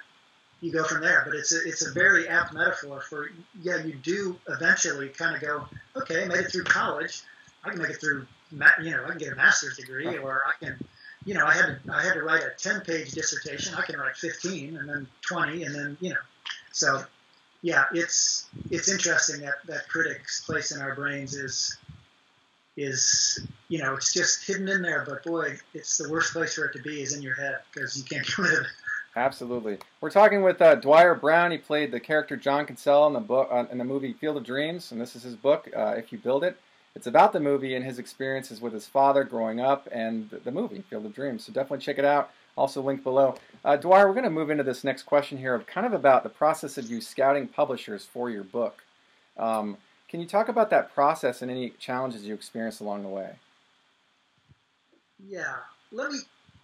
you 0.62 0.72
go 0.72 0.84
from 0.84 1.02
there. 1.02 1.24
But 1.26 1.36
it's 1.36 1.54
a, 1.54 1.60
it's 1.66 1.86
a 1.86 1.92
very 1.92 2.28
apt 2.28 2.54
metaphor 2.54 3.02
for 3.02 3.30
yeah, 3.62 3.84
you 3.84 3.94
do 3.94 4.38
eventually 4.48 5.10
kind 5.10 5.36
of 5.36 5.42
go, 5.42 5.68
okay, 5.96 6.24
I 6.24 6.28
made 6.28 6.40
it 6.40 6.52
through 6.52 6.64
college. 6.64 7.22
I 7.64 7.72
can 7.72 7.82
make 7.82 7.92
it 7.92 8.00
through, 8.00 8.26
you 8.52 8.92
know, 8.92 9.04
I 9.06 9.10
can 9.10 9.18
get 9.18 9.34
a 9.34 9.36
master's 9.36 9.78
degree, 9.78 10.18
or 10.18 10.44
I 10.48 10.64
can, 10.64 10.80
you 11.26 11.34
know, 11.34 11.46
I 11.46 11.54
had 11.54 11.66
to 11.66 11.80
I 11.92 12.04
had 12.04 12.14
to 12.14 12.22
write 12.22 12.44
a 12.44 12.52
ten 12.58 12.82
page 12.82 13.12
dissertation. 13.12 13.76
I 13.76 13.82
can 13.82 14.00
write 14.00 14.16
fifteen, 14.16 14.78
and 14.78 14.88
then 14.88 15.08
twenty, 15.28 15.64
and 15.64 15.76
then 15.76 15.98
you 16.00 16.12
know, 16.12 16.20
so 16.72 17.04
yeah, 17.62 17.86
it's 17.94 18.48
it's 18.70 18.90
interesting 18.90 19.42
that 19.42 19.56
that 19.66 19.90
critics' 19.90 20.44
place 20.46 20.72
in 20.72 20.82
our 20.82 20.96
brains 20.96 21.34
is 21.34 21.78
is 22.78 23.46
you 23.68 23.80
know 23.80 23.96
it's 23.96 24.14
just 24.14 24.46
hidden 24.46 24.70
in 24.70 24.82
there, 24.82 25.04
but 25.08 25.24
boy, 25.24 25.58
it's 25.74 25.98
the 25.98 26.10
worst 26.10 26.32
place 26.34 26.56
for 26.56 26.66
it 26.66 26.74
to 26.74 26.82
be 26.82 27.02
is 27.02 27.14
in 27.14 27.22
your 27.22 27.36
head 27.36 27.58
because 27.74 27.98
you 27.98 28.04
can't 28.04 28.26
get 28.28 28.38
rid 28.38 28.54
of 28.54 28.60
it. 28.62 28.68
Absolutely. 29.18 29.80
We're 30.00 30.12
talking 30.12 30.44
with 30.44 30.62
uh, 30.62 30.76
Dwier 30.76 31.20
Brown. 31.20 31.50
He 31.50 31.58
played 31.58 31.92
the 31.92 32.00
character 32.00 32.38
John 32.38 32.68
Kinsella 32.68 33.08
in 33.08 33.14
the 33.14 33.20
book 33.20 33.50
uh, 33.52 33.66
in 33.72 33.80
the 33.80 33.84
movie 33.84 34.14
Field 34.14 34.38
of 34.38 34.44
Dreams, 34.44 34.92
and 34.92 35.02
this 35.02 35.16
is 35.16 35.24
his 35.24 35.36
book. 35.36 35.68
Uh, 35.76 35.96
if 35.98 36.12
you 36.12 36.20
build 36.20 36.44
it, 36.44 36.56
it's 36.94 37.08
about 37.08 37.34
the 37.34 37.40
movie 37.40 37.74
and 37.74 37.84
his 37.84 37.98
experiences 37.98 38.62
with 38.62 38.74
his 38.74 38.86
father 38.86 39.24
growing 39.24 39.60
up 39.60 39.90
and 39.92 40.30
the 40.30 40.52
movie 40.52 40.84
Field 40.88 41.08
of 41.08 41.16
Dreams. 41.16 41.44
So 41.44 41.52
definitely 41.52 41.84
check 41.84 41.98
it 41.98 42.06
out. 42.06 42.30
Also 42.56 42.80
linked 42.80 43.04
below. 43.04 43.34
Uh, 43.66 43.76
Dwier, 43.76 44.06
we're 44.06 44.14
going 44.14 44.24
to 44.24 44.30
move 44.30 44.52
into 44.52 44.64
this 44.64 44.84
next 44.84 45.02
question 45.04 45.40
here 45.40 45.56
of 45.56 45.66
kind 45.66 45.88
of 45.88 45.94
about 45.94 46.22
the 46.22 46.30
process 46.30 46.78
of 46.78 46.86
you 46.86 47.02
scouting 47.02 47.48
publishers 47.48 48.06
for 48.06 48.30
your 48.30 48.44
book. 48.44 48.84
Um, 49.36 49.78
can 50.10 50.20
you 50.20 50.28
talk 50.28 50.48
about 50.48 50.70
that 50.70 50.94
process 50.94 51.42
and 51.42 51.50
any 51.50 51.72
challenges 51.80 52.24
you 52.24 52.36
experienced 52.36 52.82
along 52.82 53.02
the 53.02 53.10
way? 53.10 53.32
Yeah. 55.28 55.56
Let 55.92 56.12
me 56.12 56.20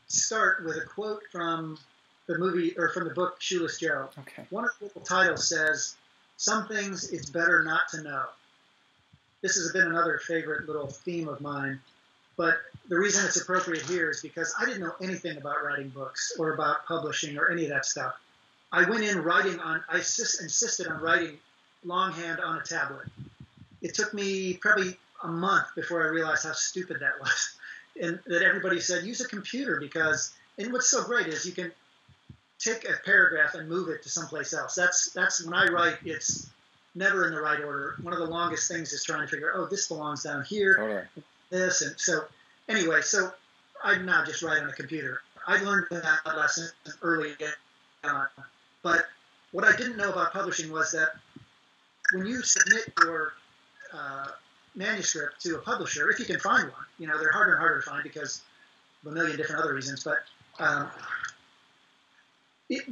start 0.05 0.63
with 0.63 0.77
a 0.77 0.85
quote 0.85 1.23
from 1.31 1.79
the 2.27 2.37
movie 2.37 2.77
or 2.77 2.89
from 2.89 3.07
the 3.07 3.13
book 3.13 3.41
Shoeless 3.41 3.79
Joe. 3.79 4.09
Okay. 4.19 4.45
One 4.49 4.65
of 4.65 4.71
the 4.79 4.99
titles 5.01 5.47
says, 5.47 5.95
"Some 6.37 6.67
things 6.67 7.11
it's 7.11 7.29
better 7.29 7.63
not 7.63 7.89
to 7.89 8.01
know." 8.01 8.25
This 9.41 9.55
has 9.55 9.71
been 9.73 9.87
another 9.87 10.19
favorite 10.19 10.67
little 10.67 10.87
theme 10.87 11.27
of 11.27 11.41
mine, 11.41 11.81
but 12.37 12.59
the 12.87 12.97
reason 12.97 13.25
it's 13.25 13.37
appropriate 13.37 13.83
here 13.83 14.09
is 14.09 14.21
because 14.21 14.53
I 14.59 14.65
didn't 14.65 14.81
know 14.81 14.95
anything 15.01 15.37
about 15.37 15.63
writing 15.63 15.89
books 15.89 16.33
or 16.39 16.53
about 16.53 16.85
publishing 16.85 17.37
or 17.37 17.49
any 17.49 17.63
of 17.63 17.69
that 17.69 17.85
stuff. 17.85 18.13
I 18.71 18.89
went 18.89 19.03
in 19.03 19.21
writing 19.21 19.59
on. 19.59 19.83
I 19.89 19.97
insisted 19.97 20.87
on 20.87 21.01
writing 21.01 21.37
longhand 21.83 22.39
on 22.39 22.57
a 22.57 22.63
tablet. 22.63 23.07
It 23.81 23.93
took 23.93 24.13
me 24.13 24.55
probably 24.55 24.97
a 25.23 25.27
month 25.27 25.67
before 25.75 26.03
I 26.03 26.07
realized 26.07 26.45
how 26.45 26.53
stupid 26.53 27.01
that 27.01 27.19
was, 27.21 27.55
and 28.01 28.19
that 28.27 28.41
everybody 28.41 28.79
said 28.79 29.03
use 29.03 29.21
a 29.21 29.27
computer 29.27 29.79
because. 29.79 30.33
And 30.59 30.71
what's 30.71 30.87
so 30.87 31.03
great 31.03 31.25
is 31.25 31.47
you 31.47 31.51
can 31.51 31.71
take 32.63 32.87
a 32.87 32.93
paragraph 33.05 33.55
and 33.55 33.67
move 33.67 33.89
it 33.89 34.03
to 34.03 34.09
someplace 34.09 34.53
else. 34.53 34.75
That's 34.75 35.11
that's 35.11 35.43
when 35.43 35.53
I 35.53 35.67
write. 35.67 35.97
It's 36.05 36.49
never 36.95 37.27
in 37.27 37.33
the 37.33 37.41
right 37.41 37.59
order. 37.59 37.95
One 38.01 38.13
of 38.13 38.19
the 38.19 38.25
longest 38.25 38.71
things 38.71 38.93
is 38.93 39.03
trying 39.03 39.21
to 39.21 39.27
figure, 39.27 39.51
oh, 39.55 39.65
this 39.65 39.87
belongs 39.87 40.23
down 40.23 40.43
here, 40.45 40.75
totally. 40.75 41.25
this, 41.49 41.81
and 41.81 41.99
so 41.99 42.25
anyway. 42.69 43.01
So 43.01 43.31
I 43.83 43.97
now 43.97 44.23
just 44.25 44.41
write 44.41 44.61
on 44.61 44.69
a 44.69 44.73
computer. 44.73 45.21
I 45.45 45.61
learned 45.61 45.87
that 45.91 46.19
lesson 46.25 46.69
early 47.01 47.33
on, 48.03 48.27
but 48.81 49.05
what 49.51 49.65
I 49.65 49.75
didn't 49.75 49.97
know 49.97 50.11
about 50.11 50.31
publishing 50.33 50.71
was 50.71 50.91
that 50.93 51.09
when 52.13 52.25
you 52.25 52.41
submit 52.43 52.93
your 53.03 53.33
uh, 53.93 54.27
manuscript 54.75 55.41
to 55.41 55.55
a 55.55 55.59
publisher, 55.59 56.09
if 56.09 56.19
you 56.19 56.25
can 56.25 56.39
find 56.39 56.63
one, 56.63 56.85
you 56.97 57.07
know 57.07 57.17
they're 57.19 57.31
harder 57.31 57.53
and 57.53 57.59
harder 57.59 57.81
to 57.81 57.89
find 57.89 58.03
because 58.03 58.41
of 59.05 59.11
a 59.11 59.15
million 59.15 59.35
different 59.35 59.61
other 59.61 59.73
reasons, 59.73 60.03
but 60.03 60.19
um, 60.59 60.89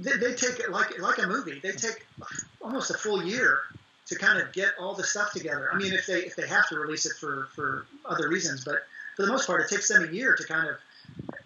they, 0.01 0.17
they 0.17 0.33
take 0.33 0.59
it 0.59 0.71
like 0.71 0.99
like 0.99 1.19
a 1.19 1.27
movie. 1.27 1.59
They 1.59 1.71
take 1.71 2.05
almost 2.61 2.89
a 2.89 2.95
full 2.95 3.23
year 3.23 3.59
to 4.07 4.15
kind 4.17 4.41
of 4.41 4.51
get 4.51 4.73
all 4.79 4.93
the 4.93 5.03
stuff 5.03 5.31
together. 5.31 5.69
I 5.71 5.77
mean, 5.77 5.93
if 5.93 6.05
they 6.05 6.19
if 6.19 6.35
they 6.35 6.47
have 6.47 6.67
to 6.69 6.79
release 6.79 7.05
it 7.05 7.13
for 7.19 7.47
for 7.55 7.85
other 8.05 8.29
reasons, 8.29 8.65
but 8.65 8.83
for 9.15 9.25
the 9.25 9.31
most 9.31 9.47
part, 9.47 9.61
it 9.61 9.69
takes 9.69 9.87
them 9.87 10.03
a 10.03 10.11
year 10.11 10.35
to 10.35 10.43
kind 10.43 10.67
of 10.67 10.75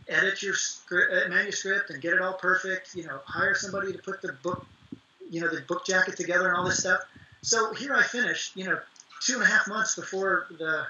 edit 0.07 0.41
your 0.41 0.53
script, 0.53 1.11
uh, 1.13 1.29
manuscript 1.29 1.89
and 1.89 2.01
get 2.01 2.13
it 2.13 2.21
all 2.21 2.33
perfect. 2.33 2.95
You 2.95 3.05
know, 3.05 3.19
hire 3.25 3.55
somebody 3.55 3.91
to 3.91 3.99
put 3.99 4.21
the 4.21 4.33
book, 4.33 4.65
you 5.29 5.41
know, 5.41 5.49
the 5.49 5.61
book 5.61 5.85
jacket 5.85 6.15
together 6.15 6.47
and 6.47 6.57
all 6.57 6.65
this 6.65 6.79
stuff. 6.79 7.01
So 7.41 7.73
here 7.73 7.93
I 7.93 8.03
finished, 8.03 8.55
you 8.55 8.65
know, 8.65 8.79
two 9.21 9.35
and 9.35 9.43
a 9.43 9.47
half 9.47 9.67
months 9.67 9.95
before 9.95 10.47
the 10.57 10.85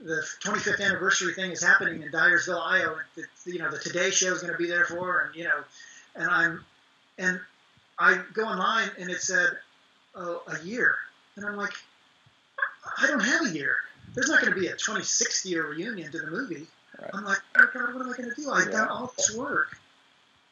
the 0.00 0.20
25th 0.42 0.80
anniversary 0.80 1.32
thing 1.34 1.52
is 1.52 1.62
happening 1.62 2.02
in 2.02 2.10
Dyersville, 2.10 2.60
Iowa. 2.60 2.98
The, 3.14 3.24
you 3.46 3.60
know, 3.60 3.70
the 3.70 3.78
Today 3.78 4.10
Show 4.10 4.32
is 4.32 4.40
going 4.40 4.52
to 4.52 4.58
be 4.58 4.66
there 4.66 4.84
for, 4.84 5.20
and 5.20 5.36
you 5.36 5.44
know, 5.44 5.62
and 6.16 6.28
I'm 6.28 6.64
and 7.18 7.40
I 7.98 8.20
go 8.32 8.44
online 8.44 8.90
and 8.98 9.10
it 9.10 9.20
said 9.20 9.50
oh, 10.14 10.42
a 10.46 10.64
year. 10.64 10.96
And 11.36 11.46
I'm 11.46 11.56
like, 11.56 11.72
I 12.98 13.06
don't 13.06 13.20
have 13.20 13.46
a 13.46 13.50
year. 13.50 13.76
There's 14.14 14.28
not 14.28 14.40
going 14.40 14.52
to 14.52 14.60
be 14.60 14.66
a 14.66 14.74
26th 14.74 15.44
year 15.44 15.66
reunion 15.66 16.10
to 16.12 16.18
the 16.18 16.30
movie. 16.30 16.66
Right. 17.00 17.10
I'm 17.14 17.24
like, 17.24 17.38
oh 17.56 17.66
God, 17.72 17.94
what 17.94 18.04
am 18.04 18.12
I 18.12 18.16
going 18.16 18.28
to 18.28 18.34
do? 18.34 18.50
I've 18.50 18.66
yeah. 18.66 18.72
done 18.72 18.88
all 18.88 19.12
this 19.16 19.34
work. 19.34 19.78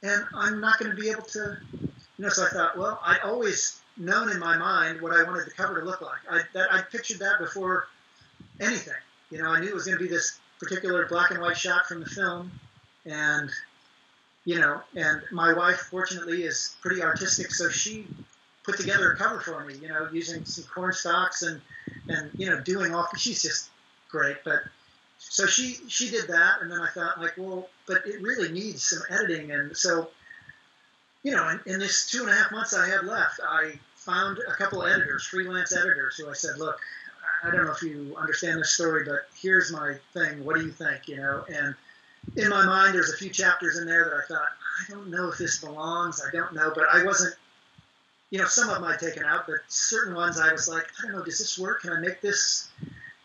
And 0.03 0.25
I'm 0.35 0.61
not 0.61 0.79
going 0.79 0.91
to 0.91 0.97
be 0.97 1.11
able 1.11 1.25
to, 1.25 1.59
you 1.83 1.89
know, 2.25 2.31
so 2.31 2.47
I 2.47 2.49
thought, 2.49 2.79
well, 2.79 2.99
I'd 3.05 3.21
always 3.21 3.81
known 3.99 4.31
in 4.31 4.39
my 4.39 4.57
mind 4.57 5.01
what 5.01 5.13
I 5.13 5.23
wanted 5.25 5.47
the 5.47 5.51
cover 5.51 5.79
to 5.79 5.85
look 5.85 6.01
like. 6.01 6.21
I, 6.31 6.41
that, 6.55 6.73
I 6.73 6.81
pictured 6.81 7.19
that 7.19 7.39
before 7.39 7.89
anything. 8.61 8.95
You 9.31 9.43
know, 9.43 9.51
I 9.51 9.61
knew 9.61 9.69
it 9.69 9.75
was 9.75 9.85
going 9.85 9.99
to 9.99 10.03
be 10.03 10.09
this 10.09 10.39
particular 10.59 11.07
black 11.07 11.31
and 11.31 11.41
white 11.41 11.59
shot 11.59 11.87
from 11.87 12.01
the 12.01 12.07
film. 12.07 12.51
And 13.05 13.51
you 14.51 14.59
know, 14.59 14.81
and 14.97 15.23
my 15.31 15.53
wife, 15.53 15.77
fortunately, 15.77 16.43
is 16.43 16.75
pretty 16.83 17.05
artistic, 17.05 17.53
so 17.53 17.69
she 17.69 18.05
put 18.65 18.77
together 18.77 19.13
a 19.13 19.17
cover 19.17 19.39
for 19.39 19.65
me, 19.65 19.75
you 19.81 19.87
know, 19.87 20.09
using 20.13 20.45
some 20.45 20.65
corn 20.65 20.93
stalks 20.93 21.43
and, 21.43 21.61
and 22.09 22.33
you 22.35 22.51
know, 22.51 22.61
doing 22.61 22.93
all. 22.93 23.07
She's 23.17 23.43
just 23.43 23.71
great, 24.09 24.39
but 24.45 24.63
so 25.19 25.47
she 25.47 25.77
she 25.87 26.11
did 26.11 26.27
that, 26.27 26.63
and 26.63 26.69
then 26.69 26.81
I 26.81 26.89
thought 26.89 27.21
like, 27.21 27.35
well, 27.37 27.69
but 27.87 28.05
it 28.05 28.21
really 28.23 28.51
needs 28.51 28.83
some 28.83 29.03
editing, 29.09 29.53
and 29.53 29.77
so, 29.77 30.11
you 31.23 31.31
know, 31.31 31.49
in, 31.51 31.75
in 31.75 31.79
this 31.79 32.11
two 32.11 32.23
and 32.23 32.31
a 32.31 32.35
half 32.35 32.51
months 32.51 32.75
I 32.75 32.89
had 32.89 33.05
left, 33.05 33.39
I 33.49 33.79
found 33.95 34.41
a 34.49 34.53
couple 34.55 34.83
of 34.83 34.91
editors, 34.91 35.23
freelance 35.27 35.77
editors, 35.77 36.17
who 36.17 36.29
I 36.29 36.33
said, 36.33 36.59
look, 36.59 36.81
I 37.45 37.53
don't 37.53 37.67
know 37.67 37.71
if 37.71 37.83
you 37.83 38.17
understand 38.19 38.59
this 38.59 38.71
story, 38.71 39.05
but 39.05 39.29
here's 39.41 39.71
my 39.71 39.95
thing. 40.13 40.45
What 40.45 40.57
do 40.57 40.63
you 40.63 40.73
think? 40.73 41.07
You 41.07 41.19
know, 41.19 41.45
and 41.49 41.77
in 42.37 42.49
my 42.49 42.65
mind, 42.65 42.95
there's 42.95 43.13
a 43.13 43.17
few 43.17 43.31
chapters 43.31 43.79
in 43.79 43.87
there 43.87 44.05
that 44.05 44.15
I 44.15 44.27
thought, 44.27 44.49
I 44.81 44.93
don't 44.93 45.09
know 45.09 45.29
if 45.29 45.39
this 45.39 45.61
belongs. 45.61 46.23
I 46.27 46.31
don't 46.35 46.53
know, 46.55 46.73
but 46.75 46.85
I 46.93 47.05
wasn't. 47.05 47.35
You 48.31 48.39
know, 48.39 48.47
some 48.47 48.69
of 48.69 48.77
them 48.77 48.85
I'd 48.85 49.01
taken 49.01 49.25
out, 49.25 49.47
but 49.49 49.57
certain 49.67 50.15
ones 50.15 50.39
I 50.39 50.53
was 50.53 50.69
like, 50.69 50.87
I 50.99 51.07
don't 51.07 51.17
know, 51.17 51.25
does 51.25 51.39
this 51.39 51.59
work? 51.59 51.83
Can 51.83 51.93
I 51.93 51.99
make 51.99 52.21
this? 52.21 52.69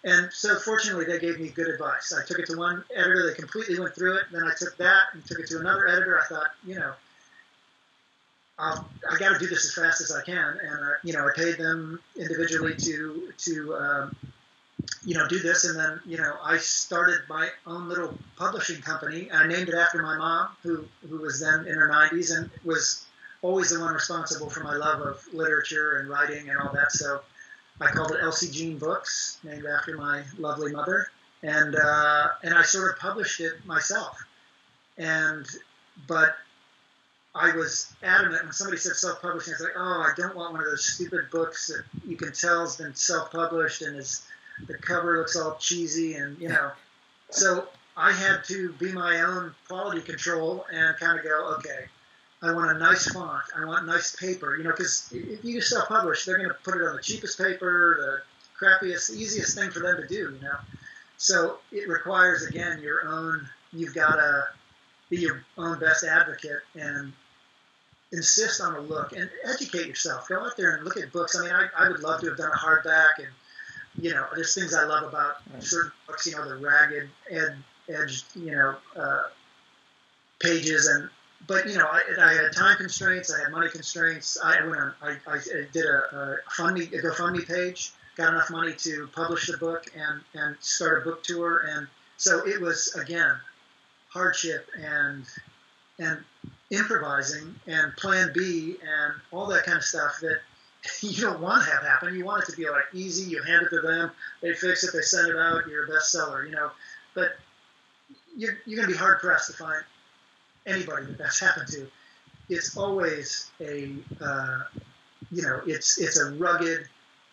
And 0.04 0.34
so, 0.34 0.58
fortunately, 0.58 1.06
they 1.06 1.20
gave 1.20 1.40
me 1.40 1.50
good 1.50 1.68
advice. 1.68 2.12
I 2.12 2.26
took 2.26 2.40
it 2.40 2.48
to 2.48 2.58
one 2.58 2.84
editor; 2.96 3.30
they 3.30 3.36
completely 3.36 3.80
went 3.80 3.94
through 3.94 4.18
it. 4.18 4.24
Then 4.32 4.44
I 4.44 4.52
took 4.58 4.76
that 4.78 5.04
and 5.14 5.24
took 5.26 5.40
it 5.40 5.48
to 5.48 5.60
another 5.60 5.88
editor. 5.88 6.20
I 6.20 6.26
thought, 6.26 6.48
you 6.66 6.76
know, 6.76 6.94
I 8.58 9.18
got 9.20 9.34
to 9.34 9.40
do 9.40 9.48
this 9.48 9.66
as 9.66 9.74
fast 9.74 10.02
as 10.02 10.12
I 10.12 10.24
can, 10.24 10.60
and 10.62 10.86
I, 10.86 10.94
you 11.04 11.14
know, 11.14 11.28
I 11.28 11.32
paid 11.36 11.58
them 11.58 12.00
individually 12.16 12.76
to 12.76 13.34
to 13.38 13.76
um, 13.76 14.16
you 15.04 15.16
know, 15.16 15.28
do 15.28 15.40
this. 15.40 15.66
And 15.66 15.78
then, 15.78 16.00
you 16.06 16.18
know, 16.18 16.36
I 16.44 16.58
started 16.58 17.22
my 17.30 17.50
own 17.66 17.88
little 17.88 18.18
publishing 18.38 18.82
company. 18.82 19.30
I 19.32 19.48
named 19.48 19.70
it 19.70 19.76
after 19.76 20.02
my 20.02 20.18
mom, 20.18 20.50
who, 20.64 20.86
who 21.08 21.18
was 21.18 21.40
then 21.40 21.68
in 21.68 21.76
her 21.76 21.90
90s 21.90 22.36
and 22.36 22.50
was 22.64 23.06
always 23.42 23.70
the 23.70 23.80
one 23.80 23.94
responsible 23.94 24.50
for 24.50 24.62
my 24.62 24.76
love 24.76 25.02
of 25.02 25.22
literature 25.34 25.98
and 25.98 26.10
writing 26.10 26.50
and 26.50 26.58
all 26.60 26.74
that. 26.74 26.92
So 26.92 27.22
I 27.80 27.88
called 27.88 28.12
it 28.12 28.20
Elsie 28.22 28.50
Jean 28.50 28.78
Books, 28.78 29.38
named 29.44 29.66
after 29.66 29.98
my 29.98 30.24
lovely 30.38 30.72
mother. 30.72 31.10
And, 31.44 31.76
uh, 31.76 32.30
and 32.44 32.54
I 32.54 32.64
sort 32.64 32.92
of 32.92 33.00
published 33.00 33.40
it 33.40 33.66
myself. 33.66 34.18
And, 34.98 35.46
but 36.08 36.36
I 37.36 37.54
was 37.56 37.94
adamant 38.02 38.44
when 38.44 38.54
somebody 38.54 38.78
said 38.78 38.96
self-publishing. 38.96 39.54
I 39.54 39.56
was 39.56 39.62
like, 39.62 39.74
oh, 39.78 40.02
I 40.02 40.14
don't 40.16 40.36
want 40.36 40.54
one 40.54 40.62
of 40.62 40.68
those 40.68 40.86
stupid 40.86 41.30
books 41.32 41.68
that 41.68 41.84
you 42.08 42.16
can 42.16 42.32
tell 42.32 42.62
has 42.62 42.78
been 42.78 42.96
self-published 42.96 43.82
and 43.82 43.98
is 43.98 44.26
the 44.68 44.78
cover 44.78 45.18
looks 45.18 45.36
all 45.36 45.56
cheesy 45.56 46.16
and 46.16 46.38
you 46.40 46.50
know 46.50 46.72
so 47.30 47.68
i 47.98 48.12
had 48.12 48.44
to 48.44 48.72
be 48.74 48.92
my 48.92 49.22
own 49.22 49.54
quality 49.68 50.02
control 50.02 50.66
and 50.72 50.96
kind 50.98 51.20
of 51.20 51.26
go 51.26 51.56
okay 51.58 51.86
I 52.42 52.54
want 52.54 52.76
a 52.76 52.80
nice 52.80 53.12
font. 53.12 53.44
I 53.58 53.66
want 53.66 53.88
nice 53.88 54.16
paper. 54.16 54.56
You 54.56 54.64
know, 54.64 54.72
because 54.72 55.10
if 55.12 55.44
you 55.44 55.62
self-publish, 55.62 56.26
they're 56.26 56.38
going 56.38 56.50
to 56.50 56.56
put 56.64 56.76
it 56.76 56.86
on 56.86 56.96
the 56.96 57.02
cheapest 57.02 57.38
paper, 57.38 58.22
the 58.60 58.66
crappiest, 58.66 59.12
easiest 59.12 59.58
thing 59.58 59.72
for 59.72 59.80
them 59.80 59.98
to 59.98 60.08
do. 60.08 60.36
You 60.36 60.42
know, 60.42 60.58
so 61.18 61.58
it 61.72 61.88
requires 61.88 62.46
again 62.46 62.82
your 62.82 63.08
own. 63.08 63.48
You've 63.74 63.96
got 63.96 64.16
to 64.16 64.46
be 65.10 65.18
your 65.18 65.44
own 65.58 65.80
best 65.80 66.04
advocate 66.04 66.62
and 66.76 67.14
insist 68.12 68.62
on 68.62 68.76
a 68.76 68.80
look 68.80 69.14
and 69.14 69.30
educate 69.44 69.88
yourself. 69.88 70.28
Go 70.30 70.40
out 70.40 70.56
there 70.56 70.76
and 70.76 70.86
look 70.86 70.98
at 70.98 71.12
books. 71.12 71.36
I 71.36 71.44
mean, 71.44 71.52
I, 71.52 71.68
I 71.78 71.90
would 71.90 72.02
love 72.02 72.22
to 72.22 72.28
have 72.28 72.38
done 72.38 72.52
a 72.52 72.56
hardback, 72.56 73.18
and 73.18 73.28
you 73.98 74.12
know, 74.12 74.26
there's 74.36 74.54
things 74.54 74.74
I 74.74 74.84
love 74.86 75.04
about 75.04 75.38
Right. 75.54 75.64
certain 75.64 75.92
books. 76.08 76.26
You 76.28 76.36
know, 76.36 76.48
the 76.48 76.56
ragged, 76.56 77.10
ed, 77.30 77.64
edged, 77.90 78.26
you 78.36 78.52
know, 78.52 78.76
uh, 78.96 79.24
pages, 80.40 80.88
and 80.88 81.10
but 81.48 81.68
you 81.68 81.78
know, 81.78 81.86
I, 81.86 82.02
I 82.20 82.34
had 82.34 82.52
time 82.54 82.78
constraints. 82.78 83.34
I 83.34 83.44
had 83.44 83.52
money 83.52 83.70
constraints. 83.70 84.38
I 84.44 84.66
went 84.66 84.82
on. 84.82 84.94
I, 85.02 85.18
I 85.28 85.40
did 85.72 85.86
a, 85.86 86.16
a 86.16 86.52
fund 86.52 86.78
a 86.80 86.86
GoFundMe 86.88 87.48
page. 87.48 87.94
Got 88.16 88.34
enough 88.34 88.50
money 88.50 88.74
to 88.74 89.10
publish 89.14 89.48
the 89.48 89.58
book 89.58 89.86
and 89.96 90.22
and 90.34 90.56
start 90.60 91.02
a 91.02 91.10
book 91.10 91.24
tour, 91.24 91.66
and 91.70 91.88
so 92.18 92.48
it 92.48 92.62
was 92.62 92.96
again 92.96 93.36
hardship 94.10 94.70
and 94.78 95.26
and 96.00 96.24
improvising 96.72 97.56
and 97.68 97.96
plan 97.98 98.32
B 98.34 98.76
and 98.82 99.14
all 99.32 99.48
that 99.48 99.66
kind 99.66 99.78
of 99.78 99.84
stuff 99.84 100.20
that 100.22 100.40
you 101.02 101.22
don't 101.22 101.40
want 101.40 101.64
to 101.64 101.72
have 101.72 101.84
happen. 101.84 102.16
You 102.16 102.26
want 102.26 102.44
it 102.44 102.52
to 102.52 102.58
be 102.58 102.70
like 102.70 102.86
easy. 102.94 103.30
You 103.30 103.44
hand 103.44 103.66
it 103.66 103.76
to 103.76 103.82
them, 103.82 104.12
they 104.42 104.54
fix 104.54 104.84
it, 104.84 104.92
they 104.94 105.02
send 105.02 105.30
it 105.30 105.38
out. 105.38 105.68
You're 105.68 105.86
a 105.86 105.90
bestseller, 105.90 106.46
you 106.46 106.56
know. 106.56 106.72
But 107.14 107.38
you're 108.36 108.58
you're 108.66 108.78
going 108.78 108.90
to 108.90 108.94
be 108.94 108.98
hard 108.98 109.20
pressed 109.20 109.48
to 109.52 109.58
find 109.58 109.84
anybody 110.66 111.06
that 111.06 111.18
that's 111.18 111.40
happened 111.40 111.68
to. 111.70 111.88
It's 112.50 112.78
always 112.78 113.50
a 113.60 113.96
uh, 114.22 114.64
you 115.32 115.42
know 115.42 115.62
it's 115.66 116.00
it's 116.00 116.20
a 116.20 116.32
rugged, 116.36 116.88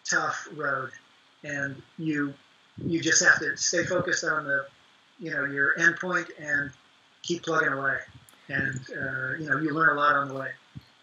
tough 0.09 0.49
road, 0.55 0.91
and 1.45 1.81
you 1.99 2.35
you 2.79 3.01
just 3.01 3.23
have 3.23 3.39
to 3.41 3.57
stay 3.57 3.85
focused 3.85 4.25
on 4.25 4.45
the 4.45 4.67
you 5.19 5.31
know 5.31 5.45
your 5.45 5.77
endpoint 5.77 6.29
and 6.39 6.71
keep 7.23 7.43
plugging 7.43 7.73
away, 7.73 7.99
and 8.49 8.81
uh, 8.91 9.35
you 9.39 9.49
know 9.49 9.59
you 9.59 9.75
learn 9.75 9.97
a 9.97 10.01
lot 10.01 10.15
on 10.15 10.29
the 10.29 10.35
way. 10.35 10.51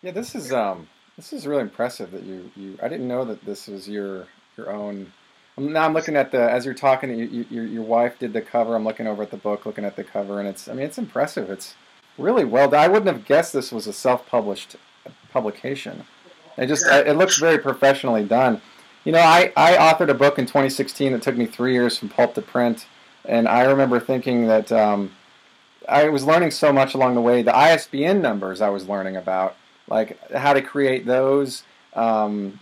Yeah, 0.02 0.12
this 0.12 0.34
is 0.34 0.52
um, 0.52 0.88
this 1.20 1.34
is 1.34 1.46
really 1.46 1.64
impressive 1.64 2.12
that 2.12 2.24
you, 2.24 2.50
you. 2.56 2.80
I 2.82 2.88
didn't 2.88 3.08
know 3.08 3.26
that 3.26 3.44
this 3.46 3.68
was 3.68 3.90
your 3.90 4.28
your 4.56 4.72
own. 4.72 5.12
um, 5.58 5.74
Now 5.74 5.84
I'm 5.84 5.94
looking 5.94 6.16
at 6.16 6.32
the 6.32 6.50
as 6.50 6.64
you're 6.64 6.74
talking. 6.74 7.10
You, 7.10 7.26
you, 7.26 7.46
your 7.50 7.66
your 7.66 7.84
wife 7.84 8.18
did 8.18 8.32
the 8.32 8.42
cover. 8.42 8.74
I'm 8.74 8.86
looking 8.86 9.06
over 9.06 9.22
at 9.24 9.30
the 9.30 9.38
book, 9.38 9.66
looking 9.66 9.84
at 9.84 9.98
the 9.98 10.06
cover, 10.06 10.40
and 10.40 10.48
it's. 10.48 10.70
I 10.70 10.74
mean, 10.74 10.86
it's 10.86 10.98
impressive. 10.98 11.50
It's 11.50 11.76
really 12.18 12.46
well 12.46 12.70
done. 12.70 12.80
I 12.82 12.88
wouldn't 12.88 13.14
have 13.14 13.26
guessed 13.26 13.52
this 13.52 13.70
was 13.70 13.86
a 13.86 13.92
self-published 13.92 14.78
publication. 15.34 16.06
It 16.58 16.68
just 16.68 16.86
it 16.86 17.18
looks 17.18 17.38
very 17.38 17.58
professionally 17.58 18.24
done. 18.24 18.62
You 19.04 19.12
know, 19.12 19.20
I, 19.20 19.52
I 19.58 19.74
authored 19.74 20.10
a 20.10 20.14
book 20.14 20.40
in 20.40 20.46
2016 20.46 21.14
that 21.14 21.22
took 21.22 21.36
me 21.36 21.46
three 21.46 21.74
years 21.74 21.98
from 21.98 22.08
pulp 22.10 22.34
to 22.36 22.42
print, 22.42 22.86
and 23.26 23.48
I 23.48 23.64
remember 23.64 24.00
thinking 24.00 24.48
that 24.48 24.72
um, 24.72 25.12
I 25.88 26.08
was 26.10 26.24
learning 26.26 26.52
so 26.52 26.72
much 26.72 26.94
along 26.94 27.16
the 27.16 27.22
way. 27.22 27.42
The 27.42 27.56
ISBN 27.56 28.22
numbers 28.22 28.62
I 28.62 28.70
was 28.70 28.88
learning 28.88 29.18
about, 29.18 29.56
like 29.90 30.32
how 30.32 30.54
to 30.54 30.62
create 30.62 31.06
those. 31.06 31.64
Um, 31.94 32.60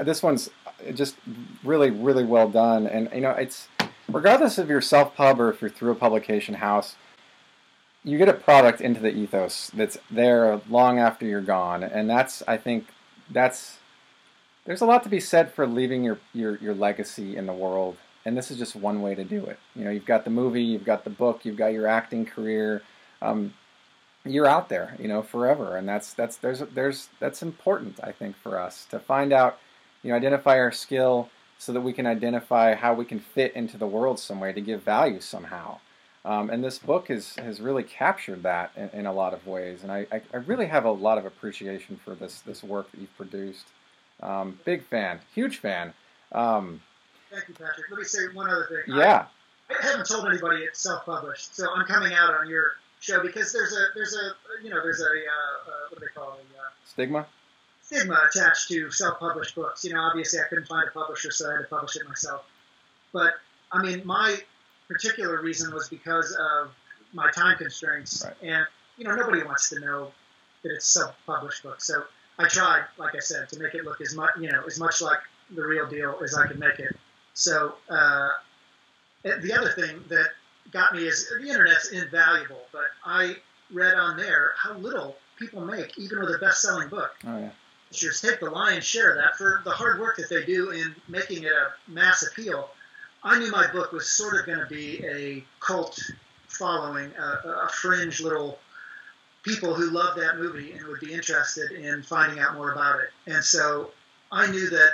this 0.00 0.22
one's 0.22 0.50
just 0.94 1.16
really, 1.64 1.90
really 1.90 2.24
well 2.24 2.48
done, 2.48 2.86
and 2.86 3.08
you 3.14 3.20
know, 3.20 3.30
it's 3.30 3.68
regardless 4.08 4.58
of 4.58 4.68
your 4.68 4.80
self-pub 4.80 5.40
or 5.40 5.50
if 5.50 5.60
you're 5.60 5.70
through 5.70 5.92
a 5.92 5.96
publication 5.96 6.54
house, 6.54 6.96
you 8.04 8.18
get 8.18 8.28
a 8.28 8.34
product 8.34 8.80
into 8.80 9.00
the 9.00 9.12
ethos 9.12 9.70
that's 9.74 9.98
there 10.10 10.60
long 10.68 10.98
after 10.98 11.26
you're 11.26 11.40
gone, 11.40 11.82
and 11.82 12.10
that's 12.10 12.42
I 12.46 12.56
think 12.56 12.86
that's 13.30 13.78
there's 14.66 14.80
a 14.80 14.86
lot 14.86 15.02
to 15.04 15.08
be 15.08 15.20
said 15.20 15.52
for 15.52 15.66
leaving 15.66 16.02
your, 16.04 16.18
your, 16.34 16.56
your 16.58 16.74
legacy 16.74 17.36
in 17.36 17.46
the 17.46 17.52
world, 17.52 17.96
and 18.24 18.36
this 18.36 18.50
is 18.50 18.58
just 18.58 18.74
one 18.74 19.00
way 19.00 19.14
to 19.14 19.24
do 19.24 19.44
it. 19.46 19.58
You 19.74 19.84
know, 19.84 19.90
you've 19.90 20.06
got 20.06 20.24
the 20.24 20.30
movie, 20.30 20.62
you've 20.62 20.84
got 20.84 21.04
the 21.04 21.10
book, 21.10 21.44
you've 21.44 21.56
got 21.56 21.72
your 21.72 21.86
acting 21.86 22.26
career. 22.26 22.82
Um, 23.22 23.54
you're 24.26 24.46
out 24.46 24.68
there, 24.68 24.96
you 24.98 25.08
know, 25.08 25.22
forever, 25.22 25.76
and 25.76 25.88
that's 25.88 26.14
that's 26.14 26.36
there's 26.36 26.60
there's 26.74 27.08
that's 27.20 27.42
important, 27.42 28.00
I 28.02 28.12
think, 28.12 28.36
for 28.36 28.58
us 28.60 28.86
to 28.90 28.98
find 28.98 29.32
out, 29.32 29.58
you 30.02 30.10
know, 30.10 30.16
identify 30.16 30.58
our 30.58 30.72
skill 30.72 31.28
so 31.58 31.72
that 31.72 31.80
we 31.80 31.92
can 31.92 32.06
identify 32.06 32.74
how 32.74 32.92
we 32.94 33.04
can 33.04 33.18
fit 33.18 33.54
into 33.54 33.78
the 33.78 33.86
world 33.86 34.18
some 34.18 34.40
way 34.40 34.52
to 34.52 34.60
give 34.60 34.82
value 34.82 35.20
somehow. 35.20 35.78
Um, 36.24 36.50
and 36.50 36.62
this 36.62 36.78
book 36.78 37.08
has, 37.08 37.36
has 37.36 37.60
really 37.60 37.84
captured 37.84 38.42
that 38.42 38.72
in, 38.76 38.90
in 39.00 39.06
a 39.06 39.12
lot 39.12 39.32
of 39.32 39.46
ways, 39.46 39.84
and 39.84 39.92
I, 39.92 40.06
I, 40.10 40.20
I 40.34 40.38
really 40.38 40.66
have 40.66 40.84
a 40.84 40.90
lot 40.90 41.18
of 41.18 41.24
appreciation 41.24 41.98
for 42.04 42.14
this 42.14 42.40
this 42.40 42.64
work 42.64 42.90
that 42.90 43.00
you've 43.00 43.16
produced. 43.16 43.66
Um, 44.22 44.58
big 44.64 44.82
fan, 44.84 45.20
huge 45.34 45.58
fan. 45.58 45.92
Um, 46.32 46.80
Thank 47.30 47.48
you, 47.48 47.54
Patrick. 47.54 47.90
Let 47.90 47.98
me 47.98 48.04
say 48.04 48.26
one 48.34 48.50
other 48.50 48.66
thing. 48.68 48.96
yeah, 48.96 49.26
I, 49.70 49.74
I 49.80 49.86
haven't 49.86 50.08
told 50.08 50.26
anybody 50.26 50.62
it's 50.64 50.80
self-published, 50.80 51.54
so 51.54 51.68
I'm 51.72 51.86
coming 51.86 52.12
out 52.12 52.34
on 52.34 52.48
your 52.48 52.72
show 53.06 53.22
because 53.22 53.52
there's 53.52 53.72
a 53.72 53.84
there's 53.94 54.14
a 54.14 54.64
you 54.64 54.70
know 54.70 54.82
there's 54.82 55.00
a 55.00 55.04
uh, 55.04 55.08
uh, 55.08 55.72
what 55.90 56.00
do 56.00 56.06
they 56.06 56.12
call 56.20 56.34
it? 56.34 56.44
Uh, 56.58 56.62
stigma. 56.84 57.26
stigma 57.82 58.20
attached 58.28 58.68
to 58.68 58.90
self-published 58.90 59.54
books. 59.54 59.84
You 59.84 59.94
know, 59.94 60.00
obviously 60.00 60.40
I 60.40 60.44
couldn't 60.48 60.66
find 60.66 60.88
a 60.88 60.90
publisher, 60.90 61.30
so 61.30 61.48
I 61.48 61.52
had 61.52 61.58
to 61.62 61.68
publish 61.68 61.96
it 61.96 62.06
myself. 62.08 62.44
But 63.12 63.34
I 63.72 63.82
mean, 63.82 64.02
my 64.04 64.36
particular 64.88 65.40
reason 65.40 65.72
was 65.72 65.88
because 65.88 66.36
of 66.38 66.70
my 67.12 67.30
time 67.30 67.56
constraints, 67.58 68.24
Right. 68.24 68.34
and 68.42 68.66
you 68.96 69.04
know, 69.04 69.14
nobody 69.14 69.42
wants 69.42 69.68
to 69.70 69.80
know 69.80 70.12
that 70.62 70.72
it's 70.72 70.86
self-published 70.86 71.62
book. 71.62 71.80
So 71.80 72.04
I 72.38 72.48
tried, 72.48 72.84
like 72.98 73.14
I 73.14 73.20
said, 73.20 73.48
to 73.50 73.58
make 73.60 73.74
it 73.74 73.84
look 73.84 74.00
as 74.00 74.14
much, 74.14 74.30
you 74.40 74.50
know, 74.50 74.62
as 74.66 74.78
much 74.80 75.00
like 75.00 75.18
the 75.50 75.62
real 75.62 75.88
deal 75.88 76.18
as 76.24 76.34
I 76.34 76.46
could 76.46 76.58
make 76.58 76.78
it. 76.80 76.96
So 77.34 77.74
uh, 77.88 78.30
the 79.22 79.52
other 79.52 79.70
thing 79.72 80.02
that 80.08 80.30
got 80.72 80.94
me 80.94 81.06
is 81.06 81.28
the 81.28 81.46
internet's 81.46 81.90
invaluable, 81.90 82.60
but 82.72 82.86
I 83.04 83.36
read 83.72 83.94
on 83.94 84.16
there 84.16 84.52
how 84.56 84.74
little 84.74 85.16
people 85.38 85.64
make, 85.64 85.98
even 85.98 86.20
with 86.20 86.30
a 86.30 86.38
best-selling 86.38 86.88
book 86.88 87.12
Oh 87.26 87.38
yeah, 87.38 87.50
publishers 87.96 88.20
take 88.20 88.40
the 88.40 88.50
lion's 88.50 88.84
share 88.84 89.10
of 89.10 89.16
that 89.16 89.36
for 89.36 89.62
the 89.64 89.70
hard 89.70 90.00
work 90.00 90.16
that 90.16 90.28
they 90.28 90.44
do 90.44 90.70
in 90.70 90.94
making 91.08 91.44
it 91.44 91.52
a 91.52 91.90
mass 91.90 92.22
appeal. 92.26 92.70
I 93.22 93.38
knew 93.38 93.50
my 93.50 93.66
book 93.72 93.92
was 93.92 94.08
sort 94.10 94.38
of 94.38 94.46
going 94.46 94.58
to 94.60 94.66
be 94.66 95.04
a 95.04 95.44
cult 95.60 95.98
following, 96.48 97.12
a, 97.18 97.66
a 97.66 97.68
fringe 97.68 98.20
little 98.20 98.58
people 99.42 99.74
who 99.74 99.90
love 99.90 100.16
that 100.16 100.38
movie 100.38 100.72
and 100.72 100.86
would 100.86 101.00
be 101.00 101.12
interested 101.12 101.72
in 101.72 102.02
finding 102.02 102.38
out 102.38 102.54
more 102.54 102.72
about 102.72 103.00
it. 103.00 103.10
And 103.26 103.42
so 103.42 103.90
I 104.30 104.50
knew 104.50 104.68
that 104.70 104.92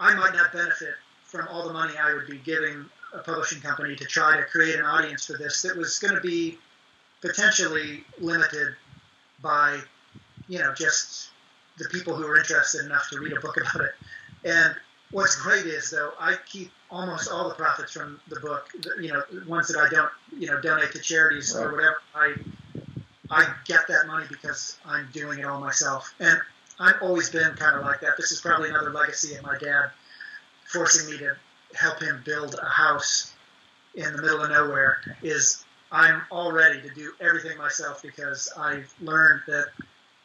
I 0.00 0.14
might 0.14 0.34
not 0.34 0.52
benefit 0.52 0.94
from 1.24 1.48
all 1.48 1.66
the 1.66 1.72
money 1.72 1.94
I 1.96 2.14
would 2.14 2.26
be 2.26 2.38
giving 2.38 2.84
a 3.12 3.18
publishing 3.18 3.60
company 3.60 3.96
to 3.96 4.04
try 4.04 4.36
to 4.36 4.44
create 4.44 4.76
an 4.76 4.84
audience 4.84 5.26
for 5.26 5.34
this 5.34 5.62
that 5.62 5.76
was 5.76 5.98
going 5.98 6.14
to 6.14 6.20
be 6.20 6.58
potentially 7.20 8.04
limited 8.18 8.74
by, 9.40 9.78
you 10.48 10.58
know, 10.58 10.72
just 10.74 11.30
the 11.78 11.88
people 11.88 12.14
who 12.14 12.26
are 12.26 12.36
interested 12.36 12.84
enough 12.84 13.08
to 13.10 13.18
read 13.20 13.32
a 13.32 13.40
book 13.40 13.56
about 13.60 13.84
it. 13.84 13.94
And 14.44 14.74
what's 15.10 15.36
great 15.36 15.66
is 15.66 15.90
though 15.90 16.12
I 16.18 16.36
keep 16.46 16.70
almost 16.90 17.30
all 17.30 17.48
the 17.48 17.54
profits 17.54 17.92
from 17.92 18.20
the 18.28 18.40
book, 18.40 18.68
you 19.00 19.12
know, 19.12 19.22
ones 19.46 19.68
that 19.68 19.78
I 19.78 19.88
don't, 19.88 20.10
you 20.36 20.48
know, 20.48 20.60
donate 20.60 20.92
to 20.92 20.98
charities 20.98 21.54
or 21.54 21.72
whatever. 21.72 22.02
I 22.14 22.34
I 23.30 23.46
get 23.64 23.88
that 23.88 24.06
money 24.06 24.26
because 24.28 24.76
I'm 24.84 25.08
doing 25.12 25.38
it 25.38 25.46
all 25.46 25.58
myself, 25.58 26.14
and 26.20 26.38
I've 26.78 27.00
always 27.00 27.30
been 27.30 27.54
kind 27.54 27.76
of 27.76 27.82
like 27.82 28.00
that. 28.02 28.18
This 28.18 28.30
is 28.30 28.42
probably 28.42 28.68
another 28.68 28.90
legacy 28.90 29.34
of 29.36 29.42
my 29.42 29.56
dad 29.56 29.90
forcing 30.70 31.10
me 31.10 31.18
to 31.18 31.36
help 31.74 32.00
him 32.00 32.22
build 32.24 32.56
a 32.60 32.66
house 32.66 33.34
in 33.94 34.12
the 34.12 34.22
middle 34.22 34.42
of 34.42 34.50
nowhere. 34.50 34.98
Is 35.22 35.64
I'm 35.90 36.22
all 36.30 36.52
ready 36.52 36.80
to 36.82 36.88
do 36.94 37.12
everything 37.20 37.58
myself 37.58 38.02
because 38.02 38.52
I've 38.56 38.92
learned 39.00 39.42
that 39.46 39.66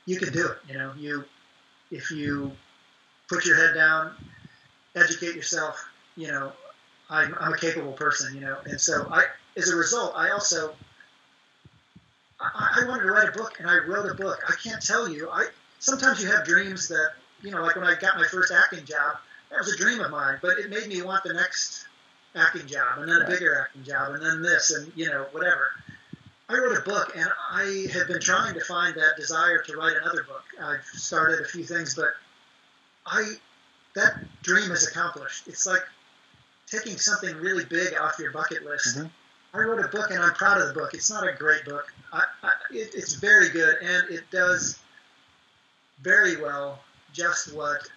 you 0.06 0.18
can 0.18 0.32
do 0.32 0.48
it. 0.48 0.58
You 0.68 0.78
know, 0.78 0.94
you 0.98 1.26
if 1.92 2.12
you 2.12 2.52
put 3.30 3.46
your 3.46 3.56
head 3.56 3.76
down, 3.76 4.14
educate 4.96 5.36
yourself. 5.36 5.86
You 6.16 6.28
know, 6.28 6.52
I'm, 7.10 7.36
I'm 7.40 7.54
a 7.54 7.58
capable 7.58 7.94
person. 7.94 8.36
You 8.36 8.42
know, 8.42 8.58
and 8.66 8.80
so 8.80 9.08
I, 9.12 9.26
as 9.56 9.70
a 9.70 9.76
result, 9.76 10.14
I 10.16 10.30
also 10.30 10.74
I, 12.40 12.82
I 12.82 12.88
wanted 12.88 13.04
to 13.04 13.12
write 13.12 13.30
a 13.30 13.32
book, 13.32 13.60
and 13.60 13.70
I 13.70 13.78
wrote 13.78 14.10
a 14.10 14.14
book. 14.14 14.40
I 14.48 14.54
can't 14.64 14.82
tell 14.82 15.10
you. 15.10 15.30
I 15.30 15.48
sometimes 15.80 16.22
you 16.22 16.32
have 16.32 16.46
dreams 16.46 16.88
that 16.88 17.12
you 17.42 17.52
know, 17.52 17.62
like 17.62 17.76
when 17.76 17.86
I 17.86 17.96
got 17.96 18.18
my 18.18 18.26
first 18.26 18.52
acting 18.52 18.86
job, 18.86 19.18
that 19.50 19.60
was 19.60 19.74
a 19.74 19.78
dream 19.78 20.00
of 20.00 20.12
mine, 20.12 20.40
but 20.42 20.60
it 20.60 20.70
made 20.70 20.88
me 20.88 21.02
want 21.02 21.24
the 21.24 21.34
next 21.34 21.86
acting 22.36 22.68
job, 22.68 23.00
and 23.00 23.10
then 23.10 23.22
a 23.22 23.28
bigger 23.28 23.60
acting 23.60 23.84
job, 23.84 24.14
and 24.14 24.24
then 24.24 24.42
this, 24.42 24.72
and 24.72 24.92
you 24.96 25.08
know, 25.08 25.26
whatever. 25.32 25.72
I 26.50 26.54
wrote 26.54 26.78
a 26.78 26.82
book, 26.82 27.14
and 27.16 27.30
I 27.52 27.88
have 27.94 28.08
been 28.08 28.22
trying 28.22 28.54
to 28.54 28.62
find 28.62 28.96
that 28.96 29.18
desire 29.18 29.62
to 29.64 29.76
write 29.76 29.98
another 29.98 30.24
book. 30.24 30.44
I've 30.62 30.86
started 30.86 31.42
a 31.42 31.46
few 31.46 31.66
things, 31.66 31.96
but 31.96 32.14
I 33.06 33.34
that 33.96 34.14
dream 34.44 34.72
is 34.72 34.88
accomplished. 34.88 35.48
It's 35.48 35.66
like 35.66 35.82
taking 36.68 36.98
something 36.98 37.36
really 37.38 37.66
big 37.66 37.96
off 38.00 38.20
your 38.20 38.32
bucket 38.32 38.64
list. 38.66 38.98
Mhm. 38.98 39.10
I 39.54 39.60
wrote 39.60 39.84
a 39.84 39.88
book, 39.88 40.12
and 40.12 40.22
I'm 40.22 40.34
proud 40.34 40.62
of 40.62 40.68
the 40.68 40.74
book. 40.74 40.94
It's 40.94 41.10
not 41.10 41.28
a 41.28 41.34
great 41.34 41.66
book. 41.66 41.92
I, 42.14 42.24
I, 42.44 42.52
it, 42.70 42.92
it's 42.94 43.16
very 43.16 43.50
good, 43.50 43.78
and 43.82 44.10
it 44.10 44.30
does 44.30 44.78
very 46.02 46.38
well 46.38 46.80
just 47.14 47.54
what 47.54 47.90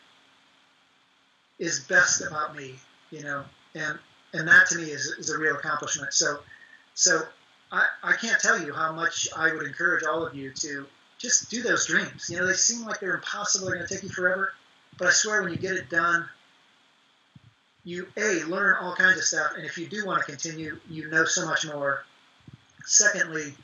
is 1.61 1.81
best 1.81 2.23
about 2.23 2.57
me, 2.57 2.75
you 3.13 3.23
know, 3.23 3.45
and 3.77 3.99
and 4.33 4.49
that 4.49 4.67
to 4.69 4.79
me 4.79 4.85
is, 4.85 5.07
is 5.19 5.31
a 5.31 5.39
real 5.39 5.55
accomplishment. 5.55 6.13
So, 6.13 6.39
so 6.95 7.21
I, 7.71 7.87
I 8.03 8.13
can't 8.13 8.41
tell 8.41 8.61
you 8.61 8.73
how 8.73 8.93
much 8.93 9.29
I 9.37 9.53
would 9.53 9.67
encourage 9.67 10.05
all 10.05 10.27
of 10.27 10.35
you 10.35 10.53
to 10.53 10.87
just 11.19 11.51
do 11.51 11.63
those 11.63 11.87
dreams. 11.87 12.29
You 12.31 12.39
know, 12.39 12.47
they 12.47 12.55
seem 12.55 12.85
like 12.85 13.01
they're 13.01 13.15
impossible, 13.15 13.67
they're 13.67 13.77
going 13.77 13.87
to 13.87 13.95
take 13.95 14.03
you 14.03 14.09
forever, 14.09 14.53
but 14.99 15.09
I 15.09 15.11
swear 15.11 15.43
when 15.43 15.53
you 15.53 15.59
get 15.59 15.75
it 15.75 15.91
done, 15.91 16.29
you 17.85 18.07
a 18.17 18.45
learn 18.45 18.77
all 18.81 18.95
kinds 18.95 19.19
of 19.19 19.25
stuff, 19.25 19.53
and 19.57 19.65
if 19.65 19.79
you 19.79 19.87
do 19.87 20.07
want 20.07 20.21
to 20.21 20.27
continue, 20.27 20.79
you 20.89 21.09
know 21.09 21.25
so 21.25 21.47
much 21.47 21.67
more. 21.67 22.05
Secondly, 22.85 23.55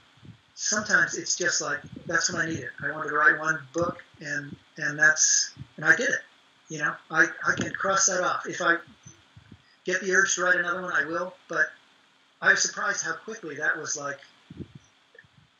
sometimes 0.54 1.16
it's 1.16 1.36
just 1.36 1.60
like 1.60 1.80
that's 2.06 2.32
what 2.32 2.42
I 2.42 2.46
needed. 2.46 2.70
I 2.82 2.92
wanted 2.92 3.10
to 3.10 3.14
write 3.14 3.38
one 3.38 3.60
book, 3.74 4.02
and 4.20 4.56
and 4.78 4.98
that's 4.98 5.52
and 5.76 5.84
I 5.84 5.94
did 5.94 6.08
it. 6.08 6.20
You 6.68 6.78
know, 6.78 6.94
I, 7.10 7.26
I 7.46 7.54
can 7.56 7.72
cross 7.72 8.06
that 8.06 8.22
off. 8.22 8.46
If 8.46 8.60
I 8.60 8.76
get 9.84 10.00
the 10.00 10.12
urge 10.12 10.34
to 10.34 10.42
write 10.42 10.56
another 10.56 10.82
one, 10.82 10.92
I 10.92 11.04
will. 11.04 11.34
But 11.48 11.66
I 12.42 12.50
was 12.50 12.62
surprised 12.62 13.04
how 13.04 13.14
quickly 13.14 13.56
that 13.56 13.76
was 13.76 13.96
like. 13.96 14.18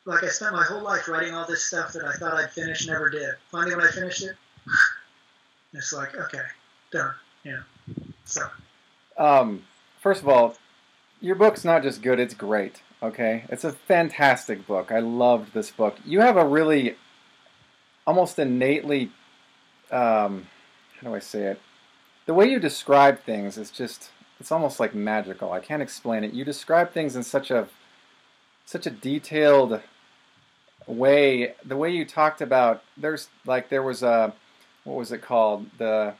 Like 0.05 0.23
I 0.23 0.29
spent 0.29 0.53
my 0.53 0.63
whole 0.63 0.81
life 0.81 1.09
writing 1.09 1.33
all 1.33 1.45
this 1.45 1.65
stuff 1.65 1.91
that 1.91 2.05
I 2.05 2.13
thought 2.13 2.33
I'd 2.33 2.51
finish, 2.51 2.87
never 2.87 3.09
did. 3.09 3.31
Finally, 3.51 3.75
when 3.75 3.85
I 3.85 3.91
finished 3.91 4.23
it, 4.23 4.35
it's 5.73 5.91
like 5.91 6.15
okay, 6.15 6.43
done. 6.91 7.13
Yeah. 7.43 7.61
So. 8.23 8.47
Um, 9.17 9.63
first 9.99 10.21
of 10.21 10.29
all, 10.29 10.55
your 11.19 11.35
book's 11.35 11.65
not 11.65 11.83
just 11.83 12.01
good; 12.01 12.19
it's 12.19 12.33
great. 12.33 12.81
Okay, 13.01 13.45
it's 13.49 13.63
a 13.63 13.71
fantastic 13.71 14.65
book. 14.65 14.91
I 14.91 14.99
loved 14.99 15.53
this 15.53 15.71
book. 15.71 15.97
You 16.05 16.21
have 16.21 16.37
a 16.37 16.45
really, 16.45 16.95
almost 18.05 18.39
innately, 18.39 19.11
um, 19.91 20.47
how 20.99 21.09
do 21.09 21.15
I 21.15 21.19
say 21.19 21.43
it? 21.43 21.61
The 22.25 22.33
way 22.33 22.49
you 22.49 22.59
describe 22.59 23.21
things 23.21 23.57
is 23.57 23.71
just 23.71 24.09
it's 24.39 24.51
almost 24.51 24.79
like 24.79 24.93
magical. 24.93 25.51
I 25.51 25.59
can't 25.59 25.81
explain 25.81 26.23
it. 26.23 26.33
You 26.33 26.45
describe 26.45 26.91
things 26.91 27.15
in 27.15 27.23
such 27.23 27.51
a 27.51 27.67
such 28.65 28.85
a 28.85 28.89
detailed 28.89 29.81
way. 30.85 31.53
The 31.65 31.77
way 31.77 31.91
you 31.91 32.05
talked 32.05 32.41
about 32.41 32.83
there's 32.95 33.29
like 33.45 33.69
there 33.69 33.83
was 33.83 34.03
a 34.03 34.33
what 34.83 34.97
was 34.97 35.11
it 35.11 35.21
called? 35.21 35.67
The 35.77 36.13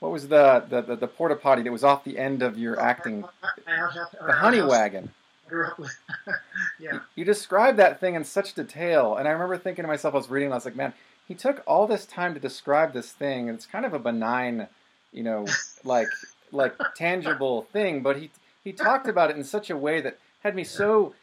what 0.00 0.12
was 0.12 0.28
the 0.28 0.64
the, 0.68 0.82
the, 0.82 0.96
the 0.96 1.08
porta 1.08 1.36
potty 1.36 1.62
that 1.62 1.72
was 1.72 1.84
off 1.84 2.04
the 2.04 2.18
end 2.18 2.42
of 2.42 2.58
your 2.58 2.78
acting? 2.80 3.24
The 3.66 4.32
honey 4.32 4.62
wagon. 4.62 5.10
yeah. 6.80 7.00
You 7.14 7.24
described 7.24 7.78
that 7.78 8.00
thing 8.00 8.14
in 8.14 8.24
such 8.24 8.54
detail, 8.54 9.16
and 9.16 9.28
I 9.28 9.32
remember 9.32 9.58
thinking 9.58 9.82
to 9.84 9.88
myself, 9.88 10.14
I 10.14 10.16
was 10.16 10.30
reading, 10.30 10.50
I 10.52 10.54
was 10.54 10.64
like, 10.64 10.76
man, 10.76 10.92
he 11.28 11.34
took 11.34 11.62
all 11.66 11.86
this 11.86 12.06
time 12.06 12.34
to 12.34 12.40
describe 12.40 12.92
this 12.92 13.12
thing, 13.12 13.48
and 13.48 13.56
it's 13.56 13.66
kind 13.66 13.84
of 13.86 13.94
a 13.94 13.98
benign, 13.98 14.68
you 15.12 15.22
know, 15.22 15.46
like 15.84 16.08
like 16.52 16.74
tangible 16.94 17.62
thing, 17.72 18.02
but 18.02 18.16
he 18.16 18.30
he 18.62 18.72
talked 18.72 19.08
about 19.08 19.30
it 19.30 19.36
in 19.36 19.44
such 19.44 19.70
a 19.70 19.76
way 19.76 20.00
that 20.00 20.18
had 20.42 20.54
me 20.54 20.64
so 20.64 21.14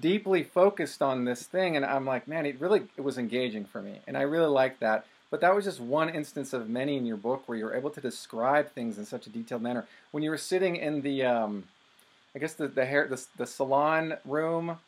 deeply 0.00 0.42
focused 0.42 1.02
on 1.02 1.24
this 1.24 1.42
thing, 1.44 1.76
and 1.76 1.84
I'm 1.84 2.04
like, 2.06 2.26
man, 2.28 2.46
it 2.46 2.60
really 2.60 2.82
it 2.96 3.02
was 3.02 3.18
engaging 3.18 3.64
for 3.64 3.82
me, 3.82 4.00
and 4.06 4.16
I 4.16 4.22
really 4.22 4.48
liked 4.48 4.80
that. 4.80 5.04
But 5.30 5.40
that 5.42 5.54
was 5.54 5.64
just 5.64 5.78
one 5.80 6.08
instance 6.08 6.52
of 6.52 6.68
many 6.68 6.96
in 6.96 7.06
your 7.06 7.16
book 7.16 7.44
where 7.46 7.56
you 7.56 7.64
were 7.64 7.74
able 7.76 7.90
to 7.90 8.00
describe 8.00 8.72
things 8.72 8.98
in 8.98 9.04
such 9.04 9.28
a 9.28 9.30
detailed 9.30 9.62
manner. 9.62 9.86
When 10.10 10.24
you 10.24 10.30
were 10.30 10.36
sitting 10.36 10.74
in 10.74 11.02
the, 11.02 11.24
um, 11.24 11.64
I 12.34 12.40
guess 12.40 12.54
the 12.54 12.66
the 12.66 12.84
hair 12.84 13.06
the, 13.06 13.22
the 13.36 13.46
salon 13.46 14.16
room, 14.24 14.78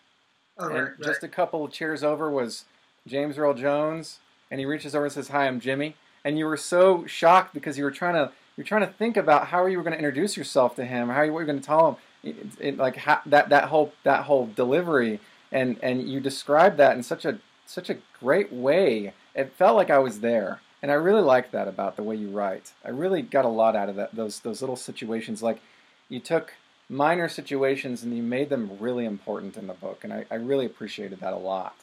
Oh, 0.59 0.67
and 0.67 0.75
right, 0.75 0.83
right. 0.83 1.01
just 1.01 1.23
a 1.23 1.29
couple 1.29 1.65
of 1.65 1.73
chairs 1.73 2.03
over 2.05 2.31
was 2.31 2.65
James 3.07 3.39
Earl 3.39 3.55
Jones, 3.55 4.19
and 4.53 4.61
he 4.61 4.67
reaches 4.67 4.95
over 4.95 5.07
and 5.07 5.13
says, 5.13 5.29
"Hi, 5.29 5.49
I'm 5.49 5.59
Jimmy." 5.59 5.97
And 6.25 6.39
you 6.39 6.45
were 6.45 6.59
so 6.59 7.07
shocked 7.07 7.55
because 7.55 7.79
you 7.79 7.85
were 7.85 7.91
trying 7.91 8.15
to 8.15 8.31
you're 8.57 8.67
trying 8.67 8.87
to 8.87 8.93
think 8.93 9.17
about 9.17 9.47
how 9.47 9.65
you 9.65 9.79
were 9.79 9.83
going 9.83 9.95
to 9.95 9.99
introduce 9.99 10.37
yourself 10.37 10.77
to 10.77 10.85
him, 10.85 11.09
how 11.09 11.23
you 11.23 11.33
were 11.33 11.47
going 11.47 11.59
to 11.59 11.65
tell 11.65 11.89
him, 11.89 11.97
it, 12.23 12.37
it, 12.61 12.77
like 12.77 13.03
that 13.25 13.49
that 13.49 13.65
whole 13.65 13.95
that 14.05 14.25
whole 14.25 14.47
delivery, 14.55 15.21
and 15.51 15.79
and 15.83 16.07
you 16.09 16.21
described 16.21 16.77
that 16.77 16.95
in 16.95 17.03
such 17.03 17.25
a 17.25 17.39
such 17.65 17.89
a 17.89 17.97
great 18.21 18.53
way. 18.53 19.15
It 19.35 19.55
felt 19.57 19.75
like 19.75 19.89
I 19.89 19.99
was 19.99 20.21
there, 20.21 20.61
and 20.83 20.91
I 20.91 20.95
really 20.95 21.23
like 21.23 21.51
that 21.53 21.67
about 21.67 21.97
the 21.97 22.03
way 22.03 22.17
you 22.17 22.29
write. 22.29 22.73
I 22.85 22.91
really 22.91 23.23
got 23.23 23.47
a 23.47 23.49
lot 23.49 23.75
out 23.75 23.89
of 23.89 23.97
that 23.97 24.15
those 24.15 24.41
those 24.41 24.61
little 24.61 24.77
situations. 24.77 25.43
Like 25.43 25.63
you 26.11 26.21
took 26.21 26.53
minor 26.91 27.27
situations 27.27 28.03
and 28.03 28.15
you 28.15 28.23
made 28.23 28.51
them 28.51 28.77
really 28.79 29.07
important 29.07 29.57
in 29.57 29.67
the 29.67 29.73
book, 29.73 30.05
and 30.05 30.13
I, 30.13 30.27
I 30.31 30.35
really 30.35 30.67
appreciated 30.67 31.21
that 31.21 31.33
a 31.33 31.39
lot. 31.39 31.75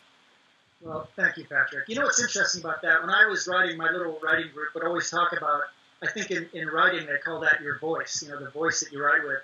Well, 0.82 1.10
thank 1.16 1.38
you, 1.38 1.46
Patrick. 1.46 1.90
You 1.90 1.96
know 1.96 2.04
what's 2.04 2.22
interesting 2.22 2.62
about 2.62 2.82
that? 2.84 3.02
When 3.02 3.10
I 3.10 3.26
was 3.26 3.48
writing, 3.48 3.78
my 3.78 3.92
little 3.92 4.18
writing 4.24 4.50
group 4.54 4.74
would 4.74 4.86
always 4.86 5.10
talk 5.10 5.34
about. 5.36 5.64
I 6.02 6.08
think 6.08 6.32
in, 6.32 6.50
in 6.54 6.68
writing 6.70 7.06
they 7.06 7.18
call 7.18 7.42
that 7.42 7.60
your 7.62 7.78
voice. 7.80 8.24
You 8.24 8.30
know, 8.32 8.42
the 8.42 8.50
voice 8.52 8.80
that 8.80 8.92
you 8.94 9.04
write 9.04 9.24
with. 9.24 9.40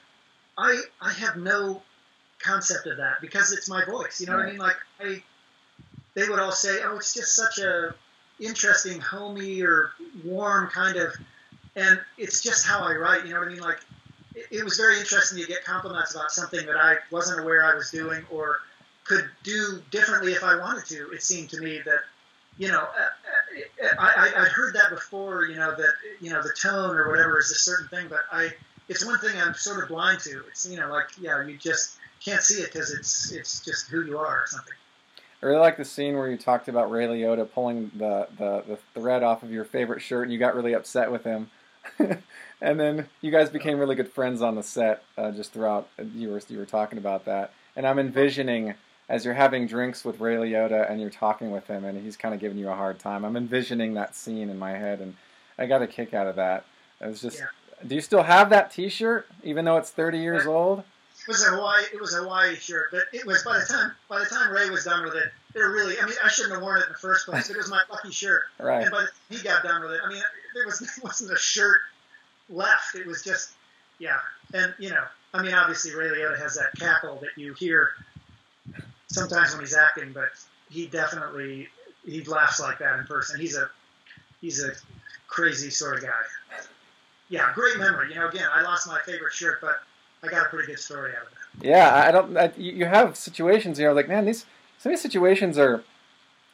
I 0.58 0.82
I 1.02 1.12
have 1.12 1.36
no 1.36 1.82
concept 2.40 2.88
of 2.88 2.98
that 2.98 3.20
because 3.20 3.52
it's 3.52 3.70
my 3.70 3.84
voice. 3.84 4.22
You 4.22 4.28
know 4.28 4.38
what 4.38 4.46
I 4.46 4.50
mean? 4.52 4.60
Like 4.60 4.78
I, 5.02 5.22
they 6.14 6.30
would 6.30 6.40
all 6.40 6.54
say, 6.54 6.80
"Oh, 6.84 6.96
it's 6.96 7.14
just 7.14 7.36
such 7.36 7.60
a 7.60 7.94
interesting, 8.40 9.02
homey 9.02 9.62
or 9.62 9.92
warm 10.24 10.70
kind 10.70 10.96
of," 10.96 11.14
and 11.76 12.00
it's 12.18 12.42
just 12.42 12.66
how 12.66 12.80
I 12.80 12.94
write. 12.94 13.26
You 13.26 13.34
know 13.34 13.40
what 13.40 13.50
I 13.50 13.52
mean? 13.52 13.62
Like 13.62 13.80
it, 14.34 14.46
it 14.60 14.64
was 14.64 14.78
very 14.78 14.98
interesting 15.00 15.42
to 15.42 15.46
get 15.46 15.66
compliments 15.66 16.16
about 16.16 16.32
something 16.32 16.66
that 16.66 16.78
I 16.78 16.96
wasn't 17.12 17.42
aware 17.42 17.66
I 17.66 17.76
was 17.76 17.92
doing 17.92 18.26
or 18.32 18.60
could 19.06 19.30
do 19.44 19.82
differently 19.92 20.34
if 20.34 20.44
I 20.44 20.58
wanted 20.58 20.86
to. 20.88 21.12
It 21.12 21.24
seemed 21.24 21.50
to 21.52 21.62
me 21.62 21.80
that, 21.86 22.00
you 22.58 22.68
know, 22.68 22.80
uh, 22.80 23.86
uh, 23.86 23.88
I, 24.00 24.32
I, 24.36 24.42
I'd 24.42 24.48
heard 24.50 24.76
that 24.76 24.90
before, 24.90 25.46
you 25.46 25.56
know, 25.56 25.76
that, 25.76 25.94
you 26.20 26.32
know, 26.32 26.42
the 26.42 26.54
tone 26.60 26.98
or 26.98 27.10
whatever 27.10 27.40
is 27.40 27.52
a 27.52 27.56
certain 27.56 27.88
thing, 27.88 28.08
but 28.10 28.22
I, 28.32 28.50
it's 28.90 29.06
one 29.06 29.20
thing 29.20 29.32
I'm 29.40 29.54
sort 29.54 29.82
of 29.82 29.90
blind 29.90 30.20
to. 30.22 30.44
It's, 30.50 30.66
you 30.66 30.78
know, 30.78 30.90
like, 30.90 31.06
yeah, 31.20 31.46
you 31.46 31.58
just 31.58 31.98
can't 32.24 32.42
see 32.42 32.62
it 32.62 32.74
because 32.74 32.92
it's, 32.92 33.32
it's 33.32 33.64
just 33.64 33.88
who 33.90 34.04
you 34.06 34.18
are 34.18 34.44
or 34.44 34.48
something. 34.48 34.74
I 35.42 35.46
really 35.46 35.60
like 35.60 35.78
the 35.78 35.86
scene 35.86 36.16
where 36.16 36.30
you 36.30 36.38
talked 36.38 36.68
about 36.68 36.90
Ray 36.90 37.06
Liotta 37.06 37.52
pulling 37.52 37.92
the, 37.96 38.28
the, 38.38 38.64
the 38.68 38.80
thread 39.00 39.22
off 39.22 39.44
of 39.44 39.52
your 39.52 39.66
favorite 39.66 40.02
shirt 40.02 40.24
and 40.24 40.34
you 40.34 40.40
got 40.40 40.56
really 40.56 40.74
upset 40.74 41.12
with 41.12 41.24
him. 41.24 41.52
and 42.62 42.80
then 42.80 43.08
you 43.22 43.30
guys 43.30 43.50
became 43.50 43.78
really 43.78 43.96
good 43.96 44.12
friends 44.12 44.42
on 44.42 44.56
the 44.56 44.64
set 44.64 45.04
uh, 45.18 45.30
just 45.32 45.54
throughout. 45.54 45.88
You 46.16 46.32
were, 46.32 46.42
you 46.48 46.58
were 46.58 46.66
talking 46.66 46.98
about 46.98 47.26
that. 47.26 47.54
And 47.76 47.86
I'm 47.86 48.00
envisioning 48.00 48.74
as 49.08 49.24
you're 49.24 49.34
having 49.34 49.68
drinks 49.68 50.04
with 50.04 50.20
Ray 50.20 50.36
Liotta 50.36 50.90
and 50.90 51.00
you're 51.00 51.10
talking 51.10 51.52
with 51.52 51.68
him 51.68 51.86
and 51.86 52.02
he's 52.02 52.18
kind 52.18 52.34
of 52.34 52.42
giving 52.42 52.58
you 52.58 52.70
a 52.70 52.76
hard 52.76 53.00
time. 53.00 53.24
I'm 53.24 53.38
envisioning 53.38 53.94
that 53.94 54.16
scene 54.16 54.50
in 54.50 54.58
my 54.58 54.72
head 54.72 55.00
and 55.00 55.16
I 55.58 55.68
got 55.68 55.82
a 55.82 55.88
kick 55.88 56.14
out 56.14 56.28
of 56.28 56.36
that. 56.38 56.66
It 57.02 57.08
was 57.08 57.22
just. 57.22 57.40
Yeah. 57.40 57.46
Do 57.86 57.94
you 57.94 58.02
still 58.02 58.24
have 58.24 58.50
that 58.50 58.72
T-shirt, 58.72 59.28
even 59.44 59.66
though 59.66 59.78
it's 59.78 59.92
30 59.92 60.20
years 60.20 60.46
old? 60.46 60.80
It 60.80 61.28
was 61.28 61.46
a 61.46 61.52
Hawaii, 61.52 61.84
it 61.94 62.00
was 62.00 62.14
a 62.14 62.18
Hawaii 62.18 62.56
shirt, 62.56 62.90
but 62.92 63.04
it 63.12 63.26
was 63.26 63.44
by 63.44 63.58
the 63.60 63.66
time, 63.66 63.92
by 64.10 64.20
the 64.20 64.26
time 64.26 64.52
Ray 64.52 64.70
was 64.70 64.86
done 64.86 65.04
with 65.04 65.16
it, 65.16 65.32
it 65.56 65.60
really, 65.60 65.96
I 66.00 66.06
mean, 66.06 66.16
I 66.24 66.28
shouldn't 66.28 66.54
have 66.54 66.62
worn 66.62 66.80
it 66.80 66.86
in 66.86 66.92
the 66.92 66.98
first 66.98 67.26
place. 67.26 67.50
It 67.50 67.58
was 67.58 67.70
my 67.70 67.82
lucky 67.90 68.12
shirt. 68.12 68.44
Right. 68.60 68.84
And 68.84 68.92
by 68.92 69.02
the 69.02 69.08
time 69.08 69.16
he 69.30 69.42
got 69.42 69.64
done 69.64 69.82
with 69.82 69.92
it, 69.92 70.02
I 70.04 70.10
mean, 70.10 70.22
there 70.54 70.66
was, 70.66 71.00
wasn't 71.04 71.32
a 71.32 71.38
shirt 71.38 71.80
left. 72.50 72.96
It 72.96 73.06
was 73.08 73.24
just, 73.24 73.52
yeah. 74.00 74.20
And, 74.54 74.74
you 74.78 74.90
know, 74.90 75.04
I 75.34 75.42
mean, 75.42 75.54
obviously 75.54 75.96
Ray 75.96 76.08
Liotta 76.08 76.40
has 76.40 76.56
that 76.56 76.78
cackle 76.80 77.18
that 77.22 77.42
you 77.42 77.54
hear 77.54 77.92
sometimes 79.16 79.52
when 79.52 79.62
he's 79.62 79.76
acting, 79.76 80.14
but 80.14 80.30
he 80.70 80.88
definitely, 80.88 81.68
he 82.06 82.22
laughs 82.24 82.60
like 82.60 82.80
that 82.80 83.00
in 83.00 83.06
person. 83.06 83.40
He's 83.40 83.56
a, 83.58 83.70
he's 84.42 84.64
a 84.64 84.72
crazy 85.28 85.70
sort 85.70 85.98
of 85.98 86.04
guy. 86.04 86.12
Yeah, 87.30 87.52
great 87.56 87.78
memory. 87.78 88.10
You 88.10 88.20
know, 88.20 88.30
again, 88.30 88.48
I 88.54 88.62
lost 88.62 88.88
my 88.88 89.00
favorite 89.06 89.34
shirt, 89.34 89.60
but 89.62 89.80
I 90.24 90.28
got 90.28 90.46
a 90.46 90.50
pretty 90.50 90.68
good 90.68 90.80
story 90.80 91.12
out 91.12 91.24
of 91.24 91.32
it. 91.32 91.68
Yeah, 91.68 91.96
I 91.96 92.12
don't. 92.12 92.38
I, 92.38 92.52
you 92.58 92.74
you 92.74 92.86
have 92.86 93.16
situations 93.16 93.78
here 93.78 93.92
like, 93.94 94.08
man, 94.08 94.26
these 94.26 94.46
some 94.78 94.92
of 94.92 94.98
these 94.98 95.02
situations 95.02 95.58
are 95.58 95.84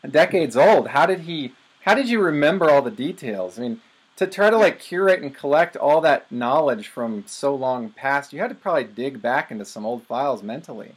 decades 0.09 0.55
old. 0.55 0.89
How 0.89 1.05
did 1.05 1.21
he? 1.21 1.53
How 1.81 1.95
did 1.95 2.09
you 2.09 2.21
remember 2.21 2.69
all 2.69 2.81
the 2.81 2.91
details? 2.91 3.57
I 3.57 3.63
mean, 3.63 3.81
to 4.17 4.27
try 4.27 4.49
to 4.49 4.57
like 4.57 4.79
curate 4.79 5.21
and 5.21 5.35
collect 5.35 5.75
all 5.75 5.99
that 6.01 6.31
knowledge 6.31 6.87
from 6.87 7.23
so 7.27 7.55
long 7.55 7.89
past, 7.89 8.31
you 8.31 8.39
had 8.39 8.49
to 8.49 8.55
probably 8.55 8.83
dig 8.83 9.21
back 9.21 9.51
into 9.51 9.65
some 9.65 9.85
old 9.85 10.03
files 10.03 10.43
mentally. 10.43 10.95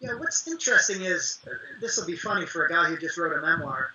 Yeah, 0.00 0.14
what's 0.14 0.48
interesting 0.48 1.02
is 1.02 1.38
this 1.80 1.98
will 1.98 2.06
be 2.06 2.16
funny 2.16 2.46
for 2.46 2.64
a 2.64 2.68
guy 2.68 2.88
who 2.88 2.96
just 2.96 3.18
wrote 3.18 3.36
a 3.36 3.40
memoir. 3.40 3.92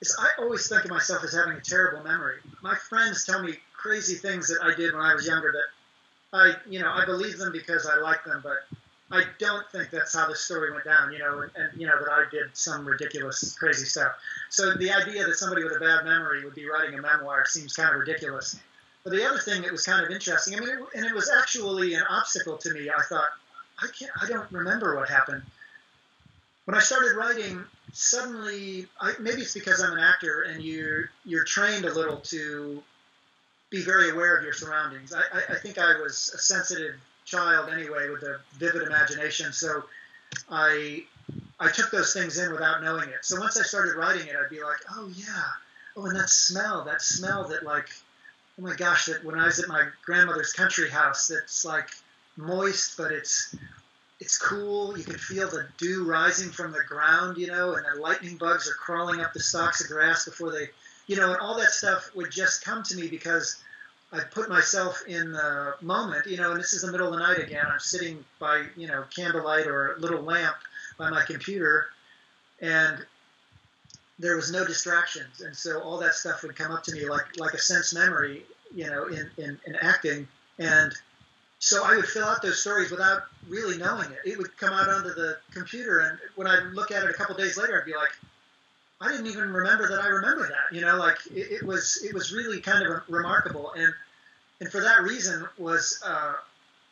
Is 0.00 0.16
I 0.18 0.40
always 0.40 0.68
think 0.68 0.84
of 0.84 0.90
myself 0.90 1.24
as 1.24 1.32
having 1.32 1.54
a 1.54 1.60
terrible 1.60 2.04
memory. 2.04 2.38
My 2.62 2.76
friends 2.76 3.24
tell 3.26 3.42
me 3.42 3.56
crazy 3.72 4.14
things 4.14 4.46
that 4.48 4.60
I 4.62 4.74
did 4.74 4.94
when 4.94 5.02
I 5.02 5.14
was 5.14 5.26
younger 5.26 5.52
that 5.52 6.36
I, 6.38 6.54
you 6.70 6.78
know, 6.78 6.90
I 6.90 7.04
believe 7.04 7.38
them 7.38 7.50
because 7.50 7.86
I 7.86 7.98
like 7.98 8.22
them, 8.24 8.40
but 8.42 8.58
I 9.10 9.24
don't 9.38 9.68
think 9.72 9.90
that's 9.90 10.14
how 10.14 10.28
the 10.28 10.36
story 10.36 10.70
went 10.70 10.84
down, 10.84 11.12
you 11.12 11.18
know, 11.18 11.40
and, 11.40 11.50
and 11.56 11.80
you 11.80 11.86
know 11.86 11.98
that 11.98 12.08
I 12.08 12.24
did 12.30 12.56
some 12.56 12.86
ridiculous, 12.86 13.56
crazy 13.56 13.86
stuff. 13.86 14.12
So 14.50 14.74
the 14.74 14.92
idea 14.92 15.26
that 15.26 15.34
somebody 15.36 15.64
with 15.64 15.72
a 15.72 15.80
bad 15.80 16.04
memory 16.04 16.44
would 16.44 16.54
be 16.54 16.68
writing 16.68 16.96
a 16.96 17.02
memoir 17.02 17.44
seems 17.46 17.74
kind 17.74 17.90
of 17.90 17.98
ridiculous. 17.98 18.56
But 19.02 19.10
the 19.10 19.26
other 19.26 19.38
thing 19.38 19.62
that 19.62 19.72
was 19.72 19.84
kind 19.84 20.04
of 20.04 20.12
interesting, 20.12 20.56
I 20.56 20.60
mean, 20.60 20.68
it, 20.68 20.78
and 20.94 21.04
it 21.06 21.14
was 21.14 21.30
actually 21.30 21.94
an 21.94 22.02
obstacle 22.10 22.58
to 22.58 22.72
me. 22.74 22.90
I 22.90 23.02
thought, 23.02 23.28
I 23.80 23.86
can't, 23.98 24.10
I 24.20 24.28
don't 24.28 24.50
remember 24.52 24.96
what 24.96 25.08
happened. 25.08 25.42
when 26.64 26.76
I 26.76 26.80
started 26.80 27.16
writing, 27.16 27.64
suddenly, 27.94 28.86
I, 29.00 29.14
maybe 29.20 29.40
it's 29.42 29.54
because 29.54 29.80
I'm 29.80 29.92
an 29.94 30.00
actor 30.00 30.42
and 30.42 30.62
you're 30.62 31.10
you're 31.24 31.44
trained 31.44 31.86
a 31.86 31.94
little 31.94 32.18
to 32.18 32.82
be 33.70 33.82
very 33.82 34.10
aware 34.10 34.36
of 34.36 34.44
your 34.44 34.52
surroundings. 34.52 35.14
I, 35.14 35.20
I, 35.20 35.54
I 35.54 35.54
think 35.56 35.78
I 35.78 35.98
was 36.00 36.30
a 36.34 36.38
sensitive 36.38 36.96
child 37.24 37.70
anyway 37.70 38.10
with 38.10 38.22
a 38.22 38.40
vivid 38.58 38.82
imagination, 38.82 39.52
so 39.54 39.84
I 40.50 41.04
I 41.58 41.70
took 41.70 41.90
those 41.90 42.12
things 42.12 42.38
in 42.38 42.52
without 42.52 42.82
knowing 42.82 43.08
it. 43.08 43.24
So 43.24 43.40
once 43.40 43.58
I 43.58 43.62
started 43.62 43.96
writing 43.96 44.26
it, 44.28 44.36
I'd 44.36 44.50
be 44.50 44.62
like, 44.62 44.78
oh 44.90 45.10
yeah, 45.16 45.44
oh 45.96 46.04
and 46.06 46.16
that 46.16 46.28
smell, 46.30 46.84
that 46.84 47.00
smell 47.00 47.48
that 47.48 47.62
like, 47.64 47.88
oh 48.58 48.62
my 48.62 48.74
gosh, 48.76 49.06
that 49.06 49.24
when 49.24 49.38
I 49.38 49.46
was 49.46 49.58
at 49.58 49.68
my 49.68 49.88
grandmother's 50.04 50.52
country 50.52 50.90
house, 50.90 51.28
that's 51.28 51.64
like 51.64 51.88
moist, 52.38 52.96
but 52.96 53.12
it's 53.12 53.54
it's 54.20 54.38
cool. 54.38 54.96
You 54.96 55.04
can 55.04 55.18
feel 55.18 55.48
the 55.48 55.66
dew 55.76 56.04
rising 56.04 56.50
from 56.50 56.72
the 56.72 56.82
ground, 56.88 57.36
you 57.36 57.46
know, 57.46 57.74
and 57.74 57.84
the 57.84 58.00
lightning 58.00 58.36
bugs 58.36 58.68
are 58.68 58.74
crawling 58.74 59.20
up 59.20 59.32
the 59.32 59.40
stalks 59.40 59.80
of 59.82 59.88
grass 59.88 60.24
before 60.24 60.50
they, 60.50 60.68
you 61.06 61.16
know, 61.16 61.30
and 61.30 61.40
all 61.40 61.56
that 61.58 61.70
stuff 61.70 62.10
would 62.16 62.30
just 62.30 62.64
come 62.64 62.82
to 62.84 62.96
me 62.96 63.06
because 63.06 63.62
I 64.12 64.20
put 64.20 64.48
myself 64.48 65.04
in 65.06 65.32
the 65.32 65.74
moment, 65.82 66.26
you 66.26 66.36
know, 66.36 66.50
and 66.50 66.58
this 66.58 66.72
is 66.72 66.82
the 66.82 66.90
middle 66.90 67.06
of 67.06 67.12
the 67.12 67.20
night 67.20 67.38
again. 67.38 67.64
I'm 67.70 67.78
sitting 67.78 68.24
by, 68.40 68.64
you 68.76 68.88
know, 68.88 69.04
candlelight 69.14 69.66
or 69.66 69.94
a 69.94 69.98
little 69.98 70.22
lamp 70.22 70.56
by 70.96 71.10
my 71.10 71.22
computer, 71.22 71.86
and 72.60 73.04
there 74.18 74.34
was 74.34 74.50
no 74.50 74.64
distractions, 74.64 75.42
and 75.42 75.54
so 75.54 75.80
all 75.80 75.98
that 75.98 76.14
stuff 76.14 76.42
would 76.42 76.56
come 76.56 76.72
up 76.72 76.82
to 76.84 76.92
me 76.92 77.08
like 77.08 77.38
like 77.38 77.54
a 77.54 77.58
sense 77.58 77.94
memory, 77.94 78.44
you 78.74 78.86
know, 78.86 79.06
in, 79.06 79.30
in, 79.36 79.60
in 79.64 79.76
acting, 79.76 80.26
and 80.58 80.92
so 81.58 81.84
I 81.84 81.96
would 81.96 82.06
fill 82.06 82.24
out 82.24 82.40
those 82.40 82.60
stories 82.60 82.90
without 82.90 83.22
really 83.48 83.76
knowing 83.78 84.10
it. 84.12 84.18
It 84.24 84.38
would 84.38 84.56
come 84.56 84.72
out 84.72 84.88
onto 84.88 85.10
the 85.10 85.38
computer, 85.52 86.00
and 86.00 86.18
when 86.36 86.46
I 86.46 86.60
look 86.72 86.92
at 86.92 87.02
it 87.02 87.10
a 87.10 87.14
couple 87.14 87.34
days 87.34 87.56
later, 87.56 87.78
I'd 87.80 87.86
be 87.86 87.94
like, 87.94 88.12
I 89.00 89.10
didn't 89.10 89.26
even 89.26 89.50
remember 89.50 89.88
that 89.88 90.00
I 90.00 90.06
remember 90.06 90.48
that. 90.48 90.74
You 90.74 90.82
know, 90.82 90.96
like 90.96 91.18
it, 91.34 91.52
it 91.52 91.62
was 91.64 92.00
it 92.04 92.14
was 92.14 92.32
really 92.32 92.60
kind 92.60 92.86
of 92.86 93.02
remarkable, 93.08 93.72
and 93.72 93.92
and 94.60 94.70
for 94.70 94.80
that 94.80 95.02
reason 95.02 95.48
was, 95.56 96.00
uh, 96.04 96.34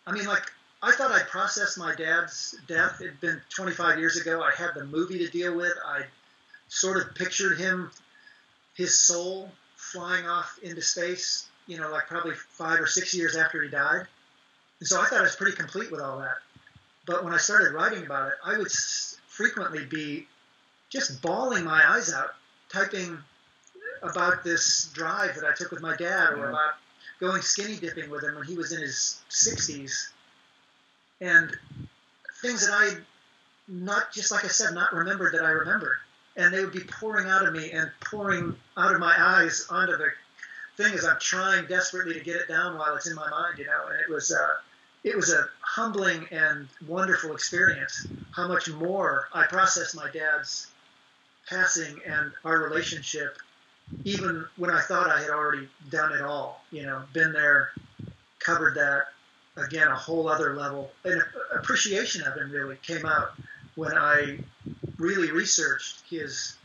I 0.07 0.13
mean, 0.13 0.27
like 0.27 0.53
I 0.83 0.93
thought 0.93 1.13
I'd 1.13 1.29
processed 1.29 1.79
my 1.79 1.95
dad's 1.95 2.57
death. 2.67 3.01
It'd 3.01 3.21
been 3.21 3.41
25 3.51 3.99
years 3.99 4.17
ago. 4.17 4.43
I 4.43 4.53
had 4.57 4.71
the 4.75 4.85
movie 4.85 5.19
to 5.19 5.29
deal 5.29 5.57
with. 5.57 5.75
I 5.85 6.03
sort 6.69 6.97
of 6.97 7.15
pictured 7.15 7.59
him, 7.59 7.91
his 8.75 8.99
soul 8.99 9.51
flying 9.77 10.27
off 10.27 10.59
into 10.63 10.83
space. 10.83 11.49
You 11.69 11.79
know, 11.79 11.91
like 11.91 12.07
probably 12.07 12.35
five 12.35 12.81
or 12.81 12.87
six 12.87 13.15
years 13.15 13.37
after 13.37 13.63
he 13.63 13.69
died 13.69 14.07
and 14.81 14.89
so 14.89 15.01
I 15.01 15.07
thought 15.07 15.21
I 15.21 15.23
was 15.23 15.37
pretty 15.37 15.57
complete 15.57 15.91
with 15.91 16.01
all 16.01 16.19
that. 16.19 16.37
But 17.07 17.25
when 17.25 17.33
I 17.33 17.39
started 17.39 17.73
writing 17.73 18.05
about 18.05 18.29
it, 18.29 18.35
I 18.45 18.59
would 18.59 18.71
frequently 19.29 19.85
be 19.87 20.27
just 20.91 21.23
bawling 21.23 21.65
my 21.65 21.83
eyes 21.89 22.13
out, 22.13 22.35
typing 22.69 23.19
about 24.03 24.45
this 24.45 24.91
drive 24.93 25.35
that 25.37 25.45
I 25.45 25.55
took 25.55 25.71
with 25.71 25.81
my 25.81 25.97
dad 25.97 26.33
or 26.35 26.51
about 26.51 26.75
going 27.21 27.43
skinny 27.43 27.77
dipping 27.77 28.11
with 28.11 28.23
him 28.23 28.35
when 28.35 28.45
he 28.45 28.57
was 28.57 28.73
in 28.73 28.81
his 28.81 29.23
60s. 29.31 30.11
And 31.21 31.57
things 32.43 32.67
that 32.67 32.75
I 32.75 32.97
not 33.69 34.13
just 34.13 34.31
like 34.31 34.45
I 34.45 34.49
said, 34.49 34.75
not 34.75 34.93
remembered 34.93 35.35
that 35.35 35.45
I 35.45 35.51
remembered. 35.51 35.99
And 36.37 36.53
they 36.53 36.61
would 36.61 36.73
be 36.73 36.81
pouring 36.81 37.29
out 37.29 37.47
of 37.47 37.53
me 37.53 37.73
and 37.73 37.91
pouring 38.01 38.55
out 38.77 38.95
of 38.95 39.01
my 39.01 39.15
eyes 39.19 39.67
onto 39.71 39.97
the 39.97 40.11
thing 40.77 40.93
as 40.93 41.05
I'm 41.05 41.19
trying 41.19 41.67
desperately 41.67 42.15
to 42.15 42.21
get 42.21 42.37
it 42.37 42.49
down 42.49 42.79
while 42.79 42.95
it's 42.95 43.09
in 43.09 43.15
my 43.17 43.29
mind, 43.31 43.59
you 43.59 43.67
know. 43.67 43.87
And 43.91 44.01
it 44.01 44.09
was 44.09 44.31
uh, 44.31 44.55
it 45.07 45.15
was 45.15 45.33
a 45.33 45.49
humbling 45.61 46.27
and 46.33 46.69
wonderful 46.89 47.33
experience. 47.33 48.09
How 48.33 48.49
much 48.49 48.69
more 48.69 49.29
I 49.33 49.47
processed 49.47 49.95
my 49.95 50.11
dad's 50.11 50.67
passing 51.49 52.01
and 52.05 52.33
our 52.45 52.59
relationship, 52.59 53.39
even 54.03 54.45
when 54.57 54.69
I 54.69 54.81
thought 54.81 55.09
I 55.09 55.21
had 55.21 55.31
already 55.31 55.69
done 55.91 56.13
it 56.13 56.23
all. 56.23 56.65
You 56.73 56.83
know, 56.83 57.05
been 57.13 57.33
there, 57.33 57.71
covered 58.41 58.75
that. 58.75 59.07
Again, 59.57 59.87
a 59.87 59.95
whole 59.95 60.29
other 60.29 60.55
level. 60.55 60.91
An 61.05 61.23
appreciation 61.55 62.23
of 62.25 62.37
him 62.37 62.51
really 62.51 62.77
came 62.83 63.07
out 63.07 63.35
when 63.77 63.97
I 63.97 64.41
really 64.99 65.31
researched 65.31 66.03
his 66.11 66.57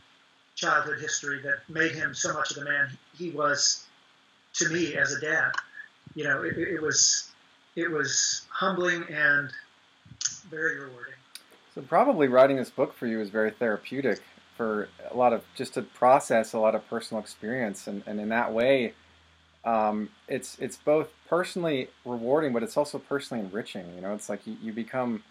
childhood 0.56 1.00
history 1.00 1.40
that 1.42 1.60
made 1.68 1.92
him 1.92 2.12
so 2.12 2.34
much 2.34 2.50
of 2.50 2.56
the 2.56 2.64
man 2.64 2.98
he 3.16 3.30
was 3.30 3.86
to 4.54 4.68
me 4.68 4.96
as 4.96 5.12
a 5.12 5.20
dad. 5.20 5.52
You 6.14 6.24
know, 6.24 6.42
it, 6.42 6.58
it 6.58 6.82
was 6.82 7.31
it 7.76 7.90
was 7.90 8.46
humbling 8.50 9.04
and 9.10 9.50
very 10.50 10.80
rewarding. 10.80 11.14
So 11.74 11.82
probably 11.82 12.28
writing 12.28 12.56
this 12.56 12.70
book 12.70 12.92
for 12.94 13.06
you 13.06 13.20
is 13.20 13.30
very 13.30 13.50
therapeutic 13.50 14.20
for 14.56 14.88
a 15.10 15.16
lot 15.16 15.32
of 15.32 15.42
just 15.54 15.74
to 15.74 15.82
process 15.82 16.52
a 16.52 16.58
lot 16.58 16.74
of 16.74 16.86
personal 16.88 17.22
experience, 17.22 17.86
and, 17.86 18.02
and 18.06 18.20
in 18.20 18.28
that 18.28 18.52
way, 18.52 18.92
um, 19.64 20.10
it's 20.28 20.58
it's 20.58 20.76
both 20.76 21.08
personally 21.28 21.88
rewarding, 22.04 22.52
but 22.52 22.62
it's 22.62 22.76
also 22.76 22.98
personally 22.98 23.42
enriching. 23.44 23.86
You 23.94 24.02
know, 24.02 24.14
it's 24.14 24.28
like 24.28 24.46
you, 24.46 24.56
you 24.62 24.72
become 24.72 25.22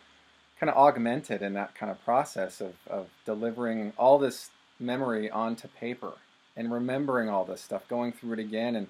kind 0.59 0.69
of 0.69 0.77
augmented 0.77 1.41
in 1.41 1.53
that 1.53 1.75
kind 1.75 1.91
of 1.91 2.03
process 2.03 2.61
of, 2.61 2.73
of 2.87 3.07
delivering 3.25 3.93
all 3.97 4.17
this 4.19 4.49
memory 4.79 5.29
onto 5.29 5.67
paper 5.67 6.13
and 6.55 6.71
remembering 6.71 7.29
all 7.29 7.45
this 7.45 7.61
stuff, 7.61 7.87
going 7.87 8.11
through 8.11 8.33
it 8.33 8.39
again 8.39 8.75
and 8.75 8.87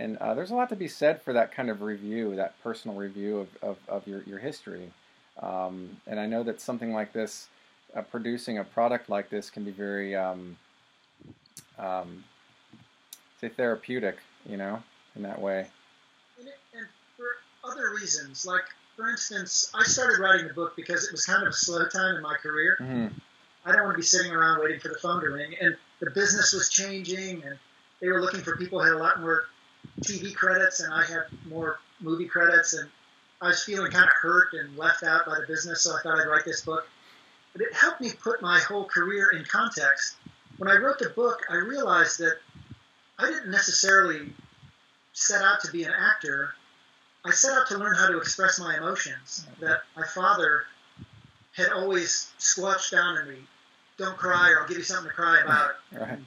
and 0.00 0.16
uh, 0.16 0.32
there's 0.34 0.50
a 0.50 0.54
lot 0.54 0.70
to 0.70 0.76
be 0.76 0.88
said 0.88 1.20
for 1.22 1.34
that 1.34 1.52
kind 1.52 1.68
of 1.68 1.82
review, 1.82 2.34
that 2.36 2.60
personal 2.62 2.96
review 2.96 3.38
of, 3.38 3.48
of, 3.62 3.76
of 3.88 4.06
your, 4.08 4.22
your 4.24 4.38
history. 4.38 4.90
Um, 5.42 5.96
and 6.06 6.18
I 6.18 6.26
know 6.26 6.42
that 6.42 6.60
something 6.60 6.92
like 6.92 7.12
this, 7.12 7.48
uh, 7.94 8.02
producing 8.02 8.58
a 8.58 8.64
product 8.64 9.10
like 9.10 9.28
this, 9.28 9.50
can 9.50 9.62
be 9.62 9.70
very, 9.70 10.16
um, 10.16 10.56
um, 11.78 12.24
say, 13.40 13.50
therapeutic, 13.50 14.16
you 14.48 14.56
know, 14.56 14.82
in 15.16 15.22
that 15.22 15.40
way. 15.40 15.66
And, 16.38 16.48
it, 16.48 16.54
and 16.74 16.86
for 17.16 17.26
other 17.62 17.94
reasons, 17.94 18.46
like, 18.46 18.64
for 18.96 19.08
instance, 19.10 19.70
I 19.74 19.84
started 19.84 20.18
writing 20.18 20.48
the 20.48 20.54
book 20.54 20.76
because 20.76 21.04
it 21.04 21.12
was 21.12 21.26
kind 21.26 21.42
of 21.42 21.50
a 21.50 21.56
slow 21.56 21.86
time 21.88 22.16
in 22.16 22.22
my 22.22 22.36
career. 22.42 22.78
Mm-hmm. 22.80 23.06
I 23.66 23.72
don't 23.72 23.82
want 23.82 23.94
to 23.94 23.98
be 23.98 24.02
sitting 24.02 24.32
around 24.32 24.62
waiting 24.62 24.80
for 24.80 24.88
the 24.88 24.98
phone 24.98 25.20
to 25.20 25.28
ring. 25.28 25.54
And 25.60 25.76
the 26.00 26.10
business 26.10 26.54
was 26.54 26.70
changing, 26.70 27.42
and 27.44 27.58
they 28.00 28.08
were 28.08 28.22
looking 28.22 28.40
for 28.40 28.56
people 28.56 28.80
who 28.80 28.86
had 28.86 28.94
a 28.94 28.98
lot 28.98 29.20
more 29.20 29.44
TV 30.02 30.34
credits 30.34 30.80
and 30.80 30.92
I 30.92 31.04
had 31.04 31.24
more 31.44 31.78
movie 32.00 32.26
credits, 32.26 32.72
and 32.72 32.88
I 33.40 33.48
was 33.48 33.62
feeling 33.62 33.90
kind 33.90 34.04
of 34.04 34.12
hurt 34.12 34.52
and 34.52 34.76
left 34.76 35.02
out 35.02 35.26
by 35.26 35.38
the 35.40 35.46
business, 35.46 35.82
so 35.82 35.96
I 35.96 36.00
thought 36.02 36.18
I'd 36.18 36.26
write 36.26 36.44
this 36.44 36.62
book. 36.62 36.86
But 37.52 37.62
it 37.62 37.74
helped 37.74 38.00
me 38.00 38.12
put 38.12 38.42
my 38.42 38.58
whole 38.60 38.84
career 38.84 39.30
in 39.30 39.44
context. 39.44 40.16
When 40.58 40.70
I 40.70 40.76
wrote 40.76 40.98
the 40.98 41.10
book, 41.10 41.40
I 41.48 41.56
realized 41.56 42.18
that 42.20 42.38
I 43.18 43.26
didn't 43.26 43.50
necessarily 43.50 44.32
set 45.12 45.42
out 45.42 45.60
to 45.62 45.72
be 45.72 45.84
an 45.84 45.92
actor. 45.92 46.54
I 47.24 47.30
set 47.30 47.52
out 47.52 47.66
to 47.68 47.78
learn 47.78 47.94
how 47.94 48.08
to 48.08 48.18
express 48.18 48.58
my 48.58 48.76
emotions. 48.76 49.46
That 49.60 49.82
my 49.96 50.06
father 50.06 50.64
had 51.52 51.72
always 51.72 52.32
squelched 52.38 52.92
down 52.92 53.18
in 53.18 53.28
me, 53.28 53.46
"Don't 53.98 54.16
cry, 54.16 54.50
or 54.50 54.60
I'll 54.60 54.68
give 54.68 54.78
you 54.78 54.84
something 54.84 55.10
to 55.10 55.14
cry 55.14 55.40
about." 55.40 55.76
Right 55.92 56.20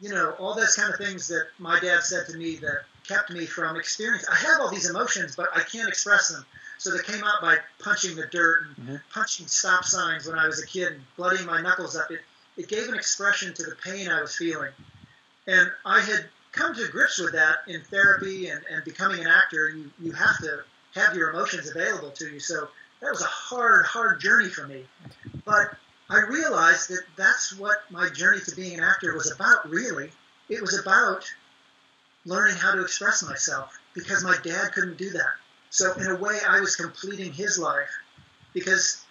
you 0.00 0.10
know, 0.10 0.30
all 0.38 0.54
those 0.54 0.74
kind 0.74 0.92
of 0.92 0.98
things 0.98 1.28
that 1.28 1.48
my 1.58 1.78
dad 1.80 2.02
said 2.02 2.26
to 2.28 2.36
me 2.36 2.56
that 2.56 2.84
kept 3.06 3.30
me 3.30 3.46
from 3.46 3.76
experience. 3.76 4.26
I 4.30 4.36
have 4.36 4.60
all 4.60 4.70
these 4.70 4.88
emotions, 4.88 5.34
but 5.34 5.48
I 5.54 5.60
can't 5.60 5.88
express 5.88 6.28
them. 6.28 6.44
So 6.78 6.90
they 6.96 7.02
came 7.02 7.24
out 7.24 7.42
by 7.42 7.56
punching 7.82 8.14
the 8.14 8.26
dirt 8.26 8.66
and 8.66 8.86
mm-hmm. 8.86 8.96
punching 9.12 9.48
stop 9.48 9.84
signs 9.84 10.26
when 10.26 10.38
I 10.38 10.46
was 10.46 10.62
a 10.62 10.66
kid 10.66 10.92
and 10.92 11.02
bloodying 11.16 11.46
my 11.46 11.60
knuckles 11.60 11.96
up. 11.96 12.10
It, 12.10 12.20
it 12.56 12.68
gave 12.68 12.88
an 12.88 12.94
expression 12.94 13.52
to 13.54 13.62
the 13.64 13.76
pain 13.84 14.08
I 14.08 14.20
was 14.20 14.36
feeling. 14.36 14.70
And 15.48 15.70
I 15.84 16.00
had 16.00 16.26
come 16.52 16.74
to 16.74 16.88
grips 16.88 17.18
with 17.18 17.32
that 17.32 17.58
in 17.66 17.80
therapy 17.82 18.48
and, 18.48 18.60
and 18.70 18.84
becoming 18.84 19.20
an 19.20 19.26
actor. 19.26 19.70
You, 19.70 19.90
you 20.00 20.12
have 20.12 20.38
to 20.38 20.60
have 20.94 21.16
your 21.16 21.30
emotions 21.30 21.68
available 21.70 22.10
to 22.12 22.28
you. 22.28 22.40
So 22.40 22.68
that 23.00 23.10
was 23.10 23.22
a 23.22 23.26
hard, 23.26 23.86
hard 23.86 24.20
journey 24.20 24.48
for 24.48 24.66
me. 24.66 24.84
But 25.44 25.74
I 26.10 26.20
realized 26.20 26.88
that 26.88 27.02
that's 27.16 27.54
what 27.56 27.90
my 27.90 28.08
journey 28.08 28.40
to 28.40 28.56
being 28.56 28.78
an 28.78 28.84
actor 28.84 29.14
was 29.14 29.30
about, 29.30 29.68
really. 29.68 30.10
It 30.48 30.62
was 30.62 30.78
about 30.78 31.30
learning 32.24 32.56
how 32.56 32.74
to 32.74 32.82
express 32.82 33.22
myself 33.22 33.78
because 33.94 34.24
my 34.24 34.36
dad 34.42 34.72
couldn't 34.72 34.96
do 34.96 35.10
that. 35.10 35.34
So, 35.70 35.92
in 35.94 36.06
a 36.06 36.16
way, 36.16 36.38
I 36.46 36.60
was 36.60 36.76
completing 36.76 37.32
his 37.32 37.58
life 37.58 37.90
because 38.54 39.04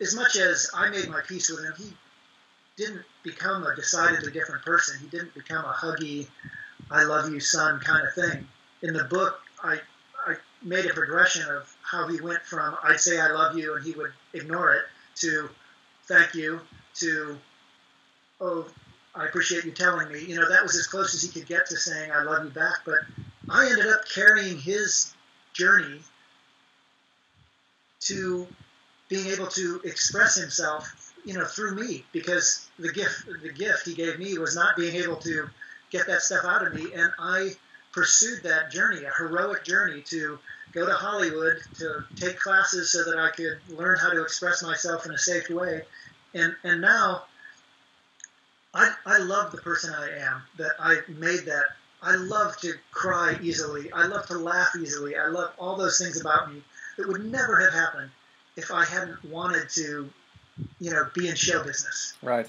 as 0.00 0.14
much 0.14 0.36
as 0.36 0.70
I 0.74 0.90
made 0.90 1.08
my 1.08 1.20
peace 1.26 1.48
with 1.48 1.64
him, 1.64 1.74
he 1.78 1.96
didn't 2.76 3.04
become 3.22 3.66
a 3.66 3.74
decidedly 3.74 4.30
different 4.30 4.64
person. 4.64 4.98
He 5.00 5.06
didn't 5.06 5.34
become 5.34 5.64
a 5.64 5.72
huggy, 5.72 6.28
I 6.90 7.04
love 7.04 7.32
you, 7.32 7.40
son 7.40 7.80
kind 7.80 8.06
of 8.06 8.14
thing. 8.14 8.46
In 8.82 8.92
the 8.92 9.04
book, 9.04 9.40
I, 9.62 9.78
I 10.26 10.34
made 10.62 10.86
a 10.86 10.92
progression 10.92 11.48
of 11.48 11.74
how 11.82 12.08
he 12.08 12.20
went 12.20 12.42
from 12.42 12.76
I'd 12.82 13.00
say 13.00 13.20
I 13.20 13.28
love 13.28 13.56
you 13.56 13.74
and 13.74 13.84
he 13.84 13.92
would 13.92 14.12
ignore 14.34 14.74
it 14.74 14.84
to 15.16 15.48
thank 16.06 16.34
you 16.34 16.60
to, 16.96 17.38
oh, 18.40 18.66
I 19.14 19.26
appreciate 19.26 19.64
you 19.64 19.72
telling 19.72 20.10
me. 20.10 20.24
You 20.24 20.36
know, 20.36 20.48
that 20.48 20.62
was 20.62 20.76
as 20.76 20.86
close 20.86 21.14
as 21.14 21.22
he 21.22 21.28
could 21.28 21.48
get 21.48 21.66
to 21.66 21.76
saying, 21.76 22.10
I 22.12 22.22
love 22.22 22.44
you 22.44 22.50
back. 22.50 22.80
But 22.84 22.98
I 23.48 23.68
ended 23.68 23.86
up 23.86 24.02
carrying 24.12 24.58
his 24.58 25.12
journey 25.52 26.00
to 28.00 28.46
being 29.08 29.26
able 29.26 29.46
to 29.48 29.80
express 29.84 30.36
himself 30.36 31.12
you 31.24 31.34
know, 31.34 31.44
through 31.44 31.74
me 31.74 32.04
because 32.12 32.68
the 32.78 32.92
gift 32.92 33.26
the 33.42 33.52
gift 33.52 33.86
he 33.86 33.94
gave 33.94 34.18
me 34.18 34.36
was 34.38 34.56
not 34.56 34.76
being 34.76 34.96
able 34.96 35.16
to 35.16 35.48
get 35.90 36.06
that 36.06 36.22
stuff 36.22 36.44
out 36.44 36.66
of 36.66 36.74
me, 36.74 36.92
and 36.94 37.12
I 37.18 37.50
pursued 37.92 38.42
that 38.44 38.70
journey, 38.70 39.04
a 39.04 39.10
heroic 39.10 39.64
journey 39.64 40.02
to 40.06 40.38
go 40.72 40.86
to 40.86 40.92
Hollywood 40.92 41.58
to 41.78 42.04
take 42.16 42.38
classes 42.38 42.90
so 42.90 43.04
that 43.04 43.18
I 43.18 43.30
could 43.30 43.58
learn 43.68 43.98
how 43.98 44.10
to 44.10 44.22
express 44.22 44.62
myself 44.62 45.06
in 45.06 45.12
a 45.12 45.18
safe 45.18 45.48
way, 45.50 45.82
and 46.34 46.54
and 46.64 46.80
now. 46.80 47.24
I, 48.74 48.90
I 49.04 49.18
love 49.18 49.52
the 49.52 49.58
person 49.58 49.92
I 49.92 50.18
am, 50.20 50.40
that 50.56 50.72
I 50.80 51.00
made 51.06 51.40
that 51.40 51.64
I 52.02 52.16
love 52.16 52.56
to 52.58 52.74
cry 52.90 53.38
easily. 53.40 53.92
I 53.92 54.06
love 54.06 54.26
to 54.26 54.38
laugh 54.38 54.70
easily. 54.80 55.16
I 55.16 55.28
love 55.28 55.52
all 55.58 55.76
those 55.76 55.98
things 55.98 56.20
about 56.20 56.52
me 56.52 56.62
that 56.96 57.06
would 57.06 57.24
never 57.24 57.60
have 57.60 57.72
happened 57.72 58.10
if 58.56 58.72
I 58.72 58.84
hadn't 58.84 59.24
wanted 59.24 59.70
to, 59.70 60.10
you 60.80 60.90
know, 60.90 61.08
be 61.14 61.28
in 61.28 61.36
show 61.36 61.62
business. 61.62 62.14
Right. 62.22 62.48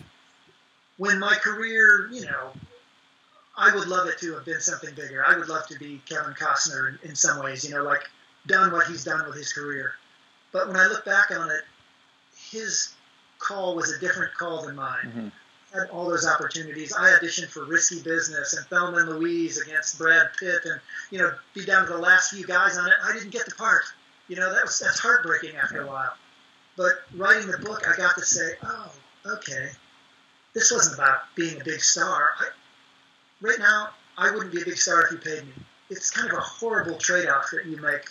When 0.98 1.20
my 1.20 1.36
career, 1.36 2.10
you 2.12 2.26
know, 2.26 2.54
I 3.56 3.74
would 3.76 3.88
love 3.88 4.08
it 4.08 4.18
to 4.20 4.34
have 4.34 4.46
been 4.46 4.60
something 4.60 4.94
bigger. 4.96 5.24
I 5.26 5.38
would 5.38 5.48
love 5.48 5.68
to 5.68 5.78
be 5.78 6.02
Kevin 6.08 6.34
Costner 6.34 6.90
in, 6.90 7.10
in 7.10 7.16
some 7.16 7.44
ways, 7.44 7.64
you 7.64 7.76
know, 7.76 7.84
like 7.84 8.02
done 8.48 8.72
what 8.72 8.88
he's 8.88 9.04
done 9.04 9.26
with 9.28 9.36
his 9.36 9.54
career. 9.54 9.94
But 10.52 10.68
when 10.68 10.78
I 10.78 10.88
look 10.88 11.06
back 11.06 11.32
on 11.32 11.50
it, 11.50 11.62
his 12.52 12.94
call 13.40 13.76
was 13.76 13.92
a 13.92 14.00
different 14.00 14.34
call 14.34 14.66
than 14.66 14.76
mine. 14.76 15.06
Mm-hmm 15.06 15.28
had 15.74 15.90
all 15.90 16.08
those 16.08 16.28
opportunities. 16.28 16.94
I 16.94 17.10
auditioned 17.18 17.48
for 17.48 17.66
Risky 17.66 18.02
Business 18.02 18.56
and 18.56 18.66
Thelma 18.68 18.98
and 18.98 19.10
Louise 19.10 19.60
against 19.60 19.98
Brad 19.98 20.30
Pitt, 20.40 20.62
and 20.66 20.80
you 21.10 21.20
know, 21.20 21.34
be 21.54 21.66
down 21.66 21.88
to 21.88 21.94
the 21.94 22.00
last 22.00 22.34
few 22.34 22.46
guys 22.46 22.78
on 22.78 22.88
it. 22.88 22.94
I 23.04 23.14
didn't 23.14 23.32
get 23.32 23.46
the 23.46 23.56
part. 23.56 23.84
You 24.28 24.36
know, 24.36 24.54
that 24.54 24.64
was 24.64 24.80
that's 24.80 25.00
heartbreaking 25.00 25.56
after 25.56 25.82
a 25.82 25.88
while. 25.88 26.14
But 26.78 27.04
writing 27.16 27.50
the 27.50 27.58
book, 27.58 27.88
I 27.88 27.98
got 27.98 28.16
to 28.16 28.26
say, 28.26 28.54
oh, 28.64 28.92
okay, 29.26 29.70
this 30.54 30.72
wasn't 30.72 30.96
about 30.96 31.20
being 31.36 31.60
a 31.60 31.64
big 31.64 31.82
star. 31.82 32.30
I, 32.40 32.46
right 33.44 33.60
now, 33.60 33.90
I 34.18 34.32
wouldn't 34.32 34.52
be 34.52 34.62
a 34.62 34.66
big 34.66 34.78
star 34.78 35.06
if 35.06 35.12
you 35.12 35.18
paid 35.20 35.46
me. 35.46 35.54
It's 35.92 36.10
kind 36.10 36.32
of 36.32 36.38
a 36.38 36.42
horrible 36.42 36.98
trade-off 36.98 37.52
that 37.52 37.68
you 37.68 37.78
make 37.78 38.06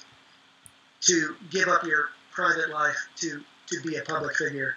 to 1.02 1.34
give 1.50 1.66
up 1.66 1.82
your 1.84 2.10
private 2.30 2.70
life 2.70 2.96
to 3.16 3.42
to 3.66 3.80
be 3.82 3.96
a 3.96 4.02
public 4.02 4.36
figure 4.36 4.76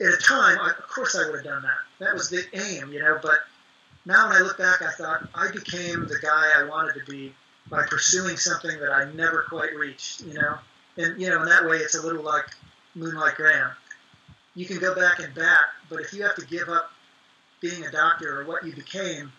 at 0.00 0.08
a 0.08 0.16
time, 0.16 0.58
I, 0.60 0.70
of 0.70 0.88
course, 0.88 1.16
I 1.16 1.26
would 1.26 1.36
have 1.36 1.44
done 1.44 1.62
that. 1.62 2.04
That 2.04 2.14
was 2.14 2.28
the 2.28 2.44
aim, 2.52 2.92
you 2.92 3.00
know. 3.00 3.18
But 3.22 3.40
now, 4.04 4.28
when 4.28 4.36
I 4.36 4.40
look 4.40 4.58
back, 4.58 4.82
I 4.82 4.90
thought 4.90 5.28
I 5.34 5.50
became 5.50 6.06
the 6.06 6.18
guy 6.20 6.50
I 6.56 6.64
wanted 6.64 6.94
to 6.94 7.10
be 7.10 7.32
by 7.70 7.84
pursuing 7.86 8.36
something 8.36 8.78
that 8.80 8.90
I 8.90 9.10
never 9.12 9.46
quite 9.48 9.74
reached, 9.74 10.22
you 10.22 10.34
know. 10.34 10.58
And 10.96 11.20
you 11.20 11.28
know, 11.28 11.42
in 11.42 11.48
that 11.48 11.64
way, 11.64 11.78
it's 11.78 11.94
a 11.94 12.02
little 12.02 12.22
like 12.22 12.46
Moonlight 12.94 13.36
Graham. 13.36 13.70
You 14.54 14.66
can 14.66 14.78
go 14.78 14.94
back 14.94 15.20
and 15.20 15.34
back, 15.34 15.64
but 15.88 16.00
if 16.00 16.12
you 16.12 16.22
have 16.22 16.36
to 16.36 16.46
give 16.46 16.68
up 16.68 16.90
being 17.64 17.84
a 17.84 17.90
doctor 17.90 18.40
or 18.40 18.44
what 18.44 18.62
you 18.64 18.74
became, 18.74 19.32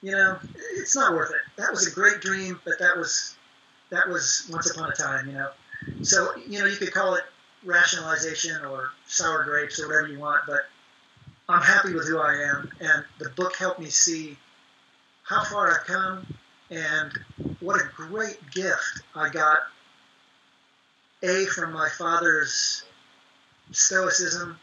you 0.00 0.10
know, 0.10 0.38
it's 0.74 0.96
not 0.96 1.12
worth 1.12 1.30
it. 1.30 1.60
That 1.60 1.70
was 1.70 1.86
a 1.86 1.90
great 1.90 2.20
dream, 2.20 2.58
but 2.64 2.78
that 2.78 2.96
was 2.96 3.36
that 3.90 4.08
was 4.08 4.48
once 4.50 4.70
upon 4.70 4.90
a 4.90 4.94
time, 4.94 5.26
you 5.26 5.34
know. 5.34 5.50
So 6.02 6.34
you 6.48 6.58
know, 6.58 6.64
you 6.64 6.76
could 6.76 6.92
call 6.92 7.14
it 7.14 7.24
rationalization 7.62 8.64
or 8.64 8.88
sour 9.06 9.44
grapes 9.44 9.78
or 9.78 9.88
whatever 9.88 10.08
you 10.08 10.18
want, 10.18 10.40
but 10.46 10.62
I'm 11.48 11.60
happy 11.60 11.92
with 11.92 12.08
who 12.08 12.18
I 12.18 12.34
am, 12.34 12.70
and 12.80 13.04
the 13.18 13.28
book 13.30 13.54
helped 13.56 13.80
me 13.80 13.90
see 13.90 14.38
how 15.22 15.44
far 15.44 15.70
I've 15.70 15.86
come 15.86 16.26
and 16.70 17.12
what 17.60 17.80
a 17.80 17.84
great 17.94 18.38
gift 18.50 19.02
I 19.14 19.28
got. 19.28 19.58
A 21.22 21.44
from 21.46 21.72
my 21.72 21.88
father's 21.90 22.82
stoicism, 23.70 24.58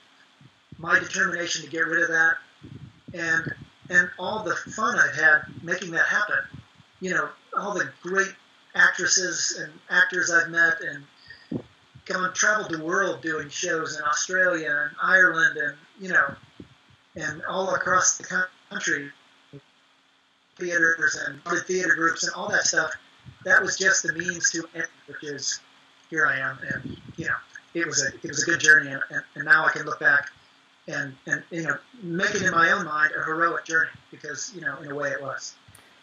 my 0.78 1.00
determination 1.00 1.64
to 1.64 1.70
get 1.70 1.86
rid 1.86 2.02
of 2.02 2.10
that, 2.10 2.38
and 3.14 3.54
and 3.90 4.10
all 4.20 4.44
the 4.44 4.56
fun 4.56 4.98
I've 4.98 5.16
had 5.16 5.42
making 5.64 5.92
that 5.92 6.06
happen. 6.06 6.40
You 7.02 7.12
know, 7.12 7.30
all 7.58 7.74
the 7.74 7.90
great 8.02 8.34
actresses 8.76 9.60
and 9.62 9.74
actors 9.90 10.32
I've 10.32 10.50
met 10.50 10.82
and 10.82 11.06
gone 12.06 12.34
traveled 12.34 12.72
the 12.72 12.84
world 12.84 13.22
doing 13.22 13.50
shows 13.50 13.98
in 13.98 14.04
Australia 14.04 14.88
and 14.88 14.96
Ireland 15.02 15.58
and 15.58 15.78
you 16.00 16.10
know 16.10 16.36
and 17.16 17.44
all 17.46 17.74
across 17.74 18.18
the 18.18 18.48
country. 18.70 19.12
Theaters 20.58 21.18
and 21.26 21.42
theater 21.66 21.96
groups 21.96 22.26
and 22.26 22.34
all 22.34 22.50
that 22.50 22.64
stuff. 22.64 22.92
That 23.46 23.62
was 23.62 23.78
just 23.78 24.04
the 24.04 24.14
means 24.14 24.52
to 24.52 24.68
end 24.76 24.88
which 25.08 25.24
is 25.24 25.62
here 26.10 26.28
I 26.28 26.38
am. 26.38 26.60
And 26.74 26.98
you 27.16 27.26
know 27.26 27.36
it 27.74 27.88
was 27.88 28.04
a 28.04 28.08
it 28.08 28.28
was 28.28 28.44
a 28.44 28.46
good 28.46 28.60
journey. 28.60 28.92
And, 28.92 29.02
and, 29.10 29.24
and 29.36 29.46
now 29.46 29.66
I 29.66 29.72
can 29.72 29.86
look 29.86 30.00
back 30.00 30.30
and 30.90 31.16
and 31.26 31.44
you 31.52 31.64
know 31.64 31.78
make 32.04 32.34
it 32.36 32.42
in 32.42 32.52
my 32.52 32.72
own 32.72 32.86
mind 32.86 33.12
a 33.18 33.24
heroic 33.24 33.66
journey 33.66 33.92
because 34.12 34.52
you 34.54 34.62
know 34.62 34.78
in 34.78 34.92
a 34.92 34.96
way 34.96 35.10
it 35.10 35.22
was 35.22 35.56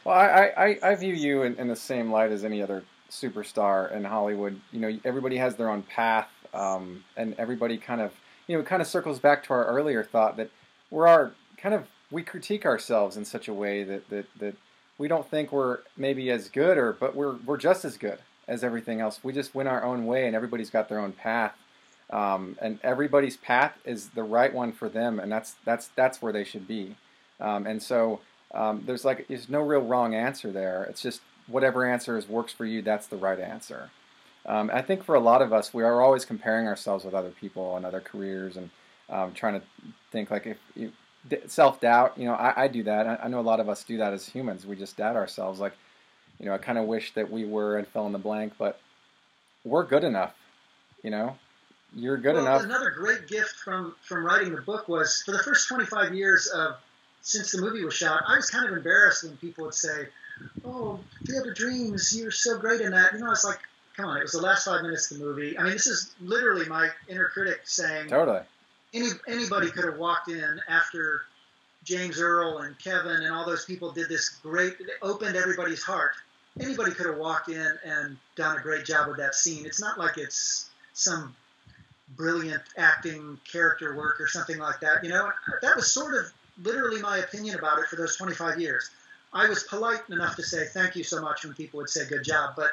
well 0.05 0.17
I 0.17 0.79
I, 0.83 0.91
I 0.91 0.95
view 0.95 1.15
you 1.15 1.43
in, 1.43 1.55
in 1.57 1.69
the 1.69 1.77
same 1.77 2.11
light 2.11 2.33
as 2.33 2.45
any 2.45 2.63
other 2.63 2.83
superstar 3.11 3.93
in 3.93 4.05
Hollywood. 4.05 4.61
You 4.73 4.81
know, 4.81 4.99
everybody 5.05 5.37
has 5.37 5.57
their 5.57 5.71
own 5.71 5.83
path, 5.83 6.29
um, 6.55 7.05
and 7.17 7.35
everybody 7.39 7.79
kind 7.79 8.01
of, 8.01 8.13
you 8.47 8.57
know, 8.57 8.61
it 8.61 8.67
kind 8.67 8.83
of 8.83 8.89
circles 8.89 9.19
back 9.19 9.45
to 9.45 9.53
our 9.53 9.65
earlier 9.67 10.03
thought 10.03 10.37
that 10.37 10.51
we're 10.91 11.07
our 11.07 11.33
kind 11.57 11.75
of 11.75 11.87
we 12.11 12.23
critique 12.23 12.65
ourselves 12.65 13.17
in 13.17 13.25
such 13.25 13.49
a 13.49 13.55
way 13.55 13.83
that 13.85 14.09
that 14.11 14.27
that 14.39 14.57
we 14.99 15.09
don't 15.09 15.29
think 15.29 15.53
we're 15.53 15.81
maybe 15.97 16.31
as 16.31 16.49
good 16.49 16.79
or 16.79 16.93
but 16.93 17.15
we're 17.15 17.37
we're 17.45 17.57
just 17.57 17.85
as 17.85 17.97
good 17.97 18.19
as 18.49 18.63
everything 18.63 19.01
else. 19.01 19.21
We 19.23 19.33
just 19.33 19.55
went 19.55 19.69
our 19.69 19.83
own 19.85 20.07
way, 20.07 20.27
and 20.27 20.37
everybody's 20.37 20.71
got 20.71 20.89
their 20.89 21.01
own 21.01 21.13
path. 21.13 21.55
Um, 22.11 22.57
and 22.61 22.79
everybody's 22.83 23.37
path 23.37 23.77
is 23.85 24.11
the 24.11 24.23
right 24.23 24.55
one 24.55 24.73
for 24.73 24.89
them, 24.89 25.19
and 25.19 25.31
that's 25.31 25.57
that's 25.65 25.89
that's 25.89 26.23
where 26.23 26.33
they 26.33 26.45
should 26.45 26.69
be. 26.69 26.97
Um, 27.41 27.67
and 27.67 27.83
so 27.83 28.21
um, 28.55 28.85
there's 28.87 29.05
like 29.05 29.27
there's 29.29 29.49
no 29.49 29.61
real 29.61 29.81
wrong 29.81 30.15
answer 30.15 30.53
there. 30.53 30.85
It's 30.85 31.03
just 31.03 31.21
whatever 31.47 31.85
answer 31.85 32.17
is 32.17 32.29
works 32.29 32.53
for 32.53 32.65
you, 32.65 32.83
that's 32.83 33.07
the 33.07 33.17
right 33.17 33.39
answer. 33.39 33.91
Um, 34.45 34.71
I 34.73 34.83
think 34.83 35.05
for 35.05 35.15
a 35.15 35.21
lot 35.21 35.43
of 35.43 35.53
us, 35.53 35.75
we 35.75 35.83
are 35.83 36.01
always 36.01 36.25
comparing 36.25 36.69
ourselves 36.69 37.05
with 37.05 37.15
other 37.15 37.31
people 37.31 37.77
and 37.77 37.85
other 37.85 38.01
careers, 38.01 38.57
and 38.57 38.71
um, 39.11 39.33
trying 39.33 39.61
to 39.61 39.67
think 40.13 40.31
like 40.31 40.47
if 40.47 40.59
you, 40.75 40.93
self 41.47 41.81
doubt. 41.81 42.17
You 42.17 42.27
know, 42.27 42.35
I, 42.35 42.65
I 42.65 42.69
do 42.69 42.85
that. 42.85 43.07
I, 43.07 43.17
I, 43.25 43.29
know 43.29 43.41
a 43.41 43.43
lot 43.43 43.59
of 43.59 43.69
us 43.69 43.83
do 43.83 43.97
that 43.99 44.13
as 44.13 44.29
humans. 44.29 44.65
We 44.65 44.77
just 44.77 44.97
doubt 44.97 45.17
ourselves. 45.17 45.59
Like, 45.59 45.73
you 46.39 46.47
know, 46.47 46.55
I 46.55 46.59
kind 46.59 46.79
of 46.79 46.85
wish 46.85 47.13
that 47.15 47.31
we 47.31 47.45
were 47.45 47.77
and 47.77 47.89
fill 47.89 48.07
in 48.07 48.13
the 48.13 48.19
blank, 48.19 48.55
but 48.59 48.79
we're 49.65 49.85
good 49.85 50.05
enough. 50.05 50.35
You 51.03 51.11
know, 51.11 51.37
you're 51.97 52.19
good 52.19 52.35
well, 52.35 52.47
enough. 52.47 52.63
Another 52.63 52.91
great 52.91 53.27
gift 53.27 53.57
from 53.57 53.95
from 54.03 54.25
writing 54.25 54.55
the 54.55 54.61
book 54.61 54.89
was 54.89 55.23
for 55.25 55.33
the 55.33 55.39
first 55.39 55.69
25 55.69 56.15
years 56.15 56.47
of 56.49 56.77
since 57.23 57.51
the 57.51 57.61
movie 57.61 57.85
was 57.85 57.95
shot. 57.95 58.23
I 58.27 58.37
was 58.37 58.51
kind 58.51 58.69
of 58.69 58.77
embarrassed 58.77 59.25
when 59.25 59.37
people 59.39 59.65
would 59.65 59.75
say 59.75 60.07
oh, 60.65 61.01
Field 61.25 61.47
of 61.47 61.55
Dreams, 61.55 62.17
you're 62.17 62.31
so 62.31 62.59
great 62.59 62.81
in 62.81 62.93
that. 62.93 63.13
You 63.13 63.21
know, 63.21 63.27
I 63.27 63.31
was 63.31 63.45
like, 63.45 63.59
come 63.97 64.07
on, 64.07 64.19
it 64.19 64.23
was 64.23 64.33
the 64.33 64.41
last 64.41 64.67
five 64.67 64.83
minutes 64.83 65.11
of 65.11 65.19
the 65.19 65.25
movie. 65.25 65.59
I 65.59 65.63
mean, 65.63 65.73
this 65.73 65.87
is 65.87 66.15
literally 66.21 66.67
my 66.67 66.91
inner 67.09 67.29
critic 67.29 67.61
saying, 67.65 68.09
totally. 68.09 68.41
Any 68.95 69.09
anybody 69.27 69.71
could 69.71 69.85
have 69.85 69.99
walked 69.99 70.31
in 70.31 70.61
after 70.69 71.23
James 71.85 72.21
Earl 72.21 72.59
and 72.59 72.79
Kevin 72.79 73.23
and 73.23 73.33
all 73.33 73.45
those 73.45 73.65
people 73.65 73.91
did 73.91 74.09
this 74.09 74.29
great, 74.29 74.75
it 74.81 74.89
opened 75.03 75.37
everybody's 75.37 75.83
heart. 75.83 76.13
Anybody 76.61 76.93
could 76.93 77.07
have 77.07 77.19
walked 77.19 77.49
in 77.49 77.79
and 77.85 78.17
done 78.35 78.57
a 78.57 78.61
great 78.61 78.85
job 78.85 79.09
with 79.09 79.19
that 79.19 79.35
scene. 79.35 79.67
It's 79.67 79.81
not 79.81 79.99
like 79.99 80.17
it's 80.17 80.71
some 80.95 81.35
brilliant 82.11 82.63
acting 82.77 83.39
character 83.51 83.97
work 83.97 84.21
or 84.21 84.29
something 84.29 84.59
like 84.59 84.81
that. 84.81 85.03
You 85.03 85.11
know, 85.11 85.31
that 85.63 85.77
was 85.77 85.93
sort 85.93 86.15
of 86.15 86.33
literally 86.63 87.01
my 87.01 87.19
opinion 87.19 87.59
about 87.59 87.79
it 87.79 87.87
for 87.87 87.97
those 87.97 88.17
25 88.17 88.61
years. 88.61 88.91
I 89.33 89.49
was 89.49 89.65
polite 89.65 90.09
enough 90.09 90.37
to 90.37 90.43
say 90.43 90.67
thank 90.67 90.97
you 90.97 91.05
so 91.05 91.21
much 91.21 91.45
when 91.45 91.55
people 91.55 91.79
would 91.79 91.91
say 91.91 92.07
good 92.07 92.25
job, 92.25 92.55
but 92.57 92.71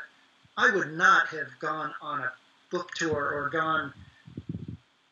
I 0.55 0.69
would 0.69 0.93
not 0.93 1.27
have 1.27 1.47
gone 1.60 1.93
on 2.01 2.22
a 2.22 2.31
book 2.72 2.91
tour 2.95 3.31
or 3.34 3.49
gone, 3.49 3.93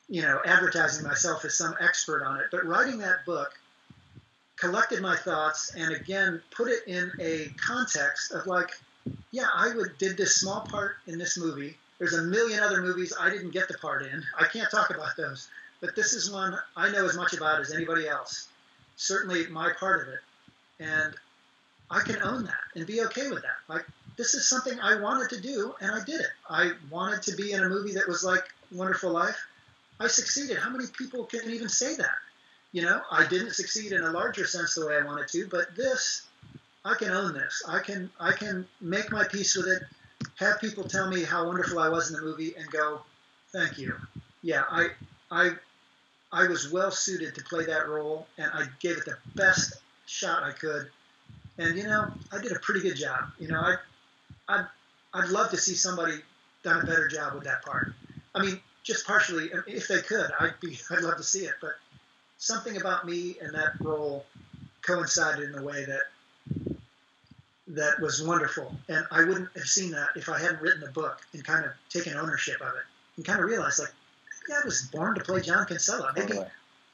you 0.07 0.21
know, 0.21 0.39
advertising 0.45 1.05
myself 1.05 1.43
as 1.45 1.57
some 1.57 1.75
expert 1.81 2.23
on 2.23 2.39
it. 2.39 2.45
But 2.51 2.65
writing 2.65 2.99
that 2.99 3.25
book 3.25 3.51
collected 4.55 5.01
my 5.01 5.15
thoughts 5.15 5.73
and 5.75 5.93
again 5.93 6.41
put 6.51 6.69
it 6.69 6.87
in 6.87 7.11
a 7.19 7.47
context 7.57 8.31
of 8.31 8.45
like, 8.45 8.69
yeah, 9.31 9.47
I 9.53 9.73
would 9.75 9.97
did 9.97 10.17
this 10.17 10.35
small 10.35 10.61
part 10.61 10.97
in 11.07 11.17
this 11.17 11.37
movie. 11.37 11.77
There's 12.01 12.15
a 12.15 12.23
million 12.23 12.61
other 12.61 12.81
movies 12.81 13.13
I 13.19 13.29
didn't 13.29 13.51
get 13.51 13.67
the 13.67 13.75
part 13.75 14.01
in. 14.01 14.23
I 14.35 14.47
can't 14.47 14.71
talk 14.71 14.89
about 14.89 15.15
those, 15.17 15.47
but 15.81 15.95
this 15.95 16.13
is 16.13 16.31
one 16.31 16.57
I 16.75 16.89
know 16.89 17.05
as 17.05 17.15
much 17.15 17.33
about 17.33 17.61
as 17.61 17.71
anybody 17.71 18.07
else. 18.07 18.47
Certainly 18.95 19.45
my 19.49 19.71
part 19.79 20.07
of 20.07 20.11
it, 20.11 20.19
and 20.79 21.13
I 21.91 21.99
can 21.99 22.19
own 22.23 22.45
that 22.45 22.63
and 22.75 22.87
be 22.87 23.03
okay 23.03 23.29
with 23.29 23.43
that. 23.43 23.57
Like 23.67 23.85
this 24.17 24.33
is 24.33 24.49
something 24.49 24.79
I 24.79 24.99
wanted 24.99 25.29
to 25.29 25.41
do 25.41 25.75
and 25.79 25.91
I 25.91 26.03
did 26.03 26.21
it. 26.21 26.31
I 26.49 26.71
wanted 26.89 27.21
to 27.21 27.35
be 27.35 27.51
in 27.51 27.61
a 27.61 27.69
movie 27.69 27.93
that 27.93 28.07
was 28.07 28.23
like 28.23 28.45
Wonderful 28.71 29.11
Life. 29.11 29.37
I 29.99 30.07
succeeded. 30.07 30.57
How 30.57 30.71
many 30.71 30.85
people 30.97 31.25
can 31.25 31.51
even 31.51 31.69
say 31.69 31.95
that? 31.97 32.17
You 32.71 32.81
know, 32.81 32.99
I 33.11 33.27
didn't 33.27 33.53
succeed 33.53 33.91
in 33.91 34.01
a 34.01 34.09
larger 34.09 34.47
sense 34.47 34.73
the 34.73 34.87
way 34.87 34.97
I 34.97 35.05
wanted 35.05 35.27
to, 35.27 35.47
but 35.51 35.75
this, 35.75 36.23
I 36.83 36.95
can 36.95 37.11
own 37.11 37.35
this. 37.35 37.61
I 37.67 37.77
can 37.77 38.09
I 38.19 38.31
can 38.31 38.67
make 38.79 39.11
my 39.11 39.27
peace 39.27 39.55
with 39.55 39.67
it. 39.67 39.83
Have 40.37 40.59
people 40.59 40.83
tell 40.83 41.09
me 41.09 41.23
how 41.23 41.45
wonderful 41.45 41.79
I 41.79 41.89
was 41.89 42.09
in 42.09 42.15
the 42.15 42.21
movie 42.21 42.53
and 42.57 42.69
go, 42.69 43.01
thank 43.51 43.77
you. 43.77 43.95
Yeah, 44.41 44.63
I 44.69 44.89
I 45.29 45.51
I 46.31 46.47
was 46.47 46.71
well 46.71 46.91
suited 46.91 47.35
to 47.35 47.43
play 47.43 47.65
that 47.65 47.87
role, 47.87 48.27
and 48.37 48.49
I 48.53 48.65
gave 48.79 48.97
it 48.97 49.05
the 49.05 49.17
best 49.35 49.75
shot 50.05 50.43
I 50.43 50.51
could. 50.51 50.89
And 51.57 51.77
you 51.77 51.83
know, 51.83 52.11
I 52.31 52.41
did 52.41 52.53
a 52.53 52.59
pretty 52.59 52.81
good 52.81 52.95
job. 52.95 53.31
You 53.37 53.49
know, 53.49 53.59
I, 53.59 53.75
I, 54.47 54.65
I'd 55.13 55.29
love 55.29 55.51
to 55.51 55.57
see 55.57 55.75
somebody 55.75 56.15
done 56.63 56.81
a 56.81 56.85
better 56.85 57.07
job 57.07 57.33
with 57.33 57.43
that 57.43 57.63
part. 57.63 57.93
I 58.33 58.43
mean, 58.43 58.59
just 58.83 59.05
partially, 59.05 59.51
if 59.67 59.87
they 59.87 60.01
could, 60.01 60.31
I'd 60.39 60.59
be, 60.61 60.79
I'd 60.91 61.01
love 61.03 61.17
to 61.17 61.23
see 61.23 61.45
it. 61.45 61.55
But 61.59 61.73
something 62.37 62.77
about 62.77 63.05
me 63.05 63.37
and 63.41 63.53
that 63.53 63.73
role 63.81 64.25
coincided 64.81 65.49
in 65.49 65.57
a 65.57 65.63
way 65.63 65.85
that 65.85 66.01
that 67.71 67.99
was 68.01 68.21
wonderful. 68.23 68.75
And 68.89 69.05
I 69.11 69.23
wouldn't 69.23 69.49
have 69.55 69.65
seen 69.65 69.91
that 69.91 70.09
if 70.15 70.29
I 70.29 70.39
hadn't 70.39 70.61
written 70.61 70.81
the 70.81 70.91
book 70.91 71.21
and 71.33 71.43
kind 71.43 71.65
of 71.65 71.71
taken 71.89 72.17
ownership 72.17 72.61
of 72.61 72.75
it 72.75 72.83
and 73.17 73.25
kind 73.25 73.39
of 73.39 73.45
realized 73.45 73.79
like, 73.79 73.93
maybe 74.47 74.59
I 74.61 74.65
was 74.65 74.83
born 74.91 75.15
to 75.15 75.21
play 75.23 75.41
John 75.41 75.65
Kinsella. 75.65 76.09
Oh, 76.09 76.13
maybe 76.15 76.33
totally. 76.33 76.47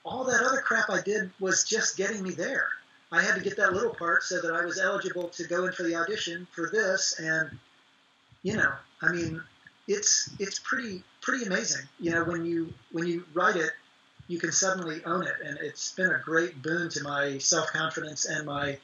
all 0.05 0.23
that 0.25 0.41
other 0.41 0.61
crap 0.61 0.89
I 0.89 1.01
did 1.01 1.31
was 1.39 1.63
just 1.63 1.97
getting 1.97 2.21
me 2.21 2.31
there. 2.31 2.67
I 3.11 3.21
had 3.21 3.35
to 3.35 3.41
get 3.41 3.57
that 3.57 3.73
little 3.73 3.93
part 3.93 4.23
so 4.23 4.41
that 4.41 4.53
I 4.53 4.65
was 4.65 4.79
eligible 4.79 5.29
to 5.29 5.43
go 5.45 5.65
in 5.65 5.71
for 5.71 5.83
the 5.83 5.95
audition 5.95 6.45
for 6.53 6.69
this. 6.71 7.19
And, 7.19 7.57
you 8.43 8.57
know, 8.57 8.73
I 9.01 9.11
mean, 9.11 9.41
it's, 9.87 10.29
it's 10.39 10.59
pretty, 10.59 11.03
pretty 11.21 11.45
amazing. 11.45 11.85
You 11.99 12.11
know, 12.11 12.23
when 12.25 12.45
you, 12.45 12.73
when 12.91 13.07
you 13.07 13.25
write 13.33 13.55
it, 13.55 13.71
you 14.27 14.39
can 14.39 14.51
suddenly 14.51 15.01
own 15.05 15.25
it. 15.25 15.35
And 15.43 15.57
it's 15.59 15.93
been 15.93 16.11
a 16.11 16.19
great 16.19 16.61
boon 16.61 16.89
to 16.89 17.03
my 17.03 17.37
self-confidence 17.37 18.25
and 18.25 18.45
my, 18.45 18.77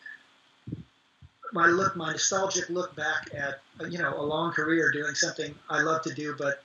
my 1.54 1.68
look, 1.68 1.96
my 1.96 2.12
nostalgic 2.12 2.70
look 2.70 2.96
back 2.96 3.30
at 3.34 3.62
you 3.90 4.00
know 4.00 4.20
a 4.20 4.22
long 4.22 4.52
career 4.52 4.92
doing 4.92 5.16
something 5.16 5.54
I 5.70 5.82
love 5.82 6.02
to 6.04 6.14
do, 6.14 6.36
but 6.38 6.64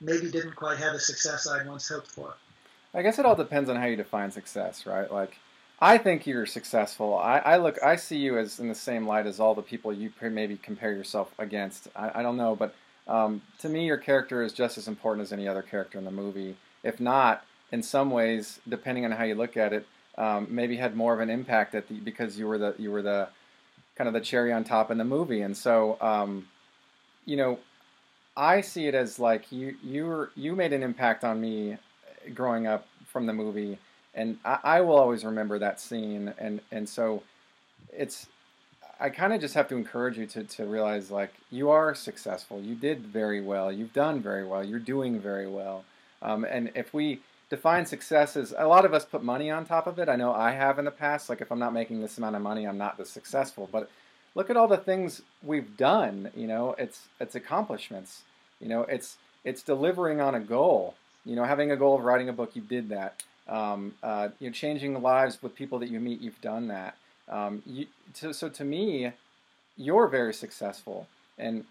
maybe 0.00 0.30
didn't 0.30 0.56
quite 0.56 0.78
have 0.78 0.92
the 0.92 1.00
success 1.00 1.46
I 1.46 1.66
once 1.66 1.88
hoped 1.88 2.08
for. 2.08 2.34
I 2.94 3.02
guess 3.02 3.18
it 3.18 3.26
all 3.26 3.36
depends 3.36 3.70
on 3.70 3.76
how 3.76 3.86
you 3.86 3.96
define 3.96 4.30
success, 4.30 4.84
right? 4.84 5.10
Like, 5.10 5.38
I 5.80 5.96
think 5.96 6.26
you're 6.26 6.46
successful. 6.46 7.16
I, 7.16 7.38
I 7.38 7.56
look, 7.56 7.82
I 7.82 7.96
see 7.96 8.18
you 8.18 8.38
as 8.38 8.58
in 8.58 8.68
the 8.68 8.74
same 8.74 9.06
light 9.06 9.26
as 9.26 9.40
all 9.40 9.54
the 9.54 9.62
people 9.62 9.92
you 9.92 10.12
maybe 10.20 10.56
compare 10.56 10.92
yourself 10.92 11.32
against. 11.38 11.88
I, 11.94 12.10
I 12.16 12.22
don't 12.22 12.36
know, 12.36 12.56
but 12.56 12.74
um, 13.06 13.42
to 13.60 13.68
me, 13.68 13.86
your 13.86 13.96
character 13.96 14.42
is 14.42 14.52
just 14.52 14.76
as 14.76 14.88
important 14.88 15.22
as 15.22 15.32
any 15.32 15.48
other 15.48 15.62
character 15.62 15.98
in 15.98 16.04
the 16.04 16.10
movie. 16.10 16.56
If 16.82 17.00
not, 17.00 17.44
in 17.72 17.82
some 17.82 18.10
ways, 18.10 18.60
depending 18.68 19.04
on 19.04 19.12
how 19.12 19.24
you 19.24 19.34
look 19.34 19.56
at 19.56 19.72
it, 19.72 19.86
um, 20.18 20.48
maybe 20.50 20.76
had 20.76 20.96
more 20.96 21.14
of 21.14 21.20
an 21.20 21.30
impact 21.30 21.74
at 21.74 21.88
the 21.88 21.94
because 21.94 22.38
you 22.38 22.46
were 22.46 22.58
the 22.58 22.74
you 22.78 22.90
were 22.90 23.02
the 23.02 23.28
kind 24.00 24.08
of 24.08 24.14
the 24.14 24.20
cherry 24.22 24.50
on 24.50 24.64
top 24.64 24.90
in 24.90 24.96
the 24.96 25.04
movie. 25.04 25.42
And 25.42 25.54
so, 25.54 25.98
um, 26.00 26.48
you 27.26 27.36
know, 27.36 27.58
I 28.34 28.62
see 28.62 28.86
it 28.86 28.94
as 28.94 29.18
like 29.18 29.52
you 29.52 29.76
you 29.84 30.06
were, 30.06 30.30
you 30.34 30.56
made 30.56 30.72
an 30.72 30.82
impact 30.82 31.22
on 31.22 31.38
me 31.38 31.76
growing 32.32 32.66
up 32.66 32.86
from 33.04 33.26
the 33.26 33.34
movie, 33.34 33.78
and 34.14 34.38
I, 34.42 34.58
I 34.64 34.80
will 34.80 34.96
always 34.96 35.22
remember 35.22 35.58
that 35.58 35.80
scene. 35.80 36.32
And 36.38 36.62
and 36.72 36.88
so, 36.88 37.22
it's 37.92 38.26
I 38.98 39.10
kind 39.10 39.34
of 39.34 39.40
just 39.42 39.52
have 39.52 39.68
to 39.68 39.76
encourage 39.76 40.16
you 40.16 40.24
to 40.28 40.44
to 40.44 40.64
realize 40.64 41.10
like 41.10 41.34
you 41.50 41.68
are 41.68 41.94
successful. 41.94 42.58
You 42.58 42.76
did 42.76 43.00
very 43.00 43.42
well. 43.42 43.70
You've 43.70 43.92
done 43.92 44.22
very 44.22 44.46
well. 44.46 44.64
You're 44.64 44.78
doing 44.78 45.20
very 45.20 45.46
well. 45.46 45.84
Um, 46.22 46.44
and 46.44 46.72
if 46.74 46.94
we 46.94 47.20
define 47.50 47.84
success 47.84 48.36
as 48.36 48.54
a 48.56 48.66
lot 48.66 48.84
of 48.84 48.94
us 48.94 49.04
put 49.04 49.22
money 49.22 49.50
on 49.50 49.66
top 49.66 49.86
of 49.86 49.98
it. 49.98 50.08
I 50.08 50.16
know 50.16 50.32
I 50.32 50.52
have 50.52 50.78
in 50.78 50.84
the 50.84 50.90
past. 50.90 51.28
Like 51.28 51.40
if 51.40 51.50
I'm 51.52 51.58
not 51.58 51.74
making 51.74 52.00
this 52.00 52.16
amount 52.16 52.36
of 52.36 52.42
money, 52.42 52.66
I'm 52.66 52.78
not 52.78 52.96
this 52.96 53.10
successful. 53.10 53.68
But 53.70 53.90
look 54.34 54.48
at 54.48 54.56
all 54.56 54.68
the 54.68 54.78
things 54.78 55.20
we've 55.42 55.76
done. 55.76 56.30
You 56.34 56.46
know, 56.46 56.74
it's 56.78 57.08
it's 57.20 57.34
accomplishments. 57.34 58.22
You 58.60 58.68
know, 58.68 58.82
it's 58.82 59.18
it's 59.44 59.62
delivering 59.62 60.20
on 60.20 60.34
a 60.34 60.40
goal. 60.40 60.94
You 61.26 61.36
know, 61.36 61.44
having 61.44 61.70
a 61.70 61.76
goal 61.76 61.96
of 61.98 62.04
writing 62.04 62.28
a 62.28 62.32
book, 62.32 62.52
you 62.54 62.62
did 62.62 62.88
that. 62.88 63.22
Um, 63.48 63.94
uh, 64.02 64.28
you 64.38 64.48
know, 64.48 64.52
changing 64.52 65.00
lives 65.02 65.42
with 65.42 65.54
people 65.56 65.80
that 65.80 65.90
you 65.90 65.98
meet, 65.98 66.20
you've 66.20 66.40
done 66.40 66.68
that. 66.68 66.96
Um, 67.28 67.62
you, 67.66 67.86
so, 68.14 68.30
so 68.32 68.48
to 68.48 68.64
me, 68.64 69.12
you're 69.76 70.06
very 70.06 70.32
successful, 70.32 71.08
and 71.36 71.64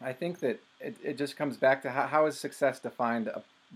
I 0.00 0.12
think 0.12 0.40
that 0.40 0.60
it, 0.78 0.96
it 1.02 1.18
just 1.18 1.36
comes 1.36 1.56
back 1.56 1.82
to 1.82 1.90
how, 1.90 2.06
how 2.06 2.26
is 2.26 2.38
success 2.38 2.80
defined 2.80 3.30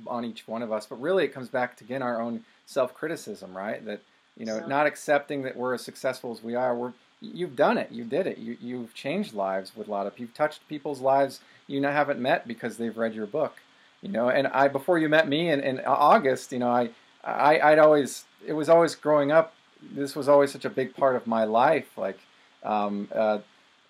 on 0.06 0.24
each 0.24 0.46
one 0.46 0.62
of 0.62 0.72
us. 0.72 0.86
But 0.86 1.00
really, 1.00 1.24
it 1.24 1.32
comes 1.32 1.48
back 1.48 1.76
to 1.78 1.84
again 1.84 2.02
our 2.02 2.20
own 2.20 2.44
self-criticism, 2.66 3.56
right? 3.56 3.84
That 3.84 4.00
you 4.36 4.46
know, 4.46 4.58
so, 4.60 4.66
not 4.66 4.86
accepting 4.86 5.42
that 5.42 5.56
we're 5.56 5.74
as 5.74 5.82
successful 5.82 6.32
as 6.32 6.42
we 6.42 6.54
are. 6.54 6.74
We're 6.74 6.92
you've 7.20 7.56
done 7.56 7.78
it. 7.78 7.90
You 7.90 8.04
did 8.04 8.26
it. 8.26 8.38
You 8.38 8.56
you've 8.60 8.94
changed 8.94 9.34
lives 9.34 9.76
with 9.76 9.88
a 9.88 9.90
lot 9.90 10.06
of. 10.06 10.18
You've 10.18 10.34
touched 10.34 10.68
people's 10.68 11.00
lives 11.00 11.40
you 11.66 11.82
haven't 11.82 12.20
met 12.20 12.46
because 12.46 12.76
they've 12.76 12.96
read 12.96 13.14
your 13.14 13.26
book. 13.26 13.60
You 14.02 14.10
know, 14.10 14.28
and 14.28 14.48
I 14.48 14.68
before 14.68 14.98
you 14.98 15.08
met 15.08 15.28
me 15.28 15.50
in, 15.50 15.60
in 15.60 15.80
August, 15.80 16.52
you 16.52 16.58
know, 16.58 16.68
I, 16.70 16.90
I 17.22 17.72
I'd 17.72 17.78
always 17.78 18.24
it 18.46 18.52
was 18.52 18.68
always 18.68 18.94
growing 18.94 19.32
up. 19.32 19.54
This 19.82 20.14
was 20.14 20.28
always 20.28 20.52
such 20.52 20.64
a 20.64 20.70
big 20.70 20.94
part 20.94 21.16
of 21.16 21.26
my 21.26 21.44
life. 21.44 21.96
Like, 21.96 22.18
um, 22.62 23.08
uh, 23.14 23.38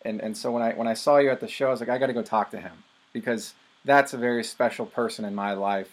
and 0.04 0.20
and 0.20 0.36
so 0.36 0.52
when 0.52 0.62
I 0.62 0.72
when 0.72 0.86
I 0.86 0.94
saw 0.94 1.18
you 1.18 1.30
at 1.30 1.40
the 1.40 1.48
show, 1.48 1.68
I 1.68 1.70
was 1.70 1.80
like, 1.80 1.88
I 1.88 1.98
got 1.98 2.06
to 2.06 2.12
go 2.12 2.22
talk 2.22 2.50
to 2.52 2.60
him 2.60 2.84
because 3.12 3.54
that's 3.84 4.14
a 4.14 4.18
very 4.18 4.44
special 4.44 4.86
person 4.86 5.24
in 5.24 5.34
my 5.34 5.52
life. 5.52 5.88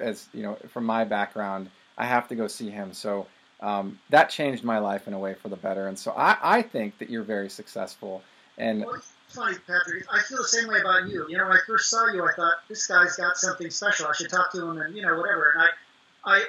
As 0.00 0.28
you 0.32 0.42
know, 0.42 0.56
from 0.68 0.84
my 0.84 1.04
background, 1.04 1.70
I 1.96 2.06
have 2.06 2.28
to 2.28 2.34
go 2.34 2.46
see 2.46 2.70
him. 2.70 2.92
So 2.92 3.26
um, 3.60 3.98
that 4.10 4.30
changed 4.30 4.64
my 4.64 4.78
life 4.78 5.06
in 5.08 5.14
a 5.14 5.18
way 5.18 5.34
for 5.34 5.48
the 5.48 5.56
better. 5.56 5.88
And 5.88 5.98
so 5.98 6.12
I, 6.12 6.36
I 6.42 6.62
think 6.62 6.98
that 6.98 7.08
you're 7.08 7.22
very 7.22 7.48
successful. 7.48 8.22
And 8.58 8.84
well, 8.84 9.00
funny, 9.28 9.56
Patrick. 9.66 10.04
I 10.12 10.20
feel 10.20 10.38
the 10.38 10.44
same 10.44 10.68
way 10.68 10.80
about 10.80 11.08
you. 11.08 11.26
You 11.28 11.38
know, 11.38 11.44
when 11.44 11.56
I 11.56 11.60
first 11.66 11.90
saw 11.90 12.06
you, 12.12 12.24
I 12.24 12.32
thought 12.34 12.54
this 12.68 12.86
guy's 12.86 13.16
got 13.16 13.36
something 13.36 13.70
special. 13.70 14.06
I 14.06 14.12
should 14.12 14.30
talk 14.30 14.52
to 14.52 14.62
him, 14.62 14.78
and 14.78 14.94
you 14.94 15.02
know, 15.02 15.16
whatever. 15.16 15.54
And 15.56 15.62
I, 15.62 16.36
I, 16.36 16.44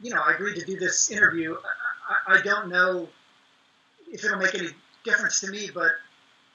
you 0.00 0.14
know, 0.14 0.20
I 0.20 0.34
agreed 0.34 0.58
to 0.58 0.64
do 0.64 0.78
this 0.78 1.10
interview. 1.10 1.56
I, 2.26 2.38
I 2.38 2.42
don't 2.42 2.68
know 2.68 3.08
if 4.10 4.24
it'll 4.24 4.38
make 4.38 4.54
any 4.54 4.70
difference 5.04 5.40
to 5.40 5.50
me, 5.50 5.70
but 5.72 5.92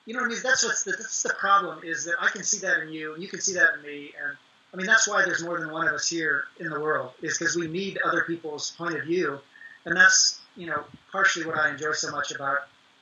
you 0.06 0.14
know 0.14 0.20
what 0.20 0.28
I 0.28 0.30
mean? 0.30 0.40
That's 0.44 0.64
what's 0.64 0.84
the, 0.84 0.92
that's 0.92 1.24
the 1.24 1.34
problem 1.34 1.80
is 1.84 2.06
that 2.06 2.16
I 2.20 2.30
can 2.30 2.44
see 2.44 2.60
that 2.60 2.80
in 2.80 2.90
you, 2.90 3.14
and 3.14 3.24
you 3.24 3.30
can 3.30 3.42
see 3.42 3.54
that 3.54 3.76
in 3.76 3.82
me, 3.82 4.14
and 4.22 4.36
I 4.74 4.78
mean 4.78 4.86
that's 4.86 5.08
why 5.08 5.24
there's 5.24 5.44
more 5.44 5.60
than 5.60 5.72
one 5.72 5.88
of 5.88 5.94
us 5.94 6.08
here 6.08 6.46
in 6.60 6.70
the 6.70 6.80
world 6.80 7.12
is 7.22 7.38
because 7.38 7.56
we 7.56 7.68
need 7.68 8.00
other 8.04 8.24
people's 8.28 8.72
point 8.72 8.96
of 8.98 9.06
view, 9.06 9.40
and 9.86 9.96
that's 9.96 10.42
you 10.56 10.68
know 10.68 10.84
partially 11.12 11.46
what 11.46 11.58
I 11.58 11.70
enjoy 11.70 11.94
so 11.94 12.12
much 12.12 12.32
about 12.32 12.60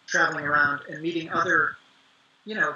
traveling 0.07 0.45
around 0.45 0.82
and 0.90 1.02
meeting 1.02 1.30
other, 1.30 1.78
you 2.44 2.53
know, 2.53 2.76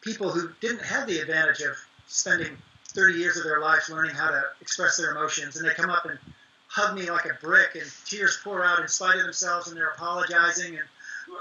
people 0.00 0.30
who 0.30 0.50
didn't 0.60 0.82
have 0.82 1.06
the 1.06 1.20
advantage 1.20 1.60
of 1.60 1.76
spending 2.06 2.56
30 2.88 3.18
years 3.18 3.36
of 3.36 3.44
their 3.44 3.60
life 3.60 3.88
learning 3.88 4.14
how 4.14 4.30
to 4.30 4.42
express 4.60 4.96
their 4.96 5.12
emotions, 5.12 5.56
and 5.56 5.68
they 5.68 5.72
come 5.72 5.90
up 5.90 6.04
and 6.04 6.18
hug 6.68 6.96
me 6.96 7.08
like 7.10 7.24
a 7.26 7.34
brick, 7.40 7.76
and 7.76 7.84
tears 8.04 8.38
pour 8.42 8.64
out 8.64 8.80
in 8.80 8.88
spite 8.88 9.16
of 9.16 9.22
themselves, 9.22 9.68
and 9.68 9.76
they're 9.76 9.90
apologizing 9.90 10.76
and 10.76 10.84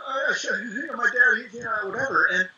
uh, 0.08 0.34
you 0.74 0.88
know, 0.88 0.96
my 0.96 1.06
dad, 1.06 1.54
you 1.54 1.60
know, 1.62 1.90
whatever. 1.90 2.26
And 2.32 2.50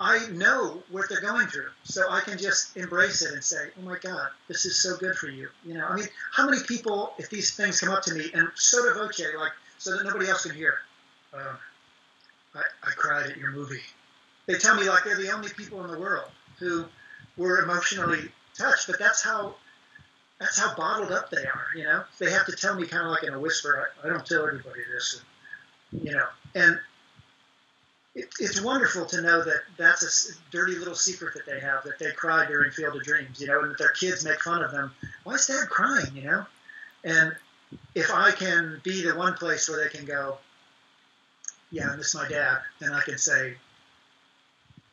I 0.00 0.26
know 0.32 0.82
what 0.90 1.08
they're 1.08 1.20
going 1.20 1.46
through, 1.46 1.70
so 1.84 2.10
I 2.10 2.20
can 2.20 2.36
just 2.36 2.76
embrace 2.76 3.22
it 3.22 3.32
and 3.32 3.44
say, 3.44 3.70
"Oh 3.78 3.82
my 3.82 3.96
God, 3.98 4.28
this 4.48 4.64
is 4.64 4.82
so 4.82 4.96
good 4.96 5.16
for 5.16 5.28
you." 5.28 5.48
You 5.64 5.74
know, 5.74 5.86
I 5.86 5.96
mean, 5.96 6.08
how 6.32 6.48
many 6.48 6.62
people, 6.62 7.14
if 7.18 7.30
these 7.30 7.54
things 7.54 7.80
come 7.80 7.90
up 7.90 8.02
to 8.04 8.14
me, 8.14 8.30
and 8.34 8.48
sotto 8.54 8.94
voce, 8.94 9.20
like 9.38 9.52
so 9.78 9.96
that 9.96 10.04
nobody 10.04 10.28
else 10.28 10.44
can 10.46 10.54
hear, 10.54 10.78
uh, 11.32 11.54
I, 12.54 12.62
I 12.82 12.90
cried 12.90 13.30
at 13.30 13.36
your 13.36 13.50
movie. 13.50 13.82
They 14.46 14.54
tell 14.54 14.74
me 14.74 14.88
like 14.88 15.04
they're 15.04 15.16
the 15.16 15.30
only 15.30 15.50
people 15.50 15.84
in 15.84 15.90
the 15.90 15.98
world 15.98 16.30
who 16.58 16.86
were 17.36 17.62
emotionally 17.62 18.30
touched, 18.58 18.86
but 18.88 18.98
that's 18.98 19.22
how 19.22 19.54
that's 20.40 20.58
how 20.58 20.74
bottled 20.74 21.12
up 21.12 21.30
they 21.30 21.46
are. 21.46 21.66
You 21.74 21.84
know, 21.84 22.04
they 22.18 22.30
have 22.30 22.46
to 22.46 22.52
tell 22.52 22.74
me 22.74 22.86
kind 22.86 23.04
of 23.04 23.10
like 23.10 23.22
in 23.22 23.32
a 23.32 23.38
whisper. 23.38 23.90
I, 24.02 24.06
I 24.06 24.10
don't 24.10 24.26
tell 24.26 24.46
everybody 24.46 24.80
this. 24.92 25.22
And, 25.92 26.04
you 26.04 26.12
know, 26.12 26.26
and 26.54 26.78
it, 28.14 28.28
it's 28.38 28.60
wonderful 28.60 29.06
to 29.06 29.20
know 29.22 29.42
that 29.42 29.62
that's 29.76 30.30
a 30.30 30.34
dirty 30.50 30.76
little 30.76 30.94
secret 30.94 31.34
that 31.34 31.46
they 31.46 31.60
have 31.60 31.82
that 31.84 31.98
they 31.98 32.12
cry 32.12 32.46
during 32.46 32.70
Field 32.70 32.96
of 32.96 33.02
Dreams, 33.02 33.40
you 33.40 33.46
know, 33.46 33.60
and 33.60 33.70
that 33.70 33.78
their 33.78 33.88
kids 33.90 34.24
make 34.24 34.40
fun 34.40 34.62
of 34.62 34.70
them. 34.70 34.92
Why 35.24 35.34
is 35.34 35.46
Dad 35.46 35.68
crying, 35.68 36.14
you 36.14 36.22
know? 36.22 36.46
And 37.02 37.34
if 37.94 38.10
I 38.10 38.30
can 38.30 38.80
be 38.84 39.02
the 39.02 39.14
one 39.14 39.34
place 39.34 39.68
where 39.68 39.82
they 39.82 39.90
can 39.90 40.06
go, 40.06 40.38
yeah, 41.70 41.90
I 41.90 41.96
miss 41.96 42.14
my 42.14 42.28
dad, 42.28 42.58
and 42.80 42.94
I 42.94 43.00
can 43.00 43.18
say, 43.18 43.56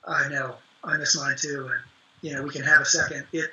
I 0.06 0.28
know, 0.30 0.56
I 0.84 0.98
miss 0.98 1.16
mine 1.16 1.36
too, 1.38 1.70
and 1.72 1.82
you 2.22 2.34
know, 2.34 2.44
we 2.44 2.50
can 2.50 2.64
have 2.64 2.82
a 2.82 2.86
second. 2.86 3.26
It, 3.32 3.52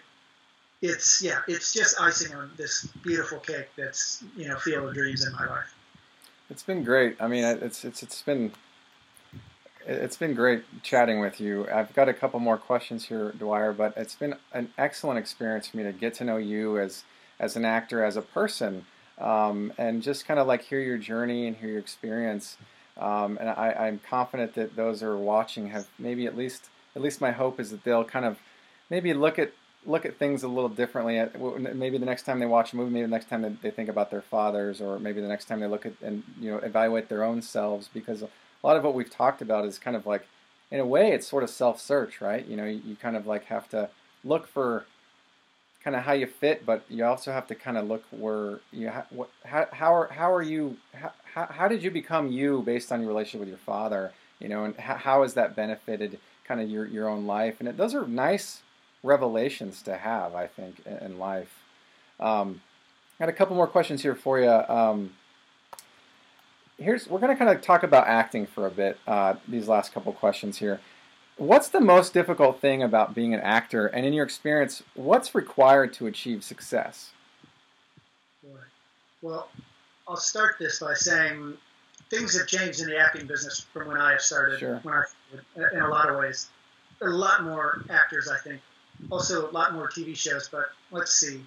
it's 0.81 1.21
yeah, 1.23 1.41
it's 1.49 1.73
just 1.73 2.01
icing 2.01 2.35
on 2.35 2.51
this 2.57 2.87
beautiful 3.03 3.39
cake 3.39 3.69
that's 3.77 4.23
you 4.37 4.49
know 4.49 4.57
Field 4.57 4.89
of 4.89 4.95
Dreams 4.95 5.27
in 5.27 5.33
my 5.33 5.47
life. 5.47 5.75
It's 6.51 6.63
been 6.63 6.83
great. 6.83 7.17
I 7.21 7.29
mean, 7.29 7.45
it's 7.45 7.85
it's 7.85 8.03
it's 8.03 8.23
been 8.23 8.53
it's 9.87 10.17
been 10.17 10.35
great 10.35 10.65
chatting 10.83 11.21
with 11.21 11.41
you. 11.41 11.67
I've 11.71 11.95
got 11.95 12.09
a 12.09 12.15
couple 12.15 12.41
more 12.41 12.57
questions 12.57 13.07
here, 13.07 13.33
Dwier, 13.39 13.77
but 13.77 13.95
it's 13.97 14.15
been 14.15 14.35
an 14.53 14.71
excellent 14.79 15.19
experience 15.19 15.69
for 15.69 15.77
me 15.77 15.83
to 15.83 15.93
get 15.93 16.15
to 16.15 16.25
know 16.25 16.39
you 16.39 16.79
as 16.79 17.05
as 17.39 17.55
an 17.55 17.65
actor, 17.65 18.03
as 18.03 18.17
a 18.17 18.23
person, 18.23 18.87
um, 19.19 19.73
and 19.77 20.03
just 20.03 20.27
kind 20.27 20.41
of 20.41 20.47
like 20.47 20.63
hear 20.63 20.81
your 20.81 20.99
journey 20.99 21.47
and 21.47 21.57
hear 21.57 21.71
your 21.71 21.79
experience. 21.79 22.57
Um, 22.97 23.39
and 23.39 23.51
I, 23.51 23.73
I'm 23.79 24.01
confident 24.01 24.55
that 24.55 24.75
those 24.75 25.03
who 25.03 25.09
are 25.09 25.17
watching 25.17 25.69
have 25.69 25.87
maybe 25.99 26.27
at 26.27 26.37
least 26.37 26.71
at 26.97 27.03
least 27.03 27.21
my 27.21 27.33
hope 27.33 27.61
is 27.61 27.71
that 27.71 27.85
they'll 27.85 28.05
kind 28.05 28.25
of 28.25 28.39
maybe 28.89 29.13
look 29.13 29.39
at 29.39 29.53
look 29.89 30.05
at 30.05 30.19
things 30.19 30.43
a 30.43 30.49
little 30.49 30.69
differently. 30.69 31.19
Uh, 31.19 31.29
maybe 31.75 31.99
the 31.99 32.07
next 32.07 32.25
time 32.25 32.39
they 32.39 32.47
watch 32.47 32.73
a 32.73 32.77
movie, 32.77 32.91
maybe 32.91 33.07
the 33.07 33.11
next 33.11 33.29
time 33.29 33.59
they 33.63 33.71
think 33.71 33.89
about 33.89 34.11
their 34.11 34.23
fathers, 34.23 34.81
or 34.81 34.99
maybe 34.99 35.21
the 35.21 35.29
next 35.29 35.47
time 35.47 35.61
they 35.61 35.67
look 35.67 35.87
at 35.87 35.95
and 36.03 36.23
you 36.41 36.51
know 36.51 36.59
evaluate 36.59 37.09
their 37.09 37.25
own 37.25 37.43
selves. 37.43 37.89
Because 37.93 38.23
a 38.23 38.29
lot 38.63 38.77
of 38.77 38.85
what 38.85 38.95
we've 38.95 39.11
talked 39.11 39.43
about 39.43 39.65
is 39.65 39.79
kind 39.79 39.97
of 39.97 40.07
like, 40.07 40.27
in 40.71 40.79
a 40.79 40.87
way, 40.87 41.13
it's 41.13 41.27
sort 41.27 41.43
of 41.43 41.51
self-search, 41.51 42.21
right? 42.21 42.47
You 42.47 42.57
know, 42.57 42.67
you, 42.67 42.83
you 42.85 42.97
kind 42.97 43.17
of 43.17 43.27
like 43.27 43.47
have 43.47 43.69
to 43.71 43.89
look 44.25 44.47
for 44.47 44.85
kind 45.83 45.97
of 45.97 46.03
how 46.03 46.13
you 46.13 46.27
fit, 46.27 46.67
but 46.67 46.85
you 46.89 47.05
also 47.05 47.33
have 47.33 47.47
to 47.47 47.55
kind 47.55 47.79
of 47.79 47.87
look 47.87 48.05
where 48.11 48.61
you 48.73 48.91
ha- 48.91 49.07
what, 49.11 49.31
how 49.45 49.67
how 49.73 49.95
are 49.95 50.09
how 50.09 50.33
are 50.33 50.43
you 50.43 50.77
how, 50.93 51.47
how 51.47 51.69
did 51.69 51.83
you 51.83 51.91
become 51.91 52.31
you 52.31 52.63
based 52.63 52.93
on 52.93 53.01
your 53.01 53.09
relationship 53.09 53.41
with 53.41 53.49
your 53.49 53.59
father? 53.59 54.13
You 54.39 54.49
know, 54.49 54.65
and 54.65 54.77
how, 54.77 54.95
how 54.95 55.23
has 55.23 55.35
that 55.35 55.57
benefited 55.57 56.19
kind 56.45 56.61
of 56.61 56.69
your 56.69 56.87
your 56.87 57.09
own 57.09 57.27
life? 57.27 57.57
And 57.59 57.69
it, 57.69 57.77
those 57.77 57.95
are 57.95 58.07
nice 58.07 58.63
revelations 59.03 59.83
to 59.83 59.97
have, 59.97 60.35
I 60.35 60.47
think, 60.47 60.81
in, 60.87 60.99
in 60.99 61.19
life. 61.19 61.63
Um, 62.21 62.61
I 63.19 63.25
got 63.25 63.29
a 63.29 63.33
couple 63.33 63.57
more 63.57 63.67
questions 63.67 64.03
here 64.03 64.15
for 64.15 64.39
you. 64.39 64.51
Um, 64.51 65.15
here's 66.79 67.09
we're 67.09 67.19
going 67.19 67.37
to 67.37 67.39
kind 67.39 67.55
of 67.55 67.63
talk 67.63 67.83
about 67.83 68.07
acting 68.07 68.47
for 68.47 68.67
a 68.67 68.71
bit. 68.71 68.99
Uh, 69.07 69.35
these 69.47 69.69
last 69.69 69.93
couple 69.93 70.13
questions 70.13 70.59
here. 70.59 70.81
What's 71.37 71.69
the 71.69 71.81
most 71.81 72.13
difficult 72.13 72.61
thing 72.61 72.83
about 72.83 73.15
being 73.15 73.33
an 73.33 73.41
actor, 73.41 73.87
and 73.87 74.05
in 74.05 74.13
your 74.13 74.25
experience, 74.25 74.83
what's 74.95 75.35
required 75.37 75.93
to 75.95 76.07
achieve 76.07 76.43
success? 76.43 77.13
Well, 79.23 79.49
I'll 80.07 80.17
start 80.17 80.57
this 80.59 80.81
by 80.81 80.95
saying 80.95 81.57
things 82.11 82.39
have 82.39 82.47
changed 82.47 82.81
in 82.81 82.89
the 82.89 82.99
acting 82.99 83.27
business 83.27 83.67
from 83.73 83.89
when 83.89 84.01
I 84.01 84.17
started. 84.17 84.59
Sure. 84.59 84.81
When 84.83 84.95
I, 84.95 85.03
in 85.75 85.81
a 85.81 85.89
lot 85.89 86.09
of 86.09 86.17
ways, 86.17 86.49
a 87.03 87.09
lot 87.09 87.43
more 87.45 87.85
actors, 87.91 88.29
I 88.29 88.39
think. 88.39 88.61
Also, 89.11 89.49
a 89.49 89.53
lot 89.53 89.75
more 89.75 89.89
TV 89.89 90.17
shows. 90.17 90.49
But 90.49 90.67
let's 90.91 91.13
see. 91.13 91.41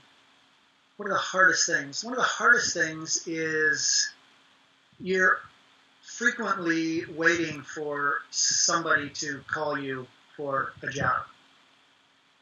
What 0.98 1.08
are 1.08 1.14
the 1.14 1.20
hardest 1.20 1.66
things? 1.66 2.04
One 2.04 2.14
of 2.14 2.20
the 2.20 2.24
hardest 2.24 2.74
things 2.74 3.28
is 3.28 4.12
you're 5.00 5.40
frequently 6.02 7.06
waiting 7.16 7.62
for 7.64 8.16
somebody 8.30 9.10
to 9.10 9.42
call 9.48 9.78
you 9.78 10.08
for 10.36 10.74
a 10.84 10.88
job. 10.88 11.24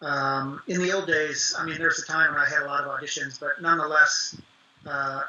Um, 0.01 0.61
in 0.67 0.81
the 0.81 0.93
old 0.93 1.07
days, 1.07 1.55
I 1.57 1.65
mean, 1.65 1.77
there's 1.77 1.99
a 1.99 2.05
time 2.05 2.31
when 2.31 2.41
I 2.41 2.45
had 2.45 2.63
a 2.63 2.65
lot 2.65 2.83
of 2.83 2.99
auditions, 2.99 3.39
but 3.39 3.61
nonetheless, 3.61 4.39
uh, 4.85 5.23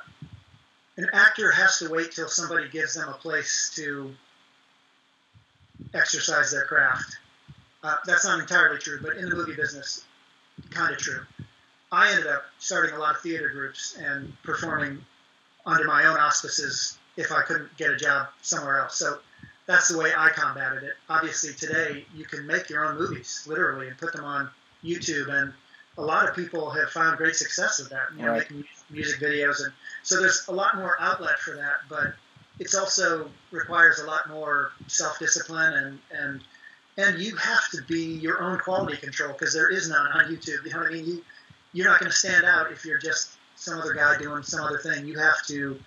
an 0.97 1.09
actor 1.12 1.51
has 1.51 1.78
to 1.78 1.89
wait 1.89 2.12
till 2.12 2.28
somebody 2.28 2.69
gives 2.69 2.94
them 2.94 3.09
a 3.09 3.15
place 3.15 3.73
to 3.77 4.15
exercise 5.94 6.52
their 6.52 6.65
craft. 6.65 7.16
Uh, 7.82 7.97
that's 8.07 8.24
not 8.24 8.40
entirely 8.40 8.78
true, 8.78 8.98
but 9.02 9.16
in 9.16 9.28
the 9.28 9.35
movie 9.35 9.55
business, 9.55 10.05
kind 10.70 10.93
of 10.93 10.98
true. 10.98 11.23
I 11.93 12.11
ended 12.11 12.27
up 12.27 12.44
starting 12.59 12.94
a 12.94 12.98
lot 12.98 13.16
of 13.16 13.23
theater 13.23 13.48
groups 13.48 13.97
and 13.98 14.32
performing 14.43 15.05
under 15.66 15.85
my 15.85 16.05
own 16.05 16.16
auspices 16.19 16.98
if 17.16 17.32
I 17.32 17.43
couldn't 17.43 17.77
get 17.77 17.90
a 17.90 17.97
job 17.97 18.28
somewhere 18.43 18.81
else. 18.81 18.97
So 18.97 19.19
that's 19.66 19.89
the 19.89 19.98
way 19.98 20.12
I 20.16 20.31
combated 20.31 20.82
it. 20.82 20.94
Obviously, 21.09 21.52
today 21.55 22.05
you 22.15 22.24
can 22.24 22.47
make 22.47 22.69
your 22.69 22.85
own 22.85 22.98
movies, 22.98 23.44
literally, 23.47 23.89
and 23.89 23.98
put 23.98 24.12
them 24.12 24.24
on 24.24 24.51
YouTube. 24.85 25.28
And 25.28 25.52
a 25.98 26.02
lot 26.02 26.28
of 26.28 26.35
people 26.36 26.70
have 26.70 26.90
found 26.90 27.16
great 27.16 27.36
success 27.36 27.78
with 27.78 27.90
that, 27.90 28.09
you 28.16 28.23
know, 28.23 28.32
right. 28.32 28.51
making 28.51 28.65
music 28.90 29.20
videos. 29.20 29.62
And 29.65 29.73
so 30.02 30.20
there's 30.20 30.47
a 30.48 30.52
lot 30.52 30.77
more 30.77 30.97
outlet 31.01 31.39
for 31.39 31.57
that, 31.57 31.77
but 31.89 32.15
it's 32.59 32.74
also 32.74 33.31
requires 33.51 33.98
a 34.01 34.07
lot 34.07 34.28
more 34.28 34.73
self-discipline 34.86 35.73
and, 35.74 35.98
and, 36.12 36.40
and 37.01 37.18
you 37.20 37.35
have 37.36 37.70
to 37.70 37.82
be 37.89 38.14
your 38.18 38.43
own 38.43 38.59
quality 38.59 38.97
control 38.97 39.32
because 39.32 39.55
there 39.55 39.70
is 39.70 39.89
none 39.89 40.06
on 40.12 40.24
YouTube. 40.27 40.64
You 40.64 40.72
know 40.72 40.81
what 40.81 40.89
I 40.89 40.93
mean? 40.93 41.06
You, 41.06 41.24
you're 41.72 41.86
not 41.86 42.01
going 42.01 42.10
to 42.10 42.16
stand 42.16 42.44
out 42.44 42.70
if 42.72 42.85
you're 42.85 42.98
just 42.98 43.32
some 43.56 43.78
other 43.78 43.94
guy 43.94 44.18
doing 44.18 44.43
some 44.43 44.64
other 44.64 44.78
thing. 44.78 45.06
You 45.06 45.18
have 45.18 45.44
to 45.47 45.78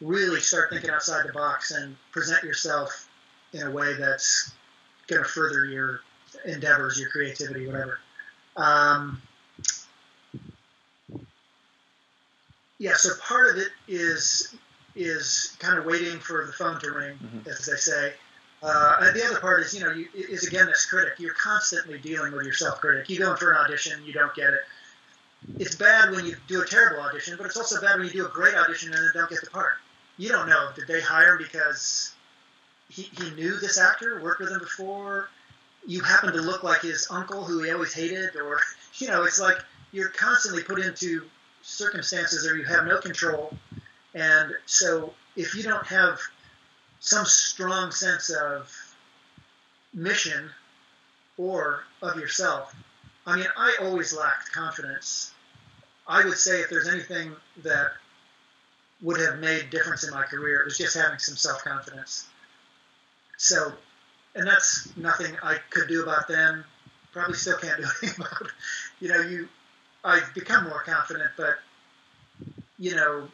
really 0.00 0.40
start 0.40 0.70
thinking 0.70 0.90
outside 0.90 1.26
the 1.26 1.32
box 1.32 1.70
and 1.72 1.96
present 2.10 2.42
yourself 2.42 3.08
in 3.52 3.62
a 3.62 3.70
way 3.70 3.94
that's 3.94 4.52
going 5.06 5.22
to 5.22 5.28
further 5.28 5.66
your 5.66 6.00
endeavors, 6.44 6.98
your 6.98 7.10
creativity, 7.10 7.66
whatever. 7.66 7.98
Um, 8.56 9.20
yeah, 12.78 12.94
so 12.94 13.10
part 13.22 13.50
of 13.50 13.62
it 13.62 13.68
is 13.86 14.54
is 14.96 15.56
kind 15.60 15.78
of 15.78 15.84
waiting 15.84 16.18
for 16.18 16.46
the 16.46 16.52
phone 16.52 16.80
to 16.80 16.90
ring, 16.90 17.16
mm-hmm. 17.22 17.48
as 17.48 17.64
they 17.66 17.76
say. 17.76 18.14
Uh, 18.62 18.96
and 19.00 19.16
the 19.16 19.24
other 19.24 19.40
part 19.40 19.60
is, 19.60 19.74
you 19.74 19.80
know, 19.80 19.90
you, 19.92 20.06
is 20.14 20.46
again 20.46 20.66
this 20.66 20.84
critic. 20.86 21.14
You're 21.18 21.34
constantly 21.34 21.98
dealing 21.98 22.32
with 22.32 22.44
your 22.44 22.52
self-critic. 22.54 23.08
You 23.08 23.18
go 23.18 23.30
in 23.30 23.36
for 23.36 23.52
an 23.52 23.58
audition, 23.58 24.04
you 24.04 24.12
don't 24.12 24.34
get 24.34 24.50
it. 24.50 24.60
It's 25.58 25.74
bad 25.74 26.10
when 26.10 26.26
you 26.26 26.36
do 26.48 26.60
a 26.60 26.66
terrible 26.66 27.02
audition, 27.02 27.36
but 27.38 27.46
it's 27.46 27.56
also 27.56 27.80
bad 27.80 27.96
when 27.96 28.06
you 28.06 28.12
do 28.12 28.26
a 28.26 28.28
great 28.28 28.54
audition 28.54 28.92
and 28.92 28.98
then 28.98 29.10
don't 29.14 29.30
get 29.30 29.40
the 29.40 29.50
part 29.50 29.74
you 30.20 30.28
don't 30.28 30.48
know. 30.50 30.68
Did 30.76 30.86
they 30.86 31.00
hire 31.00 31.32
him 31.32 31.38
because 31.38 32.12
he, 32.90 33.02
he 33.02 33.30
knew 33.30 33.58
this 33.58 33.78
actor, 33.78 34.20
worked 34.22 34.40
with 34.40 34.50
him 34.50 34.58
before? 34.58 35.30
You 35.86 36.02
happen 36.02 36.34
to 36.34 36.42
look 36.42 36.62
like 36.62 36.82
his 36.82 37.08
uncle 37.10 37.42
who 37.42 37.62
he 37.62 37.70
always 37.70 37.94
hated, 37.94 38.36
or 38.36 38.60
you 38.98 39.08
know, 39.08 39.24
it's 39.24 39.40
like 39.40 39.56
you're 39.92 40.10
constantly 40.10 40.62
put 40.62 40.78
into 40.78 41.24
circumstances 41.62 42.44
where 42.44 42.56
you 42.56 42.64
have 42.64 42.86
no 42.86 42.98
control. 42.98 43.56
And 44.14 44.52
so 44.66 45.14
if 45.36 45.54
you 45.54 45.62
don't 45.62 45.86
have 45.86 46.20
some 47.00 47.24
strong 47.24 47.90
sense 47.90 48.30
of 48.30 48.70
mission 49.92 50.50
or 51.36 51.84
of 52.02 52.16
yourself, 52.16 52.74
I 53.26 53.36
mean, 53.36 53.46
I 53.56 53.76
always 53.82 54.16
lacked 54.16 54.52
confidence. 54.52 55.32
I 56.06 56.24
would 56.24 56.38
say 56.38 56.60
if 56.60 56.70
there's 56.70 56.88
anything 56.88 57.34
that 57.62 57.92
would 59.02 59.20
have 59.20 59.38
made 59.38 59.70
difference 59.70 60.04
in 60.04 60.12
my 60.12 60.22
career. 60.22 60.60
It 60.60 60.64
was 60.66 60.78
just 60.78 60.96
having 60.96 61.18
some 61.18 61.36
self 61.36 61.64
confidence. 61.64 62.26
So, 63.36 63.72
and 64.34 64.46
that's 64.46 64.94
nothing 64.96 65.36
I 65.42 65.56
could 65.70 65.88
do 65.88 66.02
about 66.02 66.28
then. 66.28 66.64
Probably 67.12 67.34
still 67.34 67.56
can't 67.58 67.78
do 67.78 67.84
anything 68.02 68.24
about. 68.24 68.42
It. 68.42 68.50
You 69.00 69.08
know, 69.08 69.20
you 69.20 69.48
I've 70.04 70.32
become 70.34 70.64
more 70.64 70.82
confident, 70.82 71.30
but 71.36 71.58
you 72.78 72.94
know, 72.94 73.28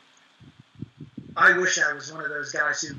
I 1.37 1.57
wish 1.59 1.79
I 1.79 1.93
was 1.93 2.13
one 2.13 2.25
of 2.25 2.31
those 2.31 2.53
guys 2.53 2.81
who 2.83 2.95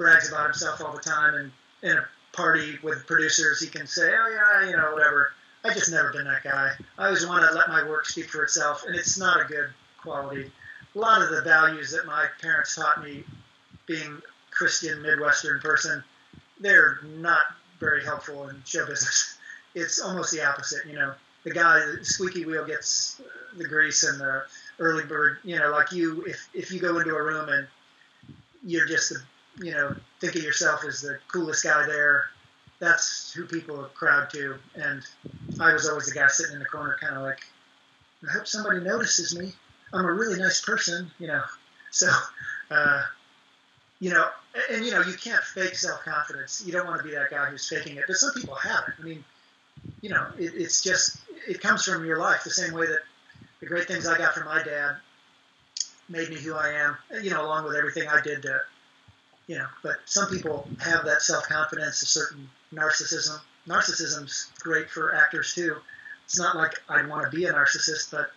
brags 0.00 0.28
about 0.28 0.44
himself 0.44 0.80
all 0.80 0.92
the 0.92 1.00
time 1.00 1.34
and 1.34 1.52
in 1.82 1.98
a 1.98 2.08
party 2.32 2.78
with 2.82 3.06
producers 3.06 3.60
he 3.60 3.66
can 3.66 3.86
say, 3.86 4.10
oh 4.10 4.60
yeah, 4.62 4.70
you 4.70 4.76
know, 4.76 4.92
whatever. 4.92 5.32
I 5.62 5.74
just 5.74 5.90
never 5.90 6.10
been 6.12 6.24
that 6.24 6.42
guy. 6.42 6.70
I 6.96 7.06
always 7.06 7.26
want 7.26 7.46
to 7.46 7.54
let 7.54 7.68
my 7.68 7.86
work 7.86 8.06
speak 8.06 8.30
for 8.30 8.42
itself, 8.42 8.84
and 8.86 8.96
it's 8.96 9.18
not 9.18 9.40
a 9.42 9.44
good 9.44 9.68
quality 10.00 10.50
a 10.94 10.98
lot 10.98 11.22
of 11.22 11.30
the 11.30 11.42
values 11.42 11.92
that 11.92 12.06
my 12.06 12.26
parents 12.40 12.74
taught 12.74 13.02
me, 13.02 13.24
being 13.86 14.20
Christian 14.50 15.02
Midwestern 15.02 15.60
person, 15.60 16.02
they're 16.58 17.00
not 17.16 17.42
very 17.78 18.04
helpful 18.04 18.48
in 18.48 18.62
show 18.64 18.86
business. 18.86 19.36
It's 19.72 20.00
almost 20.00 20.32
the 20.32 20.44
opposite. 20.44 20.84
You 20.84 20.94
know, 20.94 21.14
the 21.44 21.52
guy, 21.52 21.78
the 21.78 22.04
squeaky 22.04 22.44
wheel 22.44 22.66
gets 22.66 23.20
the 23.56 23.68
grease, 23.68 24.02
and 24.02 24.20
the 24.20 24.42
early 24.80 25.04
bird. 25.04 25.38
You 25.44 25.60
know, 25.60 25.70
like 25.70 25.92
you, 25.92 26.24
if 26.24 26.48
if 26.52 26.72
you 26.72 26.80
go 26.80 26.98
into 26.98 27.14
a 27.14 27.22
room 27.22 27.48
and 27.48 27.68
you're 28.66 28.88
just 28.88 29.10
the, 29.10 29.22
you 29.60 29.72
know, 29.72 29.94
think 30.20 30.36
of 30.36 30.42
yourself 30.42 30.84
as 30.86 31.00
the 31.02 31.18
coolest 31.28 31.64
guy 31.64 31.86
there. 31.86 32.26
That's 32.78 33.32
who 33.32 33.44
people 33.44 33.84
crowd 33.94 34.30
to, 34.30 34.56
and 34.74 35.02
I 35.60 35.72
was 35.74 35.86
always 35.86 36.06
the 36.06 36.14
guy 36.14 36.28
sitting 36.28 36.54
in 36.54 36.60
the 36.60 36.64
corner, 36.64 36.96
kind 36.98 37.14
of 37.14 37.22
like, 37.22 37.40
I 38.26 38.32
hope 38.32 38.46
somebody 38.46 38.80
notices 38.80 39.38
me. 39.38 39.52
I'm 39.92 40.06
a 40.06 40.12
really 40.12 40.38
nice 40.38 40.62
person, 40.62 41.10
you 41.18 41.26
know. 41.26 41.42
So, 41.90 42.08
uh, 42.70 43.02
you 43.98 44.10
know, 44.10 44.28
and, 44.54 44.76
and, 44.76 44.84
you 44.86 44.92
know, 44.92 45.02
you 45.02 45.14
can't 45.14 45.42
fake 45.42 45.74
self 45.74 46.02
confidence. 46.04 46.62
You 46.64 46.72
don't 46.72 46.86
want 46.86 47.02
to 47.02 47.04
be 47.06 47.14
that 47.14 47.30
guy 47.30 47.46
who's 47.46 47.68
faking 47.68 47.96
it. 47.96 48.04
But 48.06 48.16
some 48.16 48.32
people 48.34 48.54
have 48.54 48.84
it. 48.88 48.94
I 48.98 49.02
mean, 49.02 49.24
you 50.00 50.08
know, 50.08 50.26
it, 50.38 50.52
it's 50.54 50.82
just 50.82 51.18
it 51.46 51.60
comes 51.60 51.84
from 51.84 52.04
your 52.06 52.18
life 52.18 52.44
the 52.44 52.50
same 52.50 52.72
way 52.72 52.86
that 52.86 53.00
the 53.60 53.66
great 53.66 53.86
things 53.86 54.06
I 54.06 54.16
got 54.16 54.34
from 54.34 54.46
my 54.46 54.62
dad 54.62 54.96
made 56.08 56.30
me 56.30 56.36
who 56.36 56.54
I 56.54 56.70
am. 56.70 56.96
You 57.22 57.30
know, 57.30 57.44
along 57.44 57.64
with 57.64 57.76
everything 57.76 58.08
I 58.08 58.20
did 58.20 58.42
to, 58.42 58.60
you 59.50 59.58
know. 59.58 59.66
But 59.82 59.96
some 60.04 60.28
people 60.30 60.68
have 60.78 61.04
that 61.06 61.22
self 61.22 61.48
confidence, 61.48 62.00
a 62.02 62.06
certain 62.06 62.48
narcissism. 62.72 63.40
Narcissism's 63.66 64.52
great 64.60 64.88
for 64.88 65.14
actors 65.14 65.52
too. 65.54 65.76
It's 66.24 66.38
not 66.38 66.56
like 66.56 66.74
I'd 66.88 67.08
want 67.08 67.28
to 67.28 67.36
be 67.36 67.46
a 67.46 67.52
narcissist, 67.52 68.12
but 68.12 68.30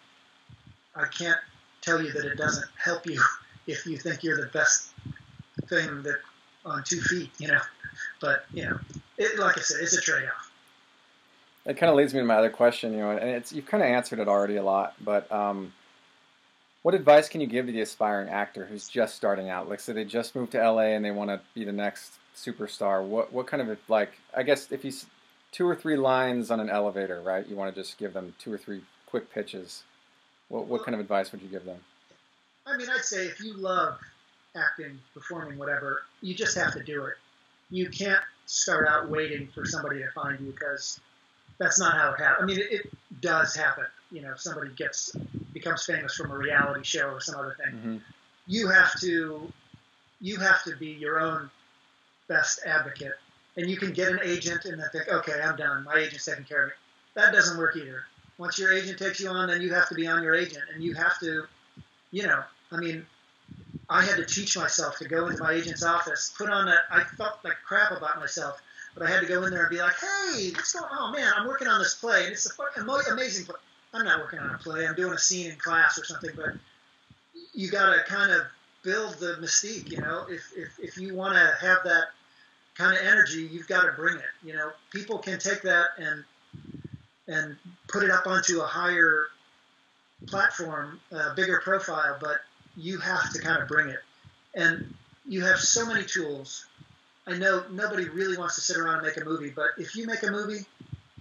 I 0.95 1.05
can't 1.05 1.37
tell 1.81 2.01
you 2.01 2.11
that 2.13 2.25
it 2.25 2.35
doesn't 2.35 2.65
help 2.83 3.05
you 3.05 3.21
if 3.67 3.85
you 3.85 3.97
think 3.97 4.23
you're 4.23 4.41
the 4.41 4.47
best 4.47 4.89
thing 5.67 6.01
that 6.01 6.17
on 6.65 6.83
two 6.83 6.99
feet, 6.99 7.29
you 7.37 7.47
know. 7.47 7.61
But 8.19 8.45
you 8.51 8.65
know, 8.65 8.79
it, 9.19 9.37
like 9.37 9.59
I 9.59 9.61
said, 9.61 9.81
it's 9.81 9.95
a 9.95 10.01
trade-off. 10.01 10.51
It 11.65 11.77
kind 11.77 11.91
of 11.91 11.95
leads 11.95 12.13
me 12.13 12.21
to 12.21 12.25
my 12.25 12.37
other 12.37 12.49
question, 12.49 12.91
you 12.91 12.99
know, 12.99 13.11
and 13.11 13.29
it's 13.29 13.53
you've 13.53 13.67
kind 13.67 13.83
of 13.83 13.89
answered 13.89 14.17
it 14.17 14.27
already 14.27 14.55
a 14.55 14.63
lot, 14.63 14.95
but 14.99 15.31
um, 15.31 15.73
what 16.83 16.93
advice 16.93 17.29
can 17.29 17.41
you 17.41 17.47
give 17.47 17.65
to 17.65 17.71
the 17.71 17.81
aspiring 17.81 18.29
actor 18.29 18.65
who's 18.65 18.87
just 18.87 19.15
starting 19.15 19.49
out? 19.49 19.69
Like, 19.69 19.79
so 19.79 19.93
they 19.93 20.05
just 20.05 20.35
moved 20.35 20.51
to 20.51 20.61
LA 20.61 20.91
and 20.93 21.03
they 21.03 21.11
want 21.11 21.29
to 21.29 21.41
be 21.53 21.63
the 21.63 21.71
next 21.71 22.13
superstar. 22.35 23.03
What 23.03 23.33
what 23.33 23.47
kind 23.47 23.67
of 23.67 23.77
like? 23.87 24.11
I 24.35 24.43
guess 24.43 24.71
if 24.71 24.85
you 24.85 24.91
two 25.51 25.67
or 25.67 25.75
three 25.75 25.95
lines 25.95 26.51
on 26.51 26.59
an 26.59 26.69
elevator, 26.69 27.21
right? 27.21 27.47
You 27.47 27.55
want 27.55 27.73
to 27.73 27.81
just 27.81 27.97
give 27.97 28.13
them 28.13 28.35
two 28.37 28.53
or 28.53 28.57
three 28.57 28.81
quick 29.05 29.33
pitches. 29.33 29.83
What 30.49 30.67
what 30.67 30.83
kind 30.83 30.93
of 30.93 30.99
advice 30.99 31.31
would 31.31 31.41
you 31.41 31.47
give 31.47 31.65
them? 31.65 31.79
I 32.67 32.77
mean, 32.77 32.87
I'd 32.89 33.03
say 33.03 33.25
if 33.25 33.39
you 33.39 33.53
love 33.53 33.97
acting, 34.55 34.99
performing, 35.13 35.57
whatever, 35.57 36.03
you 36.21 36.35
just 36.35 36.55
have 36.57 36.73
to 36.73 36.83
do 36.83 37.05
it. 37.05 37.15
You 37.69 37.89
can't 37.89 38.21
start 38.45 38.87
out 38.87 39.09
waiting 39.09 39.47
for 39.53 39.65
somebody 39.65 39.99
to 39.99 40.11
find 40.11 40.39
you 40.39 40.51
because 40.51 40.99
that's 41.59 41.79
not 41.79 41.93
how 41.93 42.13
it 42.13 42.19
happens. 42.19 42.43
I 42.43 42.45
mean, 42.45 42.59
it, 42.59 42.71
it 42.71 42.93
does 43.21 43.55
happen. 43.55 43.85
You 44.11 44.21
know, 44.21 44.31
if 44.31 44.41
somebody 44.41 44.71
gets 44.75 45.15
becomes 45.53 45.85
famous 45.85 46.15
from 46.15 46.31
a 46.31 46.37
reality 46.37 46.83
show 46.83 47.09
or 47.09 47.21
some 47.21 47.39
other 47.39 47.55
thing, 47.63 47.79
hmm 47.79 47.97
you 48.45 48.67
have 48.67 48.99
to 48.99 49.49
you 50.19 50.37
have 50.37 50.63
to 50.65 50.75
be 50.75 50.87
your 50.87 51.19
own 51.19 51.49
best 52.27 52.59
advocate. 52.65 53.13
And 53.55 53.69
you 53.69 53.77
can 53.77 53.93
get 53.93 54.09
an 54.09 54.19
agent 54.23 54.65
and 54.65 54.79
then 54.79 54.87
think, 54.91 55.07
okay, 55.07 55.39
I'm 55.41 55.55
done. 55.55 55.83
My 55.83 55.95
agent's 55.95 56.25
taking 56.25 56.43
care 56.45 56.63
of 56.63 56.67
me. 56.69 56.73
That 57.15 57.31
doesn't 57.33 57.57
work 57.57 57.75
either. 57.77 58.03
Once 58.37 58.57
your 58.57 58.73
agent 58.73 58.97
takes 58.97 59.19
you 59.19 59.29
on, 59.29 59.49
then 59.49 59.61
you 59.61 59.73
have 59.73 59.87
to 59.89 59.95
be 59.95 60.07
on 60.07 60.23
your 60.23 60.33
agent, 60.33 60.63
and 60.73 60.83
you 60.83 60.95
have 60.95 61.19
to, 61.19 61.43
you 62.11 62.23
know, 62.23 62.43
I 62.71 62.77
mean, 62.77 63.05
I 63.89 64.03
had 64.03 64.15
to 64.17 64.25
teach 64.25 64.57
myself 64.57 64.97
to 64.97 65.07
go 65.07 65.27
into 65.27 65.43
my 65.43 65.53
agent's 65.53 65.83
office, 65.83 66.33
put 66.35 66.49
on 66.49 66.65
that. 66.65 66.79
I 66.89 67.03
felt 67.03 67.37
like 67.43 67.57
crap 67.65 67.91
about 67.91 68.19
myself, 68.19 68.59
but 68.93 69.03
I 69.03 69.09
had 69.09 69.21
to 69.21 69.27
go 69.27 69.43
in 69.43 69.51
there 69.51 69.61
and 69.61 69.69
be 69.69 69.79
like, 69.79 69.95
hey, 69.99 70.51
what's 70.51 70.73
going 70.73 70.85
on? 70.85 70.91
Oh 70.91 71.11
man, 71.11 71.31
I'm 71.35 71.47
working 71.47 71.67
on 71.67 71.79
this 71.79 71.95
play, 71.95 72.23
and 72.23 72.33
it's 72.33 72.45
a 72.45 72.53
fucking 72.53 72.83
amazing 73.11 73.45
play. 73.45 73.55
I'm 73.93 74.05
not 74.05 74.19
working 74.19 74.39
on 74.39 74.53
a 74.53 74.57
play. 74.57 74.87
I'm 74.87 74.95
doing 74.95 75.13
a 75.13 75.19
scene 75.19 75.51
in 75.51 75.57
class 75.57 75.99
or 75.99 76.05
something, 76.05 76.31
but 76.35 76.53
you 77.53 77.69
got 77.69 77.93
to 77.93 78.03
kind 78.03 78.31
of 78.31 78.43
build 78.83 79.15
the 79.15 79.37
mystique. 79.39 79.91
You 79.91 80.01
know, 80.01 80.25
if 80.29 80.51
if, 80.55 80.79
if 80.79 80.97
you 80.97 81.15
want 81.15 81.35
to 81.35 81.65
have 81.65 81.79
that 81.83 82.07
kind 82.75 82.97
of 82.97 83.05
energy, 83.05 83.47
you've 83.51 83.67
got 83.67 83.83
to 83.83 83.91
bring 83.93 84.17
it. 84.17 84.23
You 84.43 84.53
know, 84.53 84.71
people 84.91 85.19
can 85.19 85.39
take 85.39 85.61
that 85.63 85.89
and 85.97 86.23
and 87.27 87.55
put 87.87 88.03
it 88.03 88.09
up 88.09 88.27
onto 88.27 88.61
a 88.61 88.65
higher 88.65 89.27
platform, 90.27 90.99
a 91.11 91.33
bigger 91.35 91.61
profile, 91.63 92.17
but 92.19 92.37
you 92.75 92.97
have 92.97 93.31
to 93.33 93.39
kind 93.39 93.61
of 93.61 93.67
bring 93.67 93.89
it. 93.89 93.99
And 94.55 94.93
you 95.25 95.43
have 95.45 95.59
so 95.59 95.85
many 95.85 96.03
tools. 96.03 96.65
I 97.25 97.37
know 97.37 97.63
nobody 97.71 98.09
really 98.09 98.37
wants 98.37 98.55
to 98.55 98.61
sit 98.61 98.77
around 98.77 98.95
and 98.95 99.07
make 99.07 99.17
a 99.17 99.25
movie, 99.25 99.49
but 99.49 99.71
if 99.77 99.95
you 99.95 100.05
make 100.05 100.23
a 100.23 100.31
movie, 100.31 100.65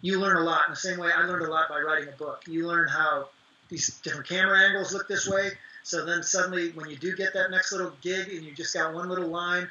you 0.01 0.19
learn 0.19 0.37
a 0.37 0.41
lot. 0.41 0.63
In 0.67 0.73
the 0.73 0.77
same 0.77 0.99
way, 0.99 1.11
I 1.15 1.25
learned 1.27 1.45
a 1.45 1.51
lot 1.51 1.69
by 1.69 1.81
writing 1.81 2.09
a 2.09 2.17
book. 2.17 2.43
You 2.47 2.67
learn 2.67 2.89
how 2.89 3.29
these 3.69 3.99
different 4.03 4.29
camera 4.29 4.61
angles 4.61 4.93
look 4.93 5.07
this 5.07 5.29
way. 5.29 5.51
So 5.85 6.05
then 6.05 6.23
suddenly, 6.23 6.71
when 6.71 6.91
you 6.91 6.97
do 6.97 7.15
get 7.17 7.35
that 7.35 7.51
next 7.51 7.73
little 7.73 7.93
gig 8.03 8.29
and 8.29 8.43
you 8.43 8.53
just 8.53 8.75
got 8.75 8.95
one 8.95 9.09
little 9.09 9.29
line, 9.29 9.71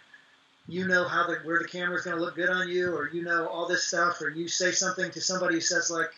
you 0.68 0.88
know 0.88 1.06
how 1.06 1.28
the 1.28 1.36
where 1.44 1.60
the 1.60 1.68
camera's 1.68 2.04
going 2.04 2.18
to 2.18 2.24
look 2.24 2.36
good 2.36 2.50
on 2.50 2.70
you, 2.70 2.96
or 2.96 3.10
you 3.10 3.24
know 3.24 3.48
all 3.48 3.68
this 3.68 3.84
stuff, 3.84 4.22
or 4.22 4.30
you 4.30 4.48
say 4.48 4.72
something 4.72 5.10
to 5.12 5.22
somebody 5.22 5.56
who 5.56 5.62
says 5.62 5.90
like, 5.90 6.12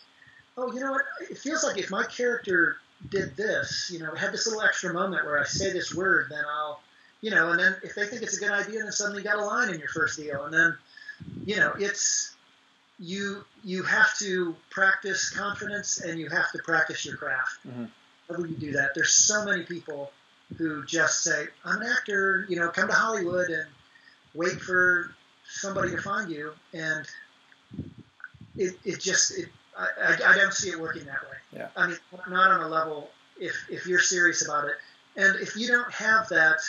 "Oh, 0.58 0.72
you 0.74 0.80
know 0.80 0.92
what? 0.92 1.04
It 1.30 1.38
feels 1.38 1.64
like 1.64 1.78
if 1.78 1.90
my 1.90 2.04
character 2.06 2.78
did 3.10 3.36
this, 3.36 3.90
you 3.92 4.00
know, 4.00 4.14
had 4.14 4.32
this 4.32 4.46
little 4.46 4.62
extra 4.62 4.94
moment 4.94 5.26
where 5.26 5.40
I 5.40 5.44
say 5.44 5.72
this 5.72 5.94
word, 5.94 6.28
then 6.30 6.44
I'll, 6.50 6.82
you 7.24 7.32
know, 7.32 7.52
and 7.52 7.60
then 7.60 7.74
if 7.84 7.96
they 7.96 8.06
think 8.06 8.22
it's 8.22 8.36
a 8.36 8.40
good 8.40 8.52
idea, 8.52 8.84
then 8.84 8.92
suddenly 8.92 9.22
you 9.22 9.24
got 9.24 9.40
a 9.40 9.46
line 9.46 9.74
in 9.74 9.80
your 9.80 9.88
first 9.88 10.20
deal, 10.20 10.44
and 10.44 10.54
then, 10.54 10.78
you 11.46 11.56
know, 11.56 11.74
it's 11.80 12.36
you 13.00 13.46
you 13.64 13.82
have 13.82 14.16
to 14.20 14.54
practice 14.70 15.30
confidence 15.30 16.02
and 16.02 16.20
you 16.20 16.28
have 16.30 16.52
to 16.52 16.60
practice 16.60 17.06
your 17.06 17.16
craft. 17.16 17.66
Mhm. 17.66 17.90
How 18.30 18.36
do 18.36 18.46
you 18.46 18.58
do 18.58 18.74
that? 18.74 18.94
There's 18.94 19.14
so 19.14 19.46
many 19.46 19.64
people 19.64 20.12
who 20.58 20.84
just 20.86 21.24
say, 21.24 21.48
"I'm 21.64 21.82
an 21.82 21.88
actor," 21.88 22.46
you 22.50 22.58
know, 22.58 22.68
come 22.68 22.90
to 22.90 22.94
Hollywood 22.94 23.50
and 23.50 23.68
wait 24.34 24.62
for 24.62 25.16
somebody 25.48 25.92
to 25.92 26.02
find 26.02 26.30
you, 26.30 26.54
and 26.74 27.08
it, 28.58 28.78
it 28.84 29.00
just 29.00 29.32
it, 29.38 29.48
I, 29.78 29.88
I, 30.02 30.32
I 30.34 30.38
don't 30.38 30.54
see 30.54 30.72
it 30.72 30.80
working 30.80 31.06
that 31.06 31.24
way. 31.24 31.38
Yeah. 31.54 31.68
I 31.78 31.88
mean, 31.88 31.98
not 32.28 32.52
on 32.52 32.60
a 32.64 32.68
level 32.68 33.12
if 33.40 33.56
if 33.70 33.88
you're 33.88 34.02
serious 34.02 34.44
about 34.46 34.66
it, 34.66 34.76
and 35.16 35.38
if 35.38 35.56
you 35.56 35.68
don't 35.70 35.92
have 35.94 36.28
that 36.30 36.60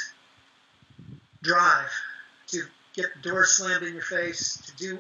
drive 1.45 1.91
to 2.49 2.65
get 2.95 3.07
the 3.15 3.29
door 3.29 3.45
slammed 3.45 3.85
in 3.85 3.93
your 3.93 4.03
face, 4.03 4.57
to 4.67 4.77
do 4.77 4.99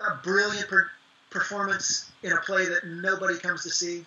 a 0.00 0.14
brilliant 0.22 0.68
per- 0.68 0.90
performance 1.30 2.10
in 2.22 2.32
a 2.32 2.36
play 2.38 2.66
that 2.66 2.86
nobody 2.86 3.38
comes 3.38 3.64
to 3.64 3.70
see, 3.70 4.04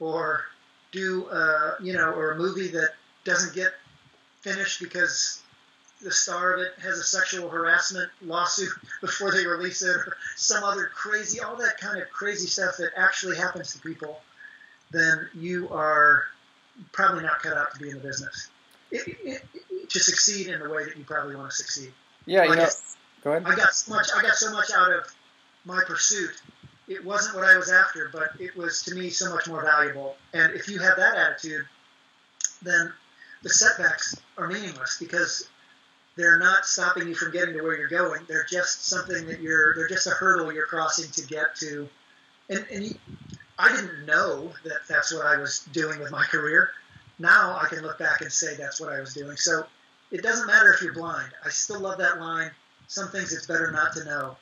or 0.00 0.44
do 0.92 1.26
uh, 1.26 1.74
you 1.82 1.92
know, 1.92 2.10
or 2.10 2.32
a 2.32 2.36
movie 2.36 2.68
that 2.68 2.90
doesn't 3.24 3.54
get 3.54 3.72
finished 4.40 4.80
because 4.80 5.42
the 6.02 6.10
star 6.10 6.54
of 6.54 6.60
it 6.60 6.72
has 6.80 6.98
a 6.98 7.02
sexual 7.02 7.48
harassment 7.48 8.10
lawsuit 8.22 8.72
before 9.00 9.32
they 9.32 9.46
release 9.46 9.82
it, 9.82 9.88
or 9.88 10.16
some 10.36 10.62
other 10.62 10.90
crazy, 10.94 11.40
all 11.40 11.56
that 11.56 11.78
kind 11.78 12.00
of 12.00 12.08
crazy 12.10 12.46
stuff 12.46 12.76
that 12.78 12.90
actually 12.96 13.36
happens 13.36 13.72
to 13.72 13.80
people, 13.80 14.20
then 14.90 15.28
you 15.34 15.68
are 15.70 16.24
probably 16.92 17.22
not 17.22 17.40
cut 17.40 17.56
out 17.56 17.72
to 17.74 17.80
be 17.80 17.90
in 17.90 17.96
the 17.96 18.02
business. 18.02 18.48
It, 18.90 19.16
it, 19.24 19.42
to 19.90 20.00
succeed 20.00 20.48
in 20.48 20.60
the 20.60 20.68
way 20.68 20.84
that 20.84 20.96
you 20.96 21.04
probably 21.04 21.36
want 21.36 21.50
to 21.50 21.56
succeed. 21.56 21.92
Yeah, 22.26 22.44
you 22.44 22.50
Like 22.50 22.58
know. 22.58 22.64
I- 22.64 22.68
Go 23.24 23.30
ahead. 23.32 23.42
I 23.44 23.56
got 23.56 23.74
so 23.74 23.92
much. 23.92 24.08
I 24.16 24.22
got 24.22 24.34
so 24.34 24.52
much 24.52 24.70
out 24.72 24.92
of 24.92 25.04
my 25.64 25.82
pursuit. 25.84 26.30
It 26.86 27.04
wasn't 27.04 27.34
what 27.34 27.44
I 27.44 27.56
was 27.56 27.72
after, 27.72 28.08
but 28.12 28.30
it 28.40 28.56
was 28.56 28.82
to 28.84 28.94
me 28.94 29.10
so 29.10 29.34
much 29.34 29.48
more 29.48 29.64
valuable. 29.64 30.16
And 30.32 30.52
if 30.52 30.68
you 30.68 30.78
have 30.78 30.96
that 30.96 31.16
attitude, 31.16 31.66
then 32.62 32.92
the 33.42 33.48
setbacks 33.48 34.14
are 34.38 34.46
meaningless 34.46 34.98
because 35.00 35.48
they're 36.16 36.38
not 36.38 36.66
stopping 36.66 37.08
you 37.08 37.14
from 37.16 37.32
getting 37.32 37.54
to 37.54 37.62
where 37.62 37.76
you're 37.76 37.88
going. 37.88 38.22
They're 38.28 38.46
just 38.48 38.86
something 38.86 39.26
that 39.26 39.40
you're. 39.40 39.74
They're 39.74 39.88
just 39.88 40.06
a 40.06 40.10
hurdle 40.10 40.52
you're 40.52 40.66
crossing 40.66 41.10
to 41.10 41.22
get 41.26 41.56
to. 41.56 41.88
And, 42.48 42.64
and 42.70 42.84
you, 42.84 42.94
I 43.58 43.74
didn't 43.74 44.06
know 44.06 44.52
that 44.64 44.86
that's 44.88 45.12
what 45.12 45.26
I 45.26 45.36
was 45.36 45.60
doing 45.72 45.98
with 45.98 46.12
my 46.12 46.22
career. 46.24 46.70
Now 47.18 47.58
I 47.60 47.66
can 47.66 47.80
look 47.82 47.98
back 47.98 48.20
and 48.20 48.30
say 48.30 48.54
that's 48.56 48.80
what 48.80 48.92
I 48.92 49.00
was 49.00 49.14
doing. 49.14 49.36
So 49.36 49.66
it 50.10 50.22
doesn't 50.22 50.46
matter 50.46 50.72
if 50.72 50.82
you're 50.82 50.92
blind. 50.94 51.32
I 51.44 51.48
still 51.50 51.80
love 51.80 51.98
that 51.98 52.18
line 52.20 52.50
some 52.88 53.08
things 53.08 53.32
it's 53.32 53.46
better 53.46 53.70
not 53.70 53.92
to 53.94 54.04
know. 54.04 54.36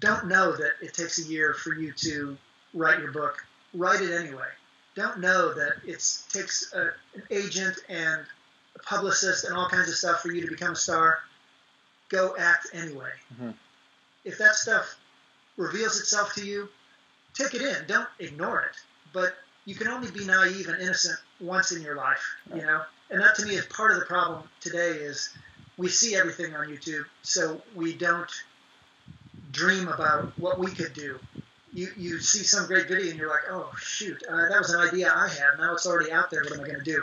Don't 0.00 0.26
know 0.26 0.52
that 0.52 0.72
it 0.82 0.94
takes 0.94 1.18
a 1.18 1.22
year 1.22 1.54
for 1.54 1.74
you 1.74 1.92
to 1.92 2.36
write 2.74 2.98
your 3.00 3.12
book. 3.12 3.44
Write 3.74 4.02
it 4.02 4.12
anyway. 4.12 4.48
Don't 4.94 5.18
know 5.20 5.54
that 5.54 5.74
it 5.86 6.04
takes 6.30 6.72
a, 6.74 6.92
an 7.14 7.22
agent 7.30 7.78
and 7.88 8.22
a 8.76 8.78
publicist 8.80 9.44
and 9.44 9.56
all 9.56 9.68
kinds 9.68 9.88
of 9.88 9.94
stuff 9.94 10.20
for 10.20 10.30
you 10.30 10.42
to 10.42 10.48
become 10.48 10.72
a 10.72 10.76
star. 10.76 11.20
Go 12.10 12.36
act 12.38 12.68
anyway. 12.72 13.12
Mhm. 13.40 13.54
If 14.24 14.38
that 14.38 14.54
stuff 14.54 14.96
reveals 15.56 15.98
itself 16.00 16.34
to 16.34 16.44
you, 16.44 16.68
take 17.34 17.54
it 17.54 17.62
in. 17.62 17.86
Don't 17.86 18.08
ignore 18.18 18.62
it. 18.62 18.76
But 19.12 19.36
you 19.64 19.74
can 19.74 19.88
only 19.88 20.10
be 20.10 20.24
naive 20.24 20.68
and 20.68 20.80
innocent 20.82 21.18
once 21.40 21.72
in 21.72 21.82
your 21.82 21.94
life, 21.96 22.24
you 22.54 22.62
know. 22.62 22.84
And 23.10 23.20
that 23.20 23.34
to 23.36 23.46
me 23.46 23.54
is 23.54 23.66
part 23.66 23.92
of 23.92 24.00
the 24.00 24.06
problem 24.06 24.42
today 24.60 24.90
is 24.90 25.30
we 25.76 25.88
see 25.88 26.14
everything 26.14 26.54
on 26.54 26.68
YouTube, 26.68 27.04
so 27.22 27.62
we 27.74 27.94
don't 27.94 28.30
dream 29.50 29.88
about 29.88 30.38
what 30.38 30.58
we 30.58 30.70
could 30.70 30.92
do. 30.92 31.18
You, 31.72 31.88
you 31.96 32.18
see 32.18 32.42
some 32.42 32.66
great 32.66 32.88
video 32.88 33.10
and 33.10 33.18
you're 33.18 33.28
like, 33.28 33.50
oh 33.50 33.70
shoot, 33.78 34.22
uh, 34.28 34.48
that 34.48 34.58
was 34.58 34.72
an 34.72 34.80
idea 34.80 35.12
I 35.14 35.28
had. 35.28 35.58
Now 35.58 35.74
it's 35.74 35.86
already 35.86 36.10
out 36.10 36.30
there. 36.30 36.42
What 36.42 36.54
am 36.54 36.60
I 36.60 36.66
going 36.66 36.78
to 36.78 36.84
do? 36.84 37.02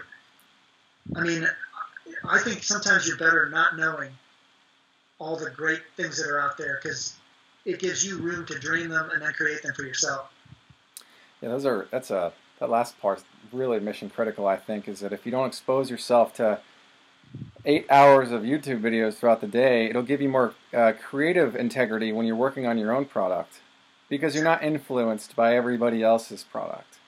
I 1.15 1.22
mean, 1.22 1.48
I 2.27 2.40
think 2.40 2.64
sometimes 2.64 3.07
you're 3.07 3.18
better 3.18 3.49
not 3.49 3.77
knowing 3.77 4.11
all 5.19 5.38
the 5.38 5.49
great 5.49 5.82
things 5.95 6.18
that 6.18 6.30
are 6.30 6.40
out 6.40 6.57
there 6.57 6.80
because 6.82 7.15
it 7.64 7.80
gives 7.80 8.06
you 8.06 8.18
room 8.18 8.45
to 8.48 8.60
dream 8.60 8.90
them 8.90 9.10
and 9.11 9.22
then 9.22 9.32
create 9.34 9.61
them 9.64 9.73
for 9.73 9.84
yourself. 9.84 10.32
Yeah, 11.41 11.49
those 11.49 11.65
are 11.65 11.88
that's 11.91 12.11
a 12.11 12.34
that 12.60 12.69
last 12.69 12.99
part's 12.99 13.23
really 13.56 13.80
mission 13.80 14.10
critical. 14.10 14.48
I 14.48 14.57
think 14.57 14.88
is 14.88 14.99
that 14.99 15.14
if 15.14 15.26
you 15.26 15.32
don't 15.32 15.48
expose 15.48 15.90
yourself 15.90 16.34
to 16.36 16.60
eight 17.65 17.86
hours 17.90 18.32
of 18.32 18.44
YouTube 18.44 18.82
videos 18.82 19.15
throughout 19.15 19.41
the 19.41 19.48
day, 19.48 19.90
it'll 19.90 20.03
give 20.03 20.22
you 20.22 20.30
more 20.30 20.53
uh, 20.73 20.94
creative 21.02 21.56
integrity 21.56 22.11
when 22.11 22.26
you're 22.26 22.36
working 22.36 22.68
on 22.68 22.77
your 22.77 22.94
own 22.94 23.06
product 23.06 23.61
because 24.10 24.36
you're 24.36 24.44
not 24.44 24.64
influenced 24.64 25.36
by 25.36 25.56
everybody 25.56 26.03
else's 26.03 26.44
product. 26.44 26.99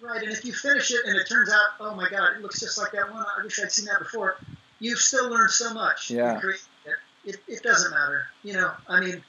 Right, 0.00 0.22
and 0.22 0.32
if 0.32 0.44
you 0.44 0.52
finish 0.52 0.90
it 0.90 1.00
and 1.06 1.16
it 1.16 1.26
turns 1.28 1.50
out, 1.50 1.80
oh 1.80 1.94
my 1.94 2.08
god, 2.10 2.36
it 2.36 2.42
looks 2.42 2.60
just 2.60 2.78
like 2.78 2.92
that 2.92 3.10
one. 3.10 3.24
I 3.38 3.42
wish 3.42 3.58
I'd 3.60 3.72
seen 3.72 3.86
that 3.86 3.98
before. 3.98 4.36
You've 4.78 4.98
still 4.98 5.30
learned 5.30 5.50
so 5.50 5.72
much. 5.72 6.10
Yeah. 6.10 6.40
It, 6.84 6.96
it, 7.24 7.36
it 7.48 7.62
doesn't 7.62 7.90
matter. 7.90 8.26
You 8.42 8.52
know, 8.54 8.72
I 8.86 9.00
mean, 9.00 9.22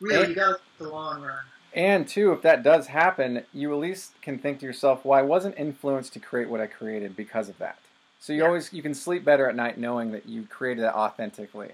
really, 0.00 0.28
you 0.28 0.34
got 0.34 0.60
the 0.78 0.88
long 0.88 1.22
run. 1.22 1.38
And 1.74 2.06
two, 2.08 2.32
if 2.32 2.42
that 2.42 2.62
does 2.62 2.86
happen, 2.86 3.44
you 3.52 3.72
at 3.72 3.78
least 3.80 4.12
can 4.22 4.38
think 4.38 4.60
to 4.60 4.66
yourself, 4.66 5.04
"Well, 5.04 5.18
I 5.18 5.22
wasn't 5.22 5.58
influenced 5.58 6.12
to 6.14 6.20
create 6.20 6.48
what 6.48 6.60
I 6.60 6.66
created 6.66 7.16
because 7.16 7.48
of 7.48 7.58
that." 7.58 7.78
So 8.20 8.32
you 8.32 8.40
Yeah. 8.42 8.46
always 8.46 8.72
you 8.72 8.80
can 8.82 8.94
sleep 8.94 9.24
better 9.24 9.48
at 9.48 9.56
night 9.56 9.76
knowing 9.76 10.12
that 10.12 10.26
you 10.26 10.44
created 10.46 10.84
it 10.84 10.94
authentically, 10.94 11.72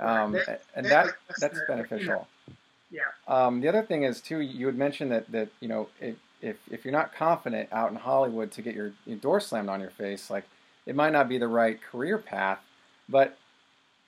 um, 0.00 0.34
Right. 0.34 0.60
and 0.74 0.86
that 0.86 1.06
they- 1.06 1.34
that's 1.40 1.60
beneficial. 1.66 2.28
Yeah. 2.90 3.02
Um, 3.26 3.60
the 3.60 3.68
other 3.68 3.82
thing 3.82 4.04
is 4.04 4.20
too, 4.20 4.38
you 4.40 4.66
had 4.66 4.76
mentioned 4.76 5.10
that 5.12 5.30
that 5.32 5.48
you 5.60 5.68
know 5.68 5.88
if 6.00 6.16
if, 6.40 6.56
if 6.72 6.84
you're 6.84 6.92
not 6.92 7.12
confident 7.14 7.68
out 7.72 7.90
in 7.90 7.96
Hollywood 7.96 8.50
to 8.50 8.62
get 8.62 8.74
your, 8.74 8.92
your 9.06 9.16
door 9.16 9.38
slammed 9.38 9.68
on 9.68 9.80
your 9.80 9.90
face, 9.90 10.28
like 10.28 10.42
it 10.86 10.96
might 10.96 11.12
not 11.12 11.28
be 11.28 11.38
the 11.38 11.46
right 11.46 11.80
career 11.80 12.18
path, 12.18 12.58
but 13.08 13.38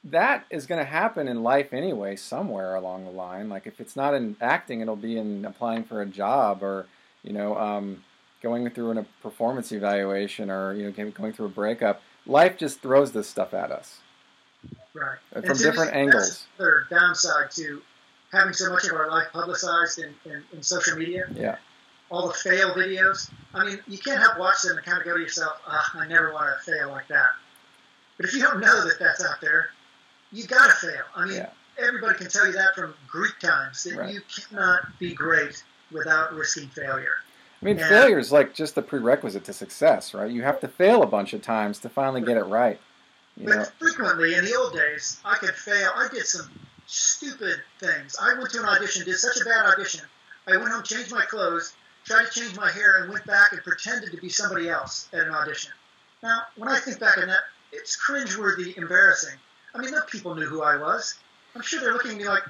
that 0.05 0.45
is 0.51 0.67
going 0.67 0.79
to 0.79 0.91
happen 0.91 1.29
in 1.29 1.43
life 1.43 1.73
anyway, 1.73 2.17
somewhere 2.17 2.75
along 2.75 3.05
the 3.05 3.11
line. 3.11 3.49
Like 3.49 3.67
if 3.67 3.81
it's 3.81 3.97
not 3.97 4.15
in 4.15 4.37
acting, 4.41 4.81
it'll 4.81 4.97
be 4.97 5.17
in 5.17 5.45
applying 5.45 5.85
for 5.85 6.03
a 6.03 6.07
job 6.07 6.63
or 6.63 6.87
you 7.23 7.33
know 7.33 7.57
um, 7.57 8.05
going 8.43 8.69
through 8.71 8.99
a 8.99 9.07
performance 9.23 9.73
evaluation 9.73 10.51
or 10.51 10.75
you 10.75 10.85
know 10.85 11.11
going 11.11 11.33
through 11.33 11.47
a 11.47 11.51
breakup. 11.51 12.03
Life 12.27 12.57
just 12.57 12.81
throws 12.81 13.13
this 13.13 13.29
stuff 13.29 13.55
at 13.55 13.71
us, 13.71 13.99
right? 14.95 15.19
From 15.33 15.45
and 15.45 15.59
different 15.59 15.93
me, 15.93 16.01
angles. 16.01 16.47
That's 16.59 16.71
downside 16.91 17.51
to 17.53 17.83
having 18.33 18.53
so 18.53 18.71
much 18.71 18.85
of 18.85 18.93
our 18.93 19.11
life 19.11 19.29
publicized 19.33 20.01
in, 20.01 20.15
in, 20.25 20.43
in 20.53 20.63
social 20.63 20.97
media. 20.97 21.27
Yeah 21.35 21.57
all 22.11 22.29
the 22.29 22.35
fail 22.35 22.75
videos. 22.75 23.31
I 23.55 23.65
mean, 23.65 23.81
you 23.89 23.99
can't 23.99 24.21
help 24.21 24.39
watch 24.39 24.63
them 24.63 24.77
and 24.77 24.87
kind 24.87 24.99
of 24.99 25.05
go 25.05 25.17
to 25.17 25.21
yourself, 25.21 25.55
oh, 25.67 25.85
I 25.95 26.07
never 26.07 26.33
want 26.33 26.47
to 26.57 26.71
fail 26.71 26.91
like 26.91 27.09
that. 27.09 27.31
But 28.17 28.27
if 28.27 28.35
you 28.35 28.43
don't 28.43 28.61
know 28.61 28.85
that 28.85 28.99
that's 29.01 29.25
out 29.25 29.41
there, 29.41 29.71
you 30.35 30.47
got 30.47 30.67
to 30.67 30.87
fail. 30.87 31.05
I 31.15 31.25
mean, 31.27 31.37
yeah. 31.37 31.51
everybody 31.79 32.19
can 32.19 32.29
tell 32.29 32.47
you 32.47 32.53
that 32.53 32.75
from 32.75 32.95
Greek 33.09 33.39
times 33.41 33.85
that 33.85 33.97
right. 33.97 34.13
you 34.13 34.21
cannot 34.23 34.99
be 34.99 35.15
great 35.15 35.63
without 35.93 36.35
risking 36.35 36.69
failure. 36.69 37.15
I 37.63 37.65
mean, 37.65 37.79
and, 37.79 37.89
failure 37.89 38.19
is 38.19 38.33
like 38.33 38.53
just 38.53 38.75
the 38.75 38.83
prerequisite 38.83 39.45
to 39.45 39.53
success, 39.53 40.13
right? 40.13 40.31
You 40.31 40.43
have 40.43 40.61
to 40.61 40.69
fail 40.69 41.03
a 41.03 41.07
bunch 41.07 41.33
of 41.33 41.41
times 41.41 41.79
to 41.81 41.89
finally 41.89 42.21
get 42.21 42.37
it 42.37 42.45
right. 42.45 42.79
You 43.37 43.47
but 43.47 43.57
know? 43.57 43.65
frequently 43.79 44.35
in 44.35 44.45
the 44.45 44.55
old 44.55 44.75
days, 44.75 45.21
I 45.25 45.37
could 45.37 45.55
fail. 45.55 45.91
I 45.95 46.09
did 46.13 46.27
some 46.27 46.51
stupid 46.87 47.63
things. 47.79 48.17
I 48.21 48.35
went 48.35 48.51
to 48.51 48.61
an 48.61 48.67
audition, 48.67 49.05
did 49.05 49.17
such 49.17 49.41
a 49.41 49.45
bad 49.45 49.67
audition. 49.67 50.03
I 50.47 50.57
went 50.57 50.69
home, 50.71 50.83
changed 50.83 51.11
my 51.11 51.25
clothes, 51.25 51.75
tried 52.05 52.27
to 52.27 52.41
change 52.41 52.57
my 52.57 52.71
hair, 52.71 53.03
and 53.03 53.13
went 53.13 53.25
back 53.25 53.53
and 53.53 53.63
pretended 53.63 54.11
to 54.11 54.19
be 54.19 54.29
somebody 54.29 54.69
else 54.69 55.09
at 55.13 55.21
an 55.21 55.35
audition. 55.35 55.73
Now, 56.23 56.43
when 56.57 56.69
I 56.69 56.79
think 56.81 57.01
back 57.01 57.19
on 57.19 57.29
that, 57.29 57.45
it's 57.73 57.97
cringeworthy, 57.97 58.77
embarrassing. 58.77 59.39
I 59.75 59.79
mean, 59.79 59.91
no 59.91 60.03
people 60.03 60.35
knew 60.35 60.47
who 60.47 60.63
I 60.63 60.77
was. 60.77 61.19
I'm 61.55 61.63
sure 61.63 61.81
they're 61.81 61.93
looking 61.93 62.13
at 62.13 62.17
me 62.17 62.29
like, 62.29 62.43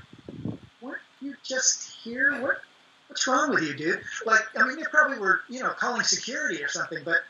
"Weren't 0.81 1.01
you 1.21 1.35
just 1.43 1.97
here? 2.03 2.41
What? 2.41 2.61
What's 3.09 3.27
wrong 3.27 3.51
with 3.51 3.63
you, 3.63 3.75
dude?" 3.75 4.03
Like, 4.27 4.43
I 4.57 4.67
mean, 4.67 4.77
they 4.77 4.85
probably 4.85 5.19
were, 5.19 5.41
you 5.49 5.61
know, 5.61 5.71
calling 5.71 6.03
security 6.03 6.63
or 6.63 6.69
something. 6.69 7.03
But 7.05 7.21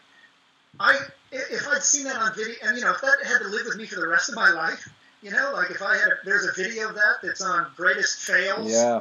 I, 0.80 0.98
if 1.30 1.66
I'd 1.68 1.82
seen 1.82 2.04
that 2.04 2.16
on 2.16 2.34
video, 2.34 2.54
and 2.64 2.76
you 2.76 2.84
know, 2.84 2.92
if 2.92 3.00
that 3.00 3.16
had 3.24 3.38
to 3.38 3.48
live 3.48 3.66
with 3.66 3.76
me 3.76 3.86
for 3.86 4.00
the 4.00 4.08
rest 4.08 4.28
of 4.28 4.34
my 4.34 4.50
life, 4.50 4.88
you 5.22 5.30
know, 5.30 5.52
like 5.54 5.70
if 5.70 5.80
I 5.80 5.96
had, 5.96 6.08
a, 6.08 6.16
there's 6.24 6.46
a 6.46 6.52
video 6.52 6.88
of 6.88 6.96
that 6.96 7.16
that's 7.22 7.40
on 7.40 7.68
greatest 7.76 8.18
fails, 8.18 8.70
yeah, 8.70 9.00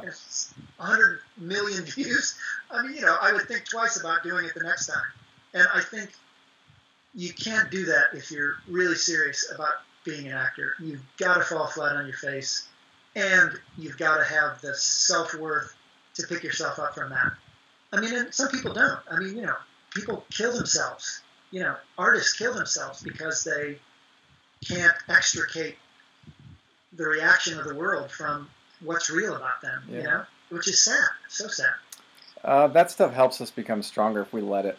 100 0.76 1.20
million 1.36 1.84
views. 1.84 2.36
I 2.70 2.82
mean, 2.82 2.94
you 2.94 3.02
know, 3.02 3.16
I 3.20 3.32
would 3.32 3.46
think 3.46 3.68
twice 3.68 4.00
about 4.00 4.22
doing 4.22 4.46
it 4.46 4.54
the 4.54 4.64
next 4.64 4.86
time. 4.86 5.04
And 5.52 5.68
I 5.72 5.80
think 5.80 6.10
you 7.14 7.32
can't 7.32 7.70
do 7.70 7.84
that 7.86 8.06
if 8.14 8.30
you're 8.30 8.54
really 8.68 8.96
serious 8.96 9.52
about 9.54 9.74
being 10.04 10.26
an 10.26 10.34
actor. 10.34 10.74
You've 10.80 11.02
got 11.16 11.34
to 11.34 11.42
fall 11.42 11.66
flat 11.66 11.96
on 11.96 12.06
your 12.06 12.16
face, 12.16 12.68
and 13.16 13.52
you've 13.76 13.98
got 13.98 14.18
to 14.18 14.24
have 14.24 14.60
the 14.60 14.74
self 14.74 15.34
worth 15.34 15.74
to 16.14 16.26
pick 16.26 16.42
yourself 16.42 16.78
up 16.78 16.94
from 16.94 17.10
that. 17.10 17.32
I 17.92 18.00
mean, 18.00 18.14
and 18.14 18.34
some 18.34 18.48
people 18.48 18.72
don't. 18.72 18.98
I 19.10 19.18
mean, 19.18 19.36
you 19.36 19.46
know, 19.46 19.56
people 19.94 20.24
kill 20.30 20.54
themselves. 20.54 21.22
You 21.50 21.60
know, 21.60 21.76
artists 21.96 22.36
kill 22.36 22.54
themselves 22.54 23.02
because 23.02 23.44
they 23.44 23.78
can't 24.66 24.94
extricate 25.08 25.76
the 26.92 27.04
reaction 27.04 27.58
of 27.58 27.66
the 27.66 27.74
world 27.74 28.10
from 28.10 28.48
what's 28.80 29.10
real 29.10 29.36
about 29.36 29.60
them. 29.62 29.82
Yeah. 29.88 29.96
You 29.96 30.02
know, 30.04 30.24
which 30.50 30.68
is 30.68 30.82
sad. 30.82 31.08
So 31.28 31.48
sad. 31.48 31.74
Uh, 32.42 32.66
that 32.68 32.90
stuff 32.90 33.14
helps 33.14 33.40
us 33.40 33.50
become 33.50 33.82
stronger 33.82 34.22
if 34.22 34.32
we 34.32 34.42
let 34.42 34.66
it, 34.66 34.78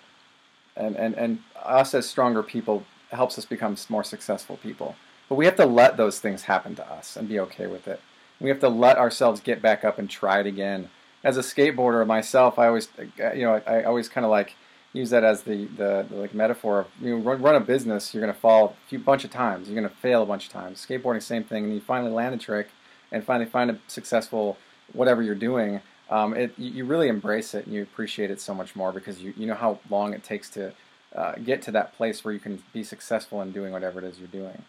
and 0.76 0.96
and 0.96 1.16
and 1.16 1.40
us 1.64 1.94
as 1.94 2.08
stronger 2.08 2.44
people 2.44 2.86
helps 3.12 3.38
us 3.38 3.46
become 3.46 3.76
more 3.90 4.04
successful 4.04 4.58
people. 4.58 4.96
But 5.30 5.36
we 5.36 5.46
have 5.46 5.56
to 5.58 5.66
let 5.66 5.98
those 5.98 6.20
things 6.20 6.44
happen 6.44 6.76
to 6.76 6.92
us 6.92 7.16
and 7.16 7.28
be 7.28 7.40
okay 7.42 7.68
with 7.68 7.88
it. 7.88 8.00
We 8.40 8.50
have 8.50 8.60
to 8.60 8.70
let 8.70 8.98
ourselves 8.98 9.42
get 9.42 9.62
back 9.62 9.84
up 9.84 9.98
and 9.98 10.10
try 10.10 10.40
it 10.40 10.46
again. 10.46 10.90
As 11.24 11.38
a 11.38 11.42
skateboarder 11.42 12.06
myself, 12.06 12.60
I 12.60 12.68
always, 12.68 12.90
you 13.18 13.42
know, 13.42 13.62
I, 13.66 13.80
I 13.80 13.84
always 13.86 14.10
kind 14.10 14.26
of 14.26 14.32
like 14.32 14.56
use 14.94 15.10
that 15.10 15.24
as 15.24 15.44
the, 15.44 15.66
the, 15.66 16.06
the, 16.10 16.16
like 16.16 16.34
metaphor 16.34 16.82
of 16.82 16.88
you 17.02 17.18
know, 17.18 17.24
run, 17.24 17.42
run, 17.42 17.56
a 17.56 17.60
business. 17.60 18.14
You're 18.14 18.22
going 18.22 18.34
to 18.34 18.40
fall 18.40 18.76
a 18.86 18.90
few 18.90 19.00
bunch 19.00 19.24
of 19.24 19.32
times. 19.32 19.68
You're 19.68 19.80
going 19.80 19.90
to 19.90 19.96
fail 19.96 20.22
a 20.22 20.26
bunch 20.26 20.48
of 20.48 20.54
times. 20.54 20.86
Skateboarding, 20.86 21.22
same 21.22 21.44
thing. 21.44 21.66
And 21.66 21.74
you 21.74 21.82
finally 21.82 22.12
land 22.12 22.36
a 22.36 22.38
trick, 22.38 22.70
and 23.12 23.24
finally 23.24 23.50
find 23.50 23.72
a 23.72 23.80
successful 23.88 24.58
whatever 24.94 25.22
you're 25.22 25.36
doing. 25.36 25.82
Um, 26.10 26.36
it, 26.36 26.58
you 26.58 26.86
really 26.86 27.08
embrace 27.08 27.56
it 27.56 27.66
and 27.66 27.74
you 27.74 27.82
appreciate 27.82 28.30
it 28.30 28.40
so 28.40 28.54
much 28.54 28.76
more 28.76 28.92
because 28.92 29.22
you, 29.22 29.34
you 29.36 29.48
know 29.48 29.56
how 29.56 29.80
long 29.90 30.14
it 30.14 30.24
takes 30.24 30.50
to 30.52 30.74
uh, 31.16 31.34
get 31.44 31.64
to 31.64 31.72
that 31.72 31.96
place 31.96 32.24
where 32.24 32.34
you 32.34 32.40
can 32.40 32.62
be 32.74 32.84
successful 32.84 33.42
in 33.42 33.52
doing 33.52 33.72
whatever 33.72 34.00
it 34.00 34.06
is 34.06 34.20
you're 34.20 34.28
doing. 34.28 34.64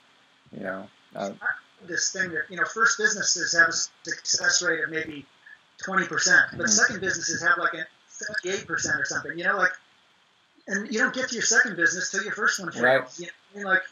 You 0.56 0.62
know, 0.62 0.88
uh, 1.14 1.30
this 1.86 2.10
thing 2.12 2.30
that 2.30 2.44
you 2.48 2.56
know, 2.56 2.64
first 2.64 2.98
businesses 2.98 3.54
have 3.56 3.68
a 3.68 4.08
success 4.08 4.62
rate 4.62 4.82
of 4.82 4.90
maybe 4.90 5.26
twenty 5.84 6.06
percent, 6.06 6.46
but 6.52 6.60
mm-hmm. 6.60 6.68
second 6.68 7.00
businesses 7.00 7.42
have 7.42 7.58
like 7.58 7.74
a 7.74 7.86
seventy-eight 8.08 8.66
percent 8.66 9.00
or 9.00 9.04
something. 9.04 9.38
You 9.38 9.44
know, 9.44 9.56
like, 9.56 9.72
and 10.66 10.90
you 10.92 10.98
don't 10.98 11.14
get 11.14 11.28
to 11.28 11.34
your 11.34 11.44
second 11.44 11.76
business 11.76 12.10
till 12.10 12.22
your 12.22 12.32
first 12.32 12.58
one 12.58 12.72
fails. 12.72 12.82
Right. 12.82 13.30
You 13.54 13.62
know, 13.62 13.68
like, 13.68 13.82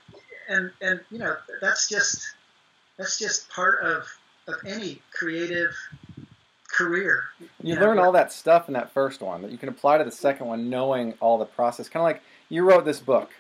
and 0.48 0.70
and 0.80 1.00
you 1.10 1.18
know, 1.18 1.36
that's 1.60 1.88
just 1.88 2.34
that's 2.96 3.18
just 3.18 3.50
part 3.50 3.82
of 3.82 4.06
of 4.48 4.54
any 4.66 5.02
creative 5.12 5.74
career. 6.68 7.24
You, 7.38 7.48
you 7.62 7.74
learn 7.76 7.98
all 7.98 8.12
that 8.12 8.32
stuff 8.32 8.68
in 8.68 8.74
that 8.74 8.90
first 8.92 9.20
one 9.20 9.42
that 9.42 9.52
you 9.52 9.58
can 9.58 9.68
apply 9.68 9.98
to 9.98 10.04
the 10.04 10.10
second 10.10 10.46
one, 10.46 10.70
knowing 10.70 11.14
all 11.20 11.38
the 11.38 11.44
process. 11.44 11.88
Kind 11.88 12.00
of 12.02 12.04
like 12.04 12.22
you 12.48 12.68
wrote 12.68 12.84
this 12.84 13.00
book, 13.00 13.30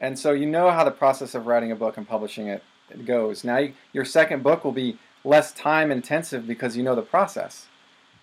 and 0.00 0.18
so 0.18 0.32
you 0.32 0.46
know 0.46 0.70
how 0.70 0.84
the 0.84 0.90
process 0.90 1.34
of 1.34 1.46
writing 1.46 1.72
a 1.72 1.76
book 1.76 1.96
and 1.96 2.08
publishing 2.08 2.48
it 2.48 2.62
goes. 3.04 3.44
Now 3.44 3.58
you, 3.58 3.72
your 3.92 4.04
second 4.04 4.42
book 4.42 4.64
will 4.64 4.72
be 4.72 4.98
less 5.24 5.52
time 5.52 5.90
intensive 5.90 6.46
because 6.46 6.76
you 6.76 6.82
know 6.82 6.94
the 6.94 7.02
process. 7.02 7.66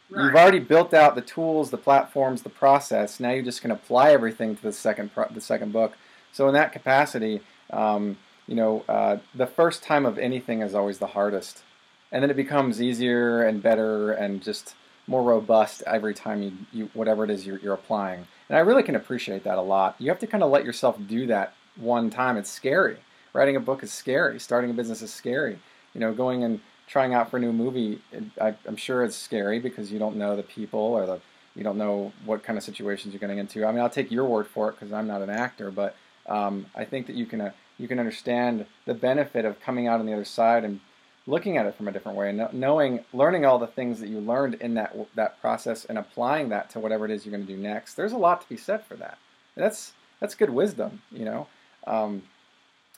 Right. 0.10 0.26
You've 0.26 0.36
already 0.36 0.60
built 0.60 0.94
out 0.94 1.16
the 1.16 1.22
tools, 1.22 1.70
the 1.70 1.78
platforms, 1.78 2.44
the 2.44 2.50
process. 2.50 3.20
Now 3.20 3.32
you're 3.32 3.44
just 3.44 3.62
going 3.62 3.76
to 3.76 3.82
apply 3.82 4.12
everything 4.12 4.56
to 4.56 4.62
the 4.62 4.72
second 4.72 5.14
pro- 5.14 5.30
the 5.30 5.41
second 5.41 5.74
book. 5.74 5.94
So 6.32 6.48
in 6.48 6.54
that 6.54 6.72
capacity, 6.72 7.41
um, 7.72 8.18
you 8.48 8.56
know, 8.56 8.84
uh, 8.88 9.18
the 9.34 9.48
first 9.48 9.84
time 9.84 10.06
of 10.06 10.18
anything 10.18 10.62
is 10.62 10.76
always 10.76 11.00
the 11.00 11.08
hardest, 11.08 11.64
and 12.12 12.22
then 12.22 12.30
it 12.30 12.36
becomes 12.36 12.82
easier 12.82 13.44
and 13.44 13.62
better 13.62 14.12
and 14.12 14.41
just 14.41 14.76
more 15.08 15.24
robust 15.24 15.84
every 15.86 16.14
time 16.14 16.41
you, 16.41 16.52
you 16.72 16.90
whatever 16.94 17.24
it 17.24 17.30
is 17.30 17.45
you're, 17.45 17.60
you're 17.60 17.74
applying. 17.74 18.28
And 18.50 18.58
I 18.58 18.62
really 18.62 18.84
can 18.84 18.95
appreciate 18.95 19.44
that 19.44 19.58
a 19.58 19.62
lot. 19.62 19.95
You 20.00 20.10
have 20.10 20.20
to 20.20 20.28
kind 20.28 20.44
of 20.44 20.52
let 20.52 20.66
yourself 20.66 20.98
do 21.08 21.28
that 21.28 21.54
one 21.76 22.10
time. 22.10 22.38
It's 22.38 22.50
scary. 22.50 22.98
Writing 23.34 23.56
a 23.56 23.60
book 23.60 23.84
is 23.84 23.91
scary. 23.91 24.40
Starting 24.40 24.70
a 24.70 24.74
business 24.74 25.02
is 25.02 25.14
scary. 25.14 25.60
You 25.94 26.00
know, 26.00 26.14
going 26.14 26.44
and 26.44 26.60
trying 26.88 27.14
out 27.14 27.32
for 27.32 27.38
a 27.38 27.40
new 27.40 27.54
movie, 27.54 28.02
I, 28.40 28.56
am 28.68 28.76
sure 28.76 29.04
it's 29.04 29.16
scary 29.16 29.60
because 29.60 29.91
you 29.91 30.00
don't 30.00 30.16
know 30.16 30.36
the 30.36 30.44
people 30.44 30.80
or 30.80 31.06
the 31.06 31.22
you 31.56 31.64
don't 31.64 31.78
know 31.78 32.12
what 32.26 32.44
kind 32.44 32.58
of 32.58 32.64
situations 32.64 33.14
you're 33.14 33.20
getting 33.20 33.38
into. 33.38 33.64
I 33.66 33.72
mean, 33.72 33.80
I'll 33.80 33.90
take 33.90 34.10
your 34.10 34.26
word 34.26 34.48
for 34.48 34.70
it 34.70 34.74
because 34.74 34.91
I'm 34.91 35.08
not 35.08 35.22
an 35.22 35.30
actor, 35.30 35.70
but 35.70 35.95
um, 36.26 36.66
I 36.76 36.84
think 36.84 37.06
that 37.08 37.16
you 37.16 37.26
can 37.26 37.41
uh, 37.41 37.52
you 37.78 37.88
can 37.88 38.00
understand 38.00 38.66
the 38.86 38.94
benefit 38.94 39.45
of 39.45 39.60
coming 39.60 39.88
out 39.88 40.00
on 40.00 40.06
the 40.06 40.14
other 40.14 40.26
side 40.26 40.64
and 40.64 40.80
looking 41.26 41.58
at 41.58 41.66
it 41.66 41.76
from 41.76 41.88
a 41.88 41.91
different 41.91 42.18
way 42.18 42.30
and 42.30 42.54
knowing 42.54 43.04
learning 43.14 43.45
all 43.45 43.58
the 43.58 43.68
things 43.68 44.00
that 44.00 44.10
you 44.10 44.20
learned 44.20 44.56
in 44.56 44.74
that 44.74 44.95
that 45.16 45.40
process 45.40 45.86
and 45.86 45.98
applying 45.98 46.50
that 46.50 46.70
to 46.70 46.80
whatever 46.80 47.06
it 47.06 47.12
is 47.12 47.26
you're 47.26 47.36
going 47.36 47.45
to 47.45 47.56
do 47.56 47.62
next 47.62 47.94
there's 47.94 48.12
a 48.12 48.18
lot 48.18 48.41
to 48.41 48.50
be 48.50 48.58
said 48.58 48.84
for 48.86 48.95
that 48.95 49.18
that's 49.56 49.94
that's 50.20 50.36
good 50.36 50.50
wisdom 50.50 51.02
you 51.12 51.24
know 51.24 51.48
um, 51.88 52.23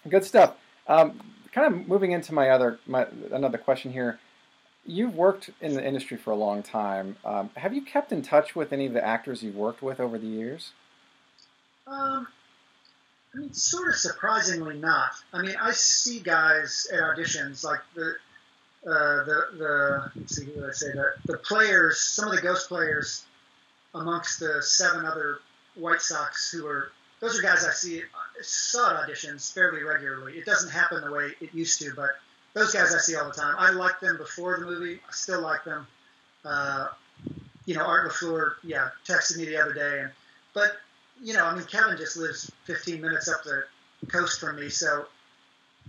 good 0.07 0.23
stuff. 0.23 0.55
Um, 0.87 1.19
kind 1.51 1.73
of 1.73 1.87
moving 1.87 2.11
into 2.11 2.33
my 2.33 2.49
other 2.49 2.79
my 2.85 3.07
another 3.31 3.57
question 3.57 3.91
here. 3.91 4.19
You've 4.85 5.15
worked 5.15 5.49
in 5.61 5.73
the 5.73 5.85
industry 5.85 6.17
for 6.17 6.31
a 6.31 6.35
long 6.35 6.61
time. 6.61 7.15
Um, 7.25 7.49
have 7.55 7.73
you 7.73 7.81
kept 7.81 8.11
in 8.11 8.21
touch 8.21 8.55
with 8.55 8.71
any 8.71 8.85
of 8.85 8.93
the 8.93 9.03
actors 9.03 9.41
you've 9.41 9.55
worked 9.55 9.81
with 9.81 9.99
over 9.99 10.19
the 10.19 10.27
years? 10.27 10.73
Um, 11.87 12.27
I 13.33 13.37
mean, 13.39 13.53
sort 13.53 13.89
of 13.89 13.95
surprisingly 13.95 14.77
not. 14.77 15.11
I 15.33 15.41
mean, 15.41 15.55
I 15.59 15.71
see 15.71 16.19
guys 16.19 16.87
at 16.93 16.99
auditions 16.99 17.63
like 17.63 17.79
the 17.95 18.15
uh, 18.85 19.23
the 19.23 19.45
the 19.57 20.11
let's 20.15 20.35
see 20.35 20.45
what 20.45 20.69
I 20.69 20.73
say? 20.73 20.91
The 20.91 21.13
the 21.25 21.37
players, 21.39 21.99
some 21.99 22.29
of 22.29 22.35
the 22.35 22.41
ghost 22.41 22.67
players 22.67 23.25
amongst 23.95 24.39
the 24.39 24.61
seven 24.61 25.05
other 25.05 25.39
White 25.75 26.01
Sox 26.01 26.51
who 26.51 26.67
are 26.67 26.91
those 27.19 27.39
are 27.39 27.41
guys 27.41 27.65
I 27.65 27.71
see 27.71 28.03
saw 28.41 29.01
auditions 29.01 29.53
fairly 29.53 29.83
regularly. 29.83 30.33
It 30.33 30.45
doesn't 30.45 30.69
happen 30.69 31.01
the 31.01 31.11
way 31.11 31.31
it 31.41 31.53
used 31.53 31.81
to, 31.81 31.93
but 31.95 32.11
those 32.53 32.73
guys 32.73 32.93
I 32.93 32.99
see 32.99 33.15
all 33.15 33.25
the 33.25 33.33
time. 33.33 33.55
I 33.57 33.71
liked 33.71 34.01
them 34.01 34.17
before 34.17 34.57
the 34.59 34.65
movie. 34.65 34.99
I 35.07 35.11
still 35.11 35.41
like 35.41 35.63
them. 35.63 35.87
Uh, 36.43 36.87
you 37.65 37.75
know, 37.75 37.83
Art 37.83 38.09
LaFleur, 38.09 38.53
yeah, 38.63 38.89
texted 39.05 39.37
me 39.37 39.45
the 39.45 39.57
other 39.57 39.73
day, 39.73 40.01
and 40.01 40.11
but 40.53 40.77
you 41.21 41.33
know, 41.33 41.45
I 41.45 41.55
mean, 41.55 41.65
Kevin 41.65 41.97
just 41.97 42.17
lives 42.17 42.51
15 42.65 43.01
minutes 43.01 43.27
up 43.27 43.43
the 43.43 43.63
coast 44.07 44.39
from 44.39 44.59
me, 44.59 44.69
so 44.69 45.05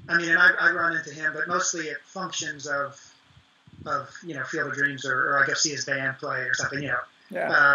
I 0.08 0.16
mean, 0.16 0.30
and 0.30 0.38
I, 0.38 0.50
I 0.60 0.70
run 0.72 0.96
into 0.96 1.10
him, 1.10 1.32
but 1.34 1.48
mostly 1.48 1.90
at 1.90 2.02
functions 2.04 2.66
of 2.66 3.00
of 3.84 4.10
you 4.24 4.34
know 4.34 4.44
Field 4.44 4.68
of 4.68 4.74
Dreams, 4.74 5.04
or, 5.04 5.30
or 5.30 5.42
I 5.42 5.46
guess 5.46 5.60
see 5.60 5.70
his 5.70 5.84
band 5.84 6.18
play 6.18 6.40
or 6.40 6.54
something. 6.54 6.82
You 6.82 6.88
know, 6.88 6.98
yeah. 7.30 7.50
Uh, 7.50 7.74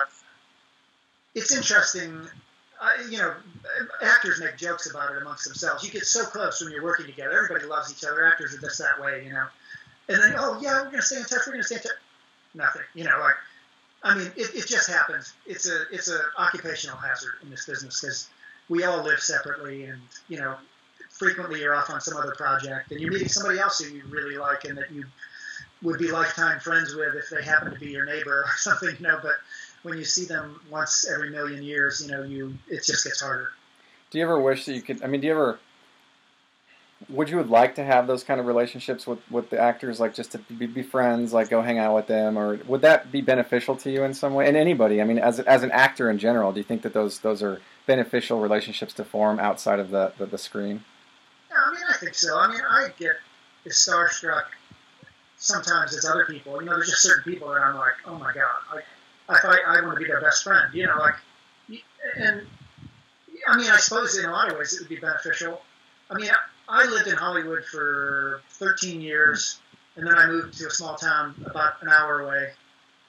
it's 1.35 1.55
interesting. 1.55 2.21
I, 2.81 3.05
you 3.09 3.19
know, 3.19 3.35
actors 4.01 4.39
make 4.39 4.57
jokes 4.57 4.89
about 4.89 5.11
it 5.11 5.21
amongst 5.21 5.45
themselves. 5.45 5.83
You 5.83 5.91
get 5.91 6.05
so 6.05 6.25
close 6.25 6.61
when 6.61 6.73
you're 6.73 6.83
working 6.83 7.05
together. 7.05 7.43
Everybody 7.43 7.65
loves 7.65 7.91
each 7.91 8.03
other. 8.03 8.25
Actors 8.25 8.55
are 8.55 8.59
just 8.59 8.79
that 8.79 8.99
way, 8.99 9.23
you 9.23 9.31
know. 9.31 9.45
And 10.09 10.21
then, 10.21 10.33
oh 10.37 10.59
yeah, 10.61 10.81
we're 10.81 10.89
gonna 10.89 11.01
stay 11.03 11.17
in 11.17 11.23
touch. 11.23 11.41
We're 11.45 11.53
gonna 11.53 11.63
stay 11.63 11.75
in 11.75 11.81
touch. 11.81 11.91
Nothing, 12.55 12.81
you 12.95 13.03
know. 13.03 13.17
Like, 13.19 13.35
I 14.03 14.17
mean, 14.17 14.31
it, 14.35 14.55
it 14.55 14.67
just 14.67 14.89
happens. 14.89 15.33
It's 15.45 15.69
a 15.69 15.83
it's 15.91 16.09
a 16.09 16.19
occupational 16.39 16.97
hazard 16.97 17.35
in 17.43 17.51
this 17.51 17.67
business 17.67 18.01
because 18.01 18.29
we 18.67 18.83
all 18.83 19.03
live 19.03 19.19
separately, 19.19 19.85
and 19.85 20.01
you 20.27 20.39
know, 20.39 20.55
frequently 21.09 21.59
you're 21.59 21.75
off 21.75 21.91
on 21.91 22.01
some 22.01 22.17
other 22.17 22.33
project, 22.35 22.91
and 22.91 22.99
you're 22.99 23.11
meeting 23.11 23.29
somebody 23.29 23.59
else 23.59 23.79
who 23.79 23.93
you 23.93 24.03
really 24.09 24.37
like 24.37 24.65
and 24.65 24.77
that 24.79 24.91
you 24.91 25.05
would 25.83 25.99
be 25.99 26.11
lifetime 26.11 26.59
friends 26.59 26.95
with 26.95 27.15
if 27.15 27.29
they 27.29 27.43
happen 27.43 27.71
to 27.71 27.79
be 27.79 27.91
your 27.91 28.05
neighbor 28.05 28.39
or 28.39 28.51
something, 28.57 28.95
you 28.99 29.07
know. 29.07 29.19
But 29.21 29.35
when 29.83 29.97
you 29.97 30.05
see 30.05 30.25
them 30.25 30.59
once 30.69 31.09
every 31.09 31.29
million 31.29 31.63
years, 31.63 32.01
you 32.05 32.11
know, 32.11 32.23
you 32.23 32.57
it 32.69 32.83
just 32.83 33.03
gets 33.03 33.21
harder. 33.21 33.49
Do 34.09 34.17
you 34.17 34.23
ever 34.23 34.39
wish 34.39 34.65
that 34.65 34.73
you 34.73 34.81
could? 34.81 35.03
I 35.03 35.07
mean, 35.07 35.21
do 35.21 35.27
you 35.27 35.33
ever? 35.33 35.59
Would 37.09 37.29
you 37.29 37.37
would 37.37 37.49
like 37.49 37.75
to 37.75 37.83
have 37.83 38.05
those 38.05 38.23
kind 38.23 38.39
of 38.39 38.45
relationships 38.45 39.07
with, 39.07 39.19
with 39.31 39.49
the 39.49 39.59
actors, 39.59 39.99
like 39.99 40.13
just 40.13 40.33
to 40.33 40.37
be, 40.37 40.67
be 40.67 40.83
friends, 40.83 41.33
like 41.33 41.49
go 41.49 41.63
hang 41.63 41.79
out 41.79 41.95
with 41.95 42.05
them, 42.05 42.37
or 42.37 42.59
would 42.67 42.81
that 42.81 43.11
be 43.11 43.21
beneficial 43.21 43.75
to 43.77 43.89
you 43.89 44.03
in 44.03 44.13
some 44.13 44.35
way? 44.35 44.47
And 44.47 44.55
anybody, 44.55 45.01
I 45.01 45.03
mean, 45.03 45.17
as 45.17 45.39
as 45.39 45.63
an 45.63 45.71
actor 45.71 46.11
in 46.11 46.19
general, 46.19 46.51
do 46.51 46.59
you 46.59 46.63
think 46.63 46.83
that 46.83 46.93
those 46.93 47.19
those 47.19 47.41
are 47.41 47.59
beneficial 47.87 48.39
relationships 48.39 48.93
to 48.93 49.03
form 49.03 49.39
outside 49.39 49.79
of 49.79 49.89
the 49.89 50.13
the, 50.19 50.27
the 50.27 50.37
screen? 50.37 50.83
Yeah, 51.49 51.57
I 51.65 51.73
mean, 51.73 51.83
I 51.89 51.97
think 51.97 52.13
so. 52.13 52.37
I 52.37 52.47
mean, 52.49 52.61
I 52.61 52.89
get 52.99 53.15
starstruck 53.67 54.45
sometimes 55.37 55.95
as 55.97 56.05
other 56.05 56.25
people. 56.25 56.61
You 56.61 56.67
know, 56.67 56.75
there's 56.75 56.89
just 56.89 57.01
certain 57.01 57.23
people 57.23 57.49
that 57.49 57.61
I'm 57.61 57.75
like, 57.75 57.93
oh 58.05 58.15
my 58.15 58.31
god, 58.31 58.45
like 58.73 58.85
I 59.31 59.39
thought 59.39 59.57
I 59.65 59.81
want 59.81 59.95
to 59.97 60.03
be 60.03 60.07
their 60.07 60.21
best 60.21 60.43
friend. 60.43 60.73
You 60.73 60.87
know, 60.87 60.97
like, 60.97 61.15
and 62.17 62.45
I 63.47 63.57
mean, 63.57 63.69
I 63.69 63.77
suppose 63.77 64.17
in 64.17 64.25
a 64.25 64.31
lot 64.31 64.51
of 64.51 64.57
ways 64.57 64.73
it 64.73 64.81
would 64.81 64.89
be 64.89 64.97
beneficial. 64.97 65.61
I 66.09 66.15
mean, 66.15 66.29
I 66.67 66.85
lived 66.85 67.07
in 67.07 67.15
Hollywood 67.15 67.63
for 67.65 68.41
13 68.49 69.01
years, 69.01 69.59
and 69.95 70.05
then 70.05 70.15
I 70.15 70.27
moved 70.27 70.57
to 70.57 70.67
a 70.67 70.69
small 70.69 70.95
town 70.95 71.35
about 71.45 71.81
an 71.81 71.89
hour 71.89 72.21
away, 72.21 72.49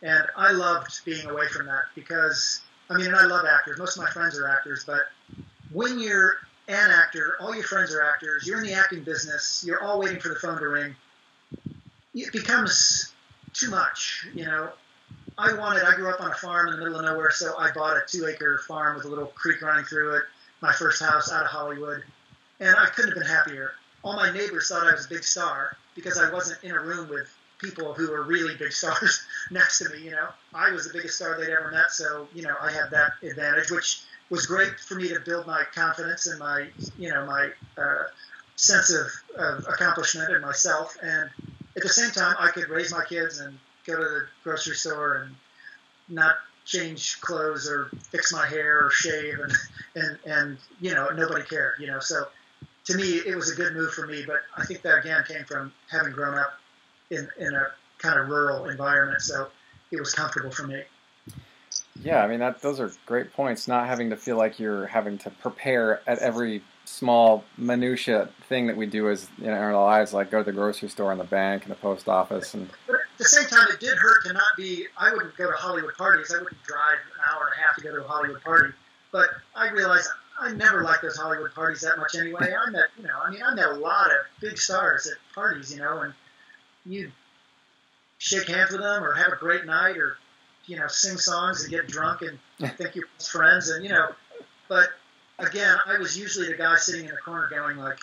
and 0.03 0.25
I 0.37 0.53
loved 0.53 1.05
being 1.05 1.29
away 1.29 1.49
from 1.49 1.67
that 1.67 1.83
because 1.95 2.63
I 2.91 2.97
mean, 2.97 3.07
and 3.07 3.17
I 3.17 3.25
love 3.25 3.45
actors. 3.47 3.79
Most 3.79 3.97
of 3.97 4.05
my 4.05 4.11
friends 4.11 4.39
are 4.39 4.49
actors, 4.49 4.85
but 4.85 5.03
when 5.73 5.99
you're 5.99 6.37
an 6.69 6.91
actor, 6.91 7.37
all 7.41 7.55
your 7.55 7.65
friends 7.65 7.95
are 7.95 8.03
actors. 8.03 8.47
You're 8.47 8.59
in 8.59 8.67
the 8.67 8.75
acting 8.75 9.03
business. 9.03 9.65
You're 9.67 9.83
all 9.83 10.01
waiting 10.01 10.21
for 10.21 10.29
the 10.29 10.37
phone 10.37 10.59
to 10.59 10.69
ring. 10.69 10.95
It 12.15 12.33
becomes 12.33 13.13
too 13.55 13.71
much, 13.71 14.27
you 14.35 14.45
know. 14.45 14.71
I 15.43 15.53
wanted. 15.55 15.83
I 15.83 15.97
grew 15.97 16.09
up 16.09 16.21
on 16.21 16.31
a 16.31 16.35
farm 16.35 16.69
in 16.69 16.75
the 16.75 16.79
middle 16.79 17.01
of 17.01 17.05
nowhere, 17.05 17.33
so 17.33 17.59
I 17.59 17.73
bought 17.73 17.97
a 17.97 18.03
two-acre 18.07 18.59
farm 18.69 18.95
with 18.95 19.07
a 19.07 19.09
little 19.09 19.27
creek 19.27 19.61
running 19.61 19.85
through 19.85 20.15
it. 20.15 20.23
My 20.61 20.73
first 20.73 21.03
house 21.03 21.33
out 21.33 21.43
of 21.43 21.51
Hollywood, 21.51 22.05
and 22.61 22.77
I 22.77 22.87
couldn't 22.87 23.11
have 23.11 23.19
been 23.19 23.27
happier. 23.27 23.73
All 24.05 24.15
my 24.15 24.31
neighbors 24.31 24.69
thought 24.69 24.87
I 24.87 24.93
was 24.93 25.07
a 25.07 25.09
big 25.09 25.25
star 25.25 25.77
because 25.97 26.17
I 26.17 26.31
wasn't 26.31 26.63
in 26.63 26.71
a 26.71 26.81
room 26.81 27.09
with 27.09 27.29
people 27.59 27.93
who 27.93 28.13
were 28.13 28.23
really 28.23 28.55
big 28.55 28.71
stars 28.81 29.25
next 29.51 29.79
to 29.79 29.89
me. 29.89 30.03
You 30.05 30.13
know, 30.13 30.29
I 30.55 30.71
was 30.71 30.87
the 30.87 30.93
biggest 30.93 31.17
star 31.17 31.37
they'd 31.37 31.51
ever 31.51 31.73
met, 31.73 31.91
so 31.91 32.29
you 32.33 32.43
know 32.43 32.55
I 32.61 32.71
had 32.71 32.93
that 32.93 33.15
advantage, 33.25 33.73
which 33.73 34.03
was 34.31 34.47
great 34.47 34.79
for 34.79 34.95
me 34.95 35.09
to 35.09 35.19
build 35.19 35.49
my 35.49 35.65
confidence 35.75 36.29
and 36.29 36.39
my 36.39 36.69
you 36.97 37.11
know 37.11 37.27
my 37.27 37.51
uh, 37.83 38.05
sense 38.55 38.95
of, 38.95 39.09
of 39.37 39.67
accomplishment 39.69 40.33
in 40.33 40.41
myself. 40.41 40.97
And 41.03 41.29
at 41.75 41.83
the 41.83 41.89
same 41.89 42.13
time, 42.13 42.37
I 42.39 42.51
could 42.51 42.69
raise 42.69 42.93
my 42.93 43.05
kids 43.05 43.41
and 43.41 43.59
go 43.87 43.97
to 43.97 44.03
the 44.03 44.27
grocery 44.45 44.77
store 44.77 45.17
and 45.17 45.35
not 46.09 46.37
change 46.65 47.21
clothes 47.21 47.69
or 47.69 47.91
fix 48.11 48.33
my 48.33 48.47
hair 48.47 48.85
or 48.87 48.91
shave 48.91 49.39
and 49.41 49.53
and 49.97 50.19
and 50.25 50.59
you 50.81 50.95
know 50.95 51.09
nobody 51.11 51.45
cared 51.45 51.75
you 51.81 51.89
know. 51.89 51.99
So 51.99 52.27
to 52.85 52.97
me 52.97 53.05
it 53.05 53.35
was 53.35 53.51
a 53.51 53.55
good 53.55 53.75
move 53.75 53.93
for 53.93 54.07
me 54.07 54.25
but 54.27 54.41
i 54.57 54.65
think 54.65 54.83
that 54.83 54.99
again 54.99 55.23
came 55.27 55.45
from 55.45 55.73
having 55.91 56.13
grown 56.13 56.39
up 56.39 56.59
in 57.11 57.29
in 57.39 57.55
a 57.55 57.67
kind 57.99 58.19
of 58.19 58.29
rural 58.29 58.67
environment 58.69 59.21
so 59.21 59.49
it 59.91 60.01
was 60.01 60.15
comfortable 60.15 60.51
for 60.51 60.67
me. 60.67 60.83
Yeah 62.03 62.25
i 62.25 62.27
mean 62.27 62.41
that 62.41 62.61
those 62.61 62.81
are 62.81 62.91
great 63.07 63.33
points 63.33 63.69
not 63.69 63.87
having 63.87 64.11
to 64.11 64.17
feel 64.17 64.37
like 64.37 64.59
you're 64.59 64.87
having 64.87 65.19
to 65.19 65.31
prepare 65.31 66.01
at 66.09 66.19
every 66.19 66.63
small 66.85 67.45
minutia 67.57 68.29
thing 68.49 68.67
that 68.67 68.77
we 68.77 68.87
do 68.87 69.09
as 69.09 69.29
in 69.41 69.51
our 69.51 69.75
lives, 69.75 70.13
like 70.13 70.31
go 70.31 70.39
to 70.39 70.45
the 70.45 70.53
grocery 70.53 70.89
store 70.89 71.13
and 71.13 71.21
the 71.21 71.25
bank 71.25 71.63
and 71.63 71.71
the 71.71 71.77
post 71.77 72.09
office. 72.09 72.55
And 72.55 72.69
but 72.87 72.97
at 72.97 73.19
the 73.19 73.25
same 73.25 73.47
time, 73.49 73.67
it 73.71 73.81
did 73.81 73.97
hurt 73.97 74.25
to 74.27 74.33
not 74.33 74.57
be. 74.57 74.87
I 74.97 75.13
wouldn't 75.13 75.37
go 75.37 75.51
to 75.51 75.57
Hollywood 75.57 75.95
parties. 75.97 76.33
I 76.35 76.43
wouldn't 76.43 76.63
drive 76.63 76.99
an 77.15 77.33
hour 77.33 77.47
and 77.47 77.61
a 77.61 77.67
half 77.67 77.77
to 77.77 77.83
go 77.83 77.93
to 77.93 78.05
a 78.05 78.09
Hollywood 78.09 78.43
party. 78.43 78.73
But 79.11 79.29
I 79.55 79.71
realized 79.71 80.09
I 80.41 80.53
never 80.53 80.83
liked 80.83 81.03
those 81.03 81.17
Hollywood 81.17 81.55
parties 81.55 81.83
that 81.83 81.99
much 81.99 82.15
anyway. 82.17 82.53
I 82.53 82.71
met, 82.71 82.87
you 82.99 83.05
know, 83.05 83.21
I 83.23 83.31
mean, 83.31 83.43
I 83.43 83.55
met 83.55 83.67
a 83.67 83.75
lot 83.75 84.07
of 84.07 84.17
big 84.41 84.59
stars 84.59 85.07
at 85.07 85.17
parties, 85.35 85.73
you 85.73 85.81
know, 85.81 86.01
and 86.01 86.15
you 86.87 87.13
shake 88.19 88.49
hands 88.49 88.71
with 88.71 88.81
them 88.81 89.05
or 89.05 89.15
have 89.15 89.33
a 89.33 89.37
great 89.37 89.67
night 89.67 89.97
or 89.97 90.17
you 90.67 90.77
know 90.77 90.87
sing 90.87 91.19
songs 91.19 91.63
and 91.63 91.71
get 91.71 91.89
drunk 91.89 92.23
and 92.23 92.39
think 92.77 92.95
you're 92.95 93.09
friends 93.19 93.71
and 93.71 93.85
you 93.85 93.91
know, 93.91 94.09
but 94.69 94.91
again, 95.43 95.77
I 95.87 95.99
was 95.99 96.19
usually 96.19 96.47
the 96.49 96.57
guy 96.57 96.77
sitting 96.77 97.05
in 97.05 97.11
the 97.11 97.17
corner 97.17 97.49
going 97.49 97.77
like, 97.77 97.99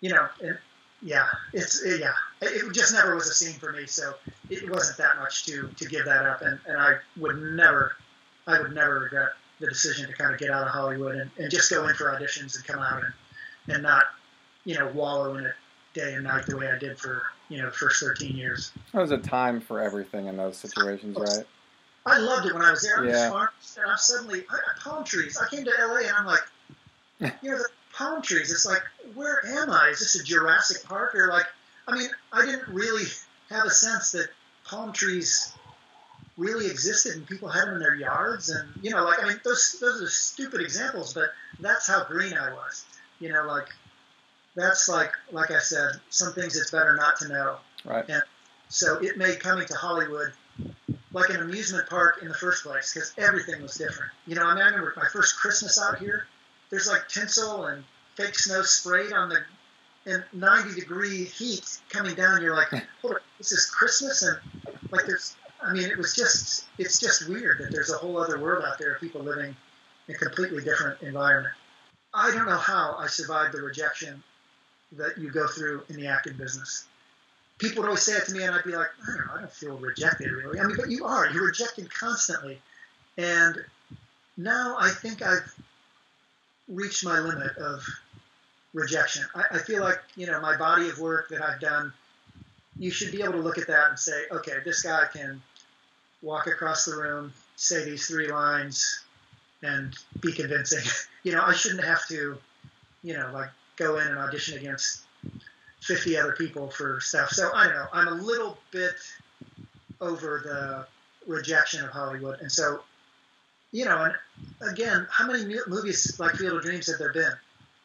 you 0.00 0.10
know, 0.10 0.28
and 0.42 0.58
yeah, 1.02 1.26
it's 1.52 1.82
yeah, 1.84 2.12
it 2.42 2.72
just 2.74 2.92
never 2.92 3.14
was 3.14 3.28
a 3.28 3.34
scene 3.34 3.58
for 3.58 3.72
me. 3.72 3.86
So 3.86 4.14
it 4.48 4.70
wasn't 4.70 4.98
that 4.98 5.16
much 5.18 5.44
to 5.46 5.68
to 5.68 5.84
give 5.86 6.04
that 6.04 6.26
up, 6.26 6.42
and, 6.42 6.58
and 6.66 6.76
I 6.76 6.96
would 7.16 7.40
never, 7.40 7.96
I 8.46 8.60
would 8.60 8.74
never 8.74 9.00
regret 9.00 9.30
the 9.60 9.66
decision 9.66 10.06
to 10.08 10.12
kind 10.14 10.32
of 10.32 10.38
get 10.38 10.50
out 10.50 10.66
of 10.66 10.72
Hollywood 10.72 11.16
and, 11.16 11.30
and 11.38 11.50
just 11.50 11.70
go 11.70 11.86
in 11.88 11.94
for 11.94 12.06
auditions 12.06 12.56
and 12.56 12.64
come 12.66 12.80
out 12.80 13.02
and 13.02 13.74
and 13.74 13.82
not, 13.82 14.04
you 14.64 14.74
know, 14.74 14.88
wallow 14.88 15.36
in 15.36 15.46
it 15.46 15.54
day 15.94 16.14
and 16.14 16.24
night 16.24 16.46
the 16.46 16.56
way 16.56 16.70
I 16.70 16.78
did 16.78 16.98
for 16.98 17.22
you 17.48 17.58
know 17.58 17.66
the 17.66 17.72
first 17.72 18.02
13 18.02 18.36
years. 18.36 18.72
There 18.92 19.00
was 19.00 19.10
a 19.10 19.18
time 19.18 19.60
for 19.60 19.80
everything 19.80 20.26
in 20.26 20.36
those 20.36 20.56
situations, 20.56 21.16
right? 21.18 21.46
I 22.06 22.18
loved 22.18 22.46
it 22.46 22.54
when 22.54 22.62
I 22.62 22.70
was 22.70 22.82
there. 22.82 23.04
Yeah. 23.04 23.30
farm, 23.30 23.48
and 23.76 23.90
I'm 23.90 23.98
suddenly 23.98 24.44
I, 24.50 24.58
palm 24.80 25.04
trees. 25.04 25.38
I 25.38 25.48
came 25.48 25.64
to 25.64 25.70
LA 25.70 25.98
and 26.00 26.16
I'm 26.16 26.26
like, 26.26 26.42
you 27.42 27.50
know, 27.50 27.58
the 27.58 27.68
palm 27.92 28.22
trees. 28.22 28.50
It's 28.50 28.66
like, 28.66 28.82
where 29.14 29.40
am 29.46 29.70
I? 29.70 29.88
Is 29.88 30.00
this 30.00 30.20
a 30.20 30.24
Jurassic 30.24 30.84
Park 30.84 31.14
or 31.14 31.28
like? 31.28 31.46
I 31.86 31.96
mean, 31.96 32.08
I 32.32 32.46
didn't 32.46 32.68
really 32.68 33.04
have 33.50 33.66
a 33.66 33.70
sense 33.70 34.12
that 34.12 34.28
palm 34.64 34.92
trees 34.92 35.52
really 36.36 36.70
existed 36.70 37.16
and 37.16 37.26
people 37.26 37.48
had 37.48 37.66
them 37.66 37.74
in 37.74 37.80
their 37.80 37.94
yards 37.94 38.48
and 38.48 38.66
you 38.82 38.90
know 38.90 39.04
like 39.04 39.22
i 39.22 39.28
mean 39.28 39.38
those 39.44 39.76
those 39.80 40.00
are 40.00 40.08
stupid 40.08 40.60
examples 40.60 41.12
but 41.12 41.30
that's 41.58 41.86
how 41.86 42.02
green 42.04 42.32
i 42.32 42.50
was 42.52 42.86
you 43.18 43.30
know 43.30 43.44
like 43.44 43.66
that's 44.54 44.88
like 44.88 45.12
like 45.32 45.50
i 45.50 45.58
said 45.58 45.90
some 46.08 46.32
things 46.32 46.56
it's 46.56 46.70
better 46.70 46.96
not 46.96 47.18
to 47.18 47.28
know 47.28 47.56
right 47.84 48.08
and 48.08 48.22
so 48.68 48.96
it 49.02 49.18
made 49.18 49.38
coming 49.38 49.66
to 49.66 49.74
hollywood 49.74 50.32
like 51.12 51.30
an 51.30 51.40
amusement 51.40 51.88
park 51.88 52.20
in 52.22 52.28
the 52.28 52.34
first 52.34 52.64
place 52.64 52.92
because 52.92 53.12
everything 53.18 53.62
was 53.62 53.74
different. 53.74 54.12
You 54.26 54.36
know, 54.36 54.44
I, 54.44 54.54
mean, 54.54 54.62
I 54.62 54.66
remember 54.66 54.92
my 54.96 55.08
first 55.12 55.36
Christmas 55.36 55.80
out 55.80 55.98
here. 55.98 56.26
There's 56.70 56.86
like 56.86 57.08
tinsel 57.08 57.66
and 57.66 57.84
fake 58.16 58.38
snow 58.38 58.62
sprayed 58.62 59.12
on 59.12 59.28
the 59.28 59.40
in 60.06 60.22
90 60.32 60.80
degree 60.80 61.24
heat 61.24 61.78
coming 61.88 62.14
down. 62.14 62.42
You're 62.42 62.56
like, 62.56 62.68
hold 63.02 63.14
on, 63.14 63.20
this 63.38 63.52
is 63.52 63.66
Christmas, 63.66 64.22
and 64.22 64.38
like 64.90 65.06
there's. 65.06 65.36
I 65.62 65.74
mean, 65.74 65.90
it 65.90 65.98
was 65.98 66.14
just 66.14 66.64
it's 66.78 66.98
just 66.98 67.28
weird 67.28 67.58
that 67.58 67.70
there's 67.70 67.92
a 67.92 67.96
whole 67.96 68.18
other 68.18 68.38
world 68.38 68.64
out 68.64 68.78
there 68.78 68.94
of 68.94 69.00
people 69.00 69.20
living 69.20 69.54
in 70.08 70.14
a 70.14 70.18
completely 70.18 70.64
different 70.64 71.02
environment. 71.02 71.54
I 72.14 72.30
don't 72.30 72.46
know 72.46 72.56
how 72.56 72.96
I 72.98 73.08
survived 73.08 73.52
the 73.52 73.60
rejection 73.60 74.22
that 74.92 75.18
you 75.18 75.30
go 75.30 75.46
through 75.46 75.82
in 75.88 75.96
the 75.96 76.06
acting 76.06 76.36
business 76.36 76.86
people 77.60 77.82
would 77.82 77.88
always 77.88 78.02
say 78.02 78.14
it 78.14 78.26
to 78.26 78.32
me, 78.32 78.42
and 78.42 78.54
I'd 78.54 78.64
be 78.64 78.74
like, 78.74 78.88
I 79.02 79.16
don't 79.16 79.26
know, 79.26 79.32
I 79.34 79.40
don't 79.40 79.52
feel 79.52 79.76
rejected 79.76 80.32
really. 80.32 80.58
I 80.58 80.64
mean, 80.64 80.76
but 80.76 80.90
you 80.90 81.04
are. 81.04 81.28
You're 81.30 81.46
rejected 81.46 81.92
constantly, 81.92 82.60
and 83.16 83.62
now 84.36 84.76
I 84.78 84.88
think 84.90 85.22
I've 85.22 85.54
reached 86.68 87.04
my 87.04 87.20
limit 87.20 87.56
of 87.58 87.84
rejection. 88.72 89.24
I, 89.34 89.44
I 89.52 89.58
feel 89.58 89.82
like 89.82 90.00
you 90.16 90.26
know 90.26 90.40
my 90.40 90.56
body 90.56 90.88
of 90.88 90.98
work 90.98 91.28
that 91.28 91.42
I've 91.42 91.60
done. 91.60 91.92
You 92.78 92.90
should 92.90 93.12
be 93.12 93.22
able 93.22 93.34
to 93.34 93.40
look 93.40 93.58
at 93.58 93.66
that 93.66 93.90
and 93.90 93.98
say, 93.98 94.24
okay, 94.32 94.54
this 94.64 94.82
guy 94.82 95.04
can 95.12 95.42
walk 96.22 96.46
across 96.46 96.86
the 96.86 96.96
room, 96.96 97.32
say 97.56 97.84
these 97.84 98.06
three 98.06 98.28
lines, 98.28 99.04
and 99.62 99.94
be 100.20 100.32
convincing. 100.32 100.84
you 101.22 101.32
know, 101.32 101.42
I 101.44 101.52
shouldn't 101.52 101.84
have 101.84 102.06
to, 102.08 102.38
you 103.02 103.14
know, 103.14 103.30
like 103.34 103.50
go 103.76 103.98
in 103.98 104.06
and 104.06 104.18
audition 104.18 104.56
against 104.56 105.02
50 105.82 106.16
other 106.16 106.32
people 106.32 106.68
for 106.70 107.00
stuff. 107.00 107.30
So 107.30 107.50
I 107.54 107.64
don't 107.64 107.74
know. 107.74 107.86
I'm 107.92 108.08
a 108.08 108.22
little 108.22 108.58
bit 108.70 108.94
over 110.00 110.42
the 110.44 111.30
rejection 111.30 111.84
of 111.84 111.90
Hollywood. 111.90 112.40
And 112.40 112.50
so, 112.50 112.80
you 113.72 113.84
know, 113.84 114.04
and 114.04 114.14
again, 114.72 115.06
how 115.10 115.26
many 115.26 115.54
movies 115.66 116.18
like 116.18 116.34
Field 116.34 116.56
of 116.56 116.62
Dreams 116.62 116.86
have 116.88 116.98
there 116.98 117.12
been? 117.12 117.32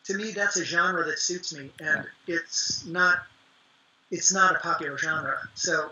To 0.05 0.13
me, 0.15 0.31
that's 0.31 0.57
a 0.57 0.65
genre 0.65 1.03
that 1.05 1.17
suits 1.17 1.53
me, 1.53 1.71
and 1.79 2.05
it's 2.27 2.85
not 2.85 3.19
it's 4.11 4.31
not 4.31 4.55
a 4.55 4.59
popular 4.59 4.97
genre. 4.99 5.39
So 5.55 5.91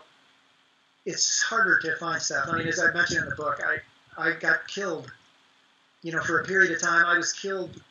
it's 1.06 1.42
harder 1.42 1.80
to 1.80 1.96
find 1.96 2.22
stuff. 2.22 2.48
I 2.48 2.58
mean, 2.58 2.68
as 2.68 2.80
I 2.80 2.92
mentioned 2.92 3.24
in 3.24 3.30
the 3.30 3.36
book, 3.36 3.60
I 3.66 3.78
I 4.22 4.34
got 4.34 4.68
killed 4.68 5.12
you 6.04 6.12
know, 6.12 6.22
for 6.22 6.42
a 6.42 6.46
period 6.46 6.72
of 6.72 6.82
time, 6.82 7.06
I 7.06 7.18
was 7.18 7.34
killed 7.34 7.82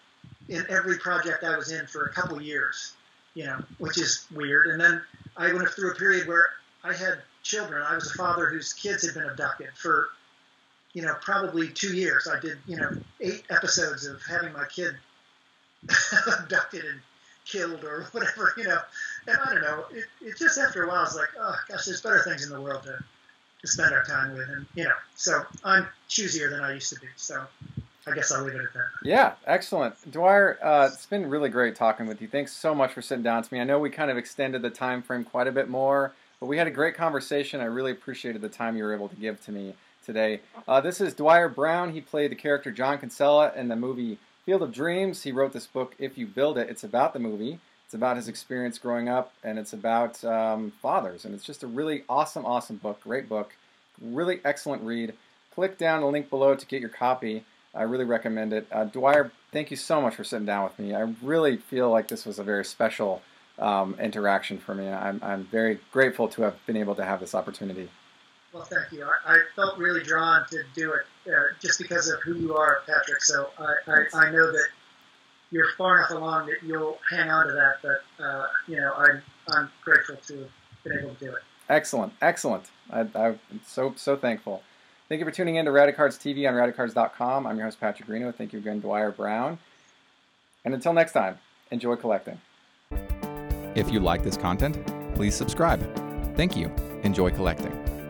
in 0.48 0.64
every 0.68 0.98
project 0.98 1.42
I 1.44 1.56
was 1.56 1.72
in 1.72 1.86
for 1.86 2.04
a 2.04 2.12
couple 2.12 2.40
years, 2.40 2.92
you 3.34 3.44
know, 3.44 3.58
which 3.78 3.98
is 3.98 4.26
weird. 4.34 4.68
And 4.68 4.80
then 4.80 5.02
I 5.36 5.52
went 5.52 5.68
through 5.70 5.92
a 5.92 5.94
period 5.94 6.28
where 6.28 6.50
I 6.84 6.92
had 6.92 7.22
children. 7.42 7.82
I 7.82 7.94
was 7.94 8.10
a 8.10 8.14
father 8.14 8.46
whose 8.46 8.72
kids 8.72 9.04
had 9.04 9.14
been 9.14 9.28
abducted 9.28 9.70
for, 9.74 10.08
you 10.92 11.02
know, 11.02 11.14
probably 11.20 11.68
two 11.68 11.94
years. 11.94 12.28
I 12.28 12.38
did, 12.40 12.58
you 12.66 12.76
know, 12.76 12.90
eight 13.20 13.44
episodes 13.50 14.06
of 14.06 14.20
having 14.28 14.52
my 14.52 14.64
kid 14.66 14.94
abducted 16.40 16.84
and 16.84 17.00
killed 17.46 17.84
or 17.84 18.04
whatever, 18.12 18.54
you 18.56 18.64
know. 18.64 18.78
And 19.26 19.36
I 19.36 19.52
don't 19.52 19.62
know. 19.62 19.84
It, 19.90 20.04
it 20.20 20.38
just 20.38 20.58
after 20.58 20.84
a 20.84 20.88
while, 20.88 21.04
it's 21.04 21.16
like, 21.16 21.28
oh 21.38 21.56
gosh, 21.68 21.84
there's 21.84 22.02
better 22.02 22.22
things 22.22 22.44
in 22.44 22.50
the 22.50 22.60
world 22.60 22.82
to, 22.84 23.02
to 23.60 23.66
spend 23.66 23.94
our 23.94 24.04
time 24.04 24.34
with, 24.34 24.48
and 24.48 24.66
you 24.74 24.84
know. 24.84 24.94
So 25.16 25.44
I'm 25.64 25.86
choosier 26.08 26.50
than 26.50 26.60
I 26.60 26.74
used 26.74 26.92
to 26.92 27.00
be. 27.00 27.06
So 27.16 27.46
I 28.06 28.14
guess 28.14 28.32
I'll 28.32 28.44
leave 28.44 28.54
it 28.54 28.62
at 28.62 28.72
that. 28.72 28.86
Yeah, 29.04 29.34
excellent. 29.46 29.94
Dwier, 30.10 30.58
uh, 30.62 30.90
it's 30.92 31.06
been 31.06 31.28
really 31.28 31.48
great 31.48 31.76
talking 31.76 32.06
with 32.06 32.20
you. 32.20 32.28
Thanks 32.28 32.52
so 32.52 32.74
much 32.74 32.92
for 32.92 33.02
sitting 33.02 33.22
down 33.22 33.42
to 33.42 33.54
me. 33.54 33.60
I 33.60 33.64
know 33.64 33.78
we 33.78 33.90
kind 33.90 34.10
of 34.10 34.16
extended 34.16 34.62
the 34.62 34.70
time 34.70 35.02
frame 35.02 35.24
quite 35.24 35.46
a 35.46 35.52
bit 35.52 35.68
more, 35.68 36.12
but 36.40 36.46
we 36.46 36.58
had 36.58 36.66
a 36.66 36.70
great 36.70 36.96
conversation. 36.96 37.60
I 37.60 37.66
really 37.66 37.92
appreciated 37.92 38.42
the 38.42 38.48
time 38.48 38.76
you 38.76 38.84
were 38.84 38.94
able 38.94 39.08
to 39.08 39.16
give 39.16 39.40
to 39.44 39.52
me 39.52 39.74
today. 40.04 40.40
Uh, 40.66 40.80
this 40.80 41.00
is 41.00 41.14
Dwier 41.14 41.54
Brown. 41.54 41.92
He 41.92 42.00
played 42.00 42.32
the 42.32 42.36
character 42.36 42.72
John 42.72 42.98
Kinsella 42.98 43.52
in 43.54 43.68
the 43.68 43.76
movie 43.76 44.18
Field 44.44 44.62
of 44.62 44.72
Dreams. 44.72 45.22
He 45.22 45.30
wrote 45.30 45.52
this 45.52 45.68
book, 45.68 45.94
If 45.98 46.18
You 46.18 46.26
Build 46.26 46.58
It. 46.58 46.68
It's 46.68 46.82
about 46.82 47.12
the 47.12 47.20
movie. 47.20 47.60
It's 47.84 47.94
about 47.94 48.16
his 48.16 48.26
experience 48.26 48.78
growing 48.78 49.08
up, 49.08 49.32
and 49.44 49.58
it's 49.58 49.72
about 49.72 50.24
um, 50.24 50.72
fathers. 50.82 51.24
And 51.24 51.34
it's 51.34 51.44
just 51.44 51.62
a 51.62 51.68
really 51.68 52.02
awesome, 52.08 52.44
awesome 52.44 52.76
book. 52.76 53.00
Great 53.02 53.28
book. 53.28 53.54
Really 54.00 54.40
excellent 54.44 54.82
read. 54.82 55.14
Click 55.54 55.78
down 55.78 56.00
the 56.00 56.06
link 56.06 56.30
below 56.30 56.56
to 56.56 56.66
get 56.66 56.80
your 56.80 56.90
copy. 56.90 57.44
I 57.74 57.84
really 57.84 58.04
recommend 58.04 58.52
it. 58.52 58.66
Uh, 58.70 58.84
Dwier, 58.84 59.30
thank 59.50 59.70
you 59.70 59.76
so 59.76 60.00
much 60.00 60.14
for 60.14 60.24
sitting 60.24 60.46
down 60.46 60.64
with 60.64 60.78
me. 60.78 60.94
I 60.94 61.12
really 61.22 61.56
feel 61.56 61.90
like 61.90 62.08
this 62.08 62.26
was 62.26 62.38
a 62.38 62.44
very 62.44 62.64
special 62.64 63.22
um, 63.58 63.96
interaction 64.00 64.58
for 64.58 64.74
me. 64.74 64.88
I'm, 64.88 65.20
I'm 65.22 65.44
very 65.44 65.78
grateful 65.90 66.28
to 66.28 66.42
have 66.42 66.66
been 66.66 66.76
able 66.76 66.94
to 66.96 67.04
have 67.04 67.20
this 67.20 67.34
opportunity. 67.34 67.88
Well, 68.52 68.64
thank 68.64 68.92
you. 68.92 69.04
I, 69.04 69.36
I 69.36 69.40
felt 69.56 69.78
really 69.78 70.02
drawn 70.02 70.46
to 70.50 70.62
do 70.74 70.92
it 70.92 71.32
uh, 71.32 71.54
just 71.60 71.78
because 71.78 72.08
of 72.10 72.20
who 72.20 72.34
you 72.34 72.54
are, 72.54 72.82
Patrick. 72.86 73.22
So 73.22 73.48
I, 73.58 73.74
I, 73.86 74.26
I, 74.26 74.30
know 74.30 74.52
that 74.52 74.68
you're 75.50 75.70
far 75.78 75.98
enough 75.98 76.10
along 76.10 76.48
that 76.48 76.62
you'll 76.62 76.98
hang 77.10 77.30
on 77.30 77.46
to 77.46 77.52
that. 77.54 77.76
But 77.80 78.22
uh, 78.22 78.46
you 78.68 78.76
know, 78.76 78.92
I'm 78.92 79.22
I'm 79.48 79.70
grateful 79.82 80.16
to 80.16 80.38
have 80.40 80.50
been 80.84 80.98
able 80.98 81.14
to 81.14 81.24
do 81.24 81.30
it. 81.30 81.42
Excellent, 81.70 82.12
excellent. 82.20 82.64
I, 82.90 83.06
I'm 83.14 83.40
so 83.66 83.94
so 83.96 84.16
thankful. 84.16 84.62
Thank 85.12 85.20
you 85.20 85.26
for 85.26 85.30
tuning 85.30 85.56
in 85.56 85.66
to 85.66 85.70
Radicards 85.70 86.16
TV 86.16 86.48
on 86.48 86.54
radicards.com. 86.54 87.46
I'm 87.46 87.58
your 87.58 87.66
host, 87.66 87.78
Patrick 87.78 88.08
Reno. 88.08 88.32
Thank 88.32 88.54
you 88.54 88.58
again, 88.58 88.80
Dwier 88.80 89.14
Brown. 89.14 89.58
And 90.64 90.72
until 90.72 90.94
next 90.94 91.12
time, 91.12 91.38
enjoy 91.70 91.96
collecting. 91.96 92.40
If 93.74 93.90
you 93.90 94.00
like 94.00 94.22
this 94.22 94.38
content, 94.38 94.74
please 95.14 95.34
subscribe. 95.34 95.82
Thank 96.34 96.56
you. 96.56 96.72
Enjoy 97.02 97.30
collecting. 97.30 98.01